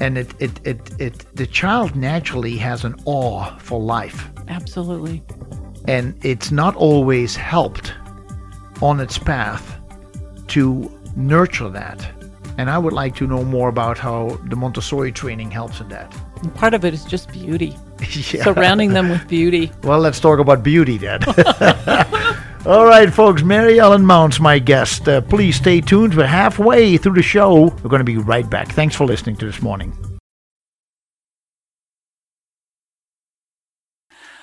And 0.00 0.18
it, 0.18 0.34
it, 0.40 0.60
it, 0.64 1.00
it 1.00 1.26
the 1.34 1.46
child 1.46 1.94
naturally 1.94 2.56
has 2.56 2.84
an 2.84 2.94
awe 3.04 3.56
for 3.58 3.80
life. 3.80 4.28
absolutely. 4.48 5.22
and 5.86 6.18
it's 6.24 6.50
not 6.50 6.74
always 6.76 7.36
helped 7.36 7.92
on 8.80 9.00
its 9.00 9.18
path 9.18 9.78
to 10.48 10.90
nurture 11.16 11.68
that. 11.68 12.21
And 12.58 12.68
I 12.70 12.78
would 12.78 12.92
like 12.92 13.14
to 13.16 13.26
know 13.26 13.42
more 13.44 13.68
about 13.68 13.98
how 13.98 14.38
the 14.44 14.56
Montessori 14.56 15.10
training 15.12 15.50
helps 15.50 15.80
in 15.80 15.88
that. 15.88 16.14
And 16.42 16.54
part 16.54 16.74
of 16.74 16.84
it 16.84 16.92
is 16.94 17.04
just 17.04 17.30
beauty, 17.32 17.76
Yeah. 18.00 18.44
surrounding 18.44 18.92
them 18.92 19.08
with 19.08 19.26
beauty. 19.28 19.72
Well, 19.82 20.00
let's 20.00 20.20
talk 20.20 20.38
about 20.38 20.62
beauty 20.62 20.98
then. 20.98 21.20
All 22.66 22.84
right, 22.86 23.12
folks. 23.12 23.42
Mary 23.42 23.80
Ellen 23.80 24.04
Maunz, 24.04 24.38
my 24.38 24.58
guest. 24.58 25.08
Uh, 25.08 25.20
please 25.20 25.56
stay 25.56 25.80
tuned. 25.80 26.14
We're 26.14 26.26
halfway 26.26 26.96
through 26.96 27.14
the 27.14 27.22
show. 27.22 27.64
We're 27.82 27.90
going 27.90 28.00
to 28.00 28.04
be 28.04 28.18
right 28.18 28.48
back. 28.48 28.68
Thanks 28.72 28.94
for 28.94 29.04
listening 29.06 29.36
to 29.36 29.46
this 29.46 29.60
morning. 29.62 29.96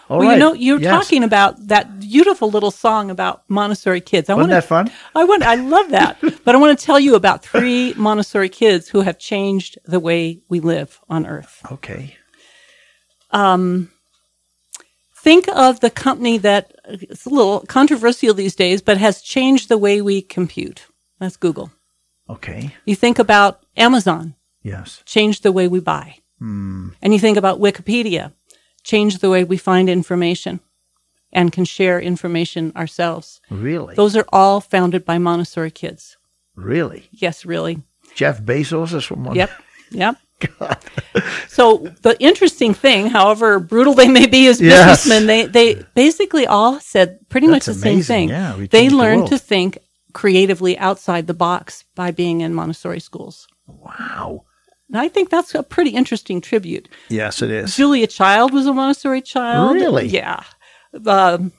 All 0.10 0.18
well, 0.20 0.28
right. 0.28 0.34
you 0.34 0.39
know, 0.39 0.53
you're 0.53 0.80
Yes. 0.82 0.91
talking 1.05 1.24
about 1.24 1.68
that 1.68 1.99
beautiful 1.99 2.49
little 2.49 2.72
song 2.72 3.12
about 3.12 3.43
Montessori 3.47 4.01
kids. 4.01 4.30
I 4.30 4.34
Wasn't 4.34 4.49
want 4.51 4.62
that 4.64 4.68
fun? 4.68 4.91
I 5.16 5.24
want. 5.24 5.43
I 5.43 5.55
love 5.55 5.89
that. 5.91 6.18
but 6.45 6.55
I 6.55 6.57
want 6.57 6.78
to 6.78 6.86
tell 6.86 6.99
you 6.99 7.16
about 7.16 7.43
three 7.43 7.93
Montessori 7.95 8.49
kids 8.49 8.89
who 8.89 9.01
have 9.01 9.20
changed 9.20 9.78
the 9.86 9.99
way 9.99 10.41
we 10.49 10.60
live 10.60 10.99
on 11.10 11.26
Earth. 11.28 11.62
Okay. 11.72 12.16
Um, 13.32 13.91
Think 15.22 15.49
of 15.49 15.82
the 15.82 15.89
company 15.89 16.38
that 16.38 16.72
it's 16.86 17.26
a 17.26 17.30
little 17.30 17.60
controversial 17.68 18.34
these 18.34 18.55
days, 18.55 18.82
but 18.82 18.97
has 18.97 19.22
changed 19.22 19.68
the 19.68 19.78
way 19.78 20.01
we 20.01 20.22
compute. 20.22 20.86
That's 21.20 21.36
Google. 21.36 21.72
Okay. 22.30 22.74
You 22.86 22.95
think 22.95 23.20
about 23.20 23.60
Amazon, 23.76 24.36
Yes. 24.64 25.03
changed 25.05 25.43
the 25.43 25.51
way 25.51 25.68
we 25.68 25.82
buy. 25.82 26.16
And 26.39 26.93
you 27.14 27.20
think 27.20 27.38
about 27.38 27.60
Wikipedia, 27.60 28.32
changed 28.91 29.17
the 29.21 29.29
way 29.29 29.43
we 29.43 29.57
find 29.57 29.87
information 29.89 30.59
and 31.31 31.51
can 31.55 31.65
share 31.65 31.99
information 32.01 32.71
ourselves. 32.75 33.39
Really? 33.51 33.93
Those 33.95 34.15
are 34.19 34.25
all 34.39 34.61
founded 34.61 35.03
by 35.05 35.17
Montessori 35.19 35.71
kids. 35.71 36.17
really? 36.55 37.01
Yes, 37.11 37.45
really. 37.45 37.75
Jeff 38.15 38.41
Bezos 38.41 38.93
is 38.93 39.05
from 39.05 39.23
one. 39.25 39.35
Yep. 39.35 39.49
Yep. 39.91 40.15
So 41.47 41.77
the 42.01 42.15
interesting 42.19 42.73
thing, 42.73 43.07
however 43.07 43.59
brutal 43.59 43.93
they 43.93 44.07
may 44.07 44.25
be 44.27 44.47
as 44.47 44.61
Yes. 44.61 45.03
businessmen, 45.03 45.27
they, 45.27 45.45
they 45.45 45.83
basically 45.95 46.45
all 46.47 46.79
said 46.79 47.19
pretty 47.29 47.47
much 47.47 47.65
That's 47.65 47.77
the 47.77 47.81
same 47.83 47.93
amazing. 47.95 48.15
thing. 48.15 48.29
Yeah, 48.29 48.55
we 48.57 48.67
they 48.67 48.79
changed 48.81 48.93
the 48.93 48.97
learned 48.97 49.27
to 49.27 49.37
think 49.37 49.77
creatively 50.13 50.77
outside 50.77 51.27
the 51.27 51.33
box 51.33 51.83
by 51.95 52.11
being 52.11 52.41
in 52.41 52.53
Montessori 52.53 52.99
schools. 53.01 53.47
Wow. 53.67 54.45
And 54.89 54.97
I 54.97 55.07
think 55.07 55.29
that's 55.29 55.53
a 55.55 55.63
pretty 55.63 55.91
interesting 55.91 56.41
tribute. 56.41 56.89
Yes, 57.09 57.41
it 57.41 57.51
is. 57.51 57.75
Julia 57.75 58.07
Child 58.07 58.53
was 58.53 58.65
a 58.65 58.73
Montessori 58.73 59.21
child. 59.21 59.75
Really? 59.75 60.07
Yeah. 60.07 60.43
Um, 61.05 61.51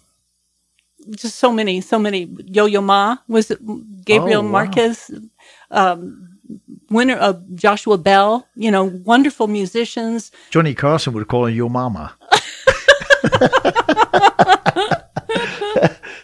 just 1.11 1.37
so 1.37 1.53
many, 1.53 1.81
so 1.81 1.99
many. 1.99 2.29
Yo 2.47 2.67
Yo 2.67 2.81
Ma 2.81 3.17
was 3.29 3.53
Gabriel 4.05 4.41
Oh, 4.41 4.45
wow. 4.45 4.51
Marquez, 4.51 5.11
um, 5.71 6.29
winner 6.91 7.17
of 7.17 7.43
Joshua 7.55 7.99
Bell. 7.99 8.47
You 8.57 8.71
know, 8.73 8.85
wonderful 8.85 9.47
musicians. 9.47 10.33
Johnny 10.51 10.75
Carson 10.75 11.13
would 11.13 11.29
call 11.29 11.47
him 11.47 11.55
Yo 11.55 11.69
mama. 11.69 12.15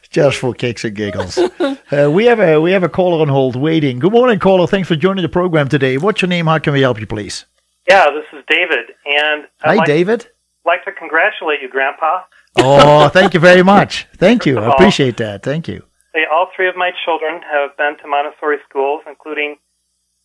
just 0.09 0.39
for 0.39 0.55
kicks 0.55 0.85
and 0.85 0.95
giggles. 0.95 1.37
uh, 1.91 2.11
we 2.13 2.27
have 2.27 2.41
a 2.41 2.61
we 2.61 2.73
have 2.73 2.83
a 2.83 2.89
caller 2.89 3.21
on 3.23 3.29
hold 3.29 3.57
waiting. 3.57 3.99
Good 3.99 4.13
morning, 4.13 4.39
caller. 4.39 4.67
Thanks 4.67 4.89
for 4.89 4.97
joining 4.97 5.23
the 5.23 5.29
program 5.29 5.69
today. 5.69 5.99
What's 5.99 6.23
your 6.23 6.29
name? 6.29 6.47
How 6.47 6.59
can 6.59 6.73
we 6.73 6.81
help 6.81 7.01
you, 7.01 7.07
please? 7.07 7.47
Yeah, 7.89 8.07
this 8.11 8.25
is 8.39 8.45
David, 8.49 8.87
and 9.07 9.45
I'd 9.63 9.69
Hi, 9.69 9.75
like, 9.77 9.87
David. 9.87 10.29
like 10.65 10.85
to 10.85 10.93
congratulate 10.93 11.61
you, 11.63 11.69
Grandpa. 11.71 12.23
Oh, 12.59 13.11
thank 13.11 13.35
you 13.35 13.41
very 13.41 13.63
much. 13.63 14.07
Thank 14.17 14.47
you. 14.47 14.55
First 14.55 14.63
of 14.63 14.65
I 14.65 14.67
all- 14.69 14.73
appreciate 14.77 15.19
that. 15.19 15.43
Thank 15.43 15.69
you. 15.69 15.83
Say, 16.15 16.23
all 16.33 16.49
three 16.57 16.69
of 16.71 16.75
my 16.75 16.91
children 17.05 17.43
have 17.43 17.77
been 17.77 17.99
to 17.99 18.09
Montessori 18.09 18.57
schools, 18.67 19.03
including 19.07 19.57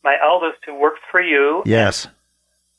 my 0.06 0.16
eldest, 0.24 0.60
who 0.66 0.74
works 0.80 1.02
for 1.12 1.20
you. 1.22 1.62
Yes. 1.66 2.08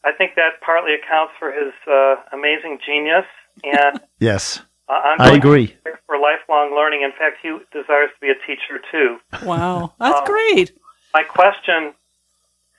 I 0.07 0.13
think 0.13 0.37
that 0.37 0.53
partly 0.65 0.93
accounts 0.95 1.35
for 1.39 1.53
his 1.53 1.75
uh, 1.87 2.15
amazing 2.33 2.79
genius 2.85 3.27
and 3.63 4.01
Yes. 4.19 4.63
Uh, 4.93 5.17
I 5.19 5.35
agree. 5.35 5.75
for 6.07 6.19
lifelong 6.19 6.75
learning. 6.77 7.01
In 7.03 7.13
fact, 7.13 7.39
he 7.43 7.49
desires 7.73 8.11
to 8.15 8.21
be 8.21 8.29
a 8.29 8.35
teacher 8.47 8.79
too. 8.91 9.17
Wow, 9.47 9.95
that's 9.99 10.19
Um, 10.19 10.25
great. 10.27 10.73
My 11.15 11.23
question: 11.23 11.95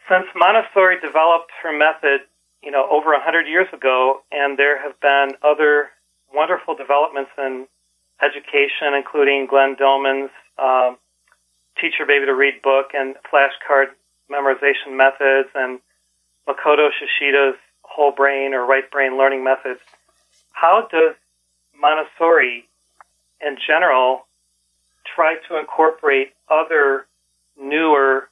Since 0.07 0.27
Montessori 0.35 0.99
developed 1.01 1.49
her 1.63 1.71
method, 1.71 2.21
you 2.61 2.69
know, 2.69 2.87
over 2.91 3.13
a 3.13 3.19
hundred 3.23 3.47
years 3.47 3.67
ago, 3.73 4.21
and 4.31 4.57
there 4.59 4.77
have 4.81 4.99
been 4.99 5.35
other 5.41 5.89
wonderful 6.33 6.75
developments 6.75 7.31
in 7.37 7.65
education, 8.21 8.93
including 8.95 9.47
Glenn 9.47 9.75
Doman's 9.75 10.29
um, 10.59 10.97
"Teach 11.81 11.93
Your 11.97 12.07
Baby 12.07 12.27
to 12.27 12.35
Read" 12.35 12.61
book 12.61 12.91
and 12.93 13.15
flashcard 13.31 13.87
memorization 14.31 14.95
methods, 14.95 15.49
and 15.55 15.79
Makoto 16.47 16.89
Shichida's 16.93 17.57
whole 17.81 18.11
brain 18.11 18.53
or 18.53 18.65
right 18.65 18.89
brain 18.91 19.17
learning 19.17 19.43
methods. 19.43 19.79
How 20.51 20.87
does 20.91 21.15
Montessori, 21.83 22.65
in 23.45 23.57
general, 23.67 24.25
try 25.15 25.35
to 25.49 25.59
incorporate 25.59 26.29
other 26.49 27.05
newer 27.61 28.29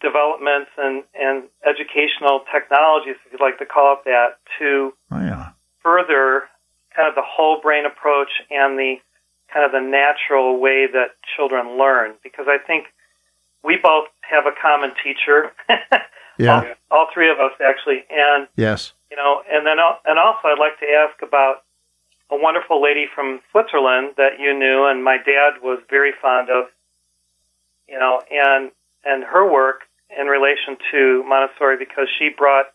developments 0.00 0.70
and, 0.78 1.04
and 1.14 1.44
educational 1.66 2.44
technologies, 2.52 3.16
if 3.26 3.32
you'd 3.32 3.40
like 3.40 3.58
to 3.58 3.66
call 3.66 3.94
it 3.94 4.04
that, 4.04 4.38
to 4.58 4.92
Oh, 5.12 5.20
yeah. 5.20 5.50
further 5.82 6.44
kind 6.94 7.06
of 7.08 7.14
the 7.14 7.22
whole 7.24 7.60
brain 7.60 7.84
approach 7.84 8.30
and 8.50 8.78
the 8.78 8.96
kind 9.52 9.64
of 9.66 9.72
the 9.72 9.80
natural 9.80 10.58
way 10.58 10.86
that 10.90 11.10
children 11.36 11.78
learn. 11.78 12.14
Because 12.22 12.46
I 12.48 12.56
think 12.58 12.86
we 13.62 13.76
both 13.76 14.06
have 14.22 14.44
a 14.46 14.52
common 14.60 14.92
teacher. 15.04 15.52
Yeah. 16.38 16.74
all, 16.90 16.98
all 16.98 17.06
three 17.14 17.30
of 17.30 17.38
us 17.40 17.52
actually, 17.64 18.04
and 18.10 18.46
Yes. 18.56 18.92
you 19.10 19.16
know, 19.16 19.40
and 19.50 19.64
then 19.66 19.78
and 20.04 20.18
also 20.18 20.48
I'd 20.48 20.58
like 20.58 20.78
to 20.80 20.86
ask 20.86 21.22
about 21.22 21.62
a 22.30 22.36
wonderful 22.36 22.82
lady 22.82 23.06
from 23.14 23.40
Switzerland 23.50 24.14
that 24.16 24.40
you 24.40 24.56
knew, 24.58 24.86
and 24.86 25.04
my 25.04 25.16
dad 25.16 25.62
was 25.62 25.78
very 25.88 26.12
fond 26.20 26.48
of, 26.50 26.66
you 27.88 27.98
know, 27.98 28.22
and 28.30 28.70
and 29.04 29.22
her 29.24 29.50
work 29.50 29.82
in 30.18 30.26
relation 30.26 30.76
to 30.90 31.24
Montessori 31.28 31.76
because 31.78 32.08
she 32.18 32.30
brought 32.36 32.66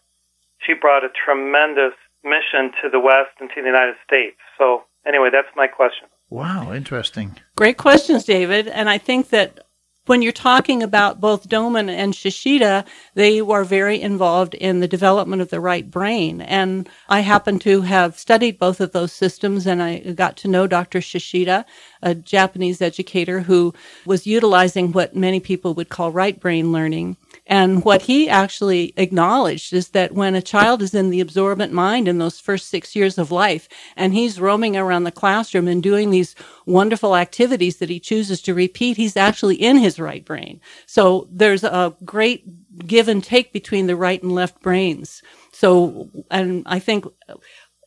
she 0.66 0.74
brought 0.74 1.04
a 1.04 1.10
tremendous 1.10 1.94
mission 2.24 2.72
to 2.82 2.90
the 2.90 3.00
West 3.00 3.32
and 3.40 3.50
to 3.50 3.62
the 3.62 3.68
United 3.68 3.96
States. 4.06 4.38
So 4.58 4.84
anyway, 5.06 5.30
that's 5.32 5.54
my 5.56 5.68
question. 5.68 6.08
Wow. 6.30 6.74
Interesting. 6.74 7.38
Great 7.56 7.78
questions, 7.78 8.24
David. 8.24 8.68
And 8.68 8.90
I 8.90 8.98
think 8.98 9.30
that 9.30 9.66
when 10.12 10.22
you're 10.22 10.34
talking 10.34 10.84
about 10.84 11.22
both 11.22 11.48
Doman 11.48 11.90
and 11.90 12.14
Shichida, 12.14 12.86
they 13.16 13.42
were 13.42 13.64
very 13.64 14.02
involved 14.02 14.56
in 14.56 14.82
the 14.82 14.88
development 14.90 15.42
of 15.42 15.52
the 15.52 15.62
right 15.62 15.90
brain. 15.90 16.42
And 16.42 16.90
I 17.08 17.22
happen 17.22 17.60
to 17.60 17.84
have 17.84 18.20
studied 18.20 18.60
both 18.60 18.82
of 18.82 18.92
those 18.92 19.14
systems 19.14 19.66
and 19.66 19.82
I 19.82 20.00
got 20.00 20.36
to 20.40 20.50
know 20.50 20.68
Dr. 20.68 21.00
Shichida, 21.00 21.64
a 22.02 22.14
Japanese 22.14 22.82
educator 22.82 23.40
who 23.40 23.74
was 24.06 24.28
utilizing 24.28 24.92
what 24.92 25.16
many 25.16 25.40
people 25.40 25.74
would 25.76 25.88
call 25.88 26.12
right 26.12 26.38
brain 26.38 26.74
learning. 26.74 27.16
And 27.52 27.84
what 27.84 28.04
he 28.04 28.30
actually 28.30 28.94
acknowledged 28.96 29.74
is 29.74 29.90
that 29.90 30.14
when 30.14 30.36
a 30.36 30.42
child 30.42 30.82
is 30.82 30.94
in 30.96 31.10
the 31.10 31.20
absorbent 31.20 31.74
mind 31.74 32.08
in 32.08 32.18
those 32.18 32.40
first 32.40 32.70
six 32.70 32.96
years 32.96 33.18
of 33.18 33.30
life, 33.30 33.68
and 33.98 34.14
he's 34.14 34.40
roaming 34.40 34.78
around 34.78 35.04
the 35.04 35.12
classroom 35.12 35.68
and 35.68 35.84
doing 35.84 36.12
these 36.12 36.34
wonderful 36.66 37.14
activities 37.14 37.76
that 37.80 37.90
he 37.90 38.00
chooses 38.00 38.42
to 38.44 38.54
repeat, 38.54 38.96
he's 38.96 39.18
actually 39.18 39.56
in 39.56 39.78
his 39.78 40.00
right 40.00 40.24
brain. 40.24 40.62
So 40.86 41.28
there's 41.30 41.66
a 41.66 41.94
great 42.06 42.88
give 42.88 43.10
and 43.10 43.22
take 43.22 43.52
between 43.52 43.88
the 43.88 43.98
right 43.98 44.24
and 44.24 44.32
left 44.32 44.62
brains. 44.62 45.22
So, 45.52 46.10
and 46.32 46.64
I 46.66 46.80
think 46.80 47.06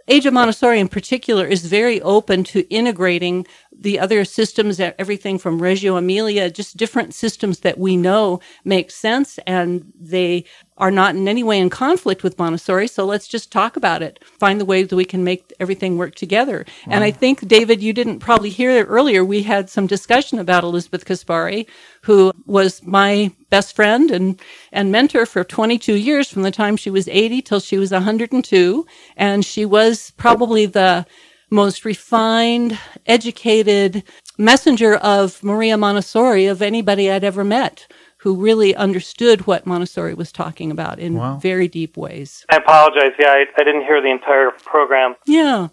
Age 0.07 0.27
of 0.27 0.35
Montessori 0.35 0.81
in 0.81 0.89
particular 0.89 1.47
is 1.47 1.65
very 1.65 2.03
open 2.03 2.45
to 2.45 2.69
integrating 2.69 3.47
the 3.79 3.99
other 3.99 4.25
systems, 4.25 4.81
everything 4.81 5.39
from 5.39 5.61
Reggio 5.61 5.97
Emilia, 5.97 6.51
just 6.51 6.77
different 6.77 7.15
systems 7.15 7.61
that 7.61 7.79
we 7.79 7.97
know 7.97 8.41
make 8.65 8.91
sense 8.91 9.39
and 9.47 9.93
they 9.99 10.45
are 10.77 10.91
not 10.91 11.15
in 11.15 11.29
any 11.29 11.45
way 11.45 11.59
in 11.61 11.71
conflict 11.71 12.25
with 12.25 12.39
Montessori. 12.39 12.89
So 12.89 13.05
let's 13.05 13.29
just 13.29 13.53
talk 13.53 13.77
about 13.77 14.03
it. 14.03 14.19
Find 14.25 14.61
the 14.61 14.65
ways 14.65 14.89
that 14.89 14.97
we 14.97 15.05
can 15.05 15.23
make 15.23 15.53
everything 15.61 15.97
work 15.97 16.17
together. 16.17 16.67
And 16.87 17.05
I 17.05 17.13
think, 17.13 17.47
David, 17.47 17.81
you 17.81 17.93
didn't 17.93 18.19
probably 18.19 18.51
hear 18.51 18.71
it 18.73 18.87
earlier. 18.89 19.25
We 19.25 19.45
had 19.45 19.71
some 19.71 19.87
discussion 19.87 20.39
about 20.39 20.65
Elizabeth 20.65 21.05
Caspari, 21.05 21.69
who 22.03 22.33
was 22.47 22.83
my 22.83 23.33
best 23.51 23.77
friend 23.77 24.11
and, 24.11 24.41
and 24.73 24.91
mentor 24.91 25.27
for 25.27 25.45
22 25.45 25.95
years 25.95 26.29
from 26.29 26.43
the 26.43 26.51
time 26.51 26.77
she 26.77 26.91
was 26.91 27.07
80 27.07 27.43
till 27.43 27.61
she 27.61 27.79
was 27.79 27.93
102. 27.93 28.87
And 29.17 29.45
she 29.45 29.65
was 29.65 30.11
probably 30.17 30.67
the 30.67 31.07
most 31.55 31.85
refined, 31.85 32.79
educated 33.07 34.03
messenger 34.37 34.97
of 34.97 35.43
Maria 35.43 35.77
Montessori 35.79 36.47
of 36.47 36.61
anybody 36.61 37.11
I'd 37.11 37.25
ever 37.25 37.45
met 37.45 37.87
who 38.19 38.35
really 38.35 38.75
understood 38.75 39.47
what 39.47 39.67
Montessori 39.67 40.15
was 40.15 40.33
talking 40.33 40.71
about 40.71 40.99
in 40.99 41.15
Wow. 41.15 41.37
very 41.37 41.69
deep 41.69 41.95
ways. 41.97 42.45
I 42.51 42.57
apologize. 42.57 43.13
Yeah, 43.19 43.29
I, 43.29 43.45
I 43.59 43.65
didn't 43.65 43.83
hear 43.83 44.01
the 44.01 44.11
entire 44.11 44.51
program. 44.65 45.15
Yeah. 45.27 45.69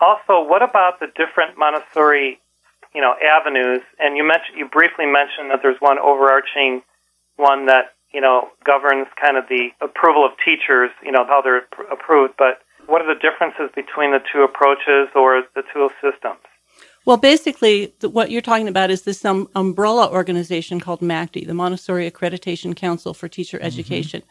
Also, 0.00 0.42
what 0.42 0.62
about 0.62 0.98
the 0.98 1.06
different 1.16 1.56
Montessori, 1.56 2.40
you 2.92 3.00
know, 3.00 3.14
avenues? 3.22 3.82
And 4.00 4.16
you 4.16 4.24
mentioned, 4.24 4.58
you 4.58 4.66
briefly 4.68 5.06
mentioned 5.06 5.50
that 5.52 5.60
there's 5.62 5.80
one 5.80 5.98
overarching 6.00 6.82
one 7.36 7.66
that 7.66 7.94
you 8.12 8.20
know 8.20 8.48
governs 8.66 9.06
kind 9.20 9.36
of 9.36 9.44
the 9.48 9.68
approval 9.80 10.26
of 10.26 10.32
teachers, 10.44 10.90
you 11.04 11.12
know, 11.12 11.24
how 11.24 11.40
they're 11.40 11.62
appro- 11.62 11.92
approved. 11.92 12.34
But 12.36 12.58
what 12.92 13.00
are 13.00 13.14
the 13.14 13.18
differences 13.18 13.70
between 13.74 14.10
the 14.10 14.18
two 14.30 14.42
approaches 14.42 15.08
or 15.16 15.42
the 15.54 15.62
two 15.72 15.88
systems? 16.02 16.40
Well, 17.06 17.16
basically, 17.16 17.88
th- 17.98 18.12
what 18.12 18.30
you're 18.30 18.42
talking 18.42 18.68
about 18.68 18.90
is 18.90 19.02
this 19.02 19.24
um, 19.24 19.48
umbrella 19.56 20.10
organization 20.10 20.78
called 20.78 21.00
MACTE, 21.00 21.46
the 21.46 21.54
Montessori 21.54 22.08
Accreditation 22.08 22.76
Council 22.76 23.14
for 23.14 23.28
Teacher 23.28 23.58
Education. 23.62 24.22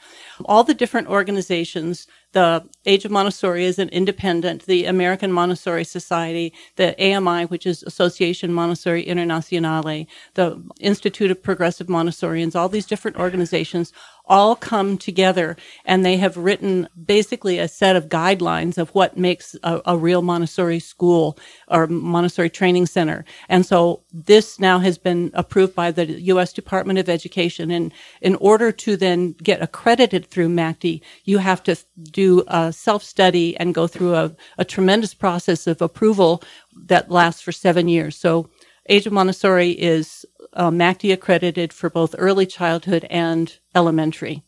All 0.45 0.64
the 0.64 0.76
different 0.76 1.07
organizations, 1.09 2.07
the 2.34 2.64
Age 2.86 3.03
of 3.03 3.12
Montessori 3.12 3.66
is 3.66 3.78
an 3.78 3.89
independent, 3.89 4.68
the 4.68 4.86
American 4.86 5.34
Montessori 5.34 5.84
Society, 5.84 6.53
the 6.78 6.95
AMI, 7.03 7.45
which 7.45 7.66
is 7.66 7.84
Association 7.84 8.53
Montessori 8.53 9.03
Internazionale, 9.05 10.07
the 10.36 10.64
Institute 10.80 11.32
of 11.32 11.43
Progressive 11.43 11.88
Montessorians, 11.88 12.55
all 12.55 12.70
these 12.70 12.86
different 12.86 13.18
organizations 13.18 13.91
all 14.32 14.55
come 14.55 14.97
together 14.97 15.57
and 15.86 16.05
they 16.05 16.17
have 16.17 16.38
written 16.38 16.88
basically 17.05 17.59
a 17.59 17.67
set 17.67 17.97
of 17.97 18.09
guidelines 18.09 18.79
of 18.79 18.89
what 18.91 19.17
makes 19.17 19.58
a, 19.63 19.82
a 19.86 19.97
real 19.97 20.24
Montessori 20.24 20.79
school 20.79 21.37
or 21.67 21.87
Montessori 21.87 22.49
training 22.49 22.87
center. 22.87 23.25
And 23.49 23.66
so 23.66 24.03
this 24.13 24.59
now 24.59 24.79
has 24.79 24.97
been 24.97 25.32
approved 25.36 25.75
by 25.75 25.91
the 25.91 26.05
U.S. 26.33 26.53
Department 26.53 26.97
of 26.97 27.09
Education. 27.09 27.71
And 27.71 27.93
in 28.21 28.36
order 28.37 28.71
to 28.71 28.97
then 28.97 29.33
get 29.33 29.62
accredited 29.62 30.28
through 30.28 30.49
MACTE, 30.49 31.03
you 31.25 31.39
have 31.39 31.62
to 31.66 31.75
do 32.12 32.43
a 32.47 32.74
self-study 32.74 33.58
and 33.58 33.75
go 33.75 33.86
through 33.86 34.16
a, 34.16 34.36
a 34.58 34.66
tremendous 34.66 35.13
process 35.13 35.67
of 35.67 35.82
approval 35.82 36.41
that 36.87 37.12
lasts 37.12 37.41
for 37.41 37.51
seven 37.51 37.89
years. 37.89 38.16
So 38.17 38.49
Age 38.89 39.05
of 39.05 39.13
Montessori 39.13 39.71
is 39.71 40.25
uh, 40.53 40.71
MACTE 40.71 41.11
accredited 41.11 41.73
for 41.73 41.89
both 41.89 42.15
early 42.17 42.45
childhood 42.45 43.05
and 43.09 43.57
elementary. 43.75 44.43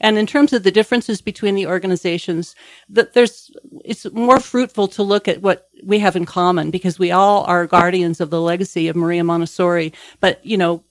And 0.00 0.16
in 0.18 0.26
terms 0.26 0.52
of 0.52 0.62
the 0.62 0.70
differences 0.70 1.20
between 1.20 1.54
the 1.54 1.66
organizations, 1.66 2.54
that 2.88 3.12
there's 3.12 3.50
it's 3.84 4.10
more 4.12 4.40
fruitful 4.40 4.88
to 4.88 5.02
look 5.02 5.28
at 5.28 5.42
what 5.42 5.68
we 5.84 5.98
have 5.98 6.16
in 6.16 6.24
common 6.24 6.70
because 6.70 6.98
we 6.98 7.10
all 7.10 7.44
are 7.44 7.66
guardians 7.66 8.20
of 8.20 8.30
the 8.30 8.40
legacy 8.40 8.88
of 8.88 8.96
Maria 8.96 9.24
Montessori. 9.24 9.92
But 10.20 10.44
you 10.44 10.56
know, 10.56 10.82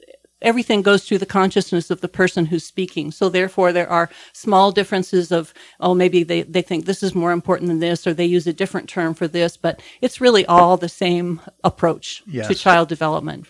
everything 0.42 0.82
goes 0.84 1.04
through 1.04 1.18
the 1.18 1.26
consciousness 1.26 1.90
of 1.90 2.02
the 2.02 2.08
person 2.08 2.46
who's 2.46 2.64
speaking. 2.64 3.12
So 3.12 3.30
therefore, 3.30 3.74
there 3.74 3.90
are 3.90 4.10
small 4.34 4.72
differences 4.72 5.32
of 5.32 5.54
oh, 5.80 5.94
maybe 5.96 6.24
they 6.24 6.44
they 6.44 6.62
think 6.62 6.86
this 6.86 7.04
is 7.04 7.16
more 7.16 7.32
important 7.32 7.70
than 7.70 7.80
this, 7.80 8.06
or 8.06 8.14
they 8.14 8.26
use 8.26 8.48
a 8.48 8.54
different 8.54 8.88
term 8.90 9.14
for 9.14 9.28
this. 9.28 9.58
But 9.58 9.82
it's 10.02 10.22
really 10.22 10.46
all 10.46 10.78
the 10.78 10.90
same 10.90 11.42
approach 11.64 12.24
Yes. 12.28 12.48
to 12.48 12.56
child 12.56 12.90
development. 12.90 13.48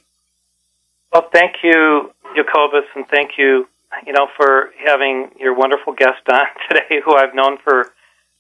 Well, 1.15 1.29
thank 1.31 1.63
you, 1.63 2.11
Jacobus, 2.35 2.83
and 2.93 3.07
thank 3.07 3.37
you, 3.37 3.69
you 4.05 4.11
know, 4.11 4.27
for 4.35 4.71
having 4.85 5.29
your 5.39 5.55
wonderful 5.55 5.93
guest 5.93 6.19
on 6.29 6.41
today, 6.69 6.99
who 7.05 7.15
I've 7.15 7.33
known 7.33 7.57
for 7.63 7.93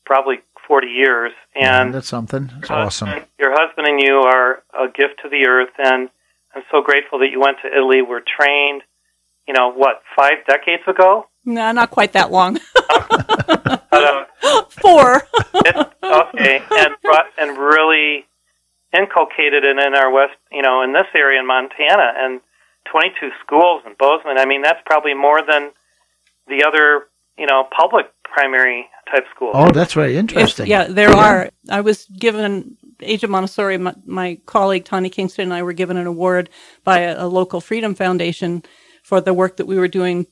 probably 0.05 0.39
40 0.67 0.87
years. 0.87 1.31
And 1.55 1.93
that's 1.93 2.09
something. 2.09 2.47
That's 2.53 2.69
your 2.69 2.77
awesome. 2.79 3.07
husband- 3.07 3.27
Your 3.39 3.53
husband 3.53 3.87
and 3.87 4.01
you 4.01 4.15
are 4.15 4.61
a 4.77 4.87
gift 4.89 5.21
to 5.23 5.29
the 5.29 5.47
earth, 5.47 5.69
and 5.77 6.09
I'm 6.53 6.63
so 6.69 6.81
grateful 6.81 7.19
that 7.19 7.29
you 7.31 7.39
went 7.39 7.59
to 7.61 7.69
Italy, 7.73 8.01
were 8.01 8.21
trained, 8.21 8.81
you 9.47 9.53
know, 9.53 9.71
what, 9.71 10.01
five 10.13 10.45
decades 10.45 10.83
ago? 10.85 11.27
No, 11.45 11.71
not 11.71 11.91
quite 11.91 12.11
that 12.11 12.29
long. 12.29 12.59
But, 12.89 13.83
uh, 13.93 14.25
Four. 14.81 15.21
okay, 16.03 16.61
and 16.71 16.95
brought 17.01 17.27
and 17.37 17.57
really 17.57 18.25
inculcated 18.93 19.63
it 19.63 19.77
in 19.77 19.95
our 19.95 20.11
west, 20.11 20.33
you 20.51 20.61
know, 20.61 20.81
in 20.81 20.91
this 20.91 21.07
area 21.15 21.39
in 21.39 21.47
Montana, 21.47 22.11
and 22.17 22.41
22 22.95 23.29
schools 23.45 23.81
in 23.85 23.93
Bozeman. 23.99 24.37
I 24.37 24.45
mean, 24.45 24.61
that's 24.61 24.79
probably 24.85 25.13
more 25.13 25.41
than 25.45 25.71
the 26.47 26.63
other, 26.65 27.07
you 27.37 27.45
know, 27.45 27.65
public 27.77 28.05
primary 28.23 28.85
type 29.11 29.25
schools. 29.35 29.51
Oh, 29.53 29.69
that's 29.69 29.91
very 29.93 30.13
If- 30.13 30.19
interesting. 30.19 30.67
yeah, 30.67 30.85
there 30.87 31.09
are. 31.11 31.49
I 31.69 31.81
was 31.81 32.05
given 32.05 32.77
Age 33.01 33.25
of 33.25 33.29
Montessori. 33.29 33.77
My, 33.77 33.93
my 34.05 34.39
colleague 34.45 34.85
Tawny 34.85 35.09
Kingston 35.09 35.43
and 35.43 35.53
I 35.53 35.61
were 35.61 35.73
given 35.73 35.97
an 35.97 36.07
award 36.07 36.49
by 36.85 36.99
a, 36.99 37.25
a 37.25 37.27
local 37.27 37.59
Freedom 37.59 37.95
Foundation 37.95 38.63
for 39.03 39.19
the 39.19 39.33
work 39.33 39.57
that 39.57 39.65
we 39.67 39.77
were 39.77 39.89
doing, 39.89 40.25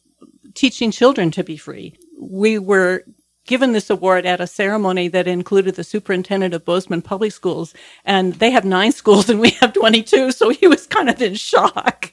teaching 0.53 0.89
children 0.89 1.31
to 1.31 1.43
be 1.43 1.57
free. 1.57 1.97
We 2.17 2.59
were 2.59 3.03
given 3.45 3.73
this 3.73 3.89
award 3.89 4.25
at 4.25 4.39
a 4.39 4.47
ceremony 4.47 5.09
that 5.09 5.27
included 5.27 5.75
the 5.75 5.83
superintendent 5.83 6.53
of 6.53 6.63
Bozeman 6.63 7.01
Public 7.01 7.33
Schools, 7.33 7.73
and 8.05 8.35
they 8.35 8.51
have 8.51 8.63
nine 8.63 8.91
schools 9.01 9.29
and 9.29 9.41
we 9.41 9.49
have 9.59 9.73
twenty-two. 9.73 10.31
So 10.31 10.47
he 10.49 10.65
was 10.65 10.87
kind 10.87 11.09
of 11.09 11.21
in 11.21 11.35
shock. 11.35 12.12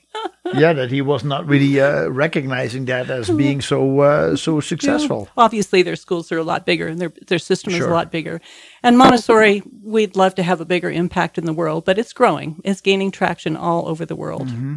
yeah, 0.54 0.72
that 0.72 0.90
he 0.90 1.02
was 1.02 1.24
not 1.24 1.46
really 1.46 1.80
uh, 1.80 2.08
recognizing 2.08 2.84
that 2.86 3.10
as 3.10 3.30
being 3.30 3.60
so 3.60 4.00
uh, 4.00 4.36
so 4.36 4.60
successful. 4.60 5.28
Obviously, 5.36 5.82
their 5.82 5.96
schools 5.96 6.32
are 6.32 6.38
a 6.38 6.44
lot 6.44 6.66
bigger 6.66 6.86
and 6.86 7.00
their 7.00 7.12
their 7.26 7.38
system 7.38 7.72
is 7.72 7.80
a 7.84 7.90
lot 7.90 8.10
bigger. 8.10 8.40
And 8.82 8.98
Montessori, 8.98 9.62
we'd 9.82 10.16
love 10.16 10.34
to 10.36 10.42
have 10.42 10.60
a 10.60 10.64
bigger 10.64 10.90
impact 10.90 11.38
in 11.38 11.44
the 11.44 11.52
world, 11.52 11.84
but 11.84 11.98
it's 11.98 12.12
growing. 12.12 12.60
It's 12.64 12.80
gaining 12.80 13.10
traction 13.10 13.56
all 13.56 13.88
over 13.88 14.04
the 14.06 14.16
world. 14.16 14.48
Mm-hmm. 14.48 14.76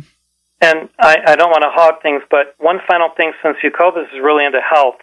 And 0.62 0.90
I, 0.98 1.18
I 1.28 1.36
don't 1.36 1.50
want 1.50 1.64
to 1.64 1.72
hog 1.72 2.02
things, 2.02 2.24
but 2.32 2.56
one 2.58 2.80
final 2.88 3.10
thing 3.18 3.34
since 3.44 3.58
Jacobus 3.62 4.08
is 4.14 4.22
really 4.24 4.46
into 4.46 4.62
health, 4.62 4.96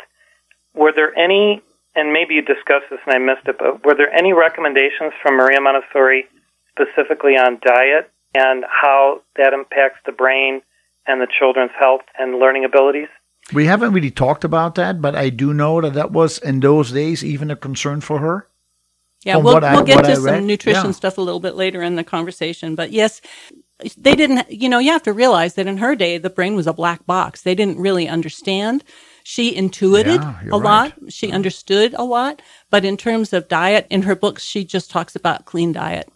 were 0.75 0.93
there 0.95 1.13
any, 1.19 1.61
and 1.95 2.15
maybe 2.15 2.35
you 2.35 2.41
discussed 2.41 2.89
this 2.89 3.01
and 3.05 3.15
I 3.15 3.19
missed 3.19 3.47
it, 3.47 3.57
but 3.59 3.85
were 3.85 3.95
there 3.95 4.11
any 4.11 4.33
recommendations 4.33 5.13
from 5.21 5.37
Maria 5.37 5.61
Montessori 5.61 6.25
specifically 6.73 7.37
on 7.37 7.61
diet 7.61 8.11
and 8.35 8.65
how 8.69 9.21
that 9.37 9.53
impacts 9.53 9.99
the 10.07 10.13
brain 10.13 10.63
and 11.07 11.21
the 11.21 11.27
children's 11.39 11.73
health 11.79 12.03
and 12.19 12.39
learning 12.39 12.65
abilities? 12.65 13.09
We 13.53 13.67
haven't 13.67 13.93
really 13.93 14.11
talked 14.11 14.45
about 14.45 14.75
that, 14.77 15.01
but 15.01 15.15
I 15.17 15.31
do 15.31 15.53
know 15.53 15.81
that 15.81 15.95
that 15.95 16.13
was 16.13 16.39
in 16.39 16.61
those 16.61 16.93
days 16.93 17.25
even 17.25 17.51
a 17.51 17.57
concern 17.57 18.01
for 18.01 18.19
her. 18.19 18.47
Yeah, 19.25 19.37
we'll, 19.37 19.63
I- 19.65 19.75
we'll 19.75 19.85
get 19.85 20.05
to 20.05 20.17
some 20.17 20.47
nutrition 20.47 20.87
yeah. 20.87 20.91
stuff 20.93 21.19
a 21.19 21.21
little 21.21 21.41
bit 21.41 21.55
later 21.55 21.83
in 21.83 21.97
the 21.97 22.05
conversation. 22.05 22.75
But 22.75 22.91
yes, 22.91 23.21
they 23.99 24.15
didn't, 24.15 24.51
you 24.51 24.69
know, 24.69 24.79
you 24.79 24.93
have 24.93 25.03
to 25.03 25.13
realize 25.13 25.55
that 25.55 25.67
in 25.67 25.79
her 25.79 25.95
day, 25.97 26.17
the 26.19 26.31
brain 26.31 26.55
was 26.55 26.67
a 26.67 26.73
black 26.73 27.05
box. 27.07 27.43
They 27.43 27.55
didn't 27.55 27.79
really 27.79 28.09
understand. 28.09 28.85
She 29.25 29.55
intuited 29.55 30.21
Yeah, 30.23 30.43
you're 30.45 30.55
a 30.55 30.57
lot. 30.57 30.95
right. 31.01 31.13
She 31.13 31.31
understood 31.33 31.95
a 31.95 32.05
lot. 32.05 32.41
But 32.71 32.85
in 32.85 32.97
terms 32.97 33.33
of 33.33 33.49
diet, 33.49 33.87
in 33.91 34.03
her 34.03 34.15
books, 34.15 34.43
she 34.45 34.65
just 34.65 34.91
talks 34.91 35.15
about 35.17 35.45
clean 35.45 35.73
diet. 35.73 36.09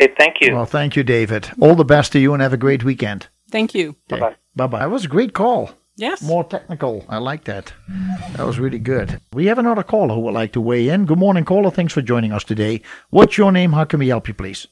Okay, 0.00 0.14
thank 0.18 0.36
you. 0.40 0.54
Well, 0.54 0.64
thank 0.66 0.96
you, 0.96 1.02
David. 1.02 1.50
All 1.60 1.74
the 1.74 1.84
best 1.84 2.12
to 2.12 2.18
you 2.18 2.32
and 2.32 2.42
have 2.42 2.52
a 2.52 2.56
great 2.58 2.84
weekend. 2.84 3.28
Thank 3.50 3.74
you. 3.74 3.96
Bye-bye. 4.08 4.34
Bye 4.54 4.66
bye. 4.66 4.78
That 4.80 4.90
was 4.90 5.04
a 5.04 5.08
great 5.08 5.32
call. 5.32 5.70
Yes. 5.96 6.22
More 6.22 6.44
technical. 6.44 7.04
I 7.08 7.18
like 7.18 7.44
that. 7.44 7.72
That 8.36 8.46
was 8.46 8.60
really 8.60 8.78
good. 8.78 9.20
We 9.32 9.46
have 9.46 9.58
another 9.58 9.82
caller 9.82 10.14
who 10.14 10.20
would 10.20 10.34
like 10.34 10.52
to 10.52 10.60
weigh 10.60 10.88
in. 10.88 11.06
Good 11.06 11.18
morning, 11.18 11.44
caller. 11.44 11.70
Thanks 11.72 11.92
for 11.92 12.02
joining 12.02 12.30
us 12.32 12.44
today. 12.44 12.82
What's 13.10 13.36
your 13.36 13.50
name? 13.50 13.72
How 13.72 13.84
can 13.84 13.98
we 13.98 14.08
help 14.08 14.28
you, 14.28 14.34
please? 14.34 14.68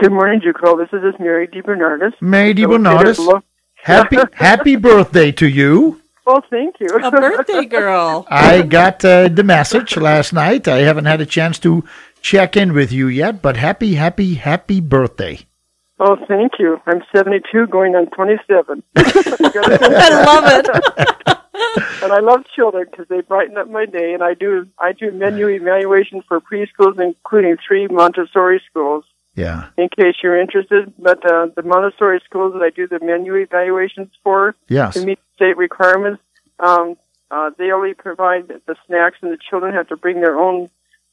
Good 0.00 0.12
morning, 0.12 0.40
Jaco. 0.40 0.76
This 0.76 0.88
is 0.92 1.02
just 1.02 1.18
Mary 1.20 1.46
DiBernardis. 1.48 2.12
Mary 2.20 2.54
So, 2.54 2.60
DiBernardis. 2.68 3.02
it 3.02 3.18
is- 3.36 3.42
Happy 3.76 4.16
happy 4.34 4.76
birthday 4.76 5.32
to 5.32 5.48
you. 5.48 6.00
Well, 6.26 6.44
thank 6.50 6.76
you. 6.78 6.86
A 7.02 7.10
birthday 7.10 7.64
girl. 7.64 8.26
I 8.30 8.62
got 8.62 9.04
uh, 9.04 9.26
the 9.28 9.42
message 9.42 9.96
last 9.96 10.32
night. 10.32 10.68
I 10.68 10.78
haven't 10.78 11.06
had 11.06 11.20
a 11.20 11.26
chance 11.26 11.58
to 11.60 11.82
check 12.22 12.56
in 12.56 12.72
with 12.72 12.90
you 12.92 13.08
yet, 13.08 13.42
but 13.42 13.56
happy, 13.56 13.94
happy, 13.94 14.34
happy 14.34 14.80
birthday. 14.80 15.40
oh, 16.00 16.16
thank 16.26 16.52
you. 16.58 16.80
I'm 16.86 17.02
72, 17.14 17.66
going 17.68 17.94
on 17.94 18.06
27. 18.10 18.82
I 18.96 20.24
love 20.24 20.44
it. 20.46 20.68
and 22.02 22.12
I 22.12 22.20
love 22.20 22.40
children 22.56 22.86
because 22.90 23.06
they 23.08 23.20
brighten 23.20 23.56
up 23.56 23.68
my 23.68 23.86
day. 23.86 24.14
And 24.14 24.22
I 24.22 24.34
do 24.34 24.66
I 24.78 24.92
do 24.92 25.10
menu 25.12 25.48
evaluation 25.48 26.22
for 26.26 26.40
preschools, 26.40 26.98
including 27.00 27.56
three 27.66 27.86
Montessori 27.88 28.60
schools. 28.70 29.04
Yeah. 29.34 29.68
In 29.78 29.88
case 29.88 30.16
you're 30.22 30.38
interested, 30.40 30.92
but 30.98 31.18
uh, 31.24 31.46
the 31.56 31.62
Montessori 31.62 32.20
schools 32.24 32.52
that 32.54 32.62
I 32.62 32.70
do 32.70 32.86
the 32.86 33.00
menu 33.00 33.34
evaluations 33.36 34.10
for 34.22 34.54
Yes. 34.68 34.94
to 34.94 35.06
meet 35.06 35.18
state 35.36 35.56
requirements, 35.56 36.20
um, 36.58 36.96
uh, 37.30 37.50
they 37.56 37.70
only 37.70 37.94
provide 37.94 38.48
the 38.66 38.76
snacks, 38.86 39.16
and 39.22 39.32
the 39.32 39.38
children 39.48 39.72
have 39.74 39.88
to 39.88 39.96
bring 39.96 40.20
their 40.20 40.38
own 40.38 40.68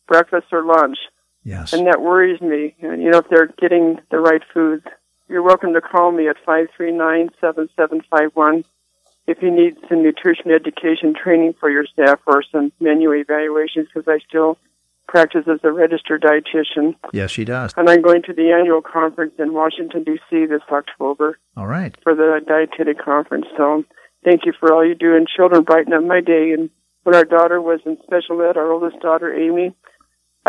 breakfast 0.10 0.48
or 0.52 0.64
lunch. 0.66 0.98
Yes. 1.46 1.72
and 1.72 1.88
that 1.88 2.02
worries 2.02 2.42
me. 2.42 2.76
And, 2.82 3.02
You 3.02 3.12
know, 3.12 3.20
if 3.20 3.30
they're 3.30 3.48
getting 3.48 3.98
the 4.12 4.20
right 4.20 4.42
foods. 4.54 4.84
You're 5.30 5.44
welcome 5.44 5.74
to 5.74 5.82
call 5.82 6.12
me 6.12 6.28
at 6.28 6.36
five 6.46 6.68
three 6.76 6.92
nine 6.92 7.30
seven 7.40 7.70
seven 7.78 8.02
five 8.10 8.32
one 8.34 8.66
if 9.28 9.38
you 9.44 9.52
need 9.52 9.78
some 9.88 10.02
nutrition 10.02 10.50
education 10.50 11.14
training 11.14 11.54
for 11.60 11.70
your 11.70 11.86
staff 11.86 12.20
or 12.26 12.42
some 12.52 12.72
menu 12.80 13.12
evaluations 13.12 13.88
because 13.94 14.08
I 14.08 14.18
still 14.28 14.58
practice 15.08 15.46
as 15.48 15.60
a 15.64 15.72
registered 15.72 16.24
dietitian. 16.24 16.96
Yes, 17.14 17.30
she 17.32 17.46
does. 17.46 17.74
And 17.78 17.88
I'm 17.90 18.02
going 18.02 18.24
to 18.24 18.34
the 18.34 18.52
annual 18.52 18.82
conference 18.82 19.34
in 19.38 19.54
Washington, 19.54 20.04
D.C. 20.04 20.48
this 20.48 20.62
October 20.72 21.38
All 21.56 21.68
right. 21.68 21.96
for 22.04 22.16
the 22.16 22.42
dietetic 22.48 22.98
conference. 23.04 23.46
So 23.56 23.84
thank 24.26 24.46
you 24.48 24.54
for 24.60 24.74
all 24.74 24.86
you 24.86 24.96
do. 24.96 25.16
And 25.16 25.28
children 25.28 25.62
brighten 25.64 25.94
up 25.94 26.04
my 26.04 26.22
day. 26.22 26.52
And 26.58 26.70
when 27.04 27.16
our 27.16 27.24
daughter 27.26 27.62
was 27.62 27.82
in 27.86 27.98
special 28.04 28.42
ed, 28.42 28.58
our 28.58 28.72
oldest 28.72 29.00
daughter, 29.00 29.32
Amy, 29.34 29.76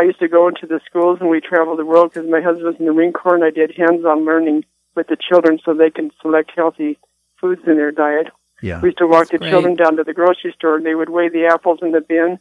I 0.01 0.05
used 0.05 0.21
to 0.21 0.29
go 0.29 0.49
into 0.49 0.67
the 0.67 0.81
schools 0.87 1.19
and 1.21 1.29
we 1.29 1.41
traveled 1.41 1.79
the 1.79 1.85
world 1.85 2.13
because 2.13 2.29
my 2.29 2.41
husband 2.41 2.67
was 2.67 2.77
in 2.79 2.87
the 2.87 2.93
Marine 2.93 3.13
Corps 3.13 3.35
and 3.35 3.45
I 3.45 3.51
did 3.51 3.77
hands-on 3.77 4.25
learning 4.25 4.65
with 4.97 5.09
the 5.09 5.17
children 5.17 5.59
so 5.65 5.75
they 5.75 5.91
can 5.91 6.11
select 6.23 6.53
healthy 6.57 6.99
foods 7.41 7.63
in 7.67 7.77
their 7.77 7.93
diet. 7.93 8.29
Yeah. 8.63 8.81
We 8.81 8.89
used 8.89 8.99
to 8.99 9.07
walk 9.07 9.29
the 9.29 9.39
Great. 9.39 9.51
children 9.51 9.77
down 9.77 9.97
to 9.97 10.05
the 10.05 10.15
grocery 10.15 10.55
store 10.57 10.77
and 10.77 10.87
they 10.87 10.95
would 10.95 11.11
weigh 11.11 11.29
the 11.29 11.47
apples 11.47 11.81
in 11.83 11.93
the 11.93 12.01
bin. 12.01 12.39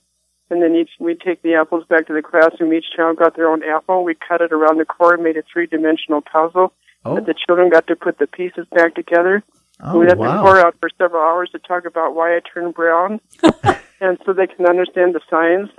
And 0.49 0.63
then 0.63 0.75
each, 0.75 0.89
we'd 0.99 1.21
take 1.21 1.41
the 1.41 1.55
apples 1.55 1.83
back 1.89 2.07
to 2.07 2.13
the 2.13 2.21
classroom. 2.21 2.73
Each 2.73 2.85
child 2.95 3.17
got 3.17 3.35
their 3.35 3.49
own 3.49 3.61
apple. 3.63 4.03
We 4.03 4.15
cut 4.15 4.41
it 4.41 4.51
around 4.51 4.79
the 4.79 4.85
core 4.85 5.13
and 5.13 5.23
made 5.23 5.37
a 5.37 5.43
three-dimensional 5.51 6.21
puzzle. 6.21 6.73
Oh, 7.05 7.15
But 7.15 7.25
the 7.27 7.35
children 7.45 7.69
got 7.69 7.87
to 7.87 7.95
put 7.95 8.17
the 8.17 8.27
pieces 8.27 8.65
back 8.73 8.95
together 8.95 9.43
oh 9.81 9.99
we 9.99 10.07
to 10.07 10.15
wow. 10.15 10.41
pour 10.41 10.59
out 10.59 10.75
for 10.79 10.89
several 10.97 11.21
hours 11.21 11.49
to 11.51 11.59
talk 11.59 11.85
about 11.85 12.15
why 12.15 12.35
I 12.35 12.41
turned 12.41 12.73
brown, 12.73 13.19
and 14.01 14.17
so 14.25 14.33
they 14.33 14.47
can 14.47 14.65
understand 14.65 15.15
the 15.15 15.21
science. 15.29 15.69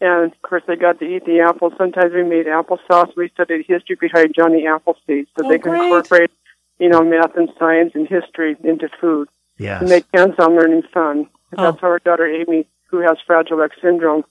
And 0.00 0.32
of 0.32 0.42
course, 0.42 0.62
they 0.66 0.76
got 0.76 0.98
to 1.00 1.04
eat 1.04 1.24
the 1.26 1.40
apples. 1.40 1.74
Sometimes 1.76 2.12
we 2.14 2.22
made 2.22 2.46
applesauce. 2.46 3.14
We 3.16 3.28
studied 3.34 3.66
history 3.68 3.96
behind 4.00 4.34
Johnny 4.34 4.66
Appleseed, 4.66 5.26
so 5.38 5.44
Oh, 5.44 5.48
they 5.48 5.58
can 5.58 5.72
great. 5.72 5.82
incorporate, 5.84 6.30
you 6.78 6.88
know, 6.88 7.02
math 7.02 7.36
and 7.36 7.50
science 7.58 7.92
and 7.94 8.08
history 8.08 8.56
into 8.64 8.88
food 9.00 9.28
Yes. 9.58 9.80
and 9.82 9.90
make 9.90 10.06
hands-on 10.14 10.56
learning 10.56 10.82
fun. 10.94 11.28
Oh. 11.56 11.64
That's 11.64 11.80
how 11.80 11.88
our 11.88 11.98
daughter 11.98 12.26
Amy, 12.26 12.66
who 12.90 12.98
has 13.00 13.18
Fragile 13.26 13.62
X 13.62 13.76
syndrome. 13.82 14.24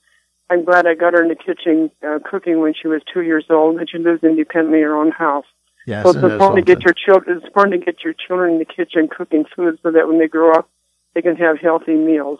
I'm 0.49 0.65
glad 0.65 0.87
I 0.87 0.95
got 0.95 1.13
her 1.13 1.21
in 1.21 1.29
the 1.29 1.35
kitchen 1.35 1.91
uh, 2.05 2.17
cooking 2.27 2.59
when 2.61 2.73
she 2.73 2.87
was 2.87 3.01
two 3.13 3.21
years 3.21 3.45
old, 3.51 3.77
and 3.77 3.87
she 3.87 3.99
lives 3.99 4.23
independently 4.23 4.79
in 4.79 4.85
her 4.85 4.97
own 4.97 5.11
house. 5.11 5.45
yes. 5.85 6.01
So 6.03 6.09
it's 6.09 6.17
it 6.17 6.25
is 6.25 6.31
important 6.33 6.65
to 6.65 6.75
get 6.75 6.83
your 6.83 6.95
children. 6.95 7.37
It's 7.37 7.45
important 7.45 7.79
to 7.79 7.85
get 7.85 8.03
your 8.03 8.15
children 8.27 8.53
in 8.53 8.57
the 8.59 8.65
kitchen 8.65 9.07
cooking 9.07 9.45
food 9.55 9.77
so 9.83 9.91
that 9.91 10.07
when 10.07 10.17
they 10.17 10.27
grow 10.27 10.51
up, 10.53 10.67
they 11.13 11.21
can 11.21 11.35
have 11.35 11.59
healthy 11.59 11.93
meals 11.93 12.39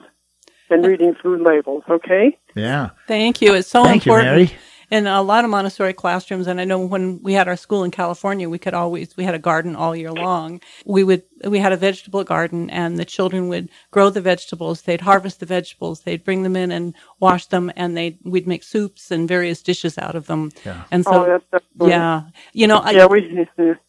and 0.69 0.85
reading 0.85 1.15
food 1.15 1.41
labels. 1.41 1.83
Okay. 1.89 2.37
Yeah. 2.55 2.89
Thank 3.07 3.41
you. 3.41 3.53
It's 3.53 3.67
so 3.67 3.83
Thank 3.83 4.05
you, 4.05 4.13
important. 4.13 4.49
Mary. 4.49 4.59
In 4.91 5.05
a 5.07 5.21
lot 5.21 5.43
of 5.43 5.51
Montessori 5.51 5.93
classrooms, 5.93 6.47
and 6.47 6.59
I 6.59 6.65
know 6.65 6.79
when 6.79 7.21
we 7.21 7.33
had 7.33 7.47
our 7.47 7.55
school 7.55 7.83
in 7.83 7.91
California, 7.91 8.49
we 8.49 8.57
could 8.57 8.73
always 8.73 9.15
we 9.15 9.23
had 9.23 9.35
a 9.35 9.39
garden 9.39 9.75
all 9.75 9.95
year 9.95 10.11
long. 10.11 10.61
We 10.85 11.03
would 11.03 11.23
we 11.45 11.59
had 11.59 11.71
a 11.71 11.77
vegetable 11.77 12.23
garden, 12.23 12.69
and 12.69 12.97
the 12.97 13.05
children 13.05 13.49
would 13.49 13.69
grow 13.91 14.09
the 14.09 14.21
vegetables. 14.21 14.81
They'd 14.81 15.01
harvest 15.01 15.39
the 15.39 15.45
vegetables. 15.45 16.01
They'd 16.01 16.23
bring 16.23 16.43
them 16.43 16.55
in 16.55 16.71
and 16.71 16.95
wash 17.19 17.45
them, 17.45 17.71
and 17.75 17.95
they 17.95 18.17
we'd 18.23 18.47
make 18.47 18.63
soups 18.63 19.11
and 19.11 19.27
various 19.27 19.61
dishes 19.61 19.97
out 19.97 20.15
of 20.15 20.27
them. 20.27 20.51
Yeah. 20.65 20.83
And 20.91 21.03
so, 21.03 21.23
oh, 21.23 21.25
that's, 21.25 21.45
that's 21.51 21.65
yeah, 21.89 22.23
you 22.53 22.67
know, 22.67 22.77
I, 22.77 22.91
yeah. 22.91 23.05
We 23.05 23.45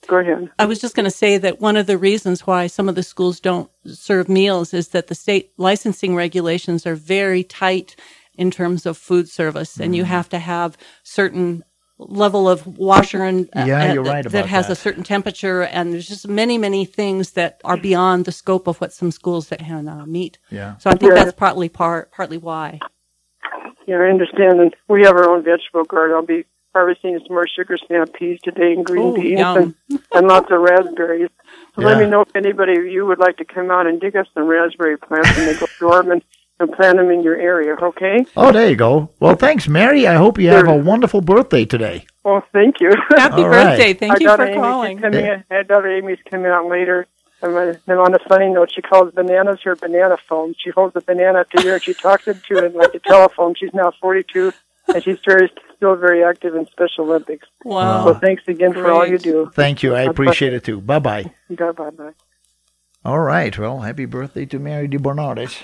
go 0.07 0.19
ahead. 0.19 0.51
I 0.59 0.67
was 0.67 0.81
just 0.81 0.95
going 0.95 1.05
to 1.05 1.11
say 1.11 1.39
that 1.39 1.61
one 1.61 1.77
of 1.77 1.87
the 1.87 1.99
reasons 1.99 2.47
why 2.47 2.67
some 2.67 2.89
of 2.89 2.95
the 2.95 3.03
schools 3.03 3.41
don't 3.41 3.71
serve 3.87 4.29
meals 4.29 4.75
is 4.75 4.89
that 4.89 5.07
the 5.07 5.15
state 5.15 5.53
licensing 5.57 6.15
regulations 6.15 6.87
are 6.87 6.95
very 6.95 7.43
tight 7.43 7.97
in 8.41 8.51
terms 8.51 8.87
of 8.87 8.97
food 9.09 9.27
service, 9.29 9.73
and 9.77 9.87
Mm-hmm. 9.93 9.95
you 9.99 10.05
have 10.17 10.29
to 10.31 10.39
have 10.39 10.71
certain 11.03 11.63
level 11.99 12.49
of 12.49 12.59
washer 12.79 13.23
and 13.31 13.39
uh, 13.55 13.65
Yeah, 13.67 13.91
uh, 13.91 13.93
you're 13.95 14.05
that- 14.05 14.11
right 14.15 14.25
that 14.37 14.47
has 14.47 14.67
that. 14.69 14.73
a 14.73 14.77
certain 14.87 15.03
temperature, 15.05 15.63
and 15.77 15.93
there's 15.93 16.09
just 16.09 16.27
many 16.43 16.57
many 16.59 16.85
things 17.01 17.33
that 17.39 17.53
are 17.71 17.77
beyond 17.77 18.25
the 18.25 18.33
scope 18.33 18.67
of 18.71 18.81
what 18.81 18.93
some 19.01 19.11
schools 19.21 19.45
that 19.51 19.59
can 19.69 19.87
uh, 19.89 20.07
meet. 20.07 20.39
Yeah. 20.51 20.71
So 20.79 20.89
I 20.91 20.95
think 20.95 21.13
Yeah. 21.13 21.19
that's 21.25 21.37
partly 21.47 21.69
part 21.69 22.11
partly 22.19 22.39
why. 22.49 22.69
Yeah, 23.87 23.97
I 24.07 24.09
understand. 24.17 24.55
And 24.63 24.71
we 24.89 25.03
have 25.07 25.17
our 25.21 25.29
own 25.31 25.43
vegetable 25.45 25.85
garden. 25.85 26.17
I'll 26.17 26.25
be 26.37 26.45
harvesting 26.75 27.19
some 27.27 27.35
more 27.37 27.49
sugar 27.57 27.77
snap 27.87 28.09
peas 28.17 28.39
today 28.49 28.73
and 28.77 28.85
green 28.87 29.09
Oh, 29.09 29.15
beans 29.21 29.41
and, 29.61 29.75
and 30.15 30.25
lots 30.29 30.49
of 30.55 30.61
raspberries. 30.61 31.29
So 31.75 31.83
let 31.83 31.99
me 31.99 32.07
know 32.07 32.21
if 32.23 32.35
anybody 32.37 32.75
of 32.79 32.87
you 32.87 33.05
would 33.09 33.19
like 33.19 33.37
to 33.39 33.45
come 33.45 33.71
out 33.77 33.87
and 33.89 34.01
dig 34.01 34.15
up 34.17 34.27
some 34.35 34.47
raspberry 34.47 34.97
plants 34.97 35.37
and 35.37 35.49
they 35.49 35.57
go 35.59 35.67
dormant 35.81 36.23
and 36.61 36.71
plant 36.73 36.99
them 36.99 37.11
in 37.11 37.23
your 37.23 37.37
area, 37.37 37.75
okay? 37.83 38.25
Oh, 38.37 38.53
there 38.53 38.69
you 38.69 38.77
go. 38.77 39.11
Well, 39.19 39.35
thanks, 39.35 39.67
Mary. 39.67 40.07
I 40.07 40.15
hope 40.15 40.39
you 40.39 40.49
have 40.49 40.69
a 40.69 40.77
wonderful 40.77 41.21
birthday 41.23 41.65
today. 41.65 42.05
Well, 42.25 42.45
thank 42.53 42.81
you. 42.81 42.93
Happy 43.17 43.43
All 43.43 43.49
right. 43.49 43.71
birthday. 43.77 43.95
Thank 43.95 44.13
Our 44.13 44.21
you 44.21 44.37
for 44.37 44.43
Amy's 44.45 44.57
calling. 44.57 44.99
Coming 44.99 45.25
in, 45.25 45.45
our 45.51 45.63
daughter 45.65 45.89
Amy's 45.97 46.19
coming 46.31 46.47
out 46.53 46.67
later. 46.69 47.07
And 47.43 47.57
on- 47.57 47.79
and 47.87 47.99
on 47.99 48.15
a 48.15 48.19
funny 48.29 48.51
note, 48.51 48.71
she 48.75 48.83
calls 48.83 49.15
bananas 49.15 49.61
her 49.65 49.75
banana 49.75 50.19
phone. 50.29 50.55
She 50.63 50.69
holds 50.71 50.95
a 50.95 51.01
banana 51.01 51.41
up 51.41 51.51
to 51.53 51.63
her 51.63 51.75
and 51.75 51.83
she 51.83 51.95
talks 51.95 52.29
into 52.29 52.63
it 52.65 52.77
like 52.77 52.95
a 52.95 52.99
telephone. 52.99 53.55
She's 53.55 53.73
now 53.73 53.93
42 53.99 54.53
and 54.93 55.03
she's 55.03 55.17
very, 55.27 55.51
still 55.75 55.97
very 55.97 56.23
active 56.23 56.55
in 56.55 56.67
Special 56.67 57.05
Olympics. 57.07 57.49
Wow. 57.65 58.05
So 58.05 58.15
thanks 58.15 58.43
again 58.47 58.75
for 58.75 58.91
all 58.91 59.07
you 59.07 59.17
do. 59.17 59.51
Thank 59.55 59.83
you. 59.83 59.95
I 59.95 60.03
appreciate 60.03 60.53
it 60.53 60.65
too. 60.65 60.83
Bye 60.83 60.99
bye. 60.99 61.33
Bye 61.49 61.73
bye. 61.73 62.13
All 63.07 63.21
right. 63.21 63.57
Well, 63.59 63.81
happy 63.81 64.05
birthday 64.05 64.45
to 64.45 64.59
Mary 64.59 64.87
de 64.87 64.99
Bernardes. 64.99 65.63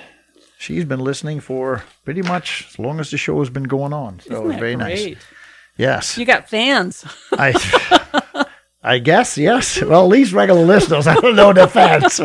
She's 0.59 0.85
been 0.85 1.01
listening 1.01 1.41
for 1.41 1.83
pretty 2.05 2.23
much 2.23 2.67
as 2.69 2.79
long 2.79 2.99
as 3.01 3.11
the 3.11 3.19
show 3.19 3.39
has 3.41 3.51
been 3.51 3.65
going 3.65 3.93
on. 3.93 4.21
So 4.21 4.33
Isn't 4.33 4.45
it's 4.47 4.55
that 4.55 4.61
very 4.61 4.77
nice. 4.77 5.03
great? 5.03 5.19
Yes. 5.77 6.17
You 6.17 6.25
got 6.25 6.49
fans. 6.49 7.05
I 7.33 8.47
I 8.83 8.99
guess, 8.99 9.37
yes. 9.37 9.83
Well, 9.83 10.05
at 10.05 10.09
least 10.09 10.33
regular 10.33 10.65
listeners. 10.65 11.07
I 11.09 11.15
don't 11.17 11.37
know 11.37 11.53
the 11.53 11.67
fans. 11.69 12.21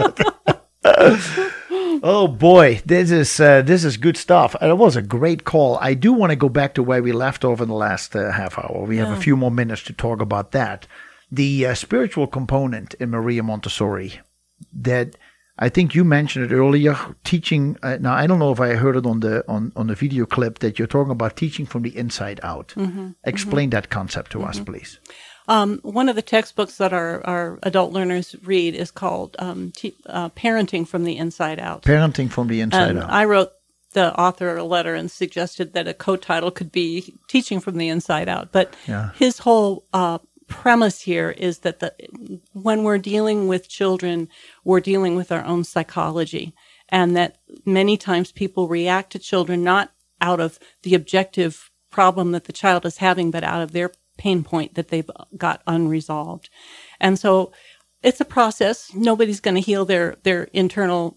oh 2.03 2.27
boy, 2.27 2.81
this 2.85 3.11
is 3.11 3.39
uh, 3.39 3.61
this 3.61 3.83
is 3.83 3.97
good 3.97 4.17
stuff. 4.17 4.55
It 4.61 4.77
was 4.77 4.95
a 4.95 5.01
great 5.01 5.43
call. 5.43 5.77
I 5.81 5.93
do 5.93 6.13
want 6.13 6.31
to 6.31 6.35
go 6.35 6.49
back 6.49 6.73
to 6.75 6.83
where 6.83 7.01
we 7.03 7.11
left 7.11 7.43
off 7.43 7.61
in 7.61 7.67
the 7.67 7.75
last 7.75 8.15
uh, 8.15 8.31
half 8.31 8.57
hour. 8.57 8.85
We 8.85 8.97
have 8.97 9.09
a 9.09 9.19
few 9.21 9.35
more 9.35 9.51
minutes 9.51 9.83
to 9.83 9.93
talk 9.93 10.21
about 10.21 10.51
that. 10.51 10.87
The 11.31 11.65
uh, 11.67 11.73
spiritual 11.75 12.27
component 12.27 12.93
in 12.95 13.09
Maria 13.09 13.41
Montessori 13.43 14.19
that 14.73 15.15
I 15.63 15.69
think 15.69 15.93
you 15.93 16.03
mentioned 16.03 16.51
it 16.51 16.55
earlier. 16.55 16.97
Teaching 17.23 17.77
uh, 17.83 17.97
now, 18.01 18.13
I 18.13 18.25
don't 18.27 18.39
know 18.39 18.51
if 18.51 18.59
I 18.59 18.73
heard 18.75 18.95
it 18.97 19.05
on 19.05 19.19
the 19.19 19.43
on, 19.47 19.71
on 19.75 19.87
the 19.87 19.95
video 19.95 20.25
clip 20.25 20.59
that 20.59 20.79
you're 20.79 20.87
talking 20.87 21.11
about 21.11 21.37
teaching 21.37 21.67
from 21.67 21.83
the 21.83 21.95
inside 21.95 22.39
out. 22.43 22.73
Explain 23.23 23.69
that 23.69 23.89
concept 23.89 24.31
to 24.31 24.41
us, 24.43 24.59
please. 24.59 24.99
Um, 25.47 25.79
one 25.83 26.09
of 26.09 26.15
the 26.15 26.21
textbooks 26.21 26.77
that 26.77 26.93
our, 26.93 27.25
our 27.25 27.59
adult 27.63 27.91
learners 27.91 28.35
read 28.43 28.73
is 28.75 28.91
called 28.91 29.35
um, 29.39 29.71
Te- 29.75 29.95
uh, 30.05 30.29
Parenting 30.29 30.87
from 30.87 31.03
the 31.03 31.17
Inside 31.17 31.59
Out. 31.59 31.81
Parenting 31.83 32.29
from 32.29 32.47
the 32.47 32.61
inside 32.61 32.89
And 32.91 32.99
out. 32.99 33.09
I 33.11 33.25
wrote 33.25 33.51
the 33.93 34.17
author 34.17 34.55
a 34.55 34.63
letter 34.63 34.95
and 34.95 35.11
suggested 35.11 35.73
that 35.73 35.87
a 35.87 35.93
co-title 35.93 36.51
could 36.51 36.71
be 36.71 37.15
Teaching 37.27 37.59
from 37.59 37.77
the 37.77 37.89
Inside 37.89 38.29
Out. 38.29 38.51
But 38.51 38.75
Yeah. 38.87 39.09
his 39.15 39.39
whole 39.39 39.83
uh, 39.93 40.19
premise 40.51 41.01
here 41.01 41.31
is 41.31 41.59
that 41.59 41.79
the, 41.79 41.93
when 42.53 42.83
we're 42.83 42.97
dealing 42.97 43.47
with 43.47 43.69
children, 43.69 44.27
we're 44.63 44.79
dealing 44.79 45.15
with 45.15 45.31
our 45.31 45.43
own 45.43 45.63
psychology, 45.63 46.53
and 46.89 47.15
that 47.15 47.37
many 47.65 47.97
times 47.97 48.31
people 48.31 48.67
react 48.67 49.11
to 49.11 49.19
children 49.19 49.63
not 49.63 49.91
out 50.19 50.39
of 50.39 50.59
the 50.83 50.93
objective 50.93 51.71
problem 51.89 52.31
that 52.31 52.43
the 52.43 52.53
child 52.53 52.85
is 52.85 52.97
having, 52.97 53.31
but 53.31 53.43
out 53.43 53.61
of 53.61 53.71
their 53.71 53.91
pain 54.17 54.43
point 54.43 54.75
that 54.75 54.89
they've 54.89 55.09
got 55.35 55.63
unresolved. 55.65 56.49
And 56.99 57.17
so 57.17 57.51
it's 58.03 58.21
a 58.21 58.25
process. 58.25 58.91
Nobody's 58.93 59.39
going 59.39 59.55
to 59.55 59.61
heal 59.61 59.85
their, 59.85 60.17
their 60.23 60.43
internal 60.53 61.15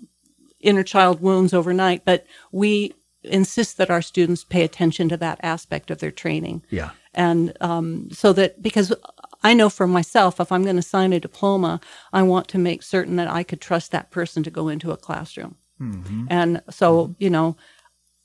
inner 0.60 0.82
child 0.82 1.20
wounds 1.20 1.52
overnight, 1.52 2.04
but 2.04 2.24
we 2.52 2.94
insist 3.22 3.76
that 3.76 3.90
our 3.90 4.02
students 4.02 4.44
pay 4.44 4.62
attention 4.62 5.08
to 5.08 5.16
that 5.16 5.40
aspect 5.42 5.90
of 5.90 5.98
their 5.98 6.10
training. 6.10 6.62
yeah. 6.70 6.90
And 7.14 7.56
um, 7.60 8.08
so 8.10 8.32
that 8.32 8.60
because 8.60 8.92
I 9.44 9.54
know 9.54 9.68
for 9.68 9.86
myself, 9.86 10.40
if 10.40 10.50
I'm 10.50 10.64
going 10.64 10.76
to 10.76 10.82
sign 10.82 11.12
a 11.12 11.20
diploma, 11.20 11.80
I 12.12 12.22
want 12.22 12.48
to 12.48 12.58
make 12.58 12.82
certain 12.82 13.16
that 13.16 13.28
I 13.28 13.42
could 13.42 13.60
trust 13.60 13.92
that 13.92 14.10
person 14.10 14.42
to 14.42 14.50
go 14.50 14.68
into 14.68 14.90
a 14.90 14.96
classroom. 14.96 15.56
Mm-hmm. 15.80 16.26
And 16.30 16.62
so, 16.70 17.14
you 17.18 17.28
know, 17.28 17.56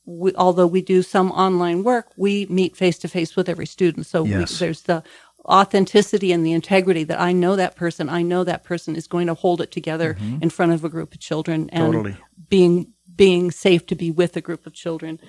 we, 0.05 0.33
although 0.35 0.65
we 0.65 0.81
do 0.81 1.03
some 1.03 1.29
online 1.31 1.83
work, 1.83 2.07
we 2.15 2.45
meet 2.45 2.77
face 2.77 2.97
to 2.99 3.07
face 3.07 3.35
with 3.35 3.49
every 3.49 3.67
student. 3.67 4.05
So 4.07 4.23
we, 4.23 4.45
there's 4.45 4.83
the 4.83 5.03
authenticity 5.45 6.31
and 6.31 6.45
the 6.45 6.53
integrity 6.53 7.03
that 7.03 7.19
I 7.19 7.31
know 7.33 7.55
that 7.55 7.75
person. 7.75 8.09
I 8.09 8.21
know 8.21 8.43
that 8.43 8.63
person 8.63 8.95
is 8.95 9.07
going 9.07 9.27
to 9.27 9.33
hold 9.33 9.61
it 9.61 9.71
together 9.71 10.13
mm-hmm. 10.13 10.41
in 10.41 10.49
front 10.49 10.71
of 10.71 10.83
a 10.83 10.89
group 10.89 11.13
of 11.13 11.19
children 11.19 11.69
and 11.71 11.93
Totally. 11.93 12.17
being 12.49 12.93
being 13.15 13.51
safe 13.51 13.85
to 13.87 13.95
be 13.95 14.09
with 14.09 14.37
a 14.37 14.41
group 14.41 14.65
of 14.65 14.73
children. 14.73 15.19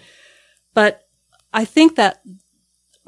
But 0.74 1.08
I 1.52 1.64
think 1.64 1.96
that 1.96 2.20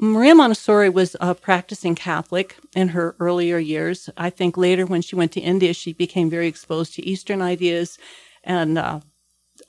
Maria 0.03 0.35
Montessori 0.35 0.89
was 0.89 1.15
a 1.21 1.33
practicing 1.33 1.95
Catholic 1.95 2.57
in 2.75 2.89
her 2.89 3.15
earlier 3.21 3.57
years. 3.57 4.09
I 4.17 4.29
think 4.29 4.57
later, 4.57 4.85
when 4.85 5.01
she 5.01 5.15
went 5.15 5.31
to 5.31 5.39
India, 5.39 5.73
she 5.73 5.93
became 5.93 6.29
very 6.29 6.47
exposed 6.47 6.93
to 6.95 7.05
Eastern 7.07 7.41
ideas. 7.41 7.97
And 8.43 8.77
uh, 8.77 8.99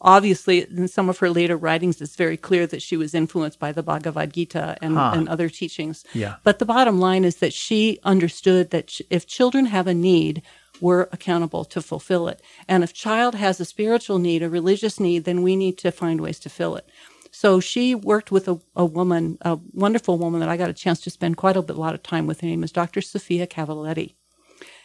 obviously, 0.00 0.62
in 0.62 0.88
some 0.88 1.08
of 1.08 1.18
her 1.18 1.30
later 1.30 1.56
writings, 1.56 2.00
it's 2.00 2.16
very 2.16 2.36
clear 2.36 2.66
that 2.66 2.82
she 2.82 2.96
was 2.96 3.14
influenced 3.14 3.60
by 3.60 3.70
the 3.70 3.84
Bhagavad 3.84 4.32
Gita 4.32 4.76
and, 4.82 4.96
Huh. 4.96 5.12
and 5.14 5.28
other 5.28 5.48
teachings. 5.48 6.04
Yeah. 6.12 6.34
But 6.42 6.58
the 6.58 6.66
bottom 6.66 6.98
line 6.98 7.24
is 7.24 7.36
that 7.36 7.52
she 7.52 8.00
understood 8.02 8.70
that 8.70 9.00
if 9.10 9.28
children 9.28 9.66
have 9.66 9.86
a 9.86 9.94
need, 9.94 10.42
we're 10.80 11.02
accountable 11.12 11.64
to 11.66 11.80
fulfill 11.80 12.26
it. 12.26 12.42
And 12.66 12.82
if 12.82 12.92
child 12.92 13.36
has 13.36 13.60
a 13.60 13.64
spiritual 13.64 14.18
need, 14.18 14.42
a 14.42 14.50
religious 14.50 14.98
need, 14.98 15.26
then 15.26 15.44
we 15.44 15.54
need 15.54 15.78
to 15.78 15.92
find 15.92 16.20
ways 16.20 16.40
to 16.40 16.50
fill 16.50 16.74
it. 16.74 16.88
So 17.34 17.58
she 17.58 17.96
worked 17.96 18.30
with 18.30 18.46
a, 18.46 18.60
a 18.76 18.84
woman, 18.84 19.38
a 19.40 19.58
wonderful 19.72 20.18
woman 20.18 20.38
that 20.38 20.48
I 20.48 20.56
got 20.56 20.70
a 20.70 20.72
chance 20.72 21.00
to 21.00 21.10
spend 21.10 21.36
quite 21.36 21.56
a 21.56 21.62
bit, 21.62 21.74
a 21.74 21.80
lot 21.80 21.94
of 21.94 22.02
time 22.04 22.28
with. 22.28 22.40
Her 22.40 22.46
name 22.46 22.62
is 22.62 22.70
Dr. 22.70 23.00
Sophia 23.00 23.44
Cavalletti. 23.48 24.14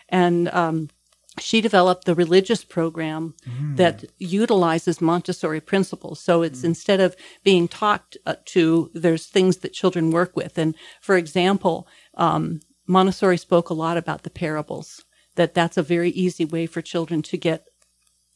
And 0.10 0.50
um, 0.50 0.90
she 1.38 1.62
developed 1.62 2.06
the 2.06 2.16
religious 2.16 2.64
program 2.64 3.36
that 3.76 4.06
utilizes 4.18 5.00
Montessori 5.00 5.62
principles. 5.62 6.20
So 6.22 6.42
it's 6.42 6.64
instead 6.64 7.00
of 7.00 7.16
being 7.44 7.68
talked 7.68 8.18
uh, 8.26 8.36
to, 8.46 8.90
there's 8.96 9.28
things 9.28 9.58
that 9.58 9.74
children 9.74 10.10
work 10.10 10.36
with. 10.36 10.58
And 10.58 10.74
for 11.02 11.18
example, 11.18 11.88
um, 12.16 12.62
Montessori 12.88 13.38
spoke 13.38 13.70
a 13.70 13.76
lot 13.76 13.96
about 13.96 14.24
the 14.24 14.32
parables, 14.32 15.04
that 15.36 15.54
that's 15.54 15.78
a 15.78 15.84
very 15.84 16.10
easy 16.10 16.46
way 16.46 16.66
for 16.66 16.82
children 16.82 17.22
to 17.22 17.38
get 17.38 17.68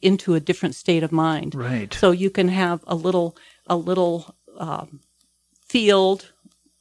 into 0.03 0.35
a 0.35 0.39
different 0.39 0.75
state 0.75 1.01
of 1.01 1.11
mind. 1.11 1.55
Right. 1.55 1.93
So 1.93 2.11
you 2.11 2.29
can 2.29 2.49
have 2.49 2.83
a 2.85 2.95
little, 2.95 3.35
a 3.67 3.75
little 3.77 4.35
um, 4.57 4.99
field 5.67 6.31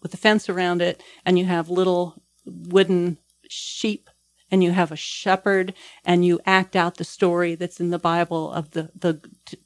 with 0.03 0.15
a 0.15 0.17
fence 0.17 0.49
around 0.49 0.83
it, 0.83 1.03
and 1.25 1.39
you 1.39 1.45
have 1.45 1.71
little 1.71 2.23
wooden 2.45 3.19
sheep 3.49 4.09
and 4.51 4.63
you 4.63 4.73
have 4.73 4.93
a 4.93 4.97
shepherd 4.97 5.73
and 6.05 6.25
you 6.27 6.39
act 6.45 6.77
out 6.77 6.97
the 6.99 7.05
story 7.05 7.55
that's 7.55 7.81
in 7.81 7.91
the 7.91 7.99
Bible 7.99 8.53
of 8.53 8.73
the 8.73 8.91
the 8.95 9.21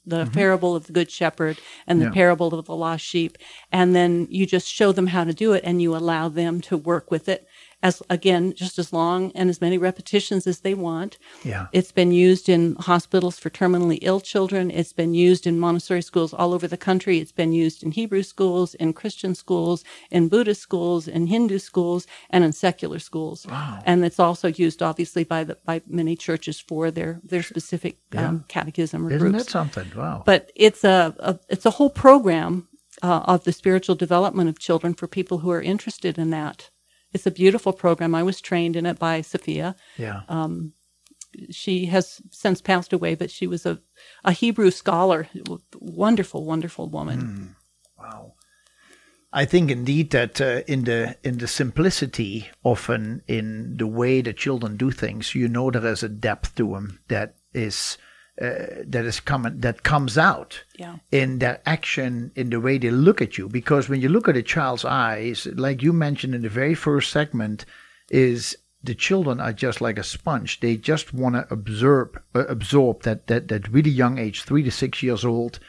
the 0.05 0.25
parable 0.27 0.75
of 0.75 0.87
the 0.87 0.93
good 0.93 1.11
shepherd 1.11 1.57
and 1.87 1.99
the 1.99 2.05
Yeah. 2.05 2.11
parable 2.11 2.53
of 2.57 2.65
the 2.65 2.75
lost 2.75 3.03
sheep. 3.03 3.37
And 3.71 3.95
then 3.95 4.27
you 4.29 4.45
just 4.45 4.67
show 4.67 4.91
them 4.93 5.07
how 5.07 5.23
to 5.25 5.33
do 5.33 5.51
it 5.53 5.63
and 5.65 5.81
you 5.81 5.95
allow 5.95 6.29
them 6.29 6.61
to 6.61 6.77
work 6.77 7.11
with 7.11 7.27
it 7.27 7.47
as 7.83 8.01
again 8.09 8.53
just 8.55 8.79
as 8.79 8.91
long 8.91 9.31
and 9.35 9.49
as 9.49 9.61
many 9.61 9.77
repetitions 9.77 10.47
as 10.47 10.61
they 10.61 10.73
want 10.73 11.17
Yeah. 11.43 11.67
it's 11.71 11.91
been 11.91 12.11
used 12.11 12.49
in 12.49 12.75
hospitals 12.79 13.37
for 13.37 13.49
terminally 13.51 13.99
ill 14.01 14.19
children. 14.19 14.71
It's 14.71 14.93
been 14.93 15.13
used 15.13 15.45
in 15.45 15.59
Montessori 15.59 16.01
schools 16.01 16.33
all 16.33 16.53
over 16.53 16.67
the 16.67 16.77
country. 16.77 17.19
It's 17.19 17.31
been 17.31 17.51
used 17.51 17.83
in 17.83 17.91
Hebrew 17.91 18.23
schools, 18.23 18.73
in 18.75 18.93
Christian 18.93 19.35
schools, 19.35 19.83
in 20.09 20.27
Buddhist 20.27 20.61
schools, 20.61 21.07
in 21.07 21.27
Hindu 21.27 21.59
schools, 21.59 22.07
and 22.31 22.43
in 22.43 22.51
secular 22.51 22.99
schools. 22.99 23.45
Wow. 23.45 23.79
And 23.85 24.03
it's 24.03 24.19
also 24.19 24.47
used, 24.47 24.81
obviously, 24.81 25.23
by 25.23 25.43
the 25.43 25.57
by 25.65 25.81
many 25.87 26.15
churches 26.15 26.59
for 26.59 26.89
their 26.91 27.19
their 27.23 27.43
specific 27.43 27.97
um, 28.15 28.45
catechism 28.47 29.05
or 29.05 29.11
Isn't 29.11 29.19
groups. 29.31 29.45
that 29.45 29.51
something? 29.51 29.91
Wow. 29.95 30.23
But 30.25 30.51
it's 30.55 30.83
a, 30.83 31.15
a 31.19 31.39
it's 31.49 31.65
a 31.67 31.71
whole 31.77 31.91
program 31.91 32.67
uh, 33.03 33.21
of 33.25 33.43
the 33.43 33.53
spiritual 33.53 33.95
development 33.95 34.49
of 34.49 34.57
children 34.57 34.93
for 34.95 35.07
people 35.07 35.37
who 35.39 35.51
are 35.51 35.61
interested 35.61 36.17
in 36.17 36.31
that. 36.31 36.69
It's 37.13 37.25
a 37.25 37.31
beautiful 37.31 37.73
program. 37.73 38.13
I 38.15 38.23
was 38.23 38.41
trained 38.41 38.75
in 38.75 38.85
it 38.85 38.99
by 38.99 39.21
Sophia 39.21 39.75
yeah. 39.97 40.21
she 41.49 41.85
has 41.85 42.21
since 42.31 42.61
passed 42.61 42.93
away, 42.93 43.15
but 43.15 43.31
she 43.31 43.47
was 43.47 43.65
a, 43.65 43.79
a 44.23 44.31
Hebrew 44.31 44.71
scholar. 44.71 45.27
Wonderful, 45.79 46.45
wonderful 46.45 46.89
woman. 46.89 47.55
Wow. 47.97 48.33
I 49.33 49.45
think 49.45 49.69
indeed 49.69 50.11
that 50.11 50.39
uh, 50.39 50.61
in 50.67 50.85
the 50.85 51.17
in 51.23 51.37
the 51.37 51.47
simplicity, 51.47 52.49
often 52.63 53.21
in 53.27 53.77
the 53.77 53.87
way 53.87 54.21
that 54.21 54.37
children 54.37 54.77
do 54.77 54.89
things, 54.91 55.35
you 55.35 55.47
know 55.47 55.69
there 55.69 55.85
is 55.85 56.01
a 56.01 56.09
depth 56.09 56.55
to 56.55 56.71
them 56.71 56.99
that 57.09 57.35
is 57.53 57.97
uh, 58.41 58.83
that 58.85 59.05
is 59.05 59.19
coming 59.19 59.59
that 59.61 59.83
comes 59.83 60.17
out 60.17 60.63
Yeah. 60.77 60.97
in 61.11 61.39
their 61.39 61.59
action, 61.65 62.31
in 62.35 62.49
the 62.49 62.59
way 62.59 62.77
they 62.77 62.91
look 62.91 63.21
at 63.21 63.37
you. 63.37 63.49
Because 63.49 63.89
when 63.89 64.01
you 64.01 64.09
look 64.09 64.27
at 64.27 64.37
a 64.37 64.43
child's 64.43 64.85
eyes, 64.85 65.47
like 65.55 65.81
you 65.81 65.91
mentioned 65.93 66.35
in 66.35 66.41
the 66.43 66.49
very 66.49 66.75
first 66.75 67.11
segment, 67.11 67.65
is 68.09 68.55
the 68.83 68.95
children 68.95 69.39
are 69.39 69.53
just 69.53 69.81
like 69.81 69.97
a 69.97 70.03
sponge. 70.03 70.59
They 70.59 70.77
just 70.77 71.13
want 71.13 71.35
to 71.35 71.47
absorb 71.51 72.19
uh, 72.35 72.45
absorb 72.45 73.01
that, 73.03 73.27
that 73.27 73.47
that 73.47 73.67
really 73.69 73.89
young 73.91 74.17
age, 74.19 74.43
three 74.43 74.63
to 74.63 74.71
six 74.71 75.01
years 75.01 75.25
old. 75.25 75.59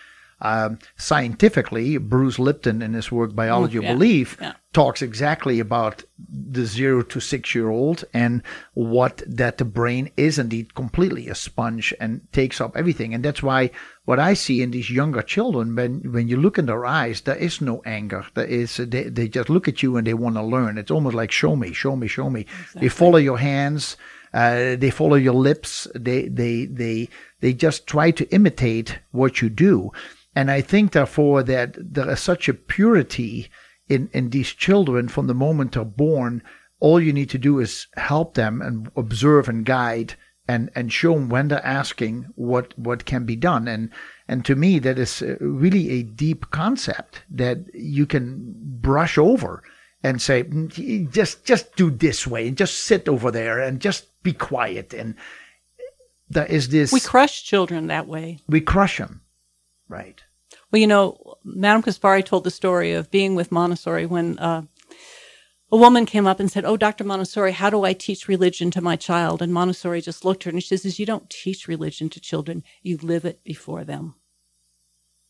Um, 0.40 0.78
scientifically, 0.97 1.98
Bruce 1.98 2.39
Lipton 2.39 2.81
in 2.81 2.94
his 2.94 3.10
work 3.10 3.35
Biology 3.35 3.78
Mm, 3.78 3.82
yeah, 3.82 3.90
of 3.90 3.98
Belief 3.98 4.36
yeah. 4.40 4.52
talks 4.73 5.02
exactly 5.02 5.59
about 5.59 6.05
the 6.31 6.65
zero 6.65 7.02
to 7.02 7.19
six 7.19 7.55
year 7.55 7.69
old 7.69 8.05
and 8.15 8.43
what 8.74 9.23
that 9.27 9.59
the 9.59 9.65
brain 9.65 10.10
is 10.16 10.39
indeed 10.39 10.74
completely 10.74 11.28
a 11.28 11.35
sponge 11.35 11.93
and 12.01 12.20
takes 12.32 12.60
up 12.60 12.77
everything. 12.77 13.15
And 13.15 13.24
that's 13.24 13.43
why 13.43 13.70
what 14.05 14.20
I 14.20 14.35
see 14.35 14.62
in 14.62 14.70
these 14.70 14.90
younger 14.90 15.23
children, 15.23 15.74
when 15.74 16.12
when 16.12 16.28
you 16.28 16.36
look 16.36 16.56
in 16.56 16.66
their 16.66 16.86
eyes, 16.86 17.23
there 17.23 17.36
is 17.36 17.60
no 17.60 17.82
anger. 17.85 18.24
There 18.35 18.44
is 18.44 18.77
they, 18.77 19.05
they 19.05 19.27
just 19.28 19.51
look 19.51 19.66
at 19.66 19.82
you 19.82 19.97
and 19.97 20.06
they 20.06 20.15
want 20.15 20.36
to 20.36 20.43
learn. 20.43 20.78
It's 20.78 20.93
almost 20.93 21.16
like 21.16 21.32
show 21.32 21.56
me, 21.56 21.73
show 21.73 21.97
me, 21.97 22.06
show 22.06 22.31
me. 22.31 22.47
They 22.74 22.89
follow 22.89 23.19
your 23.19 23.39
hands. 23.39 23.97
Uh, 24.32 24.77
they 24.77 24.90
follow 24.90 25.16
your 25.16 25.35
lips. 25.35 25.89
They 25.94 26.28
they 26.28 26.66
they 26.66 27.09
they 27.40 27.52
just 27.55 27.86
try 27.86 28.12
to 28.12 28.28
imitate 28.31 28.98
what 29.10 29.43
you 29.43 29.48
do. 29.48 29.90
And 30.39 30.52
I 30.52 30.60
think, 30.60 30.93
therefore, 30.93 31.43
that 31.43 31.74
there 31.94 32.09
is 32.10 32.20
such 32.20 32.48
a 32.48 32.55
purity 32.55 33.48
in, 33.89 34.09
in 34.12 34.31
these 34.31 34.52
children 34.52 35.09
from 35.09 35.27
the 35.27 35.35
moment 35.35 35.73
they're 35.73 35.85
born. 35.85 36.43
All 36.78 37.01
you 37.01 37.12
need 37.12 37.31
to 37.31 37.39
do 37.39 37.59
is 37.59 37.89
help 37.97 38.35
them 38.35 38.62
and 38.62 38.89
observe 38.94 39.48
and 39.48 39.65
guide 39.66 40.15
and, 40.47 40.70
and 40.77 40.93
show 40.93 41.15
them 41.15 41.28
when 41.28 41.48
they're 41.48 41.66
asking 41.82 42.27
what, 42.36 42.66
what 42.78 43.05
can 43.05 43.24
be 43.24 43.35
done. 43.35 43.66
And, 43.66 43.90
and 44.28 44.44
to 44.44 44.55
me, 44.55 44.78
that 44.78 44.97
is 44.97 45.23
uh, 45.23 45.35
really 45.40 45.90
a 45.90 46.02
deep 46.05 46.51
concept 46.52 47.23
that 47.31 47.59
you 47.74 48.06
can 48.06 48.55
brush 48.81 49.19
over 49.19 49.65
and 50.05 50.23
say, 50.23 50.44
"Mm, 50.44 51.10
just, 51.12 51.44
just 51.44 51.74
do 51.74 51.90
this 51.90 52.28
way 52.28 52.47
and 52.47 52.56
just 52.56 52.85
sit 52.85 53.09
over 53.09 53.32
there 53.32 53.59
and 53.59 53.81
just 53.81 54.23
be 54.23 54.32
quiet. 54.32 54.94
And 54.94 55.16
there 56.31 56.47
is 56.47 56.69
this, 56.69 56.93
We 56.93 57.01
crush 57.01 57.43
children 57.43 57.89
that 57.89 58.06
way. 58.06 58.39
we 58.47 58.60
crush 58.60 58.98
them. 58.98 59.23
Right. 59.89 60.23
Well, 60.70 60.81
you 60.81 60.86
know, 60.86 61.36
Madame 61.45 61.82
Caspari 61.82 62.24
told 62.24 62.45
the 62.45 62.51
story 62.51 62.93
of 62.93 63.11
being 63.11 63.35
with 63.35 63.53
Montessori 63.53 64.05
when 64.07 64.39
uh, 64.39 64.62
a 65.70 65.77
woman 65.77 66.07
came 66.07 66.27
up 66.27 66.40
and 66.40 66.51
said, 66.51 66.65
Oh, 66.65 66.77
Dr. 66.77 67.05
Montessori, 67.05 67.53
how 67.53 67.70
do 67.70 67.85
I 67.85 67.93
teach 67.93 68.28
religion 68.28 68.70
to 68.73 68.81
my 68.81 68.97
child? 68.97 69.40
And 69.40 69.53
Montessori 69.53 70.01
just 70.01 70.24
looked 70.24 70.43
at 70.43 70.53
her 70.53 70.57
and 70.57 70.62
she 70.62 70.77
says, 70.77 70.99
You 70.99 71.07
don't 71.07 71.31
teach 71.31 71.69
religion 71.69 72.09
to 72.11 72.20
children, 72.20 72.62
you 72.82 72.99
live 72.99 73.24
it 73.24 73.43
before 73.45 73.85
them. 73.85 74.15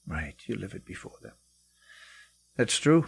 Right. 0.07 0.37
You 0.47 0.57
live 0.57 0.75
it 0.75 0.85
before 0.85 1.17
them. 1.23 1.35
That's 2.57 2.79
true. 2.79 3.07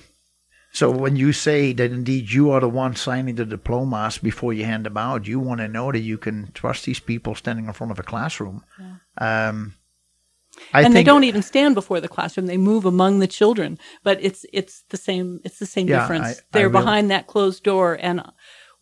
So 0.72 0.90
when 0.90 1.16
you 1.16 1.32
say 1.32 1.72
that 1.72 1.90
indeed 1.90 2.30
you 2.30 2.50
are 2.50 2.60
the 2.60 2.68
one 2.68 2.94
signing 2.94 3.34
the 3.34 3.44
diplomas 3.44 4.18
before 4.18 4.52
you 4.52 4.64
hand 4.64 4.86
them 4.86 4.96
out, 4.96 5.26
you 5.26 5.40
want 5.40 5.60
to 5.60 5.66
know 5.66 5.90
that 5.90 5.98
you 5.98 6.16
can 6.16 6.52
trust 6.52 6.84
these 6.84 7.00
people 7.00 7.34
standing 7.34 7.66
in 7.66 7.72
front 7.72 7.90
of 7.90 7.98
a 7.98 8.04
classroom. 8.04 8.62
Um, 9.18 9.74
I 10.72 10.82
and 10.82 10.94
they 10.94 11.02
don't 11.02 11.24
even 11.24 11.42
stand 11.42 11.74
before 11.74 12.00
the 12.00 12.08
classroom; 12.08 12.46
they 12.46 12.56
move 12.58 12.84
among 12.84 13.18
the 13.18 13.26
children. 13.26 13.78
But 14.02 14.18
it's 14.22 14.44
it's 14.52 14.84
the 14.90 14.96
same. 14.96 15.40
It's 15.44 15.58
the 15.58 15.66
same 15.66 15.88
Yeah, 15.88 16.00
difference. 16.00 16.26
I- 16.26 16.30
I 16.30 16.34
They're 16.52 16.68
will- 16.68 16.80
behind 16.80 17.10
that 17.10 17.26
closed 17.26 17.62
door, 17.64 17.98
and 18.00 18.22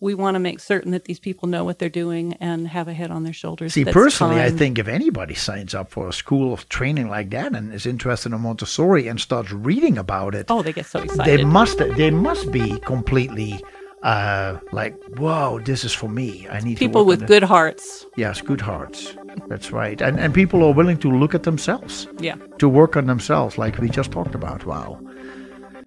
we 0.00 0.14
want 0.14 0.36
to 0.36 0.38
make 0.38 0.60
certain 0.60 0.92
that 0.92 1.06
these 1.06 1.18
people 1.18 1.48
know 1.48 1.64
what 1.64 1.80
they're 1.80 1.88
doing 1.88 2.34
and 2.34 2.68
have 2.68 2.86
a 2.86 2.92
head 2.92 3.10
on 3.10 3.24
their 3.24 3.32
shoulders. 3.32 3.72
See, 3.74 3.84
personally, 3.84 4.40
I 4.40 4.48
think 4.50 4.78
if 4.78 4.86
anybody 4.86 5.34
signs 5.34 5.74
up 5.74 5.90
for 5.90 6.08
a 6.08 6.12
school 6.12 6.52
of 6.52 6.68
training 6.68 7.08
like 7.10 7.30
that 7.30 7.52
and 7.56 7.74
is 7.74 7.84
interested 7.84 8.32
in 8.32 8.40
Montessori 8.40 9.08
and 9.08 9.18
starts 9.20 9.50
reading 9.50 9.98
about 9.98 10.36
it, 10.36 10.46
Oh, 10.50 10.62
they 10.62 10.72
get 10.72 10.86
so 10.86 11.00
excited. 11.00 11.40
they 11.40 11.44
must 11.44 11.78
they 11.78 12.10
must 12.12 12.52
be 12.52 12.78
completely 12.80 13.60
uh, 14.02 14.58
like, 14.72 14.94
whoa, 15.16 15.60
this 15.64 15.84
is 15.84 15.92
for 15.92 16.08
me. 16.08 16.46
I 16.48 16.60
need 16.60 16.78
people 16.78 17.02
work 17.04 17.20
with 17.20 17.28
good 17.28 17.42
hearts. 17.42 18.06
yes, 18.16 18.40
good 18.40 18.60
hearts. 18.60 19.14
That's 19.48 19.72
right, 19.72 20.00
and 20.00 20.18
and 20.20 20.32
people 20.34 20.62
are 20.64 20.72
willing 20.72 20.98
to 20.98 21.10
look 21.10 21.34
at 21.34 21.42
themselves. 21.42 22.06
Yeah. 22.20 22.36
to 22.58 22.68
work 22.68 22.96
on 22.96 23.06
themselves, 23.06 23.58
like 23.58 23.78
we 23.78 23.88
just 23.88 24.10
talked 24.12 24.34
about. 24.34 24.64
Wow. 24.64 25.00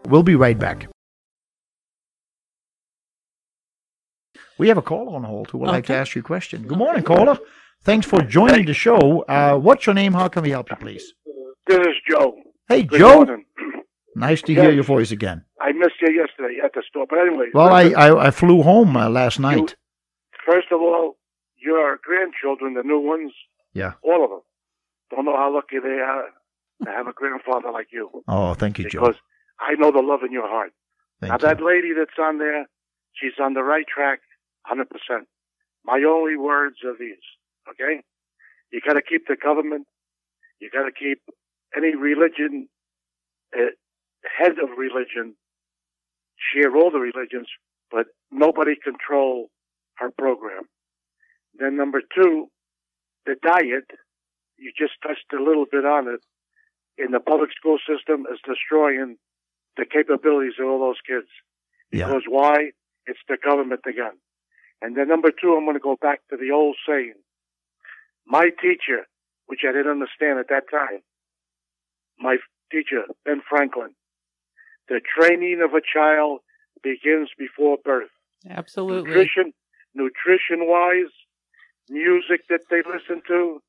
We'll 0.07 0.23
be 0.23 0.35
right 0.35 0.57
back. 0.57 0.87
We 4.57 4.67
have 4.67 4.77
a 4.77 4.81
caller 4.81 5.15
on 5.15 5.23
hold 5.23 5.49
who 5.51 5.57
would 5.59 5.69
like 5.69 5.85
to 5.87 5.95
ask 5.95 6.15
you 6.15 6.21
a 6.21 6.23
question. 6.23 6.67
Good 6.67 6.77
morning, 6.77 7.03
caller. 7.03 7.37
Thanks 7.83 8.05
for 8.05 8.21
joining 8.21 8.65
the 8.65 8.73
show. 8.75 9.21
Uh, 9.27 9.57
what's 9.57 9.85
your 9.85 9.95
name? 9.95 10.13
How 10.13 10.27
can 10.27 10.43
we 10.43 10.51
help 10.51 10.69
you, 10.69 10.75
please? 10.75 11.13
This 11.67 11.79
is 11.79 11.95
Joe. 12.09 12.35
Hey, 12.67 12.83
Good 12.83 12.99
Joe. 12.99 13.15
morning. 13.15 13.45
Nice 14.15 14.41
to 14.43 14.53
hear 14.53 14.71
your 14.71 14.83
voice 14.83 15.11
again. 15.11 15.45
I 15.61 15.71
missed 15.71 15.95
you 16.01 16.13
yesterday 16.13 16.57
at 16.63 16.73
the 16.73 16.83
store, 16.89 17.05
but 17.09 17.19
anyway. 17.19 17.45
Well, 17.53 17.69
I, 17.69 17.89
I, 17.91 18.27
I 18.27 18.31
flew 18.31 18.61
home 18.63 18.95
uh, 18.97 19.09
last 19.09 19.39
night. 19.39 19.75
first 20.45 20.67
of 20.71 20.81
all, 20.81 21.17
your 21.57 21.97
grandchildren, 22.03 22.73
the 22.73 22.83
new 22.83 22.99
ones, 22.99 23.31
Yeah. 23.73 23.93
all 24.03 24.23
of 24.23 24.29
them, 24.31 24.41
don't 25.11 25.25
know 25.25 25.37
how 25.37 25.53
lucky 25.53 25.77
they 25.79 25.99
are 26.01 26.25
to 26.83 26.89
have 26.91 27.07
a 27.07 27.13
grandfather 27.13 27.71
like 27.71 27.87
you. 27.91 28.09
Oh, 28.27 28.53
thank 28.55 28.79
you, 28.79 28.89
Joe. 28.89 29.01
Because 29.01 29.15
I 29.59 29.75
know 29.75 29.91
the 29.91 30.01
love 30.01 30.21
in 30.25 30.31
your 30.31 30.47
heart. 30.47 30.71
Thank 31.21 31.29
now, 31.29 31.35
you. 31.49 31.55
that 31.55 31.63
lady 31.63 31.89
that's 31.97 32.17
on 32.19 32.39
there, 32.39 32.65
she's 33.13 33.33
on 33.39 33.53
the 33.53 33.63
right 33.63 33.85
track, 33.87 34.19
100%. 34.71 34.85
My 35.85 36.01
only 36.07 36.35
words 36.35 36.77
are 36.83 36.95
these, 36.99 37.21
okay? 37.69 38.01
You 38.71 38.81
got 38.85 38.93
to 38.93 39.01
keep 39.01 39.27
the 39.27 39.35
government, 39.41 39.85
you 40.59 40.69
got 40.71 40.85
to 40.85 40.91
keep 40.91 41.21
any 41.77 41.95
religion, 41.95 42.67
uh, 43.55 43.71
head 44.25 44.53
of 44.61 44.77
religion, 44.77 45.35
share 46.37 46.75
all 46.75 46.91
the 46.91 46.99
religions, 46.99 47.47
but 47.91 48.07
nobody 48.31 48.75
control 48.75 49.49
her 49.95 50.11
program. 50.17 50.63
Then 51.57 51.75
number 51.75 52.01
two, 52.01 52.47
the 53.25 53.35
diet, 53.41 53.85
you 54.57 54.71
just 54.77 54.93
touched 55.01 55.31
a 55.33 55.43
little 55.43 55.65
bit 55.69 55.85
on 55.85 56.07
it, 56.07 56.21
in 56.97 57.11
the 57.11 57.19
public 57.19 57.49
school 57.57 57.77
system 57.79 58.25
is 58.31 58.39
destroying 58.45 59.17
the 59.77 59.85
capabilities 59.85 60.53
of 60.59 60.67
all 60.67 60.79
those 60.79 61.01
kids. 61.07 61.27
Yeah. 61.91 62.07
Because 62.07 62.23
why? 62.27 62.71
It's 63.05 63.19
the 63.27 63.37
government 63.43 63.81
again. 63.87 64.17
And 64.81 64.95
then 64.95 65.07
number 65.07 65.31
two, 65.31 65.55
I'm 65.55 65.65
going 65.65 65.75
to 65.75 65.79
go 65.79 65.97
back 65.99 66.21
to 66.29 66.37
the 66.37 66.51
old 66.51 66.75
saying. 66.87 67.15
My 68.25 68.49
teacher, 68.61 69.07
which 69.47 69.61
I 69.67 69.71
didn't 69.71 69.91
understand 69.91 70.39
at 70.39 70.49
that 70.49 70.69
time, 70.69 71.01
my 72.19 72.37
teacher, 72.71 73.03
Ben 73.25 73.41
Franklin, 73.47 73.91
the 74.87 75.01
training 75.01 75.61
of 75.63 75.73
a 75.73 75.81
child 75.81 76.39
begins 76.83 77.29
before 77.37 77.77
birth. 77.83 78.09
Absolutely. 78.49 79.09
Nutrition, 79.09 79.53
nutrition 79.93 80.67
wise, 80.67 81.11
music 81.89 82.41
that 82.49 82.61
they 82.69 82.77
listen 82.77 83.21
to, 83.27 83.61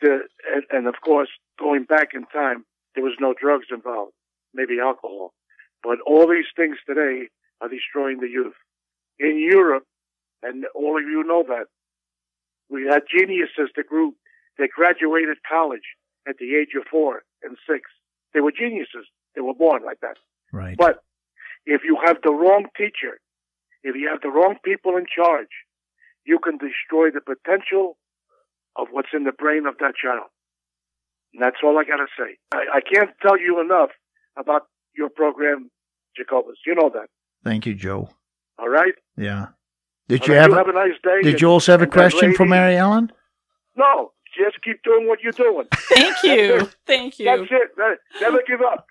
the, 0.00 0.20
and, 0.54 0.62
and 0.70 0.86
of 0.86 0.94
course, 1.04 1.28
going 1.58 1.84
back 1.84 2.08
in 2.14 2.24
time, 2.26 2.64
there 2.94 3.04
was 3.04 3.14
no 3.20 3.34
drugs 3.38 3.66
involved, 3.70 4.12
maybe 4.54 4.78
alcohol. 4.80 5.32
But 5.82 5.98
all 6.06 6.28
these 6.28 6.46
things 6.56 6.76
today 6.86 7.28
are 7.60 7.68
destroying 7.68 8.20
the 8.20 8.28
youth. 8.28 8.54
In 9.18 9.38
Europe, 9.38 9.84
and 10.42 10.64
all 10.74 10.96
of 10.96 11.04
you 11.04 11.24
know 11.24 11.44
that, 11.48 11.66
we 12.70 12.86
had 12.86 13.02
geniuses 13.10 13.70
that 13.76 13.86
grew, 13.88 14.14
that 14.58 14.68
graduated 14.74 15.38
college 15.48 15.96
at 16.28 16.36
the 16.38 16.54
age 16.54 16.74
of 16.78 16.84
four 16.90 17.22
and 17.42 17.56
six. 17.68 17.90
They 18.34 18.40
were 18.40 18.52
geniuses. 18.52 19.06
They 19.34 19.40
were 19.40 19.54
born 19.54 19.84
like 19.84 20.00
that. 20.00 20.18
Right. 20.52 20.76
But 20.76 21.02
if 21.66 21.82
you 21.84 21.98
have 22.04 22.18
the 22.22 22.32
wrong 22.32 22.66
teacher, 22.76 23.20
if 23.82 23.94
you 23.94 24.08
have 24.10 24.20
the 24.22 24.28
wrong 24.30 24.56
people 24.64 24.96
in 24.96 25.04
charge, 25.14 25.48
you 26.24 26.38
can 26.38 26.58
destroy 26.58 27.10
the 27.10 27.20
potential 27.20 27.96
of 28.76 28.88
what's 28.90 29.08
in 29.12 29.24
the 29.24 29.32
brain 29.32 29.66
of 29.66 29.74
that 29.78 29.94
child. 30.02 30.26
And 31.34 31.42
that's 31.42 31.56
all 31.62 31.78
I 31.78 31.84
got 31.84 31.96
to 31.96 32.06
say. 32.18 32.38
I, 32.52 32.78
I 32.78 32.80
can't 32.80 33.10
tell 33.20 33.38
you 33.38 33.60
enough 33.60 33.90
about 34.38 34.62
your 34.96 35.08
program, 35.08 35.70
Jacobus. 36.16 36.56
You 36.66 36.74
know 36.74 36.90
that. 36.94 37.08
Thank 37.44 37.66
you, 37.66 37.74
Joe. 37.74 38.08
All 38.58 38.68
right? 38.68 38.94
Yeah. 39.16 39.48
Did 40.08 40.22
All 40.22 40.28
you 40.28 40.34
right, 40.34 40.40
have, 40.42 40.50
you 40.50 40.56
have 40.56 40.68
a 40.68 40.72
nice 40.72 40.98
day. 41.02 41.22
Did 41.22 41.32
and- 41.34 41.40
you 41.40 41.48
also 41.48 41.72
have 41.72 41.82
a 41.82 41.86
question 41.86 42.34
for 42.34 42.46
Mary 42.46 42.76
Ellen? 42.76 43.12
No, 43.76 44.12
just 44.36 44.62
keep 44.62 44.82
doing 44.82 45.06
what 45.06 45.20
you're 45.20 45.32
doing. 45.32 45.66
Thank 45.72 46.22
you. 46.24 46.68
Thank 46.86 47.18
you. 47.18 47.26
That's 47.26 47.42
it. 47.50 47.98
Never 48.20 48.42
give 48.46 48.60
up. 48.60 48.86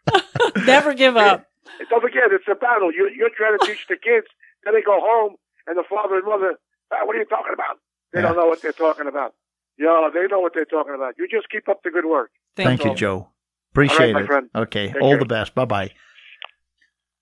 Never 0.66 0.94
give 0.94 1.18
up. 1.18 1.47
And 1.80 1.88
don't 1.90 2.02
forget, 2.02 2.24
it's 2.32 2.48
a 2.52 2.56
battle. 2.56 2.92
You, 2.92 3.10
you're 3.16 3.30
trying 3.36 3.58
to 3.60 3.66
teach 3.66 3.86
the 3.88 3.96
kids. 3.96 4.28
Then 4.64 4.74
they 4.74 4.82
go 4.82 5.00
home, 5.00 5.36
and 5.68 5.78
the 5.78 5.84
father 5.90 6.16
and 6.18 6.26
mother, 6.26 6.56
ah, 6.92 7.06
what 7.06 7.16
are 7.16 7.20
you 7.20 7.26
talking 7.26 7.54
about? 7.54 7.78
They 8.14 8.20
Yeah. 8.22 8.28
don't 8.28 8.38
know 8.38 8.48
what 8.48 8.62
they're 8.62 8.72
talking 8.74 9.08
about. 9.08 9.34
Yeah, 9.78 10.10
they 10.14 10.26
know 10.28 10.40
what 10.40 10.54
they're 10.54 10.66
talking 10.66 10.96
about. 10.96 11.16
You 11.18 11.28
just 11.28 11.50
keep 11.50 11.70
up 11.70 11.84
the 11.84 11.92
good 11.92 12.06
work. 12.06 12.32
Thank 12.56 12.84
you, 12.84 12.92
you. 12.92 12.96
Joe. 12.96 13.30
Appreciate 13.72 14.14
my 14.14 14.22
it. 14.22 14.26
friend. 14.26 14.50
Okay. 14.56 14.88
Take 14.92 15.02
All 15.02 15.12
care. 15.12 15.20
the 15.20 15.26
best. 15.26 15.54
Bye 15.54 15.66
bye. 15.66 15.92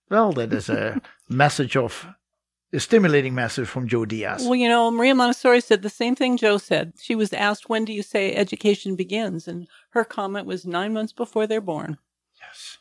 Well, 0.10 0.32
that 0.34 0.54
is 0.54 0.70
a 0.70 1.02
message 1.30 1.76
of 1.76 2.08
a 2.72 2.80
stimulating 2.80 3.34
message 3.36 3.68
from 3.68 3.88
Joe 3.88 4.06
Diaz. 4.06 4.44
Well, 4.44 4.56
you 4.56 4.70
know, 4.70 4.92
Maria 4.92 5.16
Montessori 5.16 5.62
said 5.62 5.82
the 5.82 5.90
same 5.90 6.16
thing 6.16 6.38
Joe 6.38 6.58
said. 6.58 6.94
She 7.02 7.16
was 7.16 7.34
asked, 7.34 7.70
when 7.70 7.86
do 7.86 7.94
you 7.94 8.04
say 8.04 8.34
education 8.36 8.96
begins? 8.96 9.48
And 9.48 9.68
her 9.92 10.04
comment 10.06 10.46
was 10.46 10.66
nine 10.66 10.94
months 10.94 11.12
before 11.14 11.48
they're 11.48 11.62
born. 11.62 11.98
Yes. 12.40 12.78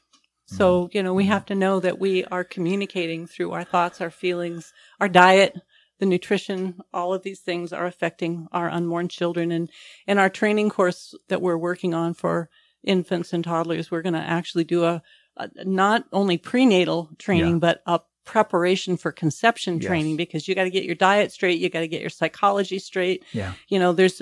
Mm-hmm. 0.46 0.56
So, 0.56 0.90
you 0.92 1.02
know, 1.02 1.14
we 1.14 1.24
mm-hmm. 1.24 1.32
have 1.32 1.46
to 1.46 1.54
know 1.54 1.80
that 1.80 1.98
we 1.98 2.24
are 2.26 2.44
communicating 2.44 3.26
through 3.26 3.52
our 3.52 3.64
thoughts, 3.64 4.00
our 4.00 4.10
feelings, 4.10 4.72
our 5.00 5.08
diet, 5.08 5.56
the 6.00 6.06
nutrition, 6.06 6.80
all 6.92 7.14
of 7.14 7.22
these 7.22 7.40
things 7.40 7.72
are 7.72 7.86
affecting 7.86 8.48
our 8.52 8.68
unborn 8.68 9.08
children. 9.08 9.52
And 9.52 9.70
in 10.06 10.18
our 10.18 10.28
training 10.28 10.70
course 10.70 11.14
that 11.28 11.40
we're 11.40 11.56
working 11.56 11.94
on 11.94 12.14
for 12.14 12.50
infants 12.82 13.32
and 13.32 13.44
toddlers, 13.44 13.90
we're 13.90 14.02
going 14.02 14.14
to 14.14 14.18
actually 14.18 14.64
do 14.64 14.84
a, 14.84 15.02
a 15.36 15.48
not 15.64 16.04
only 16.12 16.36
prenatal 16.36 17.10
training, 17.18 17.54
Yeah. 17.54 17.58
but 17.58 17.82
a 17.86 18.00
preparation 18.24 18.96
for 18.96 19.12
conception 19.12 19.78
Yes. 19.78 19.86
training 19.86 20.16
because 20.16 20.48
you 20.48 20.54
got 20.54 20.64
to 20.64 20.70
get 20.70 20.84
your 20.84 20.94
diet 20.94 21.30
straight. 21.30 21.60
You 21.60 21.70
got 21.70 21.80
to 21.80 21.88
get 21.88 22.00
your 22.00 22.10
psychology 22.10 22.78
straight. 22.78 23.24
Yeah. 23.32 23.52
You 23.68 23.78
know, 23.78 23.92
there's 23.92 24.20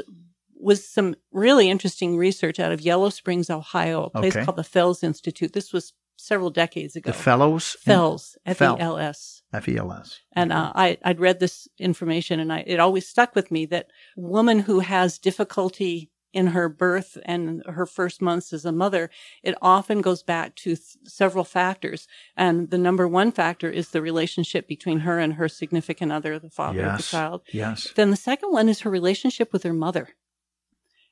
was 0.60 0.86
some 0.86 1.16
really 1.32 1.68
interesting 1.68 2.16
research 2.16 2.60
out 2.60 2.70
of 2.70 2.80
Yellow 2.80 3.10
Springs, 3.10 3.50
Ohio, 3.50 4.04
a 4.04 4.10
place 4.10 4.36
Okay. 4.36 4.44
called 4.44 4.56
the 4.56 4.62
Fels 4.64 5.02
Institute. 5.02 5.52
This 5.52 5.72
was 5.72 5.92
several 6.22 6.50
decades 6.50 6.96
ago. 6.96 7.10
The 7.10 7.16
fellows. 7.16 7.76
Fells, 7.80 8.36
F 8.46 8.62
E 8.62 8.64
L 8.64 8.96
S. 8.98 9.42
F-E-L-S. 9.54 10.20
And 10.34 10.50
uh, 10.50 10.72
I, 10.74 10.96
I'd 11.04 11.20
read 11.20 11.38
this 11.38 11.68
information 11.78 12.40
and 12.40 12.50
I, 12.50 12.64
it 12.66 12.80
always 12.80 13.06
stuck 13.06 13.34
with 13.34 13.50
me 13.50 13.66
that 13.66 13.88
woman 14.16 14.60
who 14.60 14.80
has 14.80 15.18
difficulty 15.18 16.10
in 16.32 16.46
her 16.46 16.70
birth 16.70 17.18
and 17.26 17.62
her 17.66 17.84
first 17.84 18.22
months 18.22 18.54
as 18.54 18.64
a 18.64 18.72
mother, 18.72 19.10
it 19.42 19.54
often 19.60 20.00
goes 20.00 20.22
back 20.22 20.56
to 20.56 20.74
th- 20.76 20.96
several 21.04 21.44
factors. 21.44 22.08
And 22.34 22.70
the 22.70 22.78
number 22.78 23.06
one 23.06 23.30
factor 23.30 23.68
is 23.68 23.90
the 23.90 24.00
relationship 24.00 24.66
between 24.66 25.00
her 25.00 25.18
and 25.18 25.34
her 25.34 25.46
significant 25.50 26.10
other, 26.10 26.38
the 26.38 26.48
father 26.48 26.80
of 26.80 26.92
the 26.92 26.92
Yes. 27.02 27.10
child. 27.10 27.42
Yes. 27.52 27.92
Then 27.94 28.08
the 28.08 28.16
second 28.16 28.50
one 28.52 28.70
is 28.70 28.80
her 28.80 28.90
relationship 28.90 29.52
with 29.52 29.64
her 29.64 29.74
mother. 29.74 30.08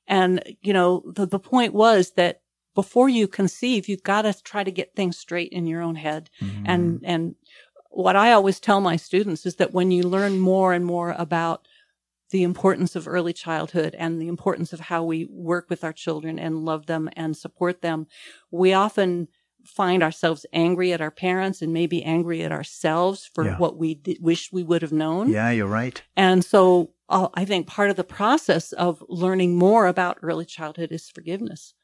And, 0.07 0.43
you 0.62 0.73
know, 0.73 1.03
the, 1.15 1.27
the 1.27 1.39
point 1.39 1.74
was 1.74 2.12
that 2.12 2.41
before 2.75 3.09
you 3.09 3.27
conceive, 3.27 3.89
you've 3.89 4.03
got 4.03 4.23
to 4.23 4.43
try 4.43 4.65
to 4.65 4.71
get 4.71 4.95
things 4.95 5.19
straight 5.19 5.53
in 5.53 5.67
your 5.67 5.83
own 5.83 5.97
head. 5.97 6.31
Mm-hmm. 6.41 6.65
And, 6.67 7.01
and 7.05 7.35
what 7.91 8.17
I 8.17 8.33
always 8.33 8.61
tell 8.61 8.81
my 8.81 8.97
students 8.97 9.45
is 9.47 9.57
that 9.57 9.73
when 9.73 9.91
you 9.91 10.03
learn 10.05 10.39
more 10.39 10.73
and 10.73 10.85
more 10.85 11.15
about 11.19 11.67
the 12.31 12.43
importance 12.45 12.95
of 12.95 13.09
early 13.09 13.33
childhood 13.33 13.97
and 13.99 14.21
the 14.21 14.29
importance 14.29 14.73
of 14.73 14.81
how 14.81 15.03
we 15.03 15.27
work 15.29 15.69
with 15.69 15.83
our 15.83 15.93
children 15.93 16.39
and 16.39 16.65
love 16.65 16.87
them 16.87 17.09
and 17.17 17.37
support 17.37 17.83
them, 17.83 18.07
we 18.53 18.73
often 18.73 19.27
find 19.65 20.03
ourselves 20.03 20.47
angry 20.53 20.93
at 20.93 21.01
our 21.01 21.11
parents 21.11 21.61
and 21.61 21.73
maybe 21.73 22.03
angry 22.05 22.43
at 22.43 22.53
ourselves 22.53 23.29
for 23.35 23.45
Yeah. 23.45 23.59
what 23.59 23.77
we 23.77 23.97
d- 23.97 24.17
wish 24.21 24.53
we 24.53 24.63
would 24.63 24.81
have 24.83 24.93
known. 24.93 25.29
Yeah, 25.29 25.51
you're 25.51 25.67
right. 25.67 26.01
And 26.17 26.45
so 26.45 26.93
uh, 27.09 27.29
I 27.35 27.45
think 27.45 27.67
part 27.67 27.91
of 27.91 27.97
the 27.97 28.05
process 28.05 28.73
of 28.73 29.05
learning 29.09 29.57
more 29.57 29.87
about 29.87 30.19
early 30.23 30.45
childhood 30.47 30.93
is 30.93 31.11
forgiveness. 31.11 31.75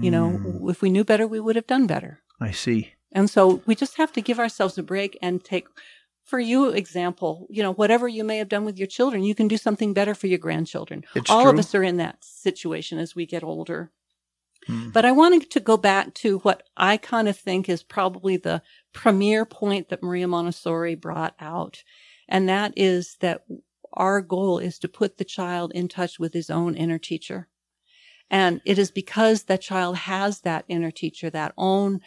You 0.00 0.10
know, 0.10 0.38
Mm, 0.44 0.70
if 0.70 0.82
we 0.82 0.90
knew 0.90 1.04
better, 1.04 1.26
we 1.26 1.40
would 1.40 1.56
have 1.56 1.66
done 1.66 1.86
better. 1.86 2.20
I 2.40 2.50
see. 2.52 2.92
And 3.12 3.28
so 3.30 3.62
we 3.66 3.74
just 3.74 3.96
have 3.96 4.12
to 4.12 4.20
give 4.20 4.38
ourselves 4.38 4.76
a 4.78 4.82
break 4.82 5.18
and 5.22 5.42
take, 5.42 5.66
for 6.24 6.38
you, 6.38 6.68
example, 6.70 7.46
you 7.50 7.62
know, 7.62 7.72
whatever 7.72 8.06
you 8.06 8.22
may 8.22 8.38
have 8.38 8.48
done 8.48 8.64
with 8.64 8.78
your 8.78 8.86
children, 8.86 9.22
you 9.22 9.34
can 9.34 9.48
do 9.48 9.56
something 9.56 9.94
better 9.94 10.14
for 10.14 10.26
your 10.26 10.38
grandchildren. 10.38 11.04
It's 11.14 11.30
All 11.30 11.42
true. 11.42 11.52
of 11.52 11.58
us 11.58 11.74
are 11.74 11.82
in 11.82 11.96
that 11.96 12.22
situation 12.22 12.98
as 12.98 13.14
we 13.16 13.24
get 13.26 13.42
older. 13.42 13.90
Mm. 14.68 14.92
But 14.92 15.04
I 15.04 15.12
wanted 15.12 15.50
to 15.50 15.60
go 15.60 15.76
back 15.76 16.14
to 16.14 16.38
what 16.40 16.64
I 16.76 16.96
kind 16.98 17.28
of 17.28 17.36
think 17.36 17.68
is 17.68 17.82
probably 17.82 18.36
the 18.36 18.62
premier 18.92 19.46
point 19.46 19.88
that 19.88 20.02
Maria 20.02 20.28
Montessori 20.28 20.94
brought 20.94 21.34
out. 21.40 21.82
And 22.28 22.48
that 22.48 22.74
is 22.76 23.16
that 23.20 23.44
our 23.94 24.20
goal 24.20 24.58
is 24.58 24.78
to 24.80 24.88
put 24.88 25.16
the 25.16 25.24
child 25.24 25.72
in 25.74 25.88
touch 25.88 26.18
with 26.18 26.34
his 26.34 26.50
own 26.50 26.74
inner 26.74 26.98
teacher. 26.98 27.48
And 28.30 28.60
it 28.64 28.78
is 28.78 28.90
because 28.90 29.44
that 29.44 29.62
child 29.62 29.96
has 29.96 30.40
that 30.40 30.64
inner 30.68 30.90
teacher, 30.90 31.30
that 31.30 31.54
own 31.56 32.00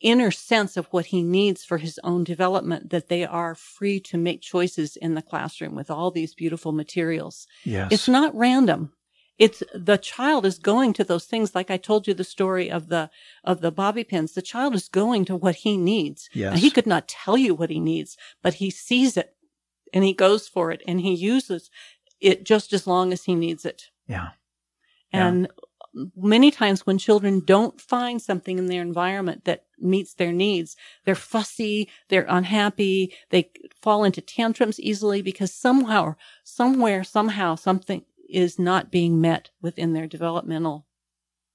inner 0.00 0.30
sense 0.30 0.76
of 0.76 0.86
what 0.86 1.06
he 1.06 1.22
needs 1.22 1.64
for 1.64 1.78
his 1.78 1.98
own 2.04 2.22
development, 2.22 2.90
that 2.90 3.08
they 3.08 3.24
are 3.24 3.54
free 3.54 3.98
to 4.00 4.18
make 4.18 4.42
choices 4.42 4.96
in 4.96 5.14
the 5.14 5.22
classroom 5.22 5.74
with 5.74 5.90
all 5.90 6.10
these 6.10 6.34
beautiful 6.34 6.72
materials. 6.72 7.46
Yes. 7.64 7.90
It's 7.90 8.08
not 8.08 8.34
random. 8.34 8.92
It's 9.38 9.62
the 9.74 9.98
child 9.98 10.46
is 10.46 10.58
going 10.58 10.92
to 10.94 11.04
those 11.04 11.24
things. 11.24 11.54
Like 11.54 11.70
I 11.70 11.76
told 11.76 12.06
you 12.06 12.14
the 12.14 12.24
story 12.24 12.70
of 12.70 12.88
the, 12.88 13.10
of 13.44 13.60
the 13.60 13.72
bobby 13.72 14.04
pins. 14.04 14.32
The 14.32 14.42
child 14.42 14.74
is 14.74 14.88
going 14.88 15.24
to 15.26 15.36
what 15.36 15.56
he 15.56 15.76
needs. 15.76 16.28
Yes. 16.32 16.52
And 16.52 16.60
he 16.60 16.70
could 16.70 16.86
not 16.86 17.08
tell 17.08 17.36
you 17.36 17.54
what 17.54 17.70
he 17.70 17.80
needs, 17.80 18.16
but 18.42 18.54
he 18.54 18.70
sees 18.70 19.16
it 19.16 19.34
and 19.92 20.04
he 20.04 20.12
goes 20.12 20.48
for 20.48 20.70
it 20.70 20.82
and 20.86 21.00
he 21.00 21.14
uses 21.14 21.70
it 22.20 22.44
just 22.44 22.72
as 22.72 22.86
long 22.86 23.12
as 23.12 23.24
he 23.24 23.34
needs 23.34 23.64
it. 23.64 23.84
yeah. 24.06 24.28
Yeah. 25.12 25.28
And 25.28 25.48
many 26.14 26.50
times 26.50 26.86
when 26.86 26.98
children 26.98 27.42
don't 27.44 27.80
find 27.80 28.20
something 28.20 28.58
in 28.58 28.66
their 28.66 28.82
environment 28.82 29.44
that 29.44 29.64
meets 29.78 30.14
their 30.14 30.32
needs, 30.32 30.76
they're 31.04 31.14
fussy, 31.14 31.88
they're 32.08 32.26
unhappy, 32.28 33.14
they 33.30 33.50
fall 33.82 34.04
into 34.04 34.20
tantrums 34.20 34.80
easily 34.80 35.22
because 35.22 35.52
somehow, 35.52 36.16
somewhere, 36.44 37.04
somehow, 37.04 37.54
something 37.54 38.04
is 38.28 38.58
not 38.58 38.90
being 38.90 39.20
met 39.20 39.50
within 39.62 39.92
their 39.92 40.06
developmental. 40.06 40.86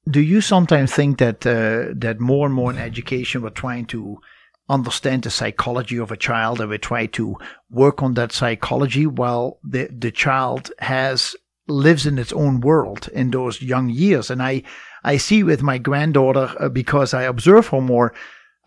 Do 0.10 0.22
you 0.22 0.42
sometimes 0.42 0.92
think 0.92 1.20
that 1.20 1.46
uh, 1.46 1.94
that 1.96 2.20
more 2.20 2.48
and 2.48 2.56
more 2.56 2.72
in 2.72 2.80
education 2.80 3.42
we're 3.42 3.52
trying 3.52 3.86
to 3.88 4.20
understand 4.68 5.24
the 5.24 5.30
psychology 5.30 5.98
of 5.98 6.12
a 6.12 6.18
child 6.18 6.60
and 6.62 6.70
we 6.70 6.78
try 6.78 7.06
to 7.06 7.36
work 7.70 8.02
on 8.02 8.14
that 8.16 8.32
psychology 8.32 9.06
while 9.06 9.60
the 9.64 9.88
the 9.92 10.12
child 10.12 10.72
has 10.80 11.36
lives 11.68 12.06
in 12.06 12.18
its 12.18 12.34
own 12.34 12.60
world 12.60 13.08
in 13.14 13.32
those 13.32 13.62
young 13.62 13.90
years 13.90 14.30
and 14.30 14.42
I 14.42 14.64
I 15.04 15.18
see 15.18 15.44
with 15.44 15.62
my 15.62 15.78
granddaughter 15.78 16.54
uh, 16.60 16.70
because 16.70 17.14
I 17.14 17.24
observe 17.24 17.68
her 17.68 17.82
more 17.82 18.14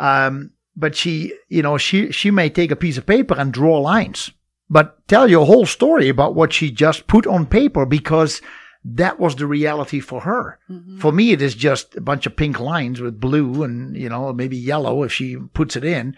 um 0.00 0.52
but 0.76 0.96
she 0.96 1.34
you 1.48 1.62
know 1.62 1.76
she 1.78 2.10
she 2.12 2.30
may 2.30 2.50
take 2.50 2.70
a 2.70 2.76
piece 2.76 2.98
of 2.98 3.06
paper 3.06 3.34
and 3.36 3.52
draw 3.52 3.78
lines 3.78 4.30
but 4.70 5.06
tell 5.08 5.28
you 5.28 5.42
a 5.42 5.44
whole 5.44 5.66
story 5.66 6.08
about 6.08 6.34
what 6.34 6.52
she 6.52 6.70
just 6.70 7.06
put 7.06 7.26
on 7.26 7.46
paper 7.46 7.84
because 7.84 8.40
that 8.84 9.18
was 9.18 9.36
the 9.36 9.46
reality 9.46 9.98
for 9.98 10.20
her. 10.20 10.58
For 11.00 11.10
me, 11.10 11.32
it 11.32 11.40
is 11.40 11.54
just 11.54 11.96
a 11.96 12.00
bunch 12.02 12.26
of 12.26 12.36
pink 12.36 12.60
lines 12.60 13.00
with 13.00 13.20
blue 13.20 13.62
and, 13.62 13.96
you 13.96 14.08
know, 14.10 14.32
maybe 14.32 14.58
yellow 14.58 15.02
if 15.02 15.12
she 15.12 15.36
puts 15.36 15.74
it 15.74 15.84
in. 15.84 16.16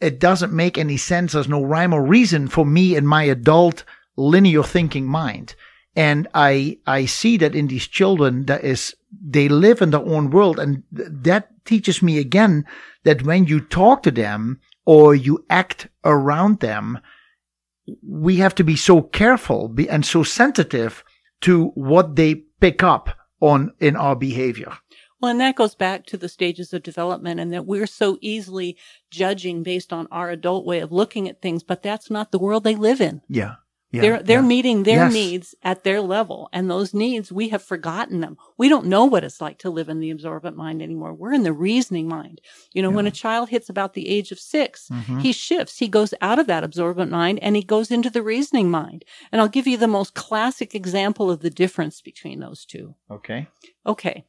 It 0.00 0.18
doesn't 0.18 0.54
make 0.54 0.78
any 0.78 0.96
sense. 0.96 1.32
There's 1.32 1.48
no 1.48 1.62
rhyme 1.62 1.92
or 1.92 2.02
reason 2.02 2.48
for 2.48 2.64
me 2.64 2.96
in 2.96 3.06
my 3.06 3.24
adult 3.24 3.84
linear 4.16 4.62
thinking 4.62 5.06
mind. 5.06 5.54
And 5.94 6.28
I, 6.34 6.78
I 6.86 7.04
see 7.04 7.36
that 7.38 7.54
in 7.54 7.66
these 7.66 7.86
children 7.86 8.46
that 8.46 8.64
is, 8.64 8.94
they 9.10 9.48
live 9.48 9.82
in 9.82 9.90
their 9.90 10.00
own 10.00 10.30
world. 10.30 10.58
And 10.58 10.82
th- 10.96 11.08
that 11.10 11.64
teaches 11.64 12.02
me 12.02 12.18
again 12.18 12.64
that 13.04 13.22
when 13.22 13.44
you 13.44 13.60
talk 13.60 14.02
to 14.04 14.10
them 14.10 14.60
or 14.86 15.14
you 15.14 15.44
act 15.50 15.88
around 16.04 16.60
them, 16.60 16.98
we 18.06 18.36
have 18.36 18.54
to 18.54 18.64
be 18.64 18.76
so 18.76 19.02
careful 19.02 19.68
be, 19.68 19.88
and 19.88 20.06
so 20.06 20.22
sensitive 20.22 21.04
to 21.42 21.66
what 21.74 22.16
they 22.16 22.36
pick 22.60 22.82
up 22.82 23.10
on 23.40 23.72
in 23.80 23.96
our 23.96 24.16
behavior. 24.16 24.72
Well, 25.20 25.30
and 25.30 25.40
that 25.40 25.56
goes 25.56 25.76
back 25.76 26.06
to 26.06 26.16
the 26.16 26.28
stages 26.28 26.72
of 26.72 26.82
development 26.82 27.38
and 27.38 27.52
that 27.52 27.66
we're 27.66 27.86
so 27.86 28.18
easily 28.20 28.76
judging 29.10 29.62
based 29.62 29.92
on 29.92 30.08
our 30.10 30.30
adult 30.30 30.64
way 30.64 30.80
of 30.80 30.90
looking 30.90 31.28
at 31.28 31.40
things, 31.40 31.62
but 31.62 31.82
that's 31.82 32.10
not 32.10 32.32
the 32.32 32.40
world 32.40 32.64
they 32.64 32.74
live 32.74 33.00
in. 33.00 33.20
Yeah. 33.28 33.54
Yeah. 33.92 34.00
they're 34.00 34.22
they're 34.22 34.40
yeah. 34.40 34.46
meeting 34.46 34.82
their 34.84 35.04
Yes. 35.04 35.12
needs 35.12 35.54
at 35.62 35.84
their 35.84 36.00
level 36.00 36.48
and 36.52 36.70
those 36.70 36.94
needs 36.94 37.30
we 37.30 37.50
have 37.50 37.62
forgotten 37.62 38.20
them 38.20 38.38
we 38.56 38.68
don't 38.70 38.86
know 38.86 39.04
what 39.04 39.22
it's 39.22 39.40
like 39.40 39.58
to 39.58 39.70
live 39.70 39.88
in 39.90 40.00
the 40.00 40.10
absorbent 40.10 40.56
mind 40.56 40.80
anymore 40.80 41.12
we're 41.12 41.34
in 41.34 41.42
the 41.42 41.52
reasoning 41.52 42.08
mind 42.08 42.40
you 42.72 42.80
know 42.80 42.90
when 42.90 43.06
a 43.06 43.10
child 43.10 43.50
hits 43.50 43.68
about 43.68 43.92
the 43.94 44.08
age 44.08 44.32
of 44.32 44.38
6 44.40 44.88
Mm-hmm. 44.90 45.18
he 45.18 45.32
shifts 45.32 45.76
he 45.78 45.88
goes 45.88 46.14
out 46.22 46.38
of 46.38 46.46
that 46.46 46.64
absorbent 46.64 47.10
mind 47.10 47.38
and 47.42 47.54
he 47.54 47.62
goes 47.62 47.90
into 47.90 48.08
the 48.10 48.22
reasoning 48.22 48.70
mind 48.70 49.04
and 49.30 49.40
i'll 49.42 49.48
give 49.48 49.66
you 49.66 49.76
the 49.76 49.86
most 49.98 50.14
classic 50.14 50.74
example 50.74 51.30
of 51.30 51.40
the 51.40 51.50
difference 51.50 52.00
between 52.00 52.40
those 52.40 52.64
two 52.64 52.94
Okay. 53.10 53.46
okay 53.86 54.24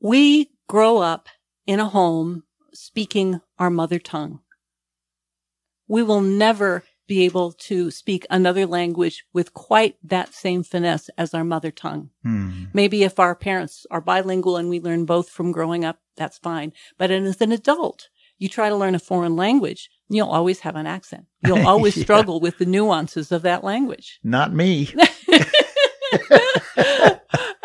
we 0.00 0.50
grow 0.68 0.98
up 0.98 1.28
in 1.66 1.80
a 1.80 1.88
home 1.88 2.42
speaking 2.72 3.40
our 3.58 3.70
mother 3.70 3.98
tongue 3.98 4.40
we 5.94 6.02
will 6.02 6.20
never 6.20 6.82
be 7.06 7.24
able 7.24 7.52
to 7.52 7.88
speak 7.90 8.26
another 8.30 8.66
language 8.66 9.24
with 9.32 9.54
quite 9.54 9.96
that 10.02 10.34
same 10.34 10.62
finesse 10.64 11.08
as 11.16 11.32
our 11.34 11.44
mother 11.44 11.70
tongue. 11.70 12.10
Hmm. 12.24 12.64
Maybe 12.72 13.04
if 13.04 13.20
our 13.20 13.36
parents 13.36 13.86
are 13.92 14.00
bilingual 14.00 14.56
and 14.56 14.68
we 14.68 14.80
learn 14.80 15.04
both 15.04 15.28
from 15.28 15.52
growing 15.52 15.84
up, 15.84 15.98
that's 16.16 16.38
fine. 16.38 16.72
But 16.98 17.10
as 17.12 17.40
an 17.40 17.52
adult, 17.52 18.08
you 18.38 18.48
try 18.48 18.68
to 18.70 18.76
learn 18.76 18.96
a 18.96 18.98
foreign 18.98 19.36
language, 19.36 19.88
you'll 20.08 20.30
always 20.38 20.60
have 20.60 20.74
an 20.76 20.86
accent. 20.86 21.26
You'll 21.46 21.66
always 21.72 21.96
Yeah. 21.96 22.02
struggle 22.04 22.40
with 22.40 22.58
the 22.58 22.66
nuances 22.66 23.30
of 23.30 23.42
that 23.42 23.62
language. 23.62 24.18
Not 24.24 24.52
me. 24.52 24.92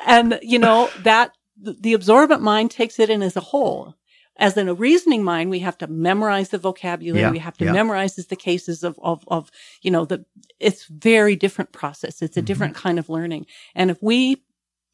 and 0.05 0.39
you 0.41 0.59
know 0.59 0.89
that 1.03 1.31
the 1.61 1.73
the 1.79 1.93
absorbent 1.93 2.41
mind 2.41 2.71
takes 2.71 2.99
it 2.99 3.09
in 3.09 3.21
as 3.21 3.35
a 3.35 3.41
whole 3.51 3.95
as 4.39 4.57
in 4.57 4.67
a 4.67 4.73
reasoning 4.73 5.23
mind 5.23 5.49
we 5.51 5.59
have 5.59 5.77
to 5.77 5.87
memorize 5.87 6.49
the 6.49 6.57
vocabulary 6.57 7.21
Yeah, 7.21 7.31
we 7.31 7.39
have 7.39 7.57
to 7.57 7.65
yeah. 7.65 7.71
memorize 7.73 8.15
the 8.15 8.35
cases 8.35 8.83
of, 8.83 8.97
of 9.03 9.23
of 9.27 9.51
you 9.81 9.91
know 9.91 10.05
the 10.05 10.25
it's 10.59 10.85
very 10.85 11.35
different 11.35 11.71
process 11.71 12.21
it's 12.21 12.35
a 12.37 12.39
Mm-hmm. 12.39 12.45
different 12.45 12.75
kind 12.75 12.97
of 12.99 13.09
learning 13.09 13.45
and 13.75 13.91
if 13.91 14.01
we 14.01 14.43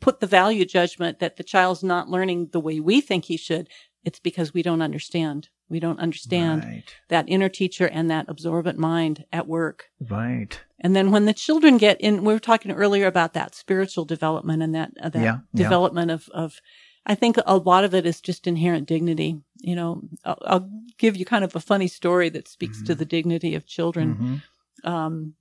put 0.02 0.20
the 0.20 0.28
value 0.28 0.66
judgment 0.66 1.20
that 1.20 1.38
the 1.38 1.44
child's 1.44 1.84
not 1.84 2.10
learning 2.10 2.50
the 2.52 2.60
way 2.60 2.80
we 2.80 3.00
think 3.02 3.26
he 3.26 3.38
should 3.38 3.68
It's 4.04 4.20
because 4.20 4.54
we 4.54 4.62
don't 4.62 4.84
understand. 4.84 5.50
We 5.68 5.80
don't 5.80 6.00
understand 6.08 6.64
Right. 6.64 6.90
that 7.10 7.26
inner 7.28 7.50
teacher 7.50 7.88
and 7.98 8.08
that 8.12 8.26
absorbent 8.34 8.78
mind 8.78 9.26
at 9.32 9.48
work. 9.48 9.90
Right. 10.00 10.54
And 10.84 10.96
then 10.96 11.10
when 11.14 11.26
the 11.26 11.34
children 11.46 11.78
get 11.80 12.00
in, 12.00 12.24
we 12.24 12.34
were 12.34 12.40
talking 12.52 12.72
earlier 12.72 13.08
about 13.08 13.34
that 13.34 13.56
spiritual 13.56 14.06
development 14.06 14.62
and 14.62 14.74
that, 14.76 14.90
uh, 15.02 15.10
that 15.10 15.24
Yeah, 15.24 15.40
development 15.56 16.12
of, 16.12 16.30
of, 16.44 16.62
I 17.06 17.16
think 17.16 17.38
a 17.46 17.58
lot 17.58 17.84
of 17.84 17.94
it 17.94 18.06
is 18.06 18.20
just 18.22 18.48
inherent 18.48 18.88
dignity. 18.88 19.40
You 19.58 19.76
know, 19.76 20.02
I'll, 20.24 20.38
I'll 20.46 20.70
give 20.98 21.16
you 21.16 21.26
kind 21.26 21.44
of 21.44 21.56
a 21.56 21.60
funny 21.60 21.88
story 21.88 22.30
that 22.30 22.48
speaks 22.48 22.82
to 22.84 22.96
Mhm. 22.96 22.98
the 22.98 23.06
dignity 23.06 23.56
of 23.56 23.66
children. 23.66 24.42
Mhm. 24.84 24.90
Um, 24.90 25.36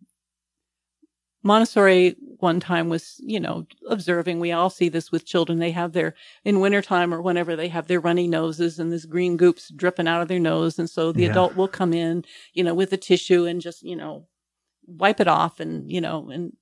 Montessori 1.42 2.16
one 2.38 2.58
time 2.58 2.88
was, 2.88 3.16
you 3.22 3.38
know, 3.38 3.66
observing. 3.88 4.40
We 4.40 4.52
all 4.52 4.70
see 4.70 4.88
this 4.88 5.12
with 5.12 5.26
children. 5.26 5.58
They 5.58 5.72
have 5.72 5.92
their, 5.92 6.14
in 6.42 6.60
wintertime 6.60 7.12
or 7.12 7.20
whenever 7.20 7.54
they 7.54 7.68
have 7.68 7.86
their 7.86 8.00
runny 8.00 8.26
noses 8.26 8.78
and 8.78 8.90
this 8.90 9.04
green 9.04 9.36
goop's 9.36 9.68
dripping 9.68 10.08
out 10.08 10.22
of 10.22 10.28
their 10.28 10.40
nose. 10.40 10.78
And 10.78 10.88
so 10.88 11.12
the 11.12 11.24
Yeah. 11.24 11.30
adult 11.30 11.54
will 11.54 11.68
come 11.68 11.92
in, 11.92 12.24
you 12.54 12.64
know, 12.64 12.74
with 12.74 12.92
a 12.94 12.96
tissue 12.96 13.44
and 13.44 13.60
just, 13.60 13.82
you 13.82 13.94
know, 13.94 14.26
wipe 14.86 15.20
it 15.20 15.28
off 15.28 15.60
and, 15.60 15.90
you 15.92 16.00
know, 16.00 16.30
and 16.30 16.56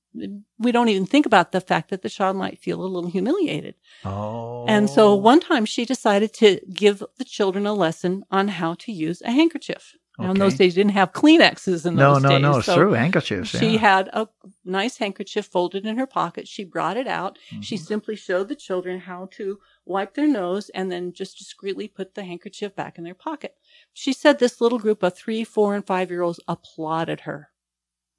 we 0.58 0.72
don't 0.72 0.88
even 0.88 1.06
think 1.06 1.26
about 1.26 1.52
the 1.52 1.60
fact 1.60 1.90
that 1.90 2.02
the 2.02 2.08
child 2.10 2.36
might 2.36 2.58
feel 2.58 2.82
a 2.82 2.86
little 2.86 3.10
humiliated. 3.10 3.74
Oh. 4.04 4.64
And 4.68 4.88
so 4.90 5.14
one 5.14 5.40
time 5.40 5.64
she 5.64 5.84
decided 5.84 6.32
to 6.34 6.60
give 6.72 7.02
the 7.18 7.24
children 7.24 7.66
a 7.66 7.72
lesson 7.74 8.24
on 8.30 8.48
how 8.48 8.74
to 8.74 8.92
use 8.92 9.22
a 9.22 9.30
handkerchief. 9.30 9.94
Now 10.18 10.30
in 10.32 10.38
those 10.38 10.54
days, 10.54 10.76
you 10.76 10.84
didn't 10.84 10.94
have 10.96 11.12
Kleenexes 11.14 11.86
in 11.86 11.96
No, 11.96 12.14
those 12.14 12.22
no, 12.22 12.28
days. 12.28 12.42
no. 12.42 12.56
It's 12.58 12.66
so 12.66 12.76
true. 12.76 12.92
Handkerchiefs. 12.92 13.58
She 13.58 13.72
yeah. 13.72 13.78
had 13.78 14.08
a 14.12 14.28
nice 14.64 14.98
handkerchief 14.98 15.46
folded 15.46 15.86
in 15.86 15.96
her 15.96 16.06
pocket. 16.06 16.46
She 16.46 16.64
brought 16.64 16.98
it 16.98 17.08
out. 17.08 17.38
She 17.62 17.76
Mm-hmm. 17.76 17.84
simply 17.84 18.16
showed 18.16 18.48
the 18.48 18.54
children 18.54 19.00
how 19.00 19.30
to 19.32 19.58
wipe 19.86 20.12
their 20.14 20.28
nose 20.28 20.68
and 20.74 20.92
then 20.92 21.12
just 21.14 21.38
discreetly 21.38 21.88
put 21.88 22.14
the 22.14 22.22
handkerchief 22.24 22.76
back 22.76 22.98
in 22.98 23.04
their 23.04 23.14
pocket. 23.14 23.54
She 23.94 24.12
said 24.12 24.38
this 24.38 24.60
little 24.60 24.78
group 24.78 25.02
of 25.02 25.16
three, 25.16 25.44
four, 25.44 25.74
and 25.74 25.84
five 25.84 26.10
year 26.10 26.20
olds 26.22 26.38
applauded 26.46 27.20
her 27.22 27.48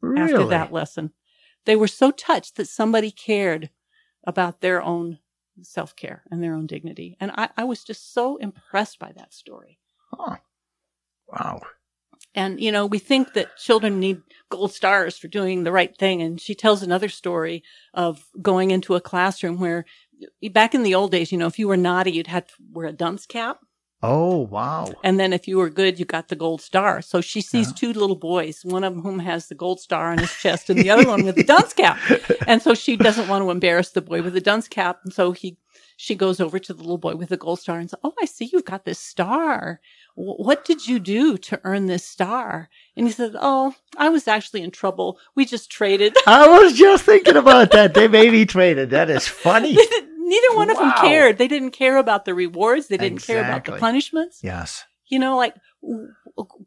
really? 0.01 0.33
after 0.33 0.47
that 0.47 0.73
lesson. 0.73 1.11
They 1.65 1.75
were 1.75 1.87
so 1.87 2.11
touched 2.11 2.55
that 2.55 2.67
somebody 2.67 3.11
cared 3.11 3.69
about 4.25 4.61
their 4.61 4.81
own 4.81 5.19
self 5.61 5.95
care 5.95 6.23
and 6.31 6.43
their 6.43 6.53
own 6.53 6.67
dignity. 6.67 7.17
And 7.19 7.31
I, 7.35 7.49
I 7.57 7.63
was 7.63 7.83
just 7.83 8.13
so 8.13 8.37
impressed 8.37 8.99
by 8.99 9.11
that 9.15 9.33
story. 9.33 9.79
Huh. 10.11 10.37
Wow. 11.27 11.61
And, 12.35 12.59
you 12.59 12.71
know, 12.71 12.85
we 12.85 12.99
think 12.99 13.33
that 13.33 13.57
children 13.57 13.99
need 13.99 14.21
gold 14.49 14.73
stars 14.73 15.17
for 15.17 15.27
doing 15.27 15.63
the 15.63 15.71
right 15.71 15.95
thing. 15.95 16.21
And 16.21 16.41
she 16.41 16.55
tells 16.55 16.81
another 16.81 17.09
story 17.09 17.63
of 17.93 18.25
going 18.41 18.71
into 18.71 18.95
a 18.95 19.01
classroom 19.01 19.59
where 19.59 19.85
back 20.51 20.73
in 20.73 20.83
the 20.83 20.95
old 20.95 21.11
days, 21.11 21.31
you 21.31 21.37
know, 21.37 21.47
if 21.47 21.59
you 21.59 21.67
were 21.67 21.77
naughty, 21.77 22.11
you'd 22.11 22.27
have 22.27 22.47
to 22.47 22.53
wear 22.71 22.87
a 22.87 22.93
dunce 22.93 23.25
cap. 23.25 23.59
Oh, 24.03 24.39
wow. 24.39 24.93
And 25.03 25.17
then 25.19 25.31
if 25.31 25.47
you 25.47 25.57
were 25.57 25.69
good, 25.69 25.97
you 25.97 26.05
got 26.05 26.27
the 26.27 26.35
gold 26.35 26.61
star. 26.61 27.01
So 27.01 27.21
she 27.21 27.39
sees 27.41 27.67
Yeah. 27.69 27.73
two 27.75 27.93
little 27.93 28.17
boys, 28.17 28.59
one 28.63 28.83
of 28.83 28.95
whom 28.95 29.19
has 29.19 29.47
the 29.47 29.55
gold 29.55 29.79
star 29.79 30.11
on 30.11 30.17
his 30.17 30.33
chest 30.35 30.69
and 30.69 30.77
the 30.79 30.89
other 30.91 31.07
one 31.07 31.23
with 31.23 31.35
the 31.35 31.43
dunce 31.43 31.73
cap. 31.73 31.97
And 32.47 32.61
so 32.61 32.73
she 32.73 32.97
doesn't 32.97 33.29
want 33.29 33.43
to 33.43 33.49
embarrass 33.51 33.91
the 33.91 34.01
boy 34.01 34.21
with 34.21 34.33
the 34.33 34.41
dunce 34.41 34.67
cap. 34.67 34.99
And 35.05 35.13
so 35.13 35.31
he, 35.31 35.57
she 35.95 36.13
goes 36.15 36.41
over 36.41 36.59
to 36.59 36.73
the 36.73 36.81
little 36.81 36.97
boy 36.97 37.15
with 37.15 37.29
the 37.29 37.37
gold 37.37 37.59
star 37.61 37.79
and 37.79 37.89
says, 37.89 37.99
Oh, 38.03 38.13
I 38.21 38.25
see 38.25 38.49
you've 38.51 38.65
got 38.65 38.83
this 38.83 38.99
star. 38.99 39.79
Wh- 40.15 40.39
What 40.47 40.65
did 40.65 40.85
you 40.85 40.99
do 40.99 41.37
to 41.37 41.61
earn 41.63 41.85
this 41.87 42.05
star? 42.05 42.69
And 42.97 43.07
he 43.07 43.13
says, 43.13 43.33
Oh, 43.39 43.73
I 43.97 44.09
was 44.09 44.27
actually 44.27 44.61
in 44.63 44.71
trouble. 44.71 45.17
We 45.35 45.45
just 45.45 45.71
traded. 45.71 46.17
I 46.27 46.47
was 46.49 46.73
just 46.73 47.05
thinking 47.05 47.37
about 47.37 47.71
that. 47.71 47.93
They 47.97 48.07
made 48.09 48.33
me 48.33 48.45
traded. 48.45 48.89
That 48.89 49.09
is 49.09 49.27
funny. 49.27 49.77
Neither 50.23 50.55
one 50.55 50.69
of 50.69 50.77
them 50.77 50.93
cared. 51.01 51.37
They 51.37 51.47
didn't 51.47 51.71
care 51.71 51.97
about 51.97 52.25
the 52.25 52.33
rewards. 52.33 52.87
They 52.87 52.97
didn't 52.97 53.23
care 53.23 53.43
about 53.43 53.65
the 53.65 53.77
punishments. 53.77 54.39
Yes. 54.41 54.85
You 55.07 55.19
know, 55.19 55.35
like 55.37 55.55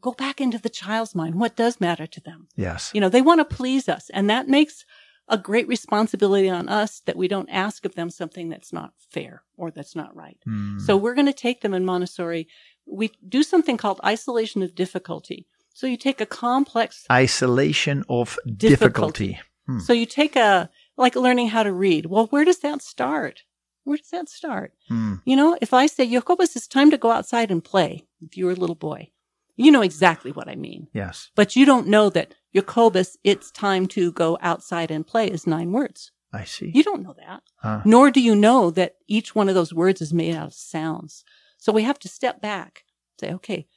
go 0.01 0.13
back 0.13 0.39
into 0.39 0.59
the 0.59 0.69
child's 0.69 1.15
mind. 1.15 1.35
What 1.35 1.55
does 1.55 1.81
matter 1.81 2.05
to 2.07 2.21
them? 2.21 2.47
Yes. 2.55 2.91
You 2.93 3.01
know, 3.01 3.09
they 3.09 3.21
want 3.21 3.39
to 3.39 3.55
please 3.55 3.89
us. 3.89 4.09
And 4.13 4.29
that 4.29 4.47
makes 4.47 4.85
a 5.27 5.37
great 5.37 5.67
responsibility 5.67 6.49
on 6.49 6.69
us 6.69 7.01
that 7.05 7.17
we 7.17 7.27
don't 7.27 7.49
ask 7.49 7.83
of 7.83 7.95
them 7.95 8.09
something 8.09 8.47
that's 8.49 8.71
not 8.71 8.93
fair 9.09 9.43
or 9.57 9.71
that's 9.71 9.95
not 9.95 10.15
right. 10.15 10.37
Hmm. 10.45 10.79
So 10.79 10.95
we're 10.95 11.15
going 11.15 11.27
to 11.27 11.33
take 11.33 11.61
them 11.61 11.73
in 11.73 11.83
Montessori. 11.83 12.47
We 12.85 13.11
do 13.27 13.43
something 13.43 13.75
called 13.75 13.99
isolation 14.05 14.61
of 14.63 14.75
difficulty. 14.75 15.47
So 15.73 15.85
you 15.85 15.97
take 15.97 16.21
a 16.21 16.25
complex, 16.25 17.05
Isolation 17.11 18.03
of 18.09 18.37
difficulty. 18.45 19.27
Difficulty. 19.27 19.39
Hmm. 19.67 19.79
so 19.79 19.91
you 19.91 20.05
take 20.05 20.35
a, 20.37 20.69
like 20.97 21.15
learning 21.15 21.49
how 21.49 21.63
to 21.63 21.71
read. 21.71 22.07
Well, 22.07 22.27
where 22.27 22.45
does 22.45 22.59
that 22.59 22.81
start? 22.81 23.43
Where 23.83 23.97
does 23.97 24.09
that 24.09 24.29
start? 24.29 24.73
Hmm. 24.89 25.15
You 25.25 25.35
know, 25.35 25.57
if 25.61 25.73
I 25.73 25.85
say, 25.85 26.09
Jacobus, 26.09 26.55
it's 26.55 26.67
time 26.67 26.91
to 26.91 26.97
go 26.97 27.11
outside 27.11 27.51
and 27.51 27.63
play, 27.63 28.05
if 28.21 28.35
you 28.35 28.45
were 28.45 28.51
a 28.51 28.55
little 28.55 28.75
boy, 28.75 29.11
you 29.55 29.71
know 29.71 29.81
exactly 29.81 30.31
what 30.31 30.49
I 30.49 30.55
mean. 30.55 30.87
Yes. 30.93 31.29
But 31.35 31.55
you 31.55 31.65
don't 31.65 31.87
know 31.87 32.09
that 32.09 32.33
Jacobus, 32.53 33.17
it's 33.23 33.51
time 33.51 33.87
to 33.87 34.11
go 34.11 34.37
outside 34.41 34.91
and 34.91 35.07
play 35.07 35.27
is 35.27 35.47
nine 35.47 35.71
words. 35.71 36.11
I 36.33 36.43
see. 36.43 36.71
You 36.73 36.83
don't 36.83 37.03
know 37.03 37.15
that. 37.17 37.43
Huh. 37.57 37.81
Nor 37.85 38.11
do 38.11 38.19
you 38.19 38.35
know 38.35 38.69
that 38.71 38.95
each 39.07 39.33
one 39.33 39.47
of 39.47 39.55
those 39.55 39.73
words 39.73 40.01
is 40.01 40.13
made 40.13 40.35
out 40.35 40.47
of 40.47 40.53
sounds. 40.53 41.23
So 41.57 41.71
we 41.71 41.83
have 41.83 41.99
to 41.99 42.09
step 42.09 42.41
back, 42.41 42.83
say, 43.19 43.31
okay, 43.33 43.67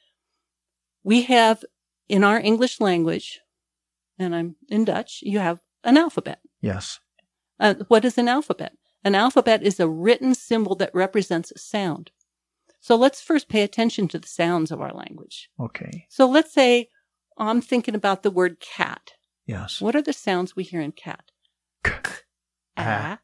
we 1.03 1.23
have 1.23 1.63
in 2.09 2.23
our 2.23 2.39
English 2.39 2.79
language, 2.81 3.39
and 4.19 4.35
I'm 4.35 4.55
in 4.67 4.85
Dutch, 4.85 5.19
you 5.23 5.39
have 5.39 5.61
an 5.83 5.97
alphabet. 5.97 6.39
Yes. 6.61 6.99
Uh, 7.61 7.75
what 7.87 8.03
is 8.03 8.17
an 8.17 8.27
alphabet? 8.27 8.73
An 9.03 9.15
alphabet 9.15 9.63
is 9.63 9.79
a 9.79 9.87
written 9.87 10.33
symbol 10.33 10.75
that 10.75 10.93
represents 10.93 11.51
a 11.51 11.59
sound. 11.59 12.11
So 12.81 12.95
let's 12.95 13.21
first 13.21 13.47
pay 13.47 13.61
attention 13.61 14.07
to 14.09 14.19
the 14.19 14.27
sounds 14.27 14.71
of 14.71 14.81
our 14.81 14.91
language. 14.91 15.49
Okay. 15.59 16.07
So 16.09 16.27
let's 16.27 16.51
say 16.51 16.89
I'm 17.37 17.61
thinking 17.61 17.95
about 17.95 18.23
the 18.23 18.31
word 18.31 18.59
cat. 18.59 19.11
Yes. 19.45 19.79
What 19.79 19.95
are 19.95 20.01
the 20.01 20.13
sounds 20.13 20.55
we 20.55 20.63
hear 20.63 20.81
in 20.81 20.91
cat? 20.91 21.31
K. 21.83 21.93
Ah. 22.77 23.19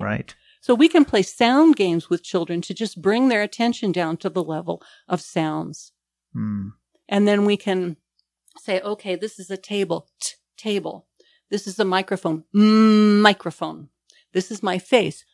Right. 0.00 0.34
So 0.60 0.74
we 0.74 0.88
can 0.88 1.04
play 1.04 1.22
sound 1.22 1.76
games 1.76 2.10
with 2.10 2.24
children 2.24 2.60
to 2.62 2.74
just 2.74 3.02
bring 3.02 3.28
their 3.28 3.42
attention 3.42 3.92
down 3.92 4.16
to 4.18 4.28
the 4.28 4.42
level 4.42 4.82
of 5.08 5.20
sounds. 5.20 5.92
Hmm. 6.32 6.68
And 7.08 7.28
then 7.28 7.44
we 7.44 7.56
can 7.56 7.96
say, 8.58 8.80
okay, 8.80 9.16
this 9.16 9.38
is 9.38 9.50
a 9.50 9.56
table, 9.56 10.08
t- 10.20 10.34
table. 10.56 11.06
This 11.52 11.66
is 11.66 11.78
a 11.78 11.84
microphone, 11.84 12.44
microphone. 12.54 13.90
This 14.32 14.50
is 14.50 14.62
my 14.62 14.78
face, 14.78 15.26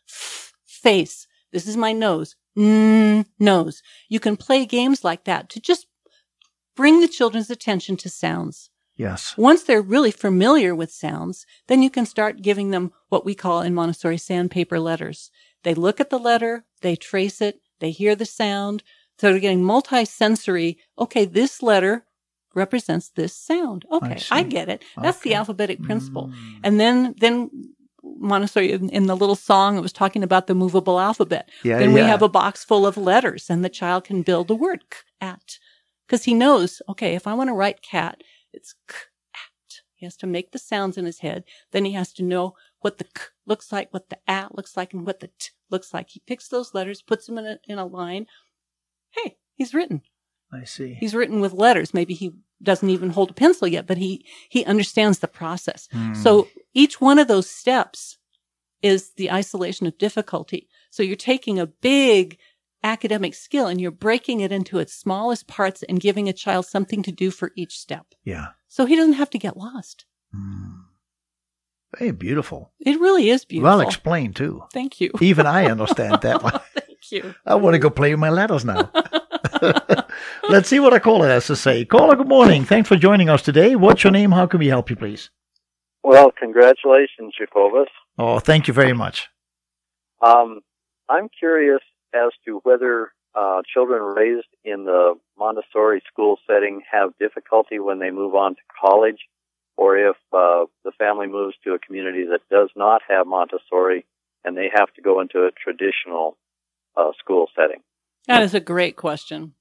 face. 0.66 1.28
This 1.52 1.68
is 1.68 1.76
my 1.76 1.92
nose, 1.92 2.34
nose. 2.56 3.82
You 4.08 4.18
can 4.18 4.36
play 4.36 4.66
games 4.66 5.04
like 5.04 5.22
that 5.26 5.48
to 5.50 5.60
just 5.60 5.86
bring 6.74 6.98
the 6.98 7.06
children's 7.06 7.50
attention 7.50 7.96
to 7.98 8.08
sounds. 8.08 8.68
Yes. 8.96 9.36
Once 9.38 9.62
they're 9.62 9.80
really 9.80 10.10
familiar 10.10 10.74
with 10.74 10.90
sounds, 10.90 11.46
then 11.68 11.82
you 11.82 11.90
can 11.90 12.04
start 12.04 12.42
giving 12.42 12.72
them 12.72 12.90
what 13.10 13.24
we 13.24 13.36
call 13.36 13.62
in 13.62 13.72
Montessori 13.72 14.18
sandpaper 14.18 14.80
letters. 14.80 15.30
They 15.62 15.72
look 15.72 16.00
at 16.00 16.10
the 16.10 16.18
letter, 16.18 16.64
they 16.82 16.96
trace 16.96 17.40
it, 17.40 17.60
they 17.78 17.92
hear 17.92 18.16
the 18.16 18.26
sound. 18.26 18.82
So 19.20 19.30
they're 19.30 19.38
getting 19.38 19.62
multi-sensory. 19.62 20.78
Okay, 20.98 21.24
this 21.24 21.62
letter 21.62 22.06
represents 22.58 23.08
this 23.10 23.34
sound. 23.34 23.84
Okay, 23.90 24.18
I, 24.30 24.42
see. 24.42 24.48
get 24.48 24.68
it. 24.68 24.82
That's 25.00 25.20
the 25.20 25.34
alphabetic 25.34 25.82
principle. 25.82 26.28
Mm. 26.28 26.60
And 26.64 26.80
then, 26.80 27.14
then 27.18 27.50
Montessori 28.02 28.72
in, 28.72 28.88
in 28.90 29.06
the 29.06 29.16
little 29.16 29.36
song, 29.36 29.76
it 29.76 29.80
was 29.80 29.92
talking 29.92 30.22
about 30.22 30.46
the 30.46 30.54
movable 30.54 31.00
alphabet. 31.00 31.48
Yeah. 31.62 31.78
then 31.78 31.92
we 31.92 32.00
have 32.00 32.22
a 32.22 32.28
box 32.28 32.64
full 32.64 32.86
of 32.86 32.96
letters 32.96 33.48
and 33.50 33.64
the 33.64 33.68
child 33.68 34.04
can 34.04 34.22
build 34.22 34.50
a 34.50 34.54
word 34.54 34.84
cat 35.20 35.58
because 36.06 36.24
he 36.24 36.34
knows, 36.34 36.82
okay, 36.88 37.14
if 37.14 37.26
I 37.26 37.34
want 37.34 37.48
to 37.48 37.54
write 37.54 37.82
cat, 37.82 38.22
it's 38.52 38.74
k 38.88 38.94
at. 39.34 39.82
He 39.94 40.06
has 40.06 40.16
to 40.18 40.26
make 40.26 40.52
the 40.52 40.58
sounds 40.58 40.96
in 40.96 41.04
his 41.04 41.20
head. 41.20 41.44
Then 41.72 41.84
he 41.84 41.92
has 41.92 42.12
to 42.14 42.22
know 42.22 42.54
what 42.80 42.98
the 42.98 43.04
k 43.04 43.22
looks 43.46 43.72
like, 43.72 43.92
what 43.92 44.08
the 44.08 44.18
at 44.26 44.54
looks 44.54 44.76
like, 44.76 44.92
and 44.92 45.06
what 45.06 45.20
the 45.20 45.30
t 45.38 45.50
looks 45.70 45.92
like. 45.92 46.10
He 46.10 46.22
picks 46.26 46.48
those 46.48 46.74
letters, 46.74 47.02
puts 47.02 47.26
them 47.26 47.38
in 47.38 47.46
a, 47.46 47.58
in 47.66 47.78
a 47.78 47.86
line. 47.86 48.26
Hey, 49.10 49.36
he's 49.54 49.74
written. 49.74 50.02
I 50.52 50.64
see. 50.64 50.94
He's 50.94 51.14
written 51.14 51.40
with 51.40 51.52
letters. 51.52 51.92
Maybe 51.92 52.14
he 52.14 52.32
doesn't 52.62 52.88
even 52.88 53.10
hold 53.10 53.30
a 53.30 53.34
pencil 53.34 53.68
yet, 53.68 53.86
but 53.86 53.98
he, 53.98 54.24
he 54.48 54.64
understands 54.64 55.18
the 55.18 55.28
process. 55.28 55.88
Hmm. 55.92 56.14
So 56.14 56.48
each 56.74 57.00
one 57.00 57.18
of 57.18 57.28
those 57.28 57.48
steps 57.48 58.18
is 58.82 59.12
the 59.16 59.30
isolation 59.30 59.86
of 59.86 59.98
difficulty. 59.98 60.68
So 60.90 61.02
you're 61.02 61.16
taking 61.16 61.58
a 61.58 61.66
big 61.66 62.38
academic 62.82 63.34
skill 63.34 63.66
and 63.66 63.80
you're 63.80 63.90
breaking 63.90 64.40
it 64.40 64.52
into 64.52 64.78
its 64.78 64.94
smallest 64.94 65.46
parts 65.46 65.82
and 65.88 66.00
giving 66.00 66.28
a 66.28 66.32
child 66.32 66.66
something 66.66 67.02
to 67.02 67.12
do 67.12 67.30
for 67.30 67.52
each 67.56 67.78
step. 67.78 68.06
Yeah. 68.24 68.48
So 68.68 68.86
he 68.86 68.96
doesn't 68.96 69.14
have 69.14 69.30
to 69.30 69.38
get 69.38 69.56
lost. 69.56 70.04
Very 71.98 72.12
beautiful. 72.12 72.72
It 72.80 73.00
really 73.00 73.30
is 73.30 73.44
beautiful. 73.44 73.70
Well 73.70 73.80
explained 73.80 74.36
too. 74.36 74.62
Thank 74.72 75.00
you. 75.00 75.10
Even 75.20 75.46
I 75.46 75.66
understand 75.70 76.22
that 76.22 76.42
one. 76.42 76.60
Thank 76.74 77.12
you. 77.12 77.34
I 77.46 77.54
want 77.56 77.74
to 77.74 77.78
go 77.78 77.90
play 77.90 78.10
with 78.10 78.20
my 78.20 78.30
letters 78.30 78.64
now. 78.64 78.90
Let's 80.48 80.68
see 80.68 80.80
what 80.80 80.94
a 80.94 81.00
caller 81.00 81.28
has 81.28 81.46
to 81.46 81.56
say. 81.56 81.84
Caller, 81.84 82.16
good 82.16 82.28
morning. 82.28 82.64
Thanks 82.64 82.88
for 82.88 82.96
joining 82.96 83.28
us 83.28 83.42
today. 83.42 83.76
What's 83.76 84.04
your 84.04 84.12
name? 84.12 84.32
How 84.32 84.46
can 84.46 84.60
we 84.60 84.68
help 84.68 84.90
you, 84.90 84.96
please? 84.96 85.30
Well, 86.02 86.30
congratulations, 86.30 87.34
Jacobus. 87.38 87.88
Oh, 88.18 88.38
thank 88.38 88.68
you 88.68 88.74
very 88.74 88.92
much. 88.92 89.28
Um, 90.24 90.60
I'm 91.08 91.28
curious 91.38 91.80
as 92.14 92.30
to 92.46 92.60
whether 92.62 93.12
uh, 93.34 93.62
children 93.72 94.02
raised 94.02 94.48
in 94.64 94.84
the 94.84 95.14
Montessori 95.38 96.02
school 96.10 96.38
setting 96.46 96.82
have 96.90 97.10
difficulty 97.20 97.78
when 97.78 97.98
they 97.98 98.10
move 98.10 98.34
on 98.34 98.54
to 98.54 98.60
college, 98.80 99.18
or 99.76 99.96
if 99.96 100.16
uh, 100.32 100.64
the 100.84 100.92
family 100.98 101.26
moves 101.26 101.54
to 101.64 101.74
a 101.74 101.78
community 101.78 102.24
that 102.30 102.40
does 102.50 102.70
not 102.74 103.02
have 103.08 103.26
Montessori 103.26 104.06
and 104.44 104.56
they 104.56 104.68
have 104.74 104.92
to 104.94 105.02
go 105.02 105.20
into 105.20 105.40
a 105.40 105.50
traditional 105.52 106.36
uh, 106.96 107.10
school 107.18 107.48
setting. 107.54 107.82
That 108.26 108.42
is 108.42 108.54
a 108.54 108.60
great 108.60 108.96
question. 108.96 109.54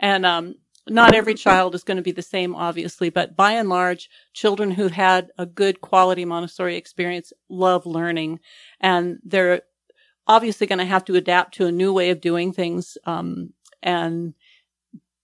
And 0.00 0.24
um, 0.26 0.54
not 0.88 1.14
every 1.14 1.34
child 1.34 1.74
is 1.74 1.84
going 1.84 1.96
to 1.96 2.02
be 2.02 2.12
the 2.12 2.22
same, 2.22 2.54
obviously, 2.54 3.10
but 3.10 3.36
by 3.36 3.52
and 3.52 3.68
large, 3.68 4.08
children 4.32 4.70
who 4.72 4.88
had 4.88 5.30
a 5.38 5.46
good 5.46 5.80
quality 5.80 6.24
Montessori 6.24 6.76
experience 6.76 7.32
love 7.48 7.86
learning. 7.86 8.40
And 8.80 9.18
they're 9.24 9.62
obviously 10.26 10.66
going 10.66 10.78
to 10.78 10.84
have 10.84 11.04
to 11.06 11.16
adapt 11.16 11.54
to 11.54 11.66
a 11.66 11.72
new 11.72 11.92
way 11.92 12.10
of 12.10 12.20
doing 12.20 12.52
things. 12.52 12.98
Um, 13.04 13.52
and 13.82 14.34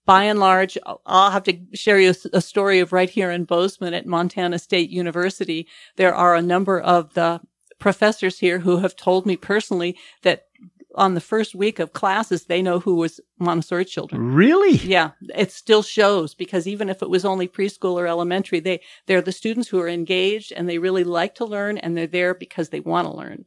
by 0.07 0.25
and 0.25 0.39
large, 0.39 0.77
I'll 1.07 1.31
have 1.31 1.45
to 1.45 1.59
share 1.73 1.99
you 1.99 2.15
a, 2.33 2.41
story 2.41 2.81
of 2.81 2.93
right 2.93 3.09
here 3.09 3.31
in 3.31 3.45
Bozeman 3.45 3.95
at 3.95 4.07
Montana 4.07 4.59
State 4.59 4.91
University. 4.91 5.67
There 5.97 6.15
are 6.15 6.35
a 6.35 6.43
number 6.43 6.79
of 6.79 7.15
the 7.15 7.41
professors 7.79 8.39
here 8.39 8.59
who 8.61 8.79
have 8.79 8.97
told 8.97 9.27
me 9.27 9.37
personally 9.37 9.97
that 10.23 10.47
on 10.95 11.15
the 11.15 11.21
first 11.21 11.55
week 11.55 11.79
of 11.79 11.93
classes, 11.93 12.45
they 12.45 12.63
know 12.63 12.81
who 12.81 12.95
was 12.95 13.21
Montessori 13.39 13.85
children. 13.85 14.35
Really? 14.35 14.77
Yeah, 14.77 15.11
it 15.35 15.51
still 15.51 15.83
shows 15.83 16.35
because 16.35 16.67
even 16.67 16.89
if 16.89 17.03
it 17.03 17.11
was 17.11 17.25
only 17.25 17.49
preschool 17.49 17.95
or 17.95 18.07
elementary, 18.07 18.61
they 18.61 18.81
they're 19.07 19.23
the 19.23 19.33
students 19.33 19.69
who 19.69 19.81
are 19.81 19.89
engaged 19.89 20.53
and 20.53 20.69
they 20.69 20.79
really 20.79 21.05
like 21.05 21.35
to 21.37 21.45
learn 21.45 21.79
and 21.79 21.97
they're 21.97 22.07
there 22.07 22.35
because 22.35 22.69
they 22.69 22.81
want 22.81 23.09
to 23.09 23.17
learn. 23.17 23.45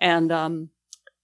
And 0.00 0.32
um, 0.32 0.70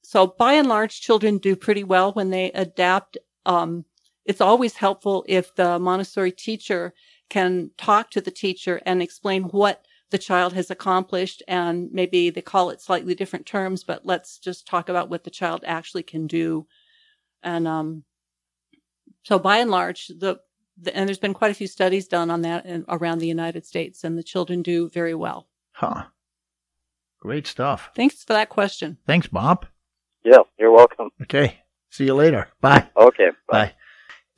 so, 0.02 0.26
by 0.26 0.54
and 0.54 0.68
large, 0.68 1.00
children 1.00 1.38
do 1.38 1.56
pretty 1.56 1.84
well 1.84 2.12
when 2.12 2.30
they 2.30 2.52
adapt. 2.52 3.16
Um, 3.46 3.84
it's 4.24 4.40
always 4.40 4.76
helpful 4.76 5.24
if 5.28 5.54
the 5.54 5.78
Montessori 5.78 6.32
teacher 6.32 6.94
can 7.30 7.70
talk 7.78 8.10
to 8.10 8.20
the 8.20 8.30
teacher 8.30 8.80
and 8.84 9.02
explain 9.02 9.44
what 9.44 9.84
the 10.14 10.18
child 10.18 10.52
has 10.52 10.70
accomplished 10.70 11.42
and 11.48 11.90
maybe 11.90 12.30
they 12.30 12.40
call 12.40 12.70
it 12.70 12.80
slightly 12.80 13.16
different 13.16 13.46
terms, 13.46 13.82
but 13.82 14.06
let's 14.06 14.38
just 14.38 14.64
talk 14.64 14.88
about 14.88 15.10
what 15.10 15.24
the 15.24 15.30
child 15.30 15.64
actually 15.66 16.04
can 16.04 16.28
do. 16.28 16.68
And 17.42 17.66
um, 17.66 18.04
so 19.24 19.40
by 19.40 19.58
and 19.58 19.72
large, 19.72 20.06
the, 20.06 20.36
the, 20.80 20.96
and 20.96 21.08
there's 21.08 21.18
been 21.18 21.34
quite 21.34 21.50
a 21.50 21.54
few 21.54 21.66
studies 21.66 22.06
done 22.06 22.30
on 22.30 22.42
that 22.42 22.64
in, 22.64 22.84
around 22.88 23.18
the 23.18 23.26
United 23.26 23.66
States, 23.66 24.04
and 24.04 24.16
the 24.16 24.22
children 24.22 24.62
do 24.62 24.88
very 24.88 25.16
well. 25.16 25.48
Huh. 25.72 26.04
Great 27.18 27.48
stuff. 27.48 27.90
Thanks 27.96 28.22
for 28.22 28.34
that 28.34 28.50
question. 28.50 28.98
Thanks, 29.08 29.26
Bob. 29.26 29.66
Yeah, 30.24 30.44
you're 30.60 30.70
welcome. 30.70 31.10
Okay. 31.22 31.58
See 31.90 32.04
you 32.04 32.14
later. 32.14 32.46
Bye. 32.60 32.88
Okay. 32.96 33.30
Bye. 33.48 33.66
Bye. 33.66 33.74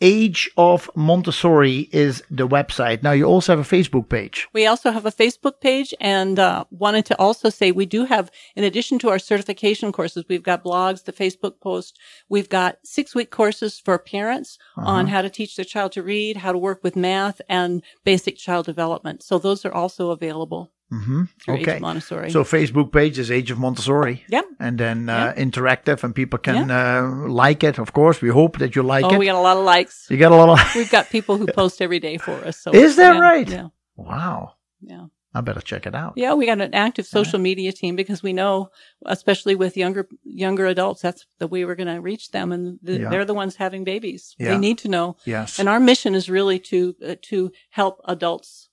Age 0.00 0.50
of 0.58 0.90
Montessori 0.94 1.88
is 1.90 2.22
the 2.30 2.46
website. 2.46 3.02
Now 3.02 3.12
you 3.12 3.24
also 3.24 3.56
have 3.56 3.64
a 3.64 3.76
Facebook 3.76 4.10
page. 4.10 4.46
We 4.52 4.66
also 4.66 4.90
have 4.90 5.06
a 5.06 5.12
Facebook 5.12 5.60
page 5.60 5.94
and 6.00 6.38
uh, 6.38 6.64
wanted 6.70 7.06
to 7.06 7.18
also 7.18 7.48
say 7.48 7.72
we 7.72 7.86
do 7.86 8.04
have, 8.04 8.30
in 8.54 8.64
addition 8.64 8.98
to 9.00 9.08
our 9.08 9.18
certification 9.18 9.92
courses, 9.92 10.24
we've 10.28 10.42
got 10.42 10.64
blogs, 10.64 11.04
the 11.04 11.12
Facebook 11.12 11.60
post. 11.60 11.98
We've 12.28 12.48
got 12.48 12.78
six 12.84 13.14
week 13.14 13.30
courses 13.30 13.78
for 13.78 13.98
parents 13.98 14.58
uh-huh. 14.76 14.86
on 14.86 15.06
how 15.06 15.22
to 15.22 15.30
teach 15.30 15.56
their 15.56 15.64
child 15.64 15.92
to 15.92 16.02
read, 16.02 16.36
how 16.36 16.52
to 16.52 16.58
work 16.58 16.84
with 16.84 16.94
math 16.94 17.40
and 17.48 17.82
basic 18.04 18.36
child 18.36 18.66
development. 18.66 19.22
So 19.22 19.38
those 19.38 19.64
are 19.64 19.72
also 19.72 20.10
available. 20.10 20.72
Mm-hmm. 20.92 21.22
Okay. 21.48 21.78
Montessori. 21.80 22.30
So 22.30 22.44
Facebook 22.44 22.92
page 22.92 23.18
is 23.18 23.30
Age 23.30 23.50
of 23.50 23.58
Montessori. 23.58 24.24
Yeah. 24.28 24.42
And 24.60 24.78
then 24.78 25.08
uh, 25.08 25.34
yep. 25.36 25.36
interactive, 25.36 26.04
and 26.04 26.14
people 26.14 26.38
can 26.38 26.70
uh, 26.70 27.26
like 27.28 27.64
it. 27.64 27.78
Of 27.78 27.92
course, 27.92 28.22
we 28.22 28.28
hope 28.28 28.58
that 28.58 28.76
you 28.76 28.82
like 28.82 29.04
oh, 29.04 29.14
it. 29.14 29.18
we 29.18 29.26
got 29.26 29.34
a 29.34 29.40
lot 29.40 29.56
of 29.56 29.64
likes. 29.64 30.06
You 30.08 30.16
got 30.16 30.32
a 30.32 30.36
lot 30.36 30.48
of. 30.48 30.74
We've 30.74 30.90
got 30.90 31.10
people 31.10 31.38
who 31.38 31.46
post 31.46 31.82
every 31.82 31.98
day 31.98 32.18
for 32.18 32.34
us. 32.44 32.58
So 32.58 32.72
is 32.72 32.96
that 32.96 33.16
yeah, 33.16 33.20
right? 33.20 33.48
Yeah. 33.48 33.68
Wow. 33.96 34.54
Yeah. 34.80 35.06
I 35.36 35.42
better 35.42 35.60
check 35.60 35.86
it 35.86 35.94
out. 35.94 36.14
Yeah, 36.16 36.32
we 36.32 36.46
got 36.46 36.62
an 36.62 36.74
active 36.74 37.04
social 37.04 37.38
media 37.38 37.70
team 37.70 37.94
because 37.94 38.22
we 38.22 38.32
know, 38.32 38.70
especially 39.04 39.54
with 39.54 39.76
younger 39.76 40.08
younger 40.24 40.64
adults, 40.64 41.02
that's 41.02 41.26
the 41.38 41.46
way 41.46 41.66
we're 41.66 41.74
going 41.74 41.94
to 41.94 42.00
reach 42.00 42.30
them, 42.30 42.52
and 42.52 42.78
the, 42.82 43.00
yeah. 43.00 43.10
they're 43.10 43.26
the 43.26 43.34
ones 43.34 43.56
having 43.56 43.84
babies. 43.84 44.34
Yeah. 44.38 44.52
They 44.52 44.58
need 44.58 44.78
to 44.78 44.88
know. 44.88 45.16
Yes. 45.26 45.58
And 45.58 45.68
our 45.68 45.78
mission 45.78 46.14
is 46.14 46.30
really 46.30 46.58
to 46.60 46.96
uh, 47.06 47.16
to 47.22 47.52
help 47.68 48.00
adults, 48.06 48.70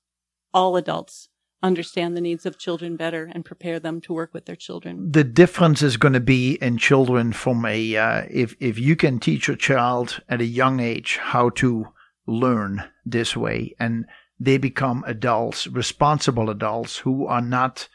all 0.54 0.78
adults, 0.78 1.28
understand 1.64 2.16
the 2.16 2.22
needs 2.22 2.46
of 2.46 2.60
children 2.60 2.96
better 2.98 3.32
and 3.34 3.46
prepare 3.46 3.80
them 3.80 4.02
to 4.02 4.14
work 4.14 4.34
with 4.34 4.46
their 4.46 4.56
children. 4.56 5.12
The 5.12 5.24
difference 5.24 5.82
is 5.82 5.98
going 5.98 6.14
to 6.14 6.20
be 6.20 6.56
in 6.62 6.78
children 6.78 7.32
from 7.32 7.66
a 7.66 7.96
uh, 7.96 8.24
if 8.30 8.56
if 8.60 8.78
you 8.78 8.96
can 8.96 9.20
teach 9.20 9.50
a 9.50 9.56
child 9.56 10.22
at 10.30 10.42
a 10.42 10.46
young 10.46 10.80
age 10.80 11.18
how 11.18 11.50
to 11.52 11.88
learn 12.28 12.84
this 13.06 13.36
way 13.36 13.76
and 13.80 14.06
they 14.40 14.58
become 14.58 15.04
adults, 15.08 15.68
responsible 15.68 16.50
adults 16.50 16.98
who 16.98 17.26
are 17.26 17.42
not 17.42 17.88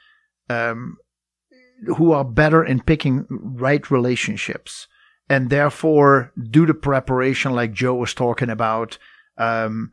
um, 0.49 0.97
who 1.97 2.12
are 2.12 2.24
better 2.24 2.65
in 2.65 2.81
picking 2.81 3.27
right 3.28 3.90
relationships 3.90 4.89
and 5.28 5.51
therefore 5.51 6.32
do 6.51 6.66
the 6.66 6.74
preparation 6.74 7.53
like 7.53 7.73
Joe 7.73 7.95
was 7.95 8.15
talking 8.15 8.51
about. 8.51 8.99
Um, 9.36 9.93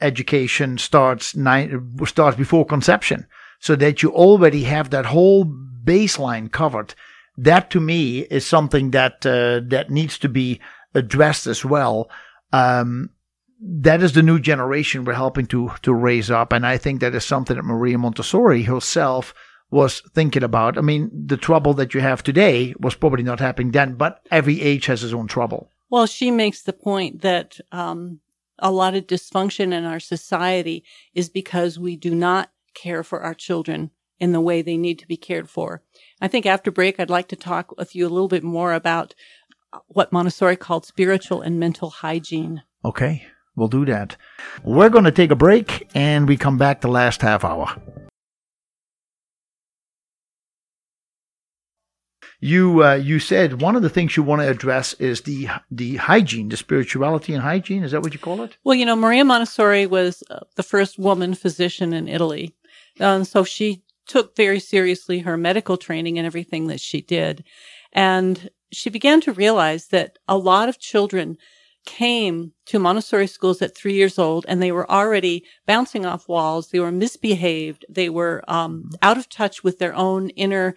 education 0.00 0.78
starts 0.78 1.36
nine 1.36 1.96
starts 2.04 2.36
before 2.36 2.64
conception, 2.64 3.26
so 3.60 3.76
that 3.76 4.02
you 4.02 4.10
already 4.10 4.64
have 4.64 4.90
that 4.90 5.06
whole 5.06 5.44
baseline 5.84 6.50
covered. 6.50 6.94
That 7.36 7.70
to 7.70 7.80
me 7.80 8.20
is 8.20 8.46
something 8.46 8.90
that 8.90 9.24
uh, 9.26 9.60
that 9.68 9.90
needs 9.90 10.18
to 10.18 10.28
be 10.28 10.60
addressed 10.94 11.46
as 11.46 11.64
well. 11.64 12.10
Um, 12.52 13.10
that 13.60 14.02
is 14.02 14.12
the 14.12 14.22
new 14.22 14.40
generation 14.40 15.04
we're 15.04 15.14
helping 15.14 15.46
to 15.46 15.70
to 15.82 15.94
raise 15.94 16.30
up, 16.30 16.52
and 16.52 16.66
I 16.66 16.78
think 16.78 17.00
that 17.00 17.14
is 17.14 17.24
something 17.24 17.56
that 17.56 17.64
Maria 17.64 17.98
Montessori 17.98 18.62
herself 18.62 19.34
was 19.70 20.02
thinking 20.14 20.42
about. 20.42 20.76
I 20.76 20.82
mean, 20.82 21.10
the 21.26 21.38
trouble 21.38 21.72
that 21.74 21.94
you 21.94 22.00
have 22.00 22.22
today 22.22 22.74
was 22.78 22.94
probably 22.94 23.22
not 23.22 23.40
happening 23.40 23.72
then, 23.72 23.94
but 23.94 24.20
every 24.30 24.60
age 24.60 24.86
has 24.86 25.02
its 25.02 25.14
own 25.14 25.28
trouble. 25.28 25.70
Well, 25.88 26.06
she 26.06 26.30
makes 26.30 26.62
the 26.62 26.74
point 26.74 27.22
that 27.22 27.58
um, 27.70 28.20
a 28.62 28.70
lot 28.70 28.94
of 28.94 29.06
dysfunction 29.06 29.72
in 29.72 29.84
our 29.84 30.00
society 30.00 30.84
is 31.14 31.28
because 31.28 31.78
we 31.78 31.96
do 31.96 32.14
not 32.14 32.50
care 32.74 33.02
for 33.02 33.20
our 33.20 33.34
children 33.34 33.90
in 34.18 34.32
the 34.32 34.40
way 34.40 34.62
they 34.62 34.76
need 34.76 34.98
to 35.00 35.06
be 35.06 35.16
cared 35.16 35.50
for. 35.50 35.82
I 36.20 36.28
think 36.28 36.46
after 36.46 36.70
break, 36.70 36.98
I'd 36.98 37.10
like 37.10 37.28
to 37.28 37.36
talk 37.36 37.76
with 37.76 37.94
you 37.94 38.06
a 38.06 38.08
little 38.08 38.28
bit 38.28 38.44
more 38.44 38.72
about 38.72 39.14
what 39.88 40.12
Montessori 40.12 40.56
called 40.56 40.86
spiritual 40.86 41.42
and 41.42 41.58
mental 41.58 41.90
hygiene. 41.90 42.62
Okay, 42.84 43.26
we'll 43.56 43.68
do 43.68 43.84
that. 43.86 44.16
We're 44.62 44.90
going 44.90 45.04
to 45.04 45.10
take 45.10 45.32
a 45.32 45.36
break 45.36 45.88
and 45.94 46.28
we 46.28 46.36
come 46.36 46.56
back 46.56 46.80
the 46.80 46.88
last 46.88 47.20
half 47.20 47.44
hour. 47.44 47.76
You 52.42 52.82
uh, 52.82 52.94
you 52.94 53.20
said 53.20 53.62
one 53.62 53.76
of 53.76 53.82
the 53.82 53.88
things 53.88 54.16
you 54.16 54.24
want 54.24 54.42
to 54.42 54.48
address 54.48 54.94
is 54.94 55.20
the 55.22 55.48
the 55.70 55.96
hygiene, 55.96 56.48
the 56.48 56.56
spirituality 56.56 57.32
and 57.32 57.42
hygiene. 57.42 57.84
Is 57.84 57.92
that 57.92 58.02
what 58.02 58.12
you 58.12 58.18
call 58.18 58.42
it? 58.42 58.56
Well, 58.64 58.74
you 58.74 58.84
know, 58.84 58.96
Maria 58.96 59.24
Montessori 59.24 59.86
was 59.86 60.24
uh, 60.28 60.40
the 60.56 60.64
first 60.64 60.98
woman 60.98 61.34
physician 61.34 61.92
in 61.92 62.08
Italy, 62.08 62.52
and 62.98 63.26
so 63.26 63.44
she 63.44 63.84
took 64.06 64.36
very 64.36 64.58
seriously 64.58 65.20
her 65.20 65.36
medical 65.36 65.76
training 65.76 66.18
and 66.18 66.26
everything 66.26 66.66
that 66.66 66.80
she 66.80 67.00
did, 67.00 67.44
and 67.92 68.50
she 68.72 68.90
began 68.90 69.20
to 69.20 69.32
realize 69.32 69.86
that 69.88 70.18
a 70.26 70.36
lot 70.36 70.68
of 70.68 70.80
children 70.80 71.38
came 71.84 72.52
to 72.66 72.78
Montessori 72.78 73.26
schools 73.26 73.62
at 73.62 73.74
three 73.74 73.94
years 73.94 74.16
old 74.16 74.46
and 74.48 74.62
they 74.62 74.70
were 74.70 74.88
already 74.88 75.44
bouncing 75.66 76.06
off 76.06 76.28
walls. 76.28 76.68
They 76.68 76.78
were 76.78 76.92
misbehaved. 76.92 77.84
They 77.88 78.08
were 78.08 78.44
um, 78.46 78.90
out 79.02 79.18
of 79.18 79.28
touch 79.28 79.64
with 79.64 79.80
their 79.80 79.92
own 79.92 80.28
inner 80.30 80.76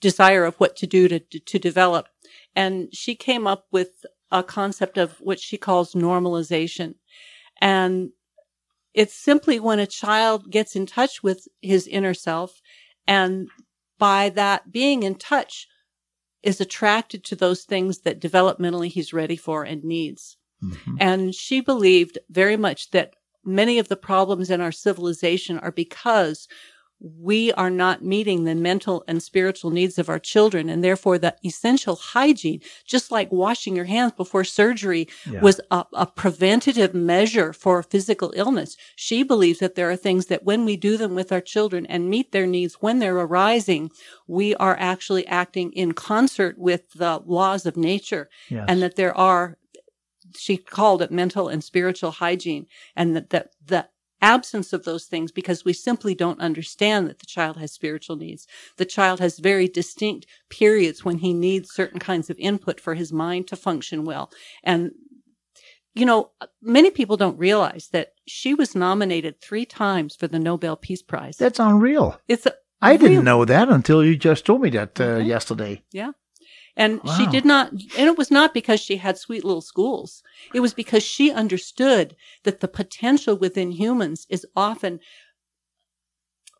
desire 0.00 0.44
of 0.44 0.56
what 0.56 0.76
to 0.76 0.86
do 0.86 1.08
to, 1.08 1.18
to 1.20 1.58
develop. 1.58 2.08
And 2.54 2.88
she 2.92 3.14
came 3.14 3.46
up 3.46 3.66
with 3.70 4.04
a 4.30 4.42
concept 4.42 4.98
of 4.98 5.18
what 5.20 5.40
she 5.40 5.56
calls 5.56 5.94
normalization. 5.94 6.94
And 7.60 8.10
it's 8.94 9.14
simply 9.14 9.60
when 9.60 9.78
a 9.78 9.86
child 9.86 10.50
gets 10.50 10.76
in 10.76 10.86
touch 10.86 11.22
with 11.22 11.46
his 11.62 11.86
inner 11.86 12.14
self 12.14 12.60
and 13.06 13.48
by 13.98 14.28
that 14.30 14.70
being 14.70 15.02
in 15.02 15.16
touch 15.16 15.66
is 16.42 16.60
attracted 16.60 17.24
to 17.24 17.36
those 17.36 17.64
things 17.64 18.00
that 18.00 18.20
developmentally 18.20 18.88
he's 18.88 19.12
ready 19.12 19.36
for 19.36 19.64
and 19.64 19.82
needs. 19.82 20.36
Mm-hmm. 20.62 20.96
And 21.00 21.34
she 21.34 21.60
believed 21.60 22.18
very 22.30 22.56
much 22.56 22.90
that 22.90 23.14
many 23.44 23.78
of 23.78 23.88
the 23.88 23.96
problems 23.96 24.50
in 24.50 24.60
our 24.60 24.72
civilization 24.72 25.58
are 25.58 25.72
because 25.72 26.46
we 27.00 27.52
are 27.52 27.70
not 27.70 28.02
meeting 28.02 28.42
the 28.44 28.54
mental 28.56 29.04
and 29.06 29.22
spiritual 29.22 29.70
needs 29.70 29.98
of 29.98 30.08
our 30.08 30.18
children. 30.18 30.68
And 30.68 30.82
therefore 30.82 31.16
the 31.18 31.36
essential 31.44 31.94
hygiene, 31.94 32.60
just 32.84 33.12
like 33.12 33.30
washing 33.30 33.76
your 33.76 33.84
hands 33.84 34.12
before 34.12 34.42
surgery 34.42 35.08
Yeah. 35.30 35.40
was 35.40 35.60
a, 35.70 35.84
a 35.92 36.06
preventative 36.06 36.94
measure 36.94 37.52
for 37.52 37.82
physical 37.84 38.32
illness. 38.34 38.76
She 38.96 39.22
believes 39.22 39.60
that 39.60 39.76
there 39.76 39.90
are 39.90 39.96
things 39.96 40.26
that 40.26 40.42
when 40.44 40.64
we 40.64 40.76
do 40.76 40.96
them 40.96 41.14
with 41.14 41.30
our 41.30 41.40
children 41.40 41.86
and 41.86 42.10
meet 42.10 42.32
their 42.32 42.46
needs 42.46 42.74
when 42.80 42.98
they're 42.98 43.16
arising, 43.16 43.90
we 44.26 44.54
are 44.56 44.76
actually 44.78 45.24
acting 45.28 45.72
in 45.72 45.92
concert 45.92 46.58
with 46.58 46.90
the 46.94 47.22
laws 47.26 47.64
of 47.64 47.76
nature 47.76 48.28
Yes. 48.48 48.64
and 48.68 48.82
that 48.82 48.96
there 48.96 49.16
are 49.16 49.56
she 50.36 50.56
called 50.58 51.00
it 51.00 51.10
mental 51.10 51.48
and 51.48 51.64
spiritual 51.64 52.10
hygiene 52.10 52.66
and 52.94 53.16
that 53.16 53.30
the, 53.30 53.48
the 53.64 53.88
absence 54.20 54.72
of 54.72 54.84
those 54.84 55.04
things 55.06 55.30
because 55.32 55.64
we 55.64 55.72
simply 55.72 56.14
don't 56.14 56.40
understand 56.40 57.08
that 57.08 57.18
the 57.20 57.26
child 57.26 57.56
has 57.56 57.72
spiritual 57.72 58.16
needs. 58.16 58.46
The 58.76 58.84
child 58.84 59.20
has 59.20 59.38
very 59.38 59.68
distinct 59.68 60.26
periods 60.50 61.04
when 61.04 61.18
he 61.18 61.32
needs 61.32 61.70
certain 61.72 62.00
kinds 62.00 62.28
of 62.30 62.38
input 62.38 62.80
for 62.80 62.94
his 62.94 63.12
mind 63.12 63.48
to 63.48 63.56
function 63.56 64.04
well. 64.04 64.30
And 64.64 64.92
you 65.94 66.06
know, 66.06 66.30
many 66.62 66.90
people 66.90 67.16
don't 67.16 67.38
realize 67.38 67.88
that 67.92 68.12
she 68.26 68.54
was 68.54 68.76
nominated 68.76 69.40
three 69.40 69.64
times 69.66 70.14
for 70.14 70.28
the 70.28 70.38
Nobel 70.38 70.76
Peace 70.76 71.02
Prize. 71.02 71.36
That's 71.38 71.58
unreal. 71.58 72.20
it's 72.28 72.46
a, 72.46 72.54
I 72.80 72.96
didn't 72.96 73.24
know 73.24 73.44
that 73.44 73.68
until 73.68 74.04
you 74.04 74.16
just 74.16 74.44
told 74.46 74.60
me 74.60 74.70
that 74.70 75.00
uh, 75.00 75.04
Okay. 75.04 75.26
yesterday. 75.26 75.82
Yeah. 75.90 76.12
And 76.78 77.00
she 77.16 77.26
did 77.26 77.44
not, 77.44 77.72
and 77.72 78.06
it 78.08 78.16
was 78.16 78.30
not 78.30 78.54
because 78.54 78.80
she 78.80 78.96
had 78.96 79.18
sweet 79.18 79.44
little 79.44 79.60
schools. 79.60 80.22
It 80.54 80.60
was 80.60 80.72
because 80.72 81.02
she 81.02 81.32
understood 81.32 82.14
that 82.44 82.60
the 82.60 82.68
potential 82.68 83.36
within 83.36 83.72
humans 83.72 84.26
is 84.30 84.46
often, 84.54 85.00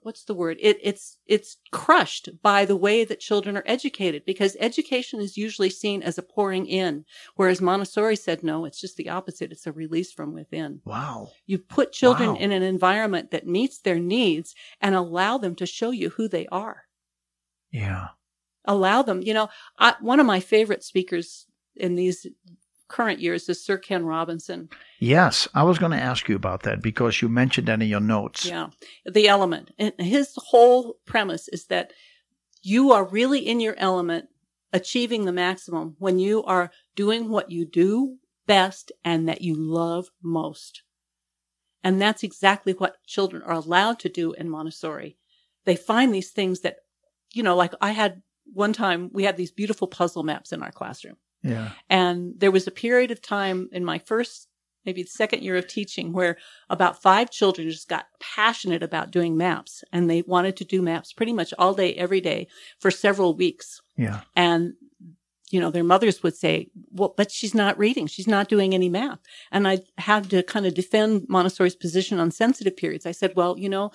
what's 0.02 0.24
the 0.24 0.34
word? 0.34 0.56
It, 0.60 0.78
it's, 0.82 1.18
it's 1.26 1.58
crushed 1.70 2.30
by 2.42 2.64
the 2.64 2.74
way 2.76 3.04
that 3.04 3.20
children 3.20 3.56
are 3.56 3.62
educated 3.64 4.24
because 4.26 4.56
education 4.58 5.20
is 5.20 5.36
usually 5.36 5.70
seen 5.70 6.02
as 6.02 6.18
a 6.18 6.22
pouring 6.22 6.66
in. 6.66 7.04
Whereas 7.36 7.60
Montessori 7.60 8.16
said, 8.16 8.42
no, 8.42 8.64
it's 8.64 8.80
just 8.80 8.96
the 8.96 9.08
opposite. 9.10 9.52
It's 9.52 9.66
a 9.68 9.72
release 9.72 10.10
from 10.12 10.32
within. 10.34 10.80
Wow. 10.84 11.30
You 11.46 11.58
put 11.58 11.92
children 11.92 12.30
Wow. 12.30 12.36
in 12.36 12.50
an 12.50 12.62
environment 12.64 13.30
that 13.30 13.46
meets 13.46 13.78
their 13.78 14.00
needs 14.00 14.54
and 14.80 14.96
allow 14.96 15.38
them 15.38 15.54
to 15.56 15.66
show 15.66 15.90
you 15.92 16.10
who 16.10 16.26
they 16.28 16.46
are 16.48 16.84
Yeah. 17.70 18.08
Allow 18.68 19.02
them. 19.02 19.22
You 19.22 19.34
know, 19.34 19.48
I, 19.78 19.94
one 20.00 20.20
of 20.20 20.26
my 20.26 20.38
favorite 20.38 20.84
speakers 20.84 21.46
in 21.74 21.96
these 21.96 22.26
current 22.86 23.18
years 23.20 23.48
is 23.48 23.62
Sir 23.64 23.78
Ken 23.78 24.04
Robinson. 24.04 24.68
Yes, 25.00 25.48
I 25.54 25.62
was 25.64 25.78
going 25.78 25.92
to 25.92 26.00
ask 26.00 26.28
you 26.28 26.36
about 26.36 26.62
that 26.62 26.82
because 26.82 27.20
you 27.20 27.28
mentioned 27.28 27.68
that 27.68 27.82
in 27.82 27.88
your 27.88 28.00
notes. 28.00 28.44
Yeah, 28.44 28.68
the 29.04 29.28
element. 29.28 29.72
And 29.78 29.92
his 29.98 30.34
whole 30.36 30.98
premise 31.04 31.48
is 31.48 31.66
that 31.66 31.92
you 32.62 32.92
are 32.92 33.04
really 33.04 33.40
in 33.40 33.60
your 33.60 33.74
element, 33.78 34.28
achieving 34.72 35.24
the 35.24 35.32
maximum 35.32 35.96
when 35.98 36.18
you 36.18 36.44
are 36.44 36.70
doing 36.94 37.28
what 37.28 37.50
you 37.50 37.64
do 37.64 38.16
best 38.46 38.92
and 39.04 39.28
that 39.28 39.42
you 39.42 39.54
love 39.54 40.10
most. 40.22 40.82
And 41.84 42.00
that's 42.00 42.24
exactly 42.24 42.72
what 42.72 42.96
children 43.06 43.42
are 43.42 43.52
allowed 43.52 43.98
to 44.00 44.08
do 44.08 44.32
in 44.32 44.50
Montessori. 44.50 45.16
They 45.64 45.76
find 45.76 46.12
these 46.12 46.30
things 46.30 46.60
that, 46.60 46.78
you 47.32 47.42
know, 47.42 47.54
like 47.54 47.72
I 47.80 47.92
had 47.92 48.22
one 48.52 48.72
time, 48.72 49.10
we 49.12 49.24
had 49.24 49.36
these 49.36 49.50
beautiful 49.50 49.86
puzzle 49.86 50.22
maps 50.22 50.52
in 50.52 50.62
our 50.62 50.72
classroom. 50.72 51.16
Yeah. 51.42 51.70
And 51.88 52.34
there 52.36 52.50
was 52.50 52.66
a 52.66 52.72
period 52.72 53.10
of 53.10 53.22
time 53.22 53.68
in 53.72 53.84
my 53.84 53.98
first, 53.98 54.48
maybe 54.84 55.02
the 55.02 55.08
second 55.08 55.42
year 55.42 55.56
of 55.56 55.68
teaching 55.68 56.12
where 56.12 56.36
about 56.68 57.00
five 57.00 57.30
children 57.30 57.70
just 57.70 57.88
got 57.88 58.06
passionate 58.20 58.82
about 58.82 59.10
doing 59.10 59.36
maps 59.36 59.84
and 59.92 60.10
they 60.10 60.22
wanted 60.22 60.56
to 60.56 60.64
do 60.64 60.82
maps 60.82 61.12
pretty 61.12 61.32
much 61.32 61.54
all 61.58 61.74
day, 61.74 61.94
every 61.94 62.20
day 62.20 62.48
for 62.80 62.90
several 62.90 63.36
weeks. 63.36 63.80
Yeah. 63.96 64.22
And, 64.34 64.74
you 65.50 65.60
know, 65.60 65.70
their 65.70 65.84
mothers 65.84 66.22
would 66.22 66.36
say, 66.36 66.70
well, 66.90 67.14
but 67.16 67.30
she's 67.30 67.54
not 67.54 67.78
reading. 67.78 68.06
She's 68.06 68.26
not 68.26 68.48
doing 68.48 68.74
any 68.74 68.88
math. 68.88 69.20
And 69.52 69.68
I 69.68 69.78
had 69.96 70.28
to 70.30 70.42
kind 70.42 70.66
of 70.66 70.74
defend 70.74 71.26
Montessori's 71.28 71.76
position 71.76 72.18
on 72.18 72.30
sensitive 72.30 72.76
periods. 72.76 73.06
I 73.06 73.12
said, 73.12 73.34
well, 73.36 73.58
you 73.58 73.68
know, 73.68 73.90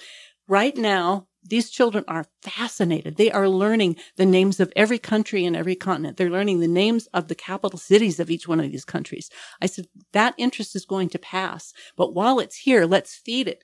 right 0.48 0.76
now, 0.78 1.28
these 1.46 1.70
children 1.70 2.04
are 2.08 2.26
fascinated. 2.42 3.18
They 3.18 3.32
are 3.32 3.50
learning 3.50 3.98
the 4.16 4.26
names 4.26 4.60
of 4.60 4.72
every 4.76 4.98
country 4.98 5.46
and 5.46 5.56
every 5.56 5.76
continent. 5.76 6.18
They're 6.18 6.30
learning 6.30 6.60
the 6.60 6.68
names 6.68 7.08
of 7.08 7.28
the 7.28 7.36
capital 7.36 7.78
cities 7.80 8.20
of 8.20 8.30
each 8.32 8.48
one 8.48 8.60
of 8.60 8.72
these 8.72 8.86
countries. 8.86 9.30
I 9.62 9.66
said, 9.66 9.88
that 10.14 10.36
interest 10.38 10.76
is 10.76 10.86
going 10.86 11.10
to 11.10 11.20
pass. 11.20 11.74
But 11.96 12.14
while 12.14 12.40
it's 12.40 12.56
here, 12.58 12.86
let's 12.86 13.16
feed 13.16 13.48
it. 13.48 13.64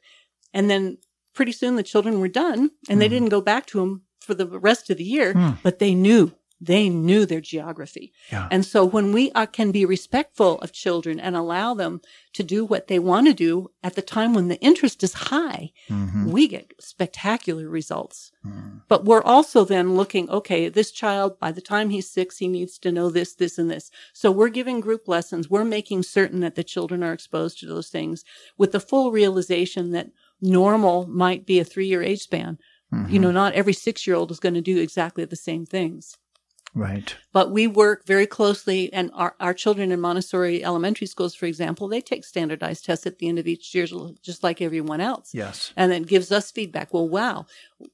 And 0.54 0.70
then 0.70 0.98
pretty 1.34 1.52
soon 1.52 1.76
the 1.76 1.84
children 1.84 2.20
were 2.20 2.28
done 2.28 2.72
and 2.90 3.00
they 3.02 3.08
Mhm. 3.08 3.12
didn't 3.12 3.30
go 3.30 3.42
back 3.42 3.66
to 3.68 3.80
them 3.80 4.04
for 4.20 4.34
the 4.34 4.48
rest 4.48 4.90
of 4.90 4.98
the 4.98 5.04
year, 5.04 5.34
Hmm. 5.34 5.52
but 5.64 5.80
they 5.80 5.94
knew. 5.94 6.34
They 6.62 6.90
knew 6.90 7.26
their 7.26 7.40
geography. 7.40 8.12
Yeah. 8.32 8.48
And 8.52 8.66
so 8.66 8.84
when 8.84 9.14
we 9.14 9.32
uh, 9.32 9.46
can 9.46 9.72
be 9.72 9.86
respectful 9.86 10.60
of 10.60 10.74
children 10.74 11.18
and 11.20 11.36
allow 11.36 11.74
them 11.74 12.02
to 12.34 12.44
do 12.44 12.66
what 12.66 12.88
they 12.88 13.00
want 13.00 13.28
to 13.28 13.34
do 13.34 13.72
at 13.82 13.96
the 13.96 14.02
time 14.02 14.34
when 14.34 14.50
the 14.50 14.60
interest 14.60 15.02
is 15.04 15.14
high, 15.14 15.72
Mhm. 15.90 16.32
we 16.32 16.48
get 16.48 16.74
spectacular 16.80 17.70
results. 17.70 18.32
Mm. 18.46 18.82
But 18.90 19.06
we're 19.06 19.24
also 19.24 19.64
then 19.64 19.96
looking, 19.96 20.30
okay, 20.30 20.68
this 20.70 20.92
child, 20.92 21.40
by 21.40 21.52
the 21.54 21.62
time 21.62 21.90
he's 21.92 22.10
six, 22.10 22.38
he 22.40 22.48
needs 22.48 22.78
to 22.80 22.92
know 22.92 23.10
this, 23.10 23.34
this, 23.36 23.58
and 23.58 23.72
this. 23.72 23.90
So 24.14 24.30
we're 24.30 24.50
giving 24.50 24.82
group 24.82 25.08
lessons. 25.08 25.50
We're 25.50 25.64
making 25.64 26.04
certain 26.04 26.42
that 26.42 26.56
the 26.56 26.64
children 26.64 27.04
are 27.04 27.14
exposed 27.14 27.60
to 27.60 27.68
those 27.68 27.88
things 27.90 28.26
with 28.58 28.74
the 28.74 28.80
full 28.80 29.12
realization 29.12 29.92
that 29.92 30.10
normal 30.42 31.08
might 31.08 31.46
be 31.46 31.60
a 31.60 31.64
three 31.66 31.88
year 31.88 32.04
age 32.04 32.22
span. 32.22 32.58
Mhm. 32.94 33.12
You 33.12 33.20
know, 33.20 33.32
not 33.32 33.54
every 33.54 33.74
six 33.74 34.06
year 34.08 34.16
old 34.16 34.32
is 34.32 34.40
going 34.40 34.56
to 34.56 34.62
do 34.62 34.78
exactly 34.80 35.24
the 35.26 35.36
same 35.36 35.66
things 35.66 36.18
Right. 36.76 37.16
but 37.34 37.52
we 37.52 37.68
work 37.68 38.06
very 38.06 38.28
closely 38.28 38.92
and 38.94 39.12
our, 39.14 39.36
our 39.40 39.54
children 39.54 39.92
in 39.92 40.00
montessori 40.00 40.64
elementary 40.64 41.08
schools 41.08 41.36
for 41.36 41.46
example 41.46 41.88
they 41.88 42.02
take 42.02 42.24
standardized 42.24 42.86
tests 42.86 43.06
at 43.08 43.18
the 43.20 43.28
end 43.28 43.40
of 43.40 43.48
each 43.48 43.74
year 43.74 43.86
just 44.22 44.44
like 44.44 44.62
everyone 44.62 45.02
else 45.02 45.34
Yes. 45.34 45.74
and 45.76 45.92
it 45.92 46.08
gives 46.08 46.32
us 46.32 46.52
feedback 46.52 46.94
well 46.94 47.08
wow 47.08 47.46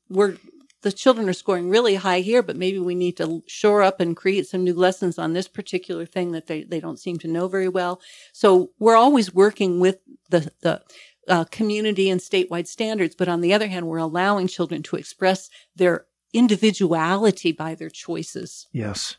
we're 0.10 0.38
the 0.82 0.92
children 0.92 1.28
are 1.28 1.34
scoring 1.34 1.70
really 1.70 1.96
high 1.96 2.20
here 2.20 2.44
but 2.44 2.56
maybe 2.58 2.78
we 2.80 2.94
need 2.96 3.18
to 3.18 3.44
shore 3.48 3.82
up 3.82 4.00
and 4.00 4.16
create 4.16 4.46
some 4.48 4.64
new 4.64 4.74
lessons 4.74 5.18
on 5.18 5.34
this 5.34 5.48
particular 5.48 6.06
thing 6.06 6.32
that 6.34 6.46
they, 6.48 6.62
they 6.64 6.80
don't 6.80 7.00
seem 7.00 7.18
to 7.20 7.28
know 7.28 7.48
very 7.48 7.70
well 7.70 8.00
so 8.34 8.70
we're 8.78 8.96
always 8.96 9.34
working 9.34 9.80
with 9.80 10.00
the 10.30 10.52
the 10.62 10.82
uh, 11.28 11.44
community 11.46 12.08
and 12.08 12.22
statewide 12.22 12.68
standards 12.68 13.16
but 13.16 13.28
on 13.28 13.42
the 13.42 13.52
other 13.52 13.68
hand 13.68 13.88
we're 13.88 13.98
allowing 13.98 14.48
children 14.48 14.84
to 14.84 14.96
express 14.96 15.50
their 15.76 16.06
individuality 16.36 17.52
by 17.52 17.76
their 17.76 17.90
choices 17.90 18.68
Yes. 18.72 19.18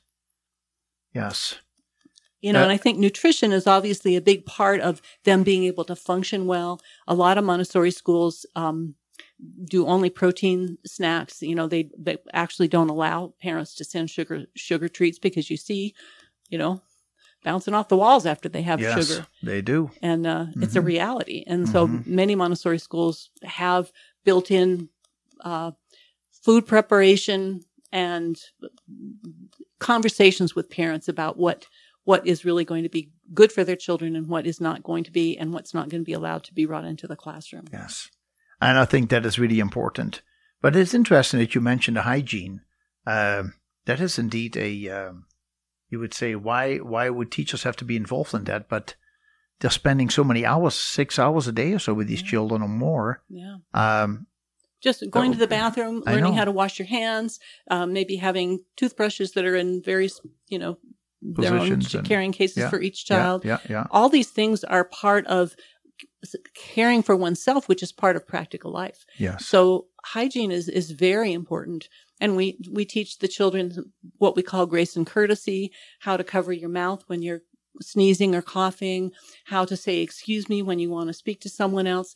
Yes. 1.14 1.56
you 2.40 2.52
know, 2.52 2.60
Uh, 2.60 2.64
and 2.64 2.72
I 2.72 2.76
think 2.76 2.98
nutrition 2.98 3.52
is 3.52 3.66
obviously 3.66 4.14
a 4.16 4.20
big 4.20 4.44
part 4.44 4.80
of 4.80 5.00
them 5.24 5.42
being 5.42 5.64
able 5.64 5.84
to 5.84 5.96
function 5.96 6.46
well. 6.46 6.80
A 7.08 7.14
lot 7.14 7.38
of 7.38 7.44
Montessori 7.44 7.90
schools 7.90 8.44
um, 8.54 8.94
do 9.64 9.86
only 9.86 10.10
protein 10.10 10.78
snacks. 10.84 11.42
You 11.42 11.54
know, 11.54 11.66
they 11.66 11.90
they 11.98 12.18
actually 12.32 12.68
don't 12.68 12.90
allow 12.90 13.32
parents 13.40 13.74
to 13.76 13.84
send 13.84 14.10
sugar 14.10 14.46
sugar 14.54 14.88
treats 14.88 15.18
because 15.18 15.50
you 15.50 15.56
see, 15.56 15.94
you 16.50 16.58
know, 16.58 16.82
bouncing 17.42 17.74
off 17.74 17.88
the 17.88 17.96
walls 17.96 18.26
after 18.26 18.48
they 18.48 18.62
have 18.62 18.80
yes. 18.80 18.94
sugar, 18.94 19.26
They 19.42 19.62
do. 19.62 19.90
and 20.02 20.26
uh, 20.26 20.46
it's 20.60 20.76
a 20.76 20.80
Mhm. 20.80 20.84
reality. 20.94 21.44
And 21.46 21.68
so 21.68 21.88
Mhm. 21.88 22.06
many 22.06 22.34
Montessori 22.34 22.78
schools 22.78 23.30
have 23.42 23.90
built-in 24.24 24.88
uh, 25.40 25.70
food 26.46 26.64
preparation 26.64 27.60
and 27.90 28.36
conversations 29.80 30.54
with 30.54 30.70
parents 30.70 31.08
about 31.08 31.36
what 31.36 31.66
what 32.04 32.24
is 32.24 32.44
really 32.44 32.64
going 32.64 32.84
to 32.84 32.88
be 32.88 33.10
good 33.34 33.50
for 33.50 33.64
their 33.64 33.74
children 33.74 34.14
and 34.14 34.28
what 34.28 34.46
is 34.46 34.60
not 34.60 34.84
going 34.84 35.02
to 35.02 35.10
be 35.10 35.36
and 35.36 35.52
what's 35.52 35.74
not 35.74 35.88
going 35.88 36.00
to 36.00 36.06
be 36.06 36.12
allowed 36.12 36.44
to 36.44 36.54
be 36.54 36.64
brought 36.64 36.84
into 36.84 37.08
the 37.08 37.16
classroom. 37.16 37.64
Yes. 37.72 38.08
And 38.60 38.78
I 38.78 38.84
think 38.84 39.10
that 39.10 39.26
is 39.26 39.40
really 39.40 39.58
important. 39.58 40.22
But 40.62 40.76
it's 40.76 40.94
interesting 40.94 41.40
that 41.40 41.56
you 41.56 41.60
mentioned 41.60 41.96
the 41.96 42.02
hygiene. 42.02 42.60
Um, 43.08 43.54
that 43.86 44.00
is 44.00 44.20
indeed 44.20 44.56
a, 44.56 44.88
um, 44.88 45.24
you 45.90 45.98
would 45.98 46.14
say, 46.14 46.36
why, 46.36 46.76
why 46.76 47.10
would 47.10 47.32
teachers 47.32 47.64
have 47.64 47.76
to 47.78 47.84
be 47.84 47.96
involved 47.96 48.34
in 48.34 48.44
that? 48.44 48.68
But 48.68 48.94
they're 49.58 49.70
spending 49.72 50.08
so 50.08 50.22
many 50.22 50.46
hours, 50.46 50.74
six 50.76 51.18
hours 51.18 51.48
a 51.48 51.52
day 51.52 51.72
or 51.72 51.80
so 51.80 51.92
with 51.92 52.06
these 52.06 52.22
Yeah. 52.22 52.28
children 52.30 52.62
or 52.62 52.68
more. 52.68 53.24
Yeah. 53.28 53.56
Um, 53.74 54.28
Just 54.82 55.10
going 55.10 55.32
to 55.32 55.38
the 55.38 55.46
bathroom, 55.46 56.02
learning 56.06 56.34
how 56.34 56.44
to 56.44 56.52
wash 56.52 56.78
your 56.78 56.86
hands, 56.86 57.40
um, 57.70 57.92
maybe 57.92 58.16
having 58.16 58.60
toothbrushes 58.76 59.32
that 59.32 59.44
are 59.44 59.56
in 59.56 59.82
various, 59.82 60.20
you 60.48 60.58
know, 60.58 60.78
their 61.22 61.56
own 61.56 61.80
carrying 61.80 62.32
cases 62.32 62.58
yeah, 62.58 62.70
for 62.70 62.80
each 62.80 63.08
yeah, 63.08 63.16
child. 63.16 63.44
Yeah, 63.44 63.58
yeah. 63.68 63.86
All 63.90 64.08
these 64.08 64.28
things 64.28 64.64
are 64.64 64.84
part 64.84 65.26
of 65.26 65.56
caring 66.54 67.02
for 67.02 67.16
oneself, 67.16 67.68
which 67.68 67.82
is 67.82 67.92
part 67.92 68.16
of 68.16 68.26
practical 68.26 68.70
life. 68.70 69.04
Yes. 69.18 69.46
So 69.46 69.86
hygiene 70.04 70.50
is, 70.50 70.68
is 70.68 70.90
very 70.90 71.32
important. 71.32 71.88
And 72.20 72.36
we, 72.36 72.58
we 72.70 72.84
teach 72.84 73.18
the 73.18 73.28
children 73.28 73.92
what 74.18 74.36
we 74.36 74.42
call 74.42 74.66
grace 74.66 74.96
and 74.96 75.06
courtesy, 75.06 75.72
how 76.00 76.16
to 76.16 76.24
cover 76.24 76.52
your 76.52 76.68
mouth 76.68 77.04
when 77.06 77.22
you're 77.22 77.42
sneezing 77.80 78.34
or 78.34 78.42
coughing, 78.42 79.12
how 79.46 79.64
to 79.64 79.76
say 79.76 79.98
excuse 79.98 80.48
me 80.48 80.62
when 80.62 80.78
you 80.78 80.90
want 80.90 81.08
to 81.08 81.12
speak 81.12 81.40
to 81.42 81.48
someone 81.48 81.86
else. 81.86 82.14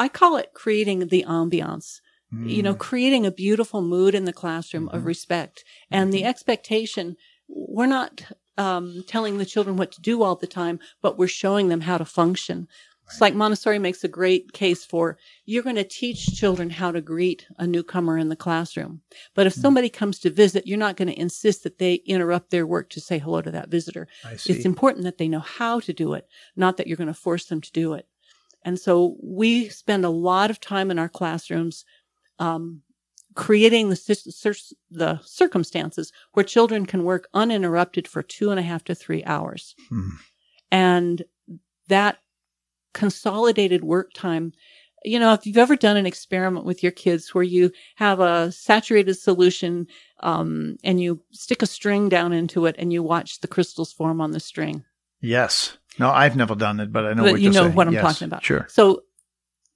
I 0.00 0.08
call 0.08 0.36
it 0.38 0.54
creating 0.54 1.08
the 1.08 1.24
ambiance. 1.28 2.00
you 2.32 2.62
know, 2.62 2.74
mm. 2.74 2.78
creating 2.78 3.26
a 3.26 3.32
beautiful 3.32 3.82
mood 3.82 4.14
in 4.14 4.24
the 4.24 4.32
classroom 4.32 4.88
of 4.90 5.00
mm-hmm. 5.00 5.08
respect 5.08 5.64
and 5.90 6.12
the 6.12 6.20
mm-hmm. 6.20 6.28
expectation. 6.28 7.16
We're 7.48 7.86
not 7.86 8.22
um, 8.56 9.04
telling 9.08 9.38
the 9.38 9.44
children 9.44 9.76
what 9.76 9.90
to 9.92 10.00
do 10.00 10.22
all 10.22 10.36
the 10.36 10.46
time, 10.46 10.78
but 11.02 11.18
we're 11.18 11.26
showing 11.26 11.68
them 11.68 11.80
how 11.80 11.98
to 11.98 12.04
function. 12.04 12.68
It's 13.10 13.20
like 13.20 13.34
Montessori 13.34 13.80
makes 13.80 14.04
a 14.04 14.08
great 14.08 14.52
case 14.52 14.84
for 14.84 15.18
you're 15.44 15.64
going 15.64 15.74
to 15.76 15.84
teach 15.84 16.26
children 16.26 16.70
how 16.70 16.92
to 16.92 17.00
greet 17.00 17.46
a 17.58 17.66
newcomer 17.66 18.16
in 18.16 18.28
the 18.28 18.36
classroom. 18.36 19.00
But 19.34 19.48
if 19.48 19.54
hmm. 19.54 19.62
somebody 19.62 19.88
comes 19.88 20.20
to 20.20 20.30
visit, 20.30 20.66
you're 20.66 20.78
not 20.78 20.96
going 20.96 21.08
to 21.08 21.20
insist 21.20 21.64
that 21.64 21.78
they 21.78 21.94
interrupt 22.06 22.50
their 22.50 22.66
work 22.66 22.88
to 22.90 23.00
say 23.00 23.18
hello 23.18 23.42
to 23.42 23.50
that 23.50 23.68
visitor. 23.68 24.06
I 24.24 24.36
see. 24.36 24.52
It's 24.52 24.64
important 24.64 25.04
that 25.04 25.18
they 25.18 25.26
know 25.26 25.40
how 25.40 25.80
to 25.80 25.92
do 25.92 26.14
it, 26.14 26.28
not 26.54 26.76
that 26.76 26.86
you're 26.86 26.96
going 26.96 27.08
to 27.08 27.14
force 27.14 27.46
them 27.46 27.60
to 27.60 27.72
do 27.72 27.94
it. 27.94 28.06
And 28.62 28.78
so 28.78 29.16
we 29.22 29.68
spend 29.68 30.04
a 30.04 30.10
lot 30.10 30.50
of 30.50 30.60
time 30.60 30.90
in 30.90 30.98
our 30.98 31.08
classrooms 31.08 31.84
um, 32.38 32.82
creating 33.34 33.90
the, 33.90 34.74
the 34.90 35.20
circumstances 35.24 36.12
where 36.32 36.44
children 36.44 36.86
can 36.86 37.04
work 37.04 37.28
uninterrupted 37.32 38.08
for 38.08 38.22
two 38.22 38.50
and 38.50 38.58
a 38.58 38.62
half 38.62 38.84
to 38.84 38.94
three 38.94 39.24
hours. 39.24 39.74
Hmm. 39.88 40.08
And 40.70 41.24
that 41.88 42.18
consolidated 42.92 43.84
work 43.84 44.12
time, 44.14 44.52
you 45.04 45.18
know, 45.18 45.32
if 45.32 45.46
you've 45.46 45.58
ever 45.58 45.76
done 45.76 45.96
an 45.96 46.06
experiment 46.06 46.66
with 46.66 46.82
your 46.82 46.92
kids 46.92 47.34
where 47.34 47.44
you 47.44 47.70
have 47.96 48.20
a 48.20 48.52
saturated 48.52 49.14
solution 49.14 49.86
um, 50.20 50.76
and 50.84 51.00
you 51.00 51.22
stick 51.32 51.62
a 51.62 51.66
string 51.66 52.08
down 52.08 52.32
into 52.32 52.66
it 52.66 52.76
and 52.78 52.92
you 52.92 53.02
watch 53.02 53.40
the 53.40 53.48
crystals 53.48 53.92
form 53.92 54.20
on 54.20 54.32
the 54.32 54.40
string. 54.40 54.84
Yes. 55.20 55.76
No, 55.98 56.10
I've 56.10 56.36
never 56.36 56.54
done 56.54 56.80
it, 56.80 56.92
but 56.92 57.04
I 57.06 57.12
know 57.12 57.24
But 57.24 57.32
what 57.32 57.40
you 57.40 57.50
know 57.50 57.64
saying. 57.64 57.74
what 57.74 57.86
I'm 57.86 57.94
Yes, 57.94 58.02
talking 58.02 58.26
about. 58.26 58.42
Sure. 58.44 58.66
So 58.70 59.02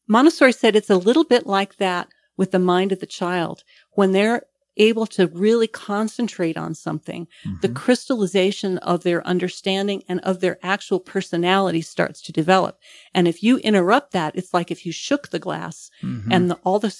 Montessori 0.09 0.53
said 0.53 0.77
it's 0.77 0.91
a 0.91 0.97
little 0.97 1.25
bit 1.25 1.47
like 1.47 1.77
that 1.77 2.09
with 2.37 2.51
the 2.51 2.59
mind 2.59 2.93
of 2.93 3.01
the 3.01 3.07
child. 3.07 3.63
When 3.93 4.13
they're 4.13 4.43
able 4.77 5.07
to 5.07 5.29
really 5.29 5.69
concentrate 5.69 6.57
on 6.57 6.75
something, 6.75 7.29
the 7.61 7.69
Mm-hmm. 7.69 7.77
crystallization 7.77 8.79
of 8.79 9.03
their 9.05 9.25
understanding 9.27 10.03
and 10.09 10.19
of 10.21 10.41
their 10.41 10.59
actual 10.63 10.99
personality 10.99 11.81
starts 11.81 12.21
to 12.23 12.33
develop. 12.33 12.79
And 13.15 13.29
if 13.29 13.43
you 13.43 13.59
interrupt 13.59 14.13
that, 14.13 14.35
it's 14.35 14.53
like 14.53 14.71
if 14.73 14.85
you 14.85 14.91
shook 14.93 15.29
the 15.29 15.39
glass 15.39 15.91
Mhm. 16.03 16.27
and 16.31 16.51
the, 16.51 16.55
all 16.65 16.81
the 16.81 16.95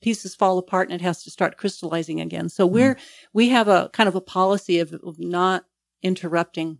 pieces 0.00 0.34
fall 0.34 0.58
apart 0.58 0.88
and 0.88 1.00
it 1.00 1.04
has 1.04 1.22
to 1.22 1.30
start 1.30 1.56
crystallizing 1.56 2.20
again. 2.20 2.48
So 2.48 2.66
Mm-hmm. 2.66 2.74
we're, 2.74 2.96
we 3.32 3.48
have 3.50 3.68
a 3.68 3.90
kind 3.92 4.08
of 4.08 4.14
a 4.16 4.20
policy 4.20 4.80
of, 4.80 4.92
of 4.94 5.18
not 5.18 5.64
interrupting. 6.02 6.78